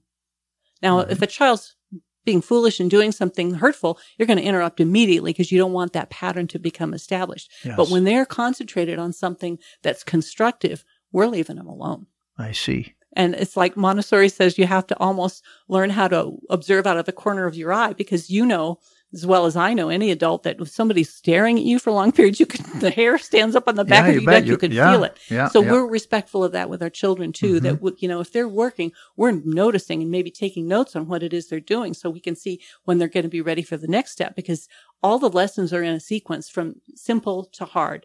Now, 0.82 1.00
Mm-hmm. 1.02 1.10
if 1.12 1.22
a 1.22 1.26
child's 1.26 1.76
being 2.24 2.40
foolish 2.40 2.80
and 2.80 2.90
doing 2.90 3.12
something 3.12 3.54
hurtful, 3.54 3.98
you're 4.16 4.26
going 4.26 4.38
to 4.38 4.42
interrupt 4.44 4.80
immediately 4.80 5.32
because 5.32 5.52
you 5.52 5.58
don't 5.58 5.72
want 5.74 5.92
that 5.92 6.08
pattern 6.10 6.46
to 6.48 6.58
become 6.58 6.94
established. 6.94 7.50
Yes. 7.64 7.76
But 7.76 7.90
when 7.90 8.04
they're 8.04 8.24
concentrated 8.24 8.98
on 8.98 9.12
something 9.12 9.58
that's 9.82 10.02
constructive, 10.02 10.84
we're 11.12 11.26
leaving 11.26 11.56
them 11.56 11.66
alone. 11.66 12.06
I 12.38 12.52
see. 12.52 12.94
And 13.16 13.34
it's 13.34 13.56
like 13.56 13.76
Montessori 13.76 14.28
says 14.30 14.58
you 14.58 14.66
have 14.66 14.86
to 14.88 14.98
almost 14.98 15.44
learn 15.68 15.90
how 15.90 16.08
to 16.08 16.32
observe 16.50 16.86
out 16.86 16.96
of 16.96 17.04
the 17.04 17.12
corner 17.12 17.44
of 17.46 17.54
your 17.54 17.72
eye 17.72 17.92
because 17.92 18.30
you 18.30 18.44
know 18.46 18.78
as 19.14 19.24
well 19.24 19.46
as 19.46 19.56
I 19.56 19.72
know 19.74 19.88
any 19.88 20.10
adult 20.10 20.42
that 20.42 20.60
if 20.60 20.68
somebody's 20.68 21.08
staring 21.12 21.56
at 21.58 21.64
you 21.64 21.78
for 21.78 21.92
long 21.92 22.10
periods, 22.18 22.40
you 22.40 22.46
can 22.46 22.80
the 22.80 22.90
hair 22.90 23.16
stands 23.16 23.54
up 23.56 23.68
on 23.68 23.76
the 23.76 23.84
back 23.84 24.04
Yeah, 24.04 24.08
of 24.10 24.22
your 24.22 24.30
neck, 24.30 24.44
you, 24.44 24.50
You- 24.52 24.58
can 24.58 24.72
yeah, 24.72 24.92
feel 24.92 25.04
it. 25.04 25.16
yeah, 25.30 25.48
so 25.48 25.60
we're 25.62 25.86
respectful 25.86 26.42
of 26.44 26.52
that 26.52 26.68
with 26.68 26.82
our 26.82 26.90
children 26.90 27.32
too. 27.32 27.60
That 27.60 27.74
Mm-hmm. 27.74 27.84
w- 27.86 27.96
you 28.00 28.08
know 28.08 28.20
if 28.20 28.32
they're 28.32 28.48
working, 28.48 28.92
we're 29.16 29.32
noticing 29.44 30.02
and 30.02 30.10
maybe 30.10 30.30
taking 30.30 30.66
notes 30.68 30.94
on 30.96 31.06
what 31.06 31.22
it 31.22 31.32
is 31.32 31.48
they're 31.48 31.60
doing, 31.60 31.94
so 31.94 32.10
we 32.10 32.20
can 32.20 32.36
see 32.36 32.60
when 32.84 32.98
they're 32.98 33.08
going 33.08 33.22
to 33.22 33.28
be 33.28 33.40
ready 33.40 33.62
for 33.62 33.76
the 33.76 33.86
next 33.88 34.10
step. 34.12 34.34
Because 34.36 34.68
all 35.02 35.18
the 35.18 35.30
lessons 35.30 35.72
are 35.72 35.82
in 35.82 35.94
a 35.94 36.00
sequence 36.00 36.48
from 36.48 36.80
simple 36.94 37.44
to 37.44 37.64
hard. 37.64 38.04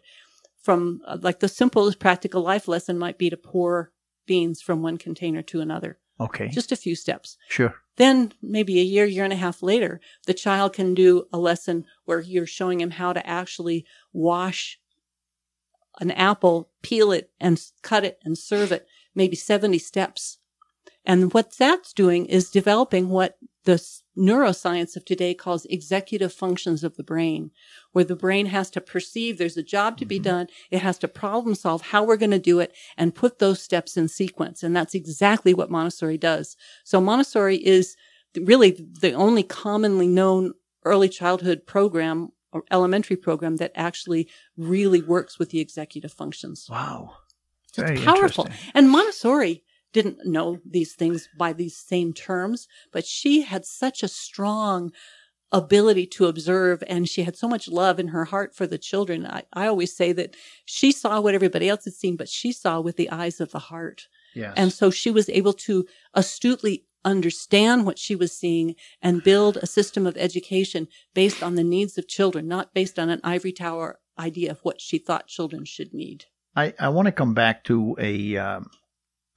From 0.62 1.00
uh, 1.06 1.16
like 1.22 1.40
the 1.40 1.48
simplest 1.48 1.98
practical 1.98 2.42
life 2.42 2.68
lesson 2.68 2.98
might 2.98 3.16
be 3.18 3.30
to 3.30 3.36
pour 3.36 3.92
beans 4.26 4.60
from 4.60 4.82
one 4.82 4.98
container 4.98 5.40
to 5.42 5.60
another, 5.62 5.98
Okay. 6.20 6.48
just 6.48 6.70
a 6.70 6.76
few 6.76 6.94
steps. 6.94 7.36
sure. 7.48 7.74
Then 8.00 8.32
maybe 8.40 8.80
a 8.80 8.82
year, 8.82 9.04
year 9.04 9.24
and 9.24 9.32
a 9.32 9.36
half 9.36 9.62
later, 9.62 10.00
the 10.26 10.32
child 10.32 10.72
can 10.72 10.94
do 10.94 11.26
a 11.34 11.38
lesson 11.38 11.84
where 12.06 12.20
you're 12.20 12.46
showing 12.46 12.80
him 12.80 12.92
how 12.92 13.12
to 13.12 13.26
actually 13.26 13.84
wash 14.10 14.80
an 16.00 16.10
apple, 16.12 16.70
peel 16.80 17.12
it 17.12 17.30
and 17.38 17.62
cut 17.82 18.02
it 18.02 18.18
and 18.24 18.38
serve 18.38 18.72
it, 18.72 18.86
maybe 19.14 19.36
70 19.36 19.76
steps. 19.76 20.38
And 21.04 21.34
what 21.34 21.54
that's 21.58 21.92
doing 21.92 22.24
is 22.24 22.50
developing 22.50 23.10
what 23.10 23.36
the 23.64 23.78
neuroscience 24.20 24.96
of 24.96 25.04
today 25.04 25.32
calls 25.34 25.64
executive 25.66 26.32
functions 26.32 26.84
of 26.84 26.96
the 26.96 27.02
brain, 27.02 27.50
where 27.92 28.04
the 28.04 28.14
brain 28.14 28.46
has 28.46 28.70
to 28.70 28.80
perceive 28.80 29.38
there's 29.38 29.56
a 29.56 29.62
job 29.62 29.96
to 29.98 30.04
be 30.04 30.16
mm-hmm. 30.16 30.24
done. 30.24 30.46
It 30.70 30.82
has 30.82 30.98
to 30.98 31.08
problem 31.08 31.54
solve 31.54 31.82
how 31.82 32.04
we're 32.04 32.16
going 32.16 32.30
to 32.30 32.38
do 32.38 32.60
it 32.60 32.74
and 32.96 33.14
put 33.14 33.38
those 33.38 33.62
steps 33.62 33.96
in 33.96 34.08
sequence. 34.08 34.62
And 34.62 34.76
that's 34.76 34.94
exactly 34.94 35.54
what 35.54 35.70
Montessori 35.70 36.18
does. 36.18 36.56
So 36.84 37.00
Montessori 37.00 37.56
is 37.56 37.96
really 38.36 38.86
the 39.00 39.12
only 39.12 39.42
commonly 39.42 40.06
known 40.06 40.52
early 40.84 41.08
childhood 41.08 41.66
program 41.66 42.28
or 42.52 42.64
elementary 42.70 43.16
program 43.16 43.56
that 43.56 43.72
actually 43.74 44.28
really 44.56 45.00
works 45.00 45.38
with 45.38 45.50
the 45.50 45.60
executive 45.60 46.12
functions. 46.12 46.66
Wow. 46.68 47.16
So 47.72 47.84
it's 47.84 48.04
powerful. 48.04 48.48
And 48.74 48.90
Montessori 48.90 49.62
didn't 49.92 50.24
know 50.24 50.58
these 50.64 50.94
things 50.94 51.28
by 51.36 51.52
these 51.52 51.76
same 51.76 52.12
terms, 52.12 52.68
but 52.92 53.06
she 53.06 53.42
had 53.42 53.64
such 53.64 54.02
a 54.02 54.08
strong 54.08 54.92
ability 55.52 56.06
to 56.06 56.26
observe 56.26 56.82
and 56.86 57.08
she 57.08 57.24
had 57.24 57.36
so 57.36 57.48
much 57.48 57.66
love 57.66 57.98
in 57.98 58.08
her 58.08 58.26
heart 58.26 58.54
for 58.54 58.66
the 58.66 58.78
children. 58.78 59.26
I, 59.26 59.42
I 59.52 59.66
always 59.66 59.94
say 59.94 60.12
that 60.12 60.36
she 60.64 60.92
saw 60.92 61.20
what 61.20 61.34
everybody 61.34 61.68
else 61.68 61.84
had 61.84 61.94
seen, 61.94 62.16
but 62.16 62.28
she 62.28 62.52
saw 62.52 62.80
with 62.80 62.96
the 62.96 63.10
eyes 63.10 63.40
of 63.40 63.50
the 63.50 63.58
heart. 63.58 64.06
Yes. 64.34 64.54
And 64.56 64.72
so 64.72 64.90
she 64.90 65.10
was 65.10 65.28
able 65.28 65.52
to 65.54 65.86
astutely 66.14 66.84
understand 67.04 67.86
what 67.86 67.98
she 67.98 68.14
was 68.14 68.32
seeing 68.32 68.76
and 69.02 69.24
build 69.24 69.56
a 69.56 69.66
system 69.66 70.06
of 70.06 70.16
education 70.16 70.86
based 71.14 71.42
on 71.42 71.54
the 71.54 71.64
needs 71.64 71.98
of 71.98 72.06
children, 72.06 72.46
not 72.46 72.74
based 72.74 72.98
on 72.98 73.08
an 73.08 73.20
ivory 73.24 73.52
tower 73.52 73.98
idea 74.18 74.50
of 74.50 74.60
what 74.60 74.80
she 74.80 74.98
thought 74.98 75.26
children 75.26 75.64
should 75.64 75.92
need. 75.94 76.26
I, 76.54 76.74
I 76.78 76.88
want 76.90 77.06
to 77.06 77.12
come 77.12 77.32
back 77.32 77.64
to 77.64 77.96
a 77.98 78.36
um, 78.36 78.70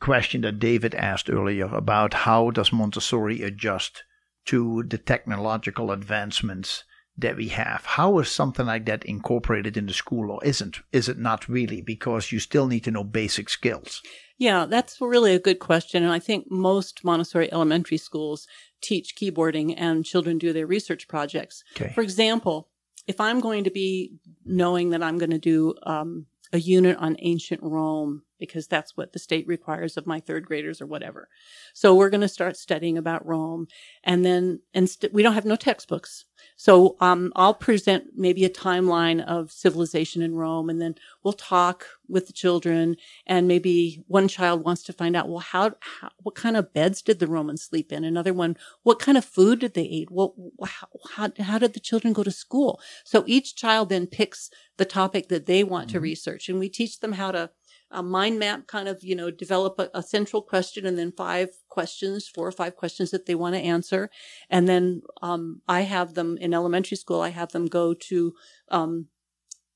question 0.04 0.42
that 0.42 0.60
David 0.60 0.94
asked 0.96 1.30
earlier 1.30 1.68
about 1.68 2.14
how 2.14 2.52
does 2.52 2.74
Montessori 2.74 3.42
adjust 3.42 4.04
to 4.46 4.84
the 4.84 4.98
technological 4.98 5.92
advancements 5.92 6.84
that 7.18 7.38
we 7.38 7.48
have. 7.48 7.86
How 7.86 8.20
is 8.20 8.30
something 8.30 8.66
like 8.66 8.86
that 8.86 9.06
incorporated 9.06 9.78
in 9.78 9.86
the 9.86 9.94
school 9.94 10.30
or 10.30 10.44
isn't? 10.44 10.80
Is 10.92 11.08
it 11.08 11.18
not 11.18 11.48
really? 11.48 11.82
Because 11.82 12.34
you 12.34 12.40
still 12.40 12.68
need 12.68 12.84
to 12.84 12.92
know 12.92 13.06
basic 13.06 13.50
skills. 13.50 14.02
Yeah, 14.38 14.66
that's 14.66 15.00
really 15.00 15.36
a 15.36 15.40
good 15.40 15.60
question. 15.60 16.04
And 16.04 16.12
I 16.12 16.20
think 16.20 16.48
most 16.50 17.06
Montessori 17.06 17.52
elementary 17.54 17.98
schools 17.98 18.46
teach 18.82 19.16
keyboarding 19.16 19.74
and 19.78 20.04
children 20.04 20.38
do 20.38 20.52
their 20.52 20.68
research 20.68 21.08
projects. 21.08 21.64
Okay. 21.80 21.94
For 21.94 22.02
example, 22.02 22.68
if 23.08 23.22
I'm 23.22 23.40
going 23.40 23.64
to 23.64 23.72
be 23.72 24.18
knowing 24.44 24.90
that 24.90 25.04
I'm 25.04 25.18
going 25.18 25.32
to 25.32 25.38
do 25.38 25.76
um, 25.84 26.26
a 26.52 26.60
unit 26.60 26.98
on 26.98 27.16
ancient 27.20 27.62
Rome, 27.64 28.24
because 28.48 28.68
that's 28.68 28.98
what 28.98 29.14
the 29.14 29.20
state 29.20 29.48
requires 29.48 29.96
of 29.96 30.06
my 30.06 30.20
third 30.20 30.46
graders 30.46 30.82
or 30.82 30.86
whatever. 30.86 31.30
So 31.74 31.96
we're 31.96 32.10
going 32.10 32.22
to 32.22 32.28
start 32.28 32.58
studying 32.58 32.98
about 32.98 33.26
Rome. 33.26 33.68
And 34.04 34.26
then 34.26 34.60
inst- 34.74 35.06
we 35.14 35.24
don't 35.24 35.34
have 35.34 35.46
no 35.46 35.56
textbooks. 35.56 36.26
So 36.58 36.98
um, 37.00 37.32
I'll 37.38 37.54
present 37.54 38.04
maybe 38.16 38.44
a 38.44 38.50
timeline 38.50 39.24
of 39.26 39.50
civilization 39.50 40.22
in 40.22 40.36
Rome, 40.36 40.70
and 40.70 40.82
then 40.82 40.96
we'll 41.24 41.34
talk 41.34 41.86
with 42.10 42.28
the 42.28 42.34
children. 42.34 42.98
And 43.26 43.48
maybe 43.48 44.04
one 44.08 44.28
child 44.28 44.66
wants 44.66 44.84
to 44.84 44.94
find 44.94 45.16
out, 45.16 45.30
well, 45.30 45.40
how, 45.40 45.72
how 45.80 46.10
what 46.18 46.36
kind 46.36 46.58
of 46.58 46.74
beds 46.74 47.02
did 47.02 47.20
the 47.20 47.28
Romans 47.28 47.64
sleep 47.64 47.94
in? 47.94 48.04
Another 48.04 48.34
one, 48.34 48.58
what 48.84 49.00
kind 49.00 49.18
of 49.18 49.24
food 49.24 49.60
did 49.60 49.74
they 49.74 49.84
eat? 49.84 50.10
Well, 50.12 50.36
how, 50.66 50.88
how, 51.16 51.32
how 51.40 51.60
did 51.60 51.74
the 51.74 51.80
children 51.80 52.14
go 52.14 52.24
to 52.24 52.32
school? 52.32 52.82
So 53.06 53.24
each 53.26 53.56
child 53.56 53.88
then 53.88 54.06
picks 54.08 54.50
the 54.78 54.86
topic 54.86 55.30
that 55.30 55.46
they 55.46 55.64
want 55.64 55.90
to 55.92 56.00
research, 56.00 56.50
and 56.50 56.60
we 56.60 56.68
teach 56.68 57.00
them 57.00 57.14
how 57.14 57.32
to 57.32 57.52
a 57.94 58.04
mind 58.04 58.40
map 58.40 58.68
kind 58.68 58.88
of 58.88 59.04
you 59.04 59.16
know 59.16 59.30
develop 59.32 59.80
a, 59.80 59.90
a, 59.94 60.04
central 60.04 60.42
question 60.42 60.86
and 60.86 60.98
then 60.98 61.12
five 61.12 61.50
questions 61.70 62.28
four 62.28 62.48
or 62.48 62.52
five 62.52 62.76
questions 62.76 63.12
that 63.12 63.26
they 63.26 63.36
want 63.36 63.56
to 63.56 63.62
answer 63.62 64.10
and 64.50 64.68
then 64.68 65.02
um, 65.22 65.62
i 65.68 65.82
have 65.82 66.14
them 66.14 66.38
in 66.38 66.54
elementary 66.54 66.98
school 66.98 67.22
i 67.22 67.30
have 67.30 67.52
them 67.52 67.68
go 67.68 67.94
to 67.94 68.34
um, 68.70 69.08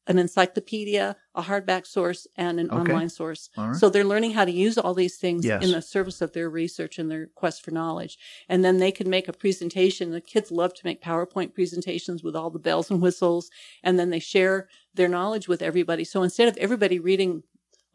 an 0.08 0.18
encyclopedia 0.18 1.16
a 1.36 1.42
hardback 1.44 1.86
source 1.86 2.28
and 2.38 2.60
an 2.60 2.70
Okay. 2.72 2.80
online 2.80 3.10
source 3.10 3.50
right. 3.58 3.76
so 3.76 3.90
they're 3.90 4.04
learning 4.06 4.32
how 4.32 4.46
to 4.46 4.52
use 4.52 4.78
all 4.78 4.94
these 4.94 5.18
things 5.18 5.46
Yes. 5.46 5.64
in 5.64 5.72
the 5.72 5.82
service 5.82 6.22
of 6.22 6.32
their 6.34 6.50
research 6.50 6.98
and 6.98 7.12
their 7.12 7.28
quest 7.36 7.64
for 7.64 7.72
knowledge 7.72 8.18
and 8.50 8.64
then 8.64 8.78
they 8.78 8.92
can 8.92 9.10
make 9.10 9.28
a 9.28 9.34
presentation 9.34 10.12
the 10.12 10.22
kids 10.22 10.50
love 10.52 10.74
to 10.76 10.86
make 10.86 11.02
powerpoint 11.02 11.54
presentations 11.54 12.24
with 12.24 12.36
all 12.36 12.50
the 12.50 12.60
bells 12.60 12.90
and 12.90 13.02
whistles 13.02 13.50
and 13.84 14.00
then 14.00 14.10
they 14.10 14.20
share 14.20 14.70
their 14.94 15.10
knowledge 15.10 15.48
with 15.48 15.62
everybody 15.62 16.04
so 16.04 16.24
instead 16.24 16.48
of 16.48 16.58
everybody 16.58 17.00
reading 17.00 17.44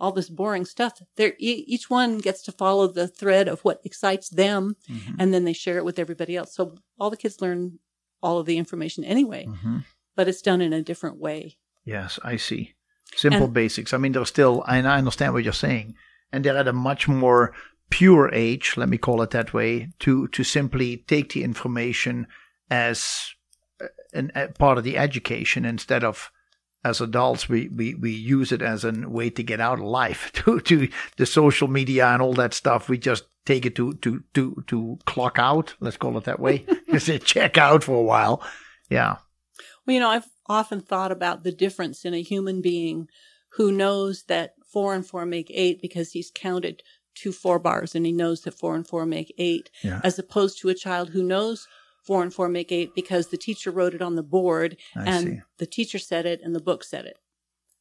all 0.03 0.13
this 0.13 0.29
boring 0.29 0.65
stuff. 0.67 0.95
There, 1.17 1.35
e- 1.39 1.65
each 1.75 1.87
one 1.89 2.19
gets 2.19 2.43
to 2.43 2.53
follow 2.53 2.87
the 2.89 3.09
thread 3.21 3.47
of 3.49 3.61
what 3.67 3.81
excites 3.85 4.29
them, 4.29 4.77
Mm-hmm. 4.91 5.15
and 5.21 5.33
then 5.33 5.45
they 5.47 5.53
share 5.55 5.79
it 5.79 5.85
with 5.87 5.99
everybody 5.99 6.35
else. 6.37 6.55
So 6.57 6.75
all 6.99 7.11
the 7.11 7.17
kids 7.23 7.41
learn 7.41 7.79
all 8.23 8.39
of 8.39 8.47
the 8.47 8.59
information 8.59 9.05
anyway, 9.05 9.47
Mm-hmm. 9.47 9.79
but 10.17 10.29
it's 10.29 10.43
done 10.43 10.61
in 10.61 10.73
a 10.73 10.83
different 10.91 11.19
way. 11.27 11.57
Yes, 11.85 12.19
I 12.33 12.37
see. 12.37 12.75
Simple 13.17 13.45
And- 13.45 13.55
basics. 13.55 13.93
I 13.95 13.99
mean, 13.99 14.13
they're 14.13 14.25
still, 14.37 14.63
and 14.69 14.87
I 14.89 14.99
understand 14.99 15.33
what 15.35 15.45
you're 15.45 15.53
saying, 15.67 15.95
and 16.33 16.45
they're 16.45 16.57
at 16.63 16.69
a 16.69 16.73
much 16.73 17.07
more 17.09 17.53
pure 17.91 18.31
age, 18.33 18.75
let 18.77 18.89
me 18.89 18.99
call 18.99 19.23
it 19.23 19.31
that 19.31 19.53
way, 19.53 19.89
to 20.01 20.27
to 20.29 20.43
simply 20.45 20.97
take 21.07 21.29
the 21.33 21.43
information 21.45 22.27
as 22.71 23.35
uh, 23.83 23.87
an, 24.15 24.33
a 24.35 24.49
part 24.49 24.79
of 24.79 24.85
the 24.85 24.97
education 24.97 25.65
instead 25.65 26.03
of 26.05 26.31
as 26.85 27.01
adults 27.01 27.49
we, 27.49 27.69
we, 27.69 27.95
we 27.95 28.11
use 28.11 28.51
it 28.53 28.61
as 28.63 28.85
a 28.85 28.93
way 29.09 29.31
to 29.31 29.43
get 29.43 29.61
out 29.61 29.79
of 29.79 29.85
life 29.85 30.31
to 30.35 30.61
to 30.61 30.89
the 31.17 31.27
social 31.27 31.69
media 31.69 32.07
and 32.09 32.21
all 32.23 32.35
that 32.35 32.55
stuff. 32.55 32.89
We 32.89 32.99
just 32.99 33.25
take 33.47 33.67
it 33.67 33.75
to 33.77 33.95
to 33.95 34.23
to 34.35 34.63
to 34.69 34.99
clock 35.05 35.37
out 35.39 35.75
let's 35.81 35.97
call 35.97 36.17
it 36.19 36.25
that 36.25 36.39
way 36.41 36.65
just 36.91 37.07
say 37.07 37.19
check 37.19 37.59
out 37.59 37.85
for 37.85 37.97
a 37.97 38.03
while. 38.03 38.43
Yeah. 38.89 39.17
Well, 39.87 39.95
you 39.95 40.01
know, 40.01 40.11
I've 40.11 40.29
often 40.49 40.81
thought 40.81 41.13
about 41.13 41.43
the 41.43 41.53
difference 41.53 42.05
in 42.05 42.15
a 42.15 42.23
human 42.23 42.61
being 42.63 43.09
who 43.57 43.73
knows 43.73 44.25
that 44.25 44.55
four 44.73 44.95
and 44.95 45.07
four 45.07 45.27
make 45.27 45.51
eight 45.51 45.81
because 45.83 46.13
he's 46.13 46.31
counted 46.35 46.83
two 47.15 47.33
four 47.33 47.59
bars 47.59 47.95
and 47.95 48.07
he 48.07 48.13
knows 48.13 48.43
that 48.43 48.55
four 48.59 48.75
and 48.75 48.87
four 48.87 49.05
make 49.07 49.35
eight, 49.39 49.71
Yeah. 49.83 50.01
as 50.03 50.19
opposed 50.19 50.59
to 50.61 50.69
a 50.71 50.75
child 50.75 51.11
who 51.11 51.23
knows 51.23 51.69
four 52.03 52.23
and 52.23 52.33
four 52.33 52.49
make 52.49 52.73
eight 52.73 52.95
because 52.95 53.29
the 53.29 53.37
teacher 53.37 53.71
wrote 53.71 53.95
it 53.95 54.03
on 54.03 54.17
the 54.17 54.23
board 54.23 54.77
I 54.97 55.05
and 55.05 55.27
see. 55.27 55.41
the 55.59 55.67
teacher 55.67 55.99
said 55.99 56.27
it 56.27 56.41
and 56.43 56.55
the 56.55 56.61
book 56.61 56.85
said 56.85 57.07
it. 57.07 57.19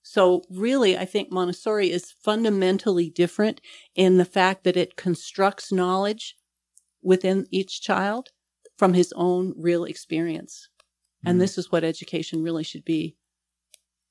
So 0.03 0.43
really, 0.49 0.97
I 0.97 1.05
think 1.05 1.31
Montessori 1.31 1.91
is 1.91 2.11
fundamentally 2.11 3.09
different 3.09 3.61
in 3.95 4.17
the 4.17 4.25
fact 4.25 4.63
that 4.63 4.77
it 4.77 4.95
constructs 4.95 5.71
knowledge 5.71 6.35
within 7.03 7.47
each 7.51 7.81
child 7.81 8.29
from 8.77 8.93
his 8.93 9.13
own 9.15 9.53
real 9.57 9.83
experience. 9.83 10.69
And 11.23 11.33
mm-hmm. 11.33 11.39
this 11.41 11.57
is 11.57 11.71
what 11.71 11.83
education 11.83 12.41
really 12.41 12.63
should 12.63 12.83
be. 12.83 13.15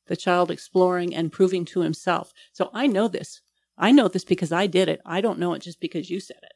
The 0.07 0.17
child 0.17 0.51
exploring 0.51 1.15
and 1.15 1.33
proving 1.33 1.65
to 1.67 1.81
himself. 1.81 2.33
So 2.53 2.71
I 2.73 2.87
know 2.87 3.09
this. 3.09 3.43
I 3.77 3.91
know 3.91 4.09
this 4.09 4.25
because 4.25 4.53
I 4.53 4.67
did 4.67 4.89
it. 4.89 5.01
I 5.05 5.21
don't 5.21 5.39
know 5.39 5.55
it 5.55 5.63
just 5.63 5.81
because 5.81 6.11
you 6.11 6.21
said 6.21 6.39
it. 6.43 6.53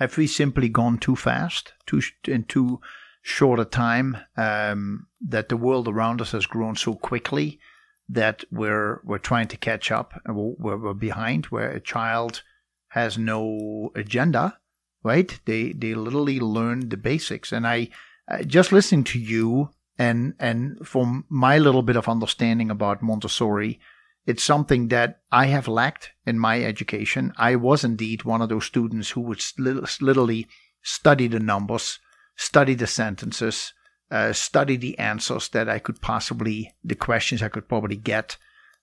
Have 0.00 0.16
we 0.16 0.26
simply 0.26 0.70
gone 0.70 0.98
too 0.98 1.14
fast, 1.14 1.74
too 1.86 2.00
sh- 2.00 2.14
in 2.26 2.44
too 2.44 2.80
short 3.22 3.60
a 3.60 3.66
time? 3.66 4.16
Um, 4.36 5.06
that 5.20 5.50
the 5.50 5.58
world 5.58 5.86
around 5.86 6.22
us 6.22 6.32
has 6.32 6.46
grown 6.46 6.74
so 6.74 6.94
quickly 6.94 7.60
that 8.08 8.42
we're 8.50 9.00
we're 9.04 9.18
trying 9.18 9.48
to 9.48 9.58
catch 9.58 9.92
up 9.92 10.18
and 10.24 10.34
we're, 10.34 10.78
we're, 10.78 10.94
behind. 10.94 11.46
Where 11.46 11.70
a 11.70 11.80
child 11.80 12.42
has 12.88 13.18
no 13.18 13.92
agenda, 13.94 14.58
right? 15.04 15.38
They 15.44 15.72
they 15.72 15.94
literally 15.94 16.40
learn 16.40 16.88
the 16.88 16.96
basics. 16.96 17.52
And 17.52 17.66
I 17.66 17.90
uh, 18.26 18.42
just 18.42 18.72
listening 18.72 19.04
to 19.04 19.18
you 19.18 19.68
and 19.98 20.34
and 20.38 20.78
from 20.86 21.26
my 21.28 21.58
little 21.58 21.82
bit 21.82 21.96
of 21.96 22.08
understanding 22.08 22.70
about 22.70 23.02
Montessori, 23.02 23.78
it's 24.26 24.42
something 24.42 24.88
that 24.88 25.20
I 25.32 25.46
have 25.46 25.68
lacked 25.68 26.10
in 26.26 26.38
my 26.38 26.62
education. 26.62 27.32
I 27.36 27.56
was 27.56 27.84
indeed 27.84 28.24
one 28.24 28.42
of 28.42 28.48
those 28.48 28.66
students 28.66 29.10
who 29.10 29.22
would 29.22 29.42
literally 29.58 30.46
study 30.82 31.26
the 31.26 31.40
numbers, 31.40 31.98
study 32.36 32.74
the 32.74 32.86
sentences, 32.86 33.72
uh, 34.10 34.32
study 34.32 34.76
the 34.76 34.98
answers 34.98 35.48
that 35.50 35.68
I 35.68 35.78
could 35.78 36.00
possibly, 36.00 36.74
the 36.84 36.94
questions 36.94 37.42
I 37.42 37.48
could 37.48 37.68
probably 37.68 37.96
get. 37.96 38.36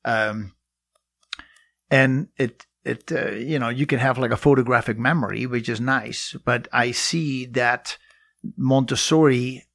Um, 0.06 0.54
and 1.92 2.30
it, 2.38 2.66
it, 2.84 3.12
uh, 3.12 3.32
you 3.32 3.60
know, 3.60 3.70
you 3.70 3.86
can 3.86 4.00
have 4.00 4.18
like 4.18 4.32
a 4.32 4.38
photographic 4.38 4.98
memory, 4.98 5.46
which 5.46 5.70
is 5.70 5.82
nice, 5.82 6.36
but 6.46 6.68
I 6.72 6.92
see 6.92 7.46
that 7.48 7.98
Montessori 8.56 9.68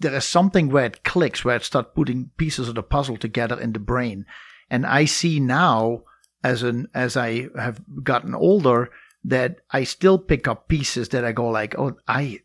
there 0.00 0.14
is 0.14 0.24
something 0.24 0.68
where 0.68 0.86
it 0.86 1.04
clicks, 1.04 1.44
where 1.44 1.56
it 1.56 1.64
starts 1.64 1.90
putting 1.94 2.30
pieces 2.36 2.68
of 2.68 2.74
the 2.74 2.82
puzzle 2.82 3.16
together 3.16 3.58
in 3.60 3.72
the 3.72 3.78
brain. 3.78 4.26
And 4.68 4.86
I 4.86 5.04
see 5.04 5.40
now, 5.40 6.02
as 6.42 6.62
an 6.62 6.88
as 6.94 7.16
I 7.16 7.48
have 7.56 7.80
gotten 8.02 8.34
older, 8.34 8.90
that 9.24 9.58
I 9.70 9.84
still 9.84 10.18
pick 10.18 10.48
up 10.48 10.68
pieces 10.68 11.10
that 11.10 11.24
I 11.24 11.32
go 11.32 11.48
like, 11.48 11.78
oh, 11.78 11.96
I 12.08 12.40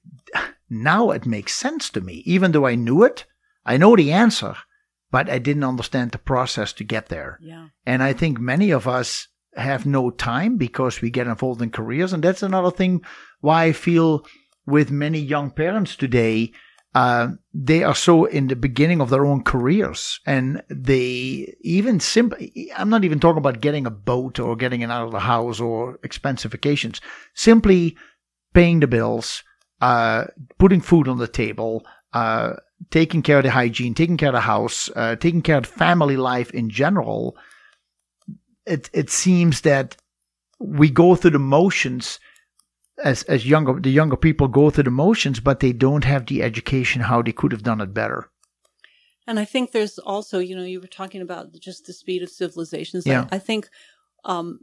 now 0.69 1.11
it 1.11 1.26
makes 1.26 1.53
sense 1.53 1.90
to 1.91 2.02
me, 2.02 2.23
even 2.26 2.52
though 2.52 2.65
I 2.65 2.76
knew 2.76 3.03
it. 3.03 3.26
I 3.65 3.77
know 3.77 3.95
the 3.95 4.11
answer, 4.11 4.56
but 5.11 5.30
I 5.30 5.40
didn't 5.40 5.64
understand 5.64 6.11
the 6.11 6.18
process 6.18 6.73
to 6.73 6.84
get 6.84 7.07
there. 7.07 7.40
Yeah. 7.41 7.69
And 7.86 8.03
I 8.03 8.14
think 8.14 8.40
many 8.40 8.72
of 8.72 8.88
us 8.88 9.27
have 9.56 9.86
no 9.86 10.11
time 10.11 10.57
because 10.57 11.02
we 11.02 11.10
get 11.10 11.27
involved 11.27 11.61
in 11.61 11.72
careers. 11.72 12.14
And 12.14 12.23
that's 12.23 12.44
another 12.44 12.72
thing 12.72 13.03
why 13.40 13.65
I 13.65 13.72
feel 13.72 14.26
with 14.65 14.91
many 14.91 15.19
young 15.19 15.52
parents 15.52 15.95
today, 15.95 16.52
uh, 16.95 17.27
they 17.53 17.84
are 17.84 17.93
so 17.93 18.23
in 18.23 18.47
the 18.47 18.55
beginning 18.55 19.01
of 19.01 19.09
their 19.09 19.26
own 19.26 19.43
careers. 19.43 20.19
And 20.26 20.63
they 20.69 21.53
even 21.61 21.99
simply, 21.99 22.72
I'm 22.76 22.89
not 22.89 23.03
even 23.03 23.19
talking 23.19 23.38
about 23.38 23.61
getting 23.61 23.85
a 23.85 23.91
boat 23.91 24.39
or 24.39 24.55
getting 24.55 24.81
it 24.81 24.89
out 24.89 25.05
of 25.05 25.11
the 25.11 25.19
house 25.19 25.59
or 25.59 25.99
expensive 26.03 26.53
vacations, 26.53 27.01
simply 27.34 27.97
paying 28.53 28.80
the 28.80 28.88
bills, 28.88 29.43
uh, 29.81 30.26
putting 30.57 30.80
food 30.80 31.09
on 31.09 31.17
the 31.17 31.27
table, 31.27 31.85
uh, 32.13 32.53
taking 32.91 33.22
care 33.22 33.39
of 33.39 33.43
the 33.43 33.51
hygiene, 33.51 33.93
taking 33.93 34.15
care 34.15 34.30
of 34.30 34.35
the 34.35 34.39
house, 34.39 34.89
uh, 34.95 35.17
taking 35.17 35.41
care 35.41 35.57
of 35.57 35.65
family 35.65 36.15
life 36.15 36.49
in 36.51 36.69
general, 36.69 37.35
it 38.65 38.89
it 38.93 39.09
seems 39.09 39.61
that 39.61 39.97
we 40.59 40.89
go 40.89 41.15
through 41.15 41.31
the 41.31 41.39
motions 41.39 42.19
as 43.03 43.23
as 43.23 43.45
younger 43.45 43.80
the 43.80 43.91
younger 43.91 44.17
people 44.17 44.47
go 44.47 44.69
through 44.69 44.85
the 44.85 44.91
motions, 44.91 45.39
but 45.39 45.59
they 45.59 45.73
don't 45.73 46.03
have 46.03 46.26
the 46.26 46.41
education 46.41 47.01
how 47.01 47.22
they 47.22 47.31
could 47.31 47.51
have 47.51 47.63
done 47.63 47.81
it 47.81 47.93
better. 47.93 48.30
And 49.27 49.39
I 49.39 49.45
think 49.45 49.72
there's 49.72 49.97
also, 49.97 50.39
you 50.39 50.55
know, 50.55 50.63
you 50.63 50.80
were 50.80 50.88
talking 50.88 51.22
about 51.22 51.51
just 51.59 51.85
the 51.85 51.93
speed 51.93 52.22
of 52.22 52.30
civilizations. 52.30 53.07
Yeah. 53.07 53.27
I, 53.31 53.38
I 53.38 53.39
think 53.39 53.69
um, 54.23 54.59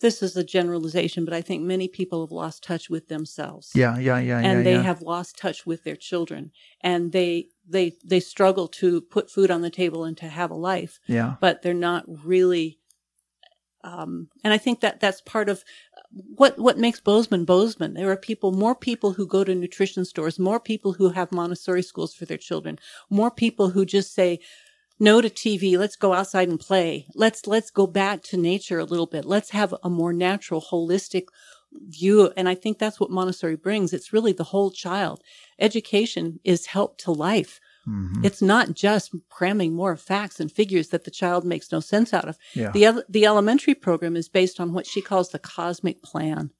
this 0.00 0.22
is 0.22 0.36
a 0.36 0.44
generalization, 0.44 1.24
but 1.24 1.34
I 1.34 1.40
think 1.40 1.62
many 1.62 1.88
people 1.88 2.24
have 2.24 2.30
lost 2.30 2.62
touch 2.62 2.90
with 2.90 3.08
themselves. 3.08 3.72
Yeah, 3.74 3.98
yeah, 3.98 4.18
yeah, 4.18 4.38
and 4.38 4.58
yeah. 4.58 4.62
they 4.62 4.74
yeah. 4.74 4.82
have 4.82 5.02
lost 5.02 5.38
touch 5.38 5.66
with 5.66 5.84
their 5.84 5.96
children, 5.96 6.52
and 6.80 7.12
they 7.12 7.46
they 7.66 7.96
they 8.04 8.20
struggle 8.20 8.68
to 8.68 9.00
put 9.00 9.30
food 9.30 9.50
on 9.50 9.62
the 9.62 9.70
table 9.70 10.04
and 10.04 10.16
to 10.18 10.28
have 10.28 10.50
a 10.50 10.54
life, 10.54 11.00
yeah. 11.06 11.36
but 11.40 11.62
they're 11.62 11.74
not 11.74 12.04
really. 12.06 12.78
Um, 13.82 14.28
and 14.44 14.52
I 14.52 14.58
think 14.58 14.80
that 14.80 15.00
that's 15.00 15.20
part 15.22 15.48
of 15.48 15.64
what 16.10 16.58
what 16.58 16.78
makes 16.78 17.00
Bozeman 17.00 17.44
Bozeman. 17.44 17.94
There 17.94 18.10
are 18.10 18.16
people, 18.16 18.52
more 18.52 18.74
people 18.74 19.12
who 19.12 19.26
go 19.26 19.44
to 19.44 19.54
nutrition 19.54 20.04
stores, 20.04 20.38
more 20.38 20.60
people 20.60 20.94
who 20.94 21.10
have 21.10 21.32
Montessori 21.32 21.82
schools 21.82 22.14
for 22.14 22.24
their 22.24 22.36
children, 22.36 22.78
more 23.08 23.30
people 23.30 23.70
who 23.70 23.84
just 23.84 24.14
say 24.14 24.40
no 24.98 25.20
to 25.20 25.30
TV. 25.30 25.78
Let's 25.78 25.96
go 25.96 26.12
outside 26.12 26.48
and 26.48 26.60
play. 26.60 27.06
Let's 27.14 27.46
let's 27.46 27.70
go 27.70 27.86
back 27.86 28.22
to 28.24 28.36
nature 28.36 28.78
a 28.78 28.84
little 28.84 29.06
bit. 29.06 29.24
Let's 29.24 29.50
have 29.50 29.74
a 29.82 29.88
more 29.88 30.12
natural, 30.12 30.60
holistic 30.60 31.24
view. 31.72 32.32
And 32.36 32.48
I 32.48 32.54
think 32.54 32.78
that's 32.78 33.00
what 33.00 33.10
Montessori 33.10 33.56
brings. 33.56 33.92
It's 33.92 34.12
really 34.12 34.32
the 34.32 34.44
whole 34.44 34.70
child. 34.70 35.22
Education 35.58 36.40
is 36.44 36.66
help 36.66 36.98
to 36.98 37.12
life. 37.12 37.60
Mhm. 37.86 38.24
It's 38.24 38.42
not 38.42 38.74
just 38.74 39.14
cramming 39.28 39.74
more 39.74 39.96
facts 39.96 40.38
and 40.40 40.52
figures 40.52 40.88
that 40.88 41.04
the 41.04 41.10
child 41.10 41.44
makes 41.44 41.72
no 41.72 41.80
sense 41.80 42.12
out 42.12 42.28
of. 42.28 42.38
Yeah. 42.54 42.70
The 42.72 43.04
the 43.08 43.26
elementary 43.26 43.74
program 43.74 44.16
is 44.16 44.28
based 44.28 44.60
on 44.60 44.72
what 44.72 44.86
she 44.86 45.00
calls 45.00 45.30
the 45.30 45.38
cosmic 45.38 46.02
plan. 46.02 46.50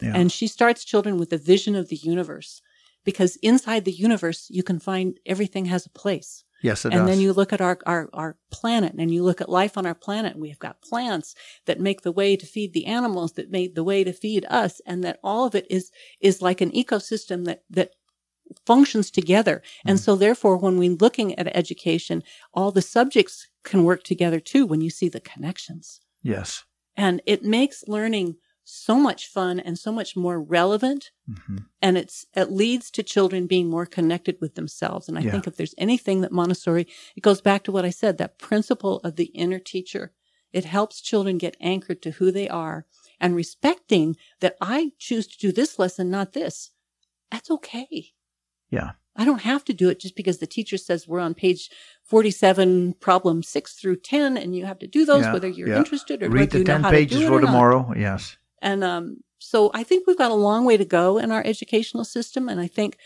Yeah. 0.00 0.12
And 0.14 0.30
she 0.30 0.46
starts 0.46 0.84
children 0.84 1.18
with 1.18 1.30
the 1.30 1.38
vision 1.38 1.74
of 1.74 1.88
the 1.88 1.96
universe 1.96 2.60
because 3.04 3.36
inside 3.36 3.84
the 3.84 3.92
universe 3.92 4.46
you 4.50 4.62
can 4.62 4.78
find 4.78 5.18
everything 5.24 5.66
has 5.66 5.86
a 5.86 5.90
place. 5.90 6.44
Yes, 6.62 6.84
it 6.84 6.92
and 6.92 7.02
does. 7.02 7.08
then 7.08 7.20
you 7.20 7.32
look 7.32 7.52
at 7.52 7.60
our, 7.60 7.78
our, 7.86 8.08
our 8.12 8.36
planet 8.50 8.94
and 8.98 9.12
you 9.12 9.22
look 9.22 9.40
at 9.40 9.48
life 9.48 9.76
on 9.76 9.86
our 9.86 9.94
planet. 9.94 10.38
We've 10.38 10.58
got 10.58 10.80
plants 10.80 11.34
that 11.66 11.80
make 11.80 12.02
the 12.02 12.12
way 12.12 12.34
to 12.34 12.46
feed 12.46 12.72
the 12.72 12.86
animals 12.86 13.32
that 13.32 13.50
made 13.50 13.74
the 13.74 13.84
way 13.84 14.04
to 14.04 14.12
feed 14.12 14.46
us. 14.48 14.80
And 14.86 15.04
that 15.04 15.20
all 15.22 15.46
of 15.46 15.54
it 15.54 15.66
is, 15.70 15.90
is 16.20 16.40
like 16.42 16.60
an 16.62 16.70
ecosystem 16.72 17.44
that, 17.44 17.62
that 17.70 17.90
functions 18.64 19.10
together. 19.10 19.62
And 19.84 19.98
so 20.00 20.16
therefore, 20.16 20.56
when 20.56 20.78
we're 20.78 20.96
looking 21.00 21.38
at 21.38 21.54
education, 21.56 22.22
all 22.54 22.70
the 22.72 22.82
subjects 22.82 23.48
can 23.64 23.84
work 23.84 24.02
together 24.04 24.40
too 24.40 24.66
when 24.66 24.80
you 24.80 24.90
see 24.90 25.08
the 25.08 25.20
connections. 25.20 26.00
yes. 26.22 26.64
And 26.96 27.20
it 27.26 27.44
makes 27.44 27.86
learning 27.86 28.36
so 28.64 28.96
much 28.96 29.28
fun 29.28 29.60
and 29.60 29.78
so 29.78 29.92
much 29.92 30.16
more 30.16 30.40
relevant. 30.40 31.10
hmm 31.26 31.58
And 31.82 31.98
it's, 31.98 32.24
it 32.34 32.50
leads 32.50 32.90
to 32.92 33.02
children 33.02 33.46
being 33.46 33.68
more 33.68 33.86
connected 33.86 34.38
with 34.40 34.54
themselves. 34.54 35.08
And 35.08 35.18
I 35.18 35.22
Yeah. 35.22 35.30
think 35.32 35.46
if 35.46 35.56
there's 35.56 35.74
anything 35.78 36.22
that 36.22 36.32
Montessori, 36.32 36.86
it 37.14 37.22
goes 37.22 37.40
back 37.42 37.64
to 37.64 37.72
what 37.72 37.84
I 37.84 37.90
said, 37.90 38.16
that 38.18 38.38
principle 38.38 38.98
of 39.04 39.16
the 39.16 39.26
inner 39.26 39.58
teacher. 39.58 40.12
It 40.52 40.64
helps 40.64 41.02
children 41.02 41.36
get 41.38 41.56
anchored 41.60 42.00
to 42.02 42.12
who 42.12 42.30
they 42.32 42.48
are 42.48 42.86
and 43.20 43.36
respecting 43.36 44.16
that 44.40 44.56
I 44.60 44.92
choose 44.98 45.26
to 45.26 45.38
do 45.38 45.52
this 45.52 45.78
lesson, 45.78 46.10
not 46.10 46.32
this. 46.32 46.70
That's 47.30 47.50
okay. 47.50 48.14
Yeah. 48.70 48.92
I 49.18 49.24
don't 49.24 49.42
have 49.42 49.64
to 49.64 49.72
do 49.72 49.88
it 49.88 49.98
just 49.98 50.14
because 50.14 50.38
the 50.38 50.46
teacher 50.46 50.76
says 50.76 51.08
we're 51.08 51.20
on 51.20 51.32
page 51.34 51.70
47, 52.04 52.94
problem 53.00 53.42
six 53.42 53.74
through 53.74 53.96
10, 53.96 54.36
and 54.36 54.54
you 54.54 54.64
have 54.66 54.78
to 54.80 54.86
do 54.86 55.04
those 55.04 55.22
Yeah, 55.24 55.32
whether 55.32 55.48
you're 55.48 55.68
yeah. 55.68 55.78
interested 55.78 56.22
or 56.22 56.28
Read 56.28 56.40
whether 56.40 56.50
the 56.52 56.58
you 56.58 56.64
know 56.64 56.72
ten 56.74 56.82
how 56.82 56.90
to 56.90 56.96
pages 56.96 57.18
do 57.18 57.24
it 57.24 57.28
for 57.28 57.34
or 57.34 57.40
not. 57.40 57.46
tomorrow. 57.46 57.92
Yes. 57.96 58.36
And 58.60 58.82
um, 58.84 59.18
so 59.38 59.70
I 59.74 59.82
think 59.84 60.06
we've 60.06 60.18
got 60.18 60.30
a 60.30 60.34
long 60.34 60.64
way 60.64 60.76
to 60.76 60.84
go 60.84 61.18
in 61.18 61.30
our 61.32 61.42
educational 61.44 62.04
system. 62.04 62.48
And 62.48 62.60
I 62.60 62.66
think 62.68 62.96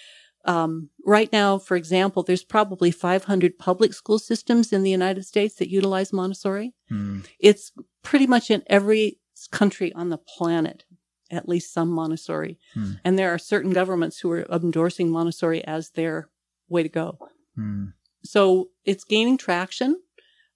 Um, 0.47 0.89
right 1.05 1.31
now, 1.33 1.59
for 1.59 1.77
example, 1.77 2.23
there's 2.23 2.45
probably 2.45 2.91
500 2.91 3.59
public 3.59 3.93
school 3.93 4.19
systems 4.19 4.73
in 4.73 4.83
the 4.83 4.91
United 5.01 5.25
States 5.27 5.57
that 5.57 5.69
utilize 5.69 6.15
Montessori. 6.15 6.73
Hmm. 6.89 7.21
It's 7.39 7.73
pretty 8.03 8.27
much 8.27 8.51
in 8.51 8.63
every 8.67 9.19
country 9.51 9.93
on 9.93 10.09
the 10.09 10.17
planet, 10.17 10.85
at 11.31 11.49
least 11.49 11.73
some 11.73 11.91
Montessori. 11.91 12.59
Hmm. 12.75 12.93
And 13.05 13.19
there 13.19 13.33
are 13.33 13.39
certain 13.39 13.73
governments 13.73 14.19
who 14.19 14.31
are 14.33 14.47
endorsing 14.51 15.11
Montessori 15.11 15.65
as 15.65 15.91
their 15.91 16.29
way 16.69 16.83
to 16.83 16.89
go. 16.89 17.19
Hmm. 17.55 17.87
So 18.25 18.71
it's 18.85 19.05
gaining 19.05 19.39
traction. 19.39 20.01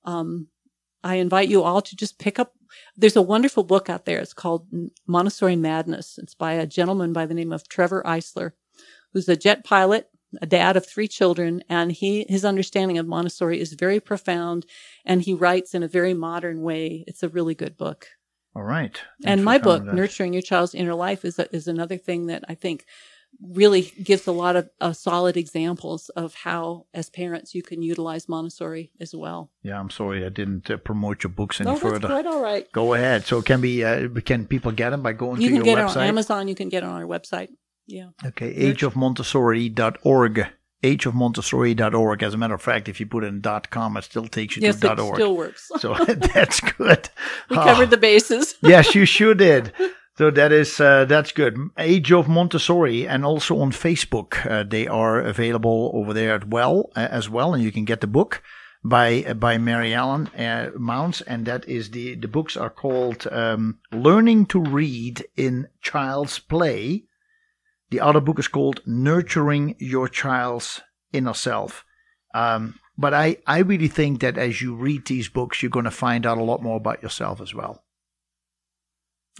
Um, 0.05 0.49
I 1.03 1.17
invite 1.17 1.49
you 1.49 1.63
all 1.63 1.83
to 1.83 1.97
just 1.97 2.19
pick 2.19 2.39
up. 2.39 2.55
There's 2.97 3.17
a 3.17 3.23
wonderful 3.23 3.63
book 3.63 3.89
out 3.89 4.05
there. 4.05 4.19
It's 4.19 4.33
called 4.33 4.67
Montessori 5.07 5.57
Madness. 5.57 6.19
It's 6.19 6.35
by 6.35 6.55
a 6.55 6.67
gentleman 6.67 7.13
by 7.13 7.27
the 7.27 7.35
name 7.35 7.53
of 7.53 7.69
Trevor 7.69 8.03
Eissler, 8.05 8.53
who's 9.13 9.29
a 9.29 9.37
jet 9.37 9.65
pilot, 9.65 10.09
a 10.43 10.47
dad 10.47 10.77
of 10.77 10.87
three 10.87 11.09
children, 11.09 11.63
and 11.69 11.93
he 11.93 12.27
his 12.29 12.45
understanding 12.45 12.99
of 12.99 13.07
Montessori 13.07 13.61
is 13.61 13.75
very 13.75 14.01
profound, 14.01 14.67
and 15.05 15.23
he 15.23 15.35
writes 15.35 15.75
in 15.75 15.83
a 15.83 15.89
very 15.89 16.15
modern 16.15 16.63
way. 16.63 17.05
It's 17.07 17.23
a 17.23 17.29
really 17.29 17.55
good 17.55 17.77
book. 17.77 18.09
All 18.56 18.62
right. 18.62 18.94
Thanks 18.94 19.06
and 19.26 19.44
my 19.44 19.59
book, 19.59 19.85
that. 19.85 19.94
Nurturing 19.94 20.32
Your 20.32 20.43
Child's 20.43 20.74
Inner 20.74 20.94
Life, 20.94 21.24
is 21.24 21.39
a, 21.39 21.55
is 21.55 21.66
another 21.68 21.97
thing 21.97 22.26
that 22.26 22.44
I 22.48 22.55
think 22.55 22.85
really 23.43 23.93
gives 24.01 24.28
a 24.28 24.32
lot 24.32 24.55
of 24.55 24.70
uh, 24.81 24.93
solid 24.93 25.36
examples 25.36 26.09
of 26.10 26.35
how, 26.35 26.86
as 26.94 27.10
parents, 27.10 27.52
you 27.52 27.62
can 27.64 27.82
utilize 27.82 28.28
Montessori 28.28 28.93
as 29.01 29.12
well. 29.12 29.51
Yeah, 29.64 29.81
I'm 29.81 29.90
sorry 29.90 30.24
I 30.24 30.28
didn't 30.28 30.70
uh, 30.70 30.76
promote 30.76 31.24
your 31.24 31.32
books 31.32 31.60
any 31.60 31.68
that's 31.68 31.81
further. 31.82 32.06
quite 32.06 32.26
all 32.26 32.40
right. 32.40 32.70
Go 32.70 32.94
ahead. 32.94 33.24
So 33.26 33.43
can 33.43 33.60
be 33.60 33.82
uh, 33.85 34.09
can 34.24 34.47
people 34.47 34.70
get 34.70 34.90
them 34.90 35.02
by 35.02 35.14
going 35.14 35.40
You 35.40 35.48
to 35.48 35.56
can 35.56 35.64
your 35.64 35.74
get 35.76 35.78
it 35.78 35.89
website? 35.89 35.97
on 36.02 36.06
Amazon. 36.06 36.47
You 36.47 36.55
can 36.55 36.68
get 36.68 36.85
it 36.85 36.86
on 36.86 37.02
our 37.02 37.09
website. 37.09 37.48
Yeah. 37.86 38.10
Okay, 38.24 38.55
ageofmontessori.org. 38.72 40.47
Ageofmontessori.org. 40.85 42.23
As 42.23 42.35
a 42.35 42.36
matter 42.36 42.55
of 42.55 42.62
fact, 42.62 42.89
if 42.89 43.01
you 43.01 43.06
put 43.06 43.24
in 43.24 43.43
.com, 43.70 43.97
it 43.97 44.05
still 44.05 44.27
takes 44.28 44.56
you 44.56 44.62
Yes, 44.62 44.81
to 44.81 44.93
it 44.93 44.98
.org. 45.01 45.15
still 45.16 45.36
works. 45.36 45.70
so 45.78 45.94
that's 46.35 46.61
good. 46.61 47.09
we 47.51 47.56
Oh, 47.56 47.62
covered 47.65 47.90
the 47.90 47.97
bases. 47.97 48.55
yes, 48.62 48.94
you 48.94 49.05
sure 49.05 49.35
did. 49.35 49.73
So 50.16 50.31
that 50.31 50.52
is 50.52 50.78
uh, 50.81 51.06
that's 51.06 51.32
good. 51.32 51.59
Age 51.77 52.12
of 52.12 52.28
Montessori, 52.28 53.06
and 53.09 53.24
also 53.24 53.59
on 53.59 53.73
Facebook, 53.73 54.47
uh, 54.48 54.62
they 54.62 54.86
are 54.86 55.19
available 55.20 55.90
over 55.93 56.12
there 56.12 56.35
as 56.36 56.44
well, 56.47 56.90
uh, 56.94 57.09
as 57.11 57.28
well, 57.28 57.52
and 57.52 57.62
you 57.65 57.73
can 57.73 57.85
get 57.85 58.01
the 58.01 58.06
book 58.06 58.40
by 58.85 59.24
uh, 59.27 59.35
by 59.35 59.59
Mary 59.59 59.93
Ellen 59.93 60.28
uh, 60.39 60.70
Maunz, 60.78 61.20
and 61.23 61.47
that 61.47 61.66
is 61.69 61.90
the 61.90 62.15
the 62.15 62.28
books 62.28 62.56
are 62.56 62.70
called 62.70 63.27
um, 63.32 63.78
Learning 63.90 64.47
to 64.47 64.61
Read 64.61 65.27
in 65.36 65.66
Child's 65.82 66.39
Play. 66.39 67.05
The 67.90 68.01
other 68.01 68.20
book 68.20 68.39
is 68.39 68.48
called 68.48 68.81
Nurturing 68.86 69.77
Your 69.78 70.09
Child's 70.09 70.81
Inner 71.12 71.35
Self. 71.35 71.85
Um, 72.35 72.78
but 72.97 73.15
I, 73.15 73.39
I 73.47 73.59
really 73.59 73.89
think 73.89 74.20
that 74.20 74.39
as 74.39 74.61
you 74.62 74.74
read 74.74 75.06
these 75.06 75.28
books, 75.28 75.62
you're 75.62 75.70
going 75.70 75.85
to 75.85 75.90
find 75.90 76.27
out 76.27 76.39
a 76.39 76.44
lot 76.44 76.62
more 76.62 76.77
about 76.77 77.02
yourself 77.02 77.40
as 77.40 77.55
well. 77.55 77.85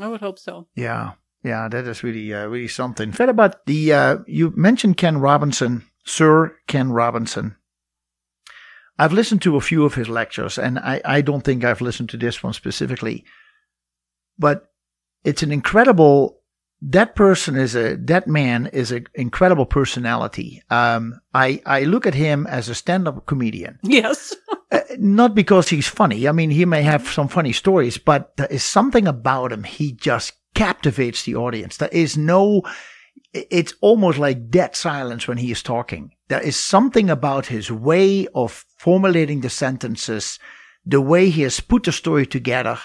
I 0.00 0.08
would 0.08 0.20
hope 0.20 0.38
so. 0.38 0.66
Yeah, 0.74 1.12
yeah, 1.42 1.68
that 1.68 1.86
is 1.86 2.02
really, 2.02 2.32
uh, 2.34 2.46
really 2.46 2.68
something. 2.68 3.12
Fed 3.12 3.28
about 3.28 3.66
the, 3.66 3.92
uh, 3.92 4.18
you 4.26 4.52
mentioned 4.56 4.96
Ken 4.96 5.18
Robinson, 5.18 5.84
Sir 6.04 6.56
Ken 6.66 6.90
Robinson. 6.90 7.56
I've 8.98 9.12
listened 9.12 9.42
to 9.42 9.56
a 9.56 9.60
few 9.60 9.84
of 9.84 9.94
his 9.94 10.08
lectures, 10.08 10.58
and 10.58 10.78
I, 10.78 11.00
I 11.04 11.20
don't 11.20 11.42
think 11.42 11.64
I've 11.64 11.80
listened 11.80 12.10
to 12.10 12.16
this 12.16 12.42
one 12.42 12.52
specifically, 12.52 13.24
but 14.38 14.70
it's 15.24 15.42
an 15.42 15.50
incredible. 15.50 16.40
That 16.86 17.15
person 17.15 17.56
is 17.56 17.74
a 17.74 17.97
that 17.97 18.28
man 18.28 18.66
is 18.66 18.93
an 18.93 19.06
incredible 19.15 19.66
personality. 19.66 20.62
Um, 20.70 21.20
I 21.32 21.62
I 21.65 21.85
look 21.85 22.06
at 22.06 22.15
him 22.15 22.47
as 22.47 22.69
a 22.69 22.74
stand-up 22.74 23.27
comedian. 23.27 23.78
Yes. 23.82 24.35
Uh, 24.73 24.81
not 24.98 25.36
because 25.36 25.69
he's 25.69 25.86
funny. 25.86 26.27
I 26.27 26.32
mean, 26.32 26.51
he 26.51 26.65
may 26.65 26.82
have 26.82 27.06
some 27.06 27.28
funny 27.28 27.52
stories, 27.52 27.97
but 27.97 28.36
there 28.36 28.48
is 28.48 28.65
something 28.65 29.06
about 29.06 29.52
him. 29.52 29.62
He 29.62 29.93
just 29.93 30.32
captivates 30.55 31.23
the 31.23 31.36
audience. 31.36 31.77
There 31.77 31.90
is 31.93 32.16
no, 32.16 32.62
it's 33.32 33.74
almost 33.81 34.19
like 34.19 34.51
dead 34.51 34.74
silence 34.74 35.28
when 35.28 35.39
he 35.39 35.52
is 35.52 35.62
talking. 35.62 36.11
There 36.27 36.40
is 36.40 36.59
something 36.59 37.09
about 37.11 37.47
his 37.47 37.70
way 37.70 38.27
of 38.35 38.65
formulating 38.78 39.43
the 39.43 39.51
sentences, 39.51 40.40
the 40.85 41.01
way 41.01 41.31
he 41.31 41.43
has 41.43 41.61
put 41.61 41.85
the 41.85 41.93
story 41.93 42.27
together. 42.27 42.78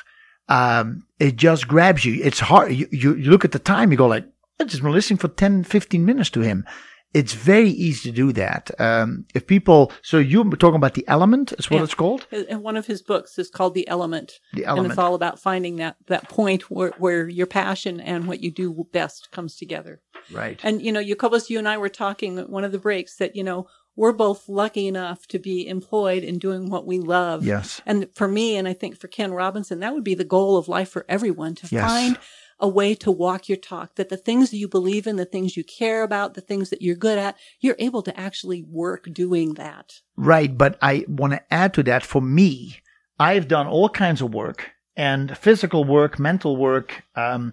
Um, 0.48 1.08
it 1.20 1.36
just 1.36 1.68
grabs 1.68 2.06
you. 2.06 2.22
It's 2.24 2.40
hard. 2.40 2.74
You, 2.74 2.88
you, 2.92 3.16
you 3.16 3.30
look 3.32 3.46
at 3.46 3.52
the 3.52 3.60
time, 3.60 3.92
you 3.92 3.98
go 3.98 4.08
like, 4.08 4.26
I 4.60 4.66
just 4.66 4.82
been 4.84 4.92
listening 4.92 5.18
for 5.18 5.28
10, 5.30 5.64
15 5.64 6.06
minutes 6.06 6.30
to 6.32 6.42
him 6.42 6.66
it's 7.14 7.34
very 7.34 7.70
easy 7.70 8.12
to 8.12 8.16
do 8.16 8.32
that. 8.34 8.70
Um, 8.80 9.26
if 9.34 9.48
people, 9.48 9.92
so 10.04 10.20
you're 10.20 10.48
talking 10.52 10.76
about 10.76 10.94
the 10.94 11.08
element, 11.08 11.52
is 11.58 11.70
what 11.70 11.78
Yeah. 11.78 11.84
it's 11.84 11.96
called. 11.96 12.28
And 12.32 12.62
one 12.62 12.78
of 12.78 12.86
his 12.86 13.02
books 13.02 13.40
is 13.40 13.50
called 13.50 13.74
The 13.74 13.88
Element. 13.88 14.34
The 14.54 14.62
And 14.64 14.70
element. 14.70 14.92
it's 14.92 15.00
all 15.00 15.16
about 15.16 15.40
finding 15.40 15.78
that, 15.78 15.96
that 16.08 16.30
point 16.30 16.70
where, 16.70 16.94
where 17.00 17.28
your 17.28 17.48
passion 17.48 18.00
and 18.00 18.28
what 18.28 18.42
you 18.42 18.52
do 18.52 18.86
best 18.92 19.32
comes 19.32 19.56
together. 19.56 20.02
right. 20.32 20.60
And, 20.62 20.82
you 20.84 20.92
know, 20.92 21.04
Jacobus, 21.04 21.50
you 21.50 21.58
and 21.58 21.68
I 21.68 21.78
were 21.80 21.90
talking 21.90 22.38
at 22.38 22.50
one 22.50 22.64
of 22.64 22.72
the 22.72 22.78
breaks 22.80 23.16
that, 23.16 23.36
you 23.36 23.44
know, 23.44 23.68
we're 24.00 24.14
both 24.14 24.48
lucky 24.48 24.88
enough 24.88 25.28
to 25.28 25.38
be 25.38 25.68
employed 25.68 26.24
in 26.24 26.40
doing 26.40 26.70
what 26.70 26.86
we 26.88 27.00
love. 27.00 27.46
yes. 27.46 27.82
And 27.86 28.08
for 28.16 28.30
me, 28.30 28.56
and 28.56 28.66
I 28.66 28.72
think 28.72 28.98
for 28.98 29.10
Ken 29.10 29.34
Robinson, 29.34 29.82
that 29.82 29.94
would 29.94 30.06
be 30.06 30.16
the 30.16 30.24
goal 30.24 30.56
of 30.56 30.70
life 30.70 30.88
for 30.90 31.06
everyone 31.10 31.54
to 31.56 31.68
Yes. 31.70 31.92
find 31.92 32.18
a 32.62 32.68
way 32.68 32.96
to 32.96 33.12
walk 33.12 33.50
your 33.50 33.58
talk, 33.58 33.96
that 33.96 34.08
the 34.08 34.16
things 34.16 34.52
that 34.52 34.58
you 34.58 34.70
believe 34.70 35.06
in, 35.06 35.18
the 35.18 35.26
things 35.26 35.58
you 35.58 35.66
care 35.66 36.02
about, 36.04 36.34
the 36.34 36.40
things 36.42 36.70
that 36.70 36.82
you're 36.82 36.96
good 36.96 37.18
at, 37.18 37.36
you're 37.60 37.76
able 37.78 38.02
to 38.02 38.18
actually 38.18 38.64
work 38.64 39.10
doing 39.12 39.56
that. 39.56 39.96
Right. 40.16 40.58
But 40.58 40.78
I 40.82 41.04
want 41.10 41.34
to 41.34 41.54
add 41.54 41.74
to 41.74 41.84
that 41.84 42.04
for 42.04 42.22
me, 42.22 42.78
I've 43.20 43.50
done 43.50 43.68
all 43.68 43.90
kinds 43.90 44.22
of 44.22 44.34
work 44.34 44.72
and 44.96 45.38
physical 45.38 45.84
work, 45.84 46.18
mental 46.18 46.56
work. 46.56 47.04
Um, 47.16 47.52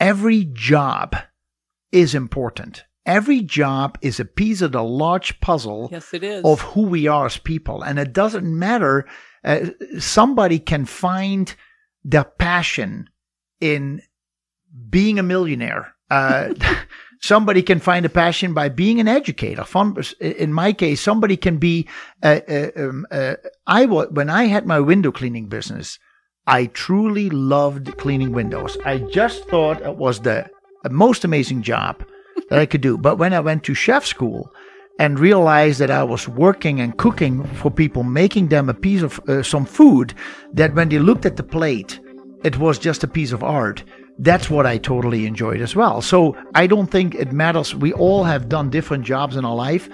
every 0.00 0.44
job 0.44 1.14
is 1.92 2.14
important. 2.14 2.84
Every 3.06 3.42
job 3.42 3.98
is 4.00 4.18
a 4.18 4.24
piece 4.24 4.62
of 4.62 4.72
the 4.72 4.82
large 4.82 5.38
puzzle 5.40 5.88
Yes, 5.92 6.14
it 6.14 6.24
is. 6.24 6.42
of 6.44 6.60
who 6.62 6.82
we 6.82 7.06
are 7.06 7.26
as 7.26 7.36
people. 7.36 7.82
And 7.82 7.98
it 7.98 8.12
doesn't 8.12 8.46
matter. 8.46 9.06
Uh, 9.44 9.66
somebody 9.98 10.58
can 10.58 10.86
find 10.86 11.54
their 12.02 12.24
passion 12.24 13.10
in 13.60 14.00
being 14.88 15.18
a 15.18 15.22
millionaire. 15.22 15.94
Uh, 16.10 16.54
somebody 17.20 17.62
can 17.62 17.78
find 17.78 18.06
a 18.06 18.08
passion 18.10 18.54
by 18.54 18.70
being 18.70 19.00
an 19.00 19.08
educator. 19.08 19.64
In 20.20 20.52
my 20.52 20.72
case, 20.72 21.00
somebody 21.00 21.36
can 21.36 21.58
be. 21.58 21.86
Uh, 22.22 22.40
uh, 22.48 22.70
um, 22.76 23.06
uh, 23.10 23.34
I 23.66 23.84
when 23.84 24.30
I 24.30 24.44
had 24.44 24.66
my 24.66 24.80
window 24.80 25.12
cleaning 25.12 25.46
business, 25.46 25.98
I 26.46 26.66
truly 26.66 27.28
loved 27.28 27.98
cleaning 27.98 28.32
windows. 28.32 28.78
I 28.84 28.98
just 28.98 29.44
thought 29.48 29.82
it 29.82 29.96
was 29.96 30.20
the 30.20 30.48
most 30.90 31.24
amazing 31.24 31.62
job 31.62 32.04
that 32.54 32.62
I 32.62 32.66
could 32.66 32.80
do. 32.80 32.96
But 32.96 33.18
when 33.18 33.32
I 33.32 33.40
went 33.40 33.64
to 33.64 33.74
chef 33.74 34.06
school 34.06 34.52
and 34.98 35.18
realized 35.18 35.80
that 35.80 35.90
I 35.90 36.04
was 36.04 36.28
working 36.28 36.80
and 36.80 36.96
cooking 36.96 37.42
for 37.54 37.70
people, 37.70 38.04
making 38.04 38.48
them 38.48 38.68
a 38.68 38.74
piece 38.74 39.02
of 39.02 39.18
uh, 39.28 39.42
some 39.42 39.64
food 39.64 40.14
that 40.52 40.74
when 40.74 40.88
they 40.88 41.00
looked 41.00 41.26
at 41.26 41.36
the 41.36 41.42
plate, 41.42 41.98
it 42.44 42.58
was 42.58 42.78
just 42.78 43.02
a 43.02 43.08
piece 43.08 43.32
of 43.32 43.42
art. 43.42 43.82
That's 44.18 44.48
what 44.48 44.66
I 44.66 44.78
totally 44.78 45.26
enjoyed 45.26 45.60
as 45.60 45.74
well. 45.74 46.00
So 46.00 46.36
I 46.54 46.68
don't 46.68 46.86
think 46.86 47.16
it 47.16 47.32
matters. 47.32 47.74
We 47.74 47.92
all 47.92 48.22
have 48.22 48.48
done 48.48 48.70
different 48.70 49.04
jobs 49.04 49.34
in 49.34 49.44
our 49.44 49.56
life. 49.56 49.88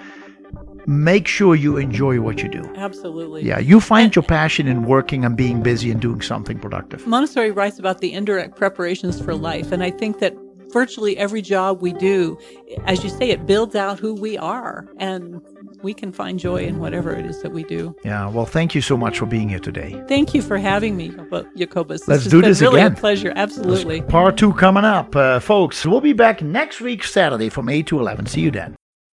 Make 0.85 1.27
sure 1.27 1.55
you 1.55 1.77
enjoy 1.77 2.21
what 2.21 2.43
you 2.43 2.49
do. 2.49 2.63
Absolutely. 2.75 3.43
Yeah, 3.43 3.57
you 3.57 3.79
find 3.79 4.15
your 4.15 4.23
passion 4.23 4.67
in 4.67 4.83
working 4.83 5.25
and 5.25 5.35
being 5.35 5.63
busy 5.63 5.89
and 5.89 5.99
doing 5.99 6.21
something 6.21 6.59
productive. 6.59 7.07
Montessori 7.07 7.49
writes 7.49 7.79
about 7.79 8.01
the 8.01 8.13
indirect 8.13 8.55
preparations 8.55 9.19
for 9.19 9.33
life. 9.33 9.71
And 9.71 9.83
I 9.83 9.89
think 9.89 10.19
that 10.19 10.35
virtually 10.71 11.17
every 11.17 11.41
job 11.41 11.81
we 11.81 11.93
do, 11.93 12.37
as 12.85 13.03
you 13.03 13.09
say, 13.09 13.29
it 13.29 13.45
builds 13.45 13.75
out 13.75 13.99
who 13.99 14.13
we 14.13 14.37
are. 14.37 14.87
And 14.97 15.41
we 15.83 15.93
can 15.93 16.11
find 16.11 16.39
joy 16.39 16.63
in 16.63 16.79
whatever 16.79 17.11
it 17.11 17.25
is 17.25 17.41
that 17.41 17.51
we 17.51 17.63
do. 17.63 17.95
Yeah, 18.03 18.29
well, 18.29 18.45
thank 18.45 18.75
you 18.75 18.81
so 18.81 18.97
much 18.97 19.19
for 19.19 19.25
being 19.25 19.49
here 19.49 19.59
today. 19.59 20.01
Thank 20.07 20.33
you 20.33 20.41
for 20.41 20.57
having 20.57 20.95
me, 20.95 21.13
Jacobus. 21.57 22.07
Let's 22.07 22.25
do 22.25 22.41
this 22.41 22.61
really 22.61 22.81
again. 22.81 22.93
a 22.93 22.95
pleasure. 22.95 23.33
Absolutely. 23.35 24.01
Part 24.01 24.37
two 24.37 24.53
coming 24.53 24.85
up, 24.85 25.15
uh, 25.15 25.39
folks. 25.39 25.85
We'll 25.85 26.01
be 26.01 26.13
back 26.13 26.41
next 26.41 26.81
week, 26.81 27.03
Saturday 27.03 27.49
from 27.49 27.69
8 27.69 27.87
to 27.87 27.99
11. 27.99 28.27
See 28.27 28.41
you 28.41 28.51
then. 28.51 28.75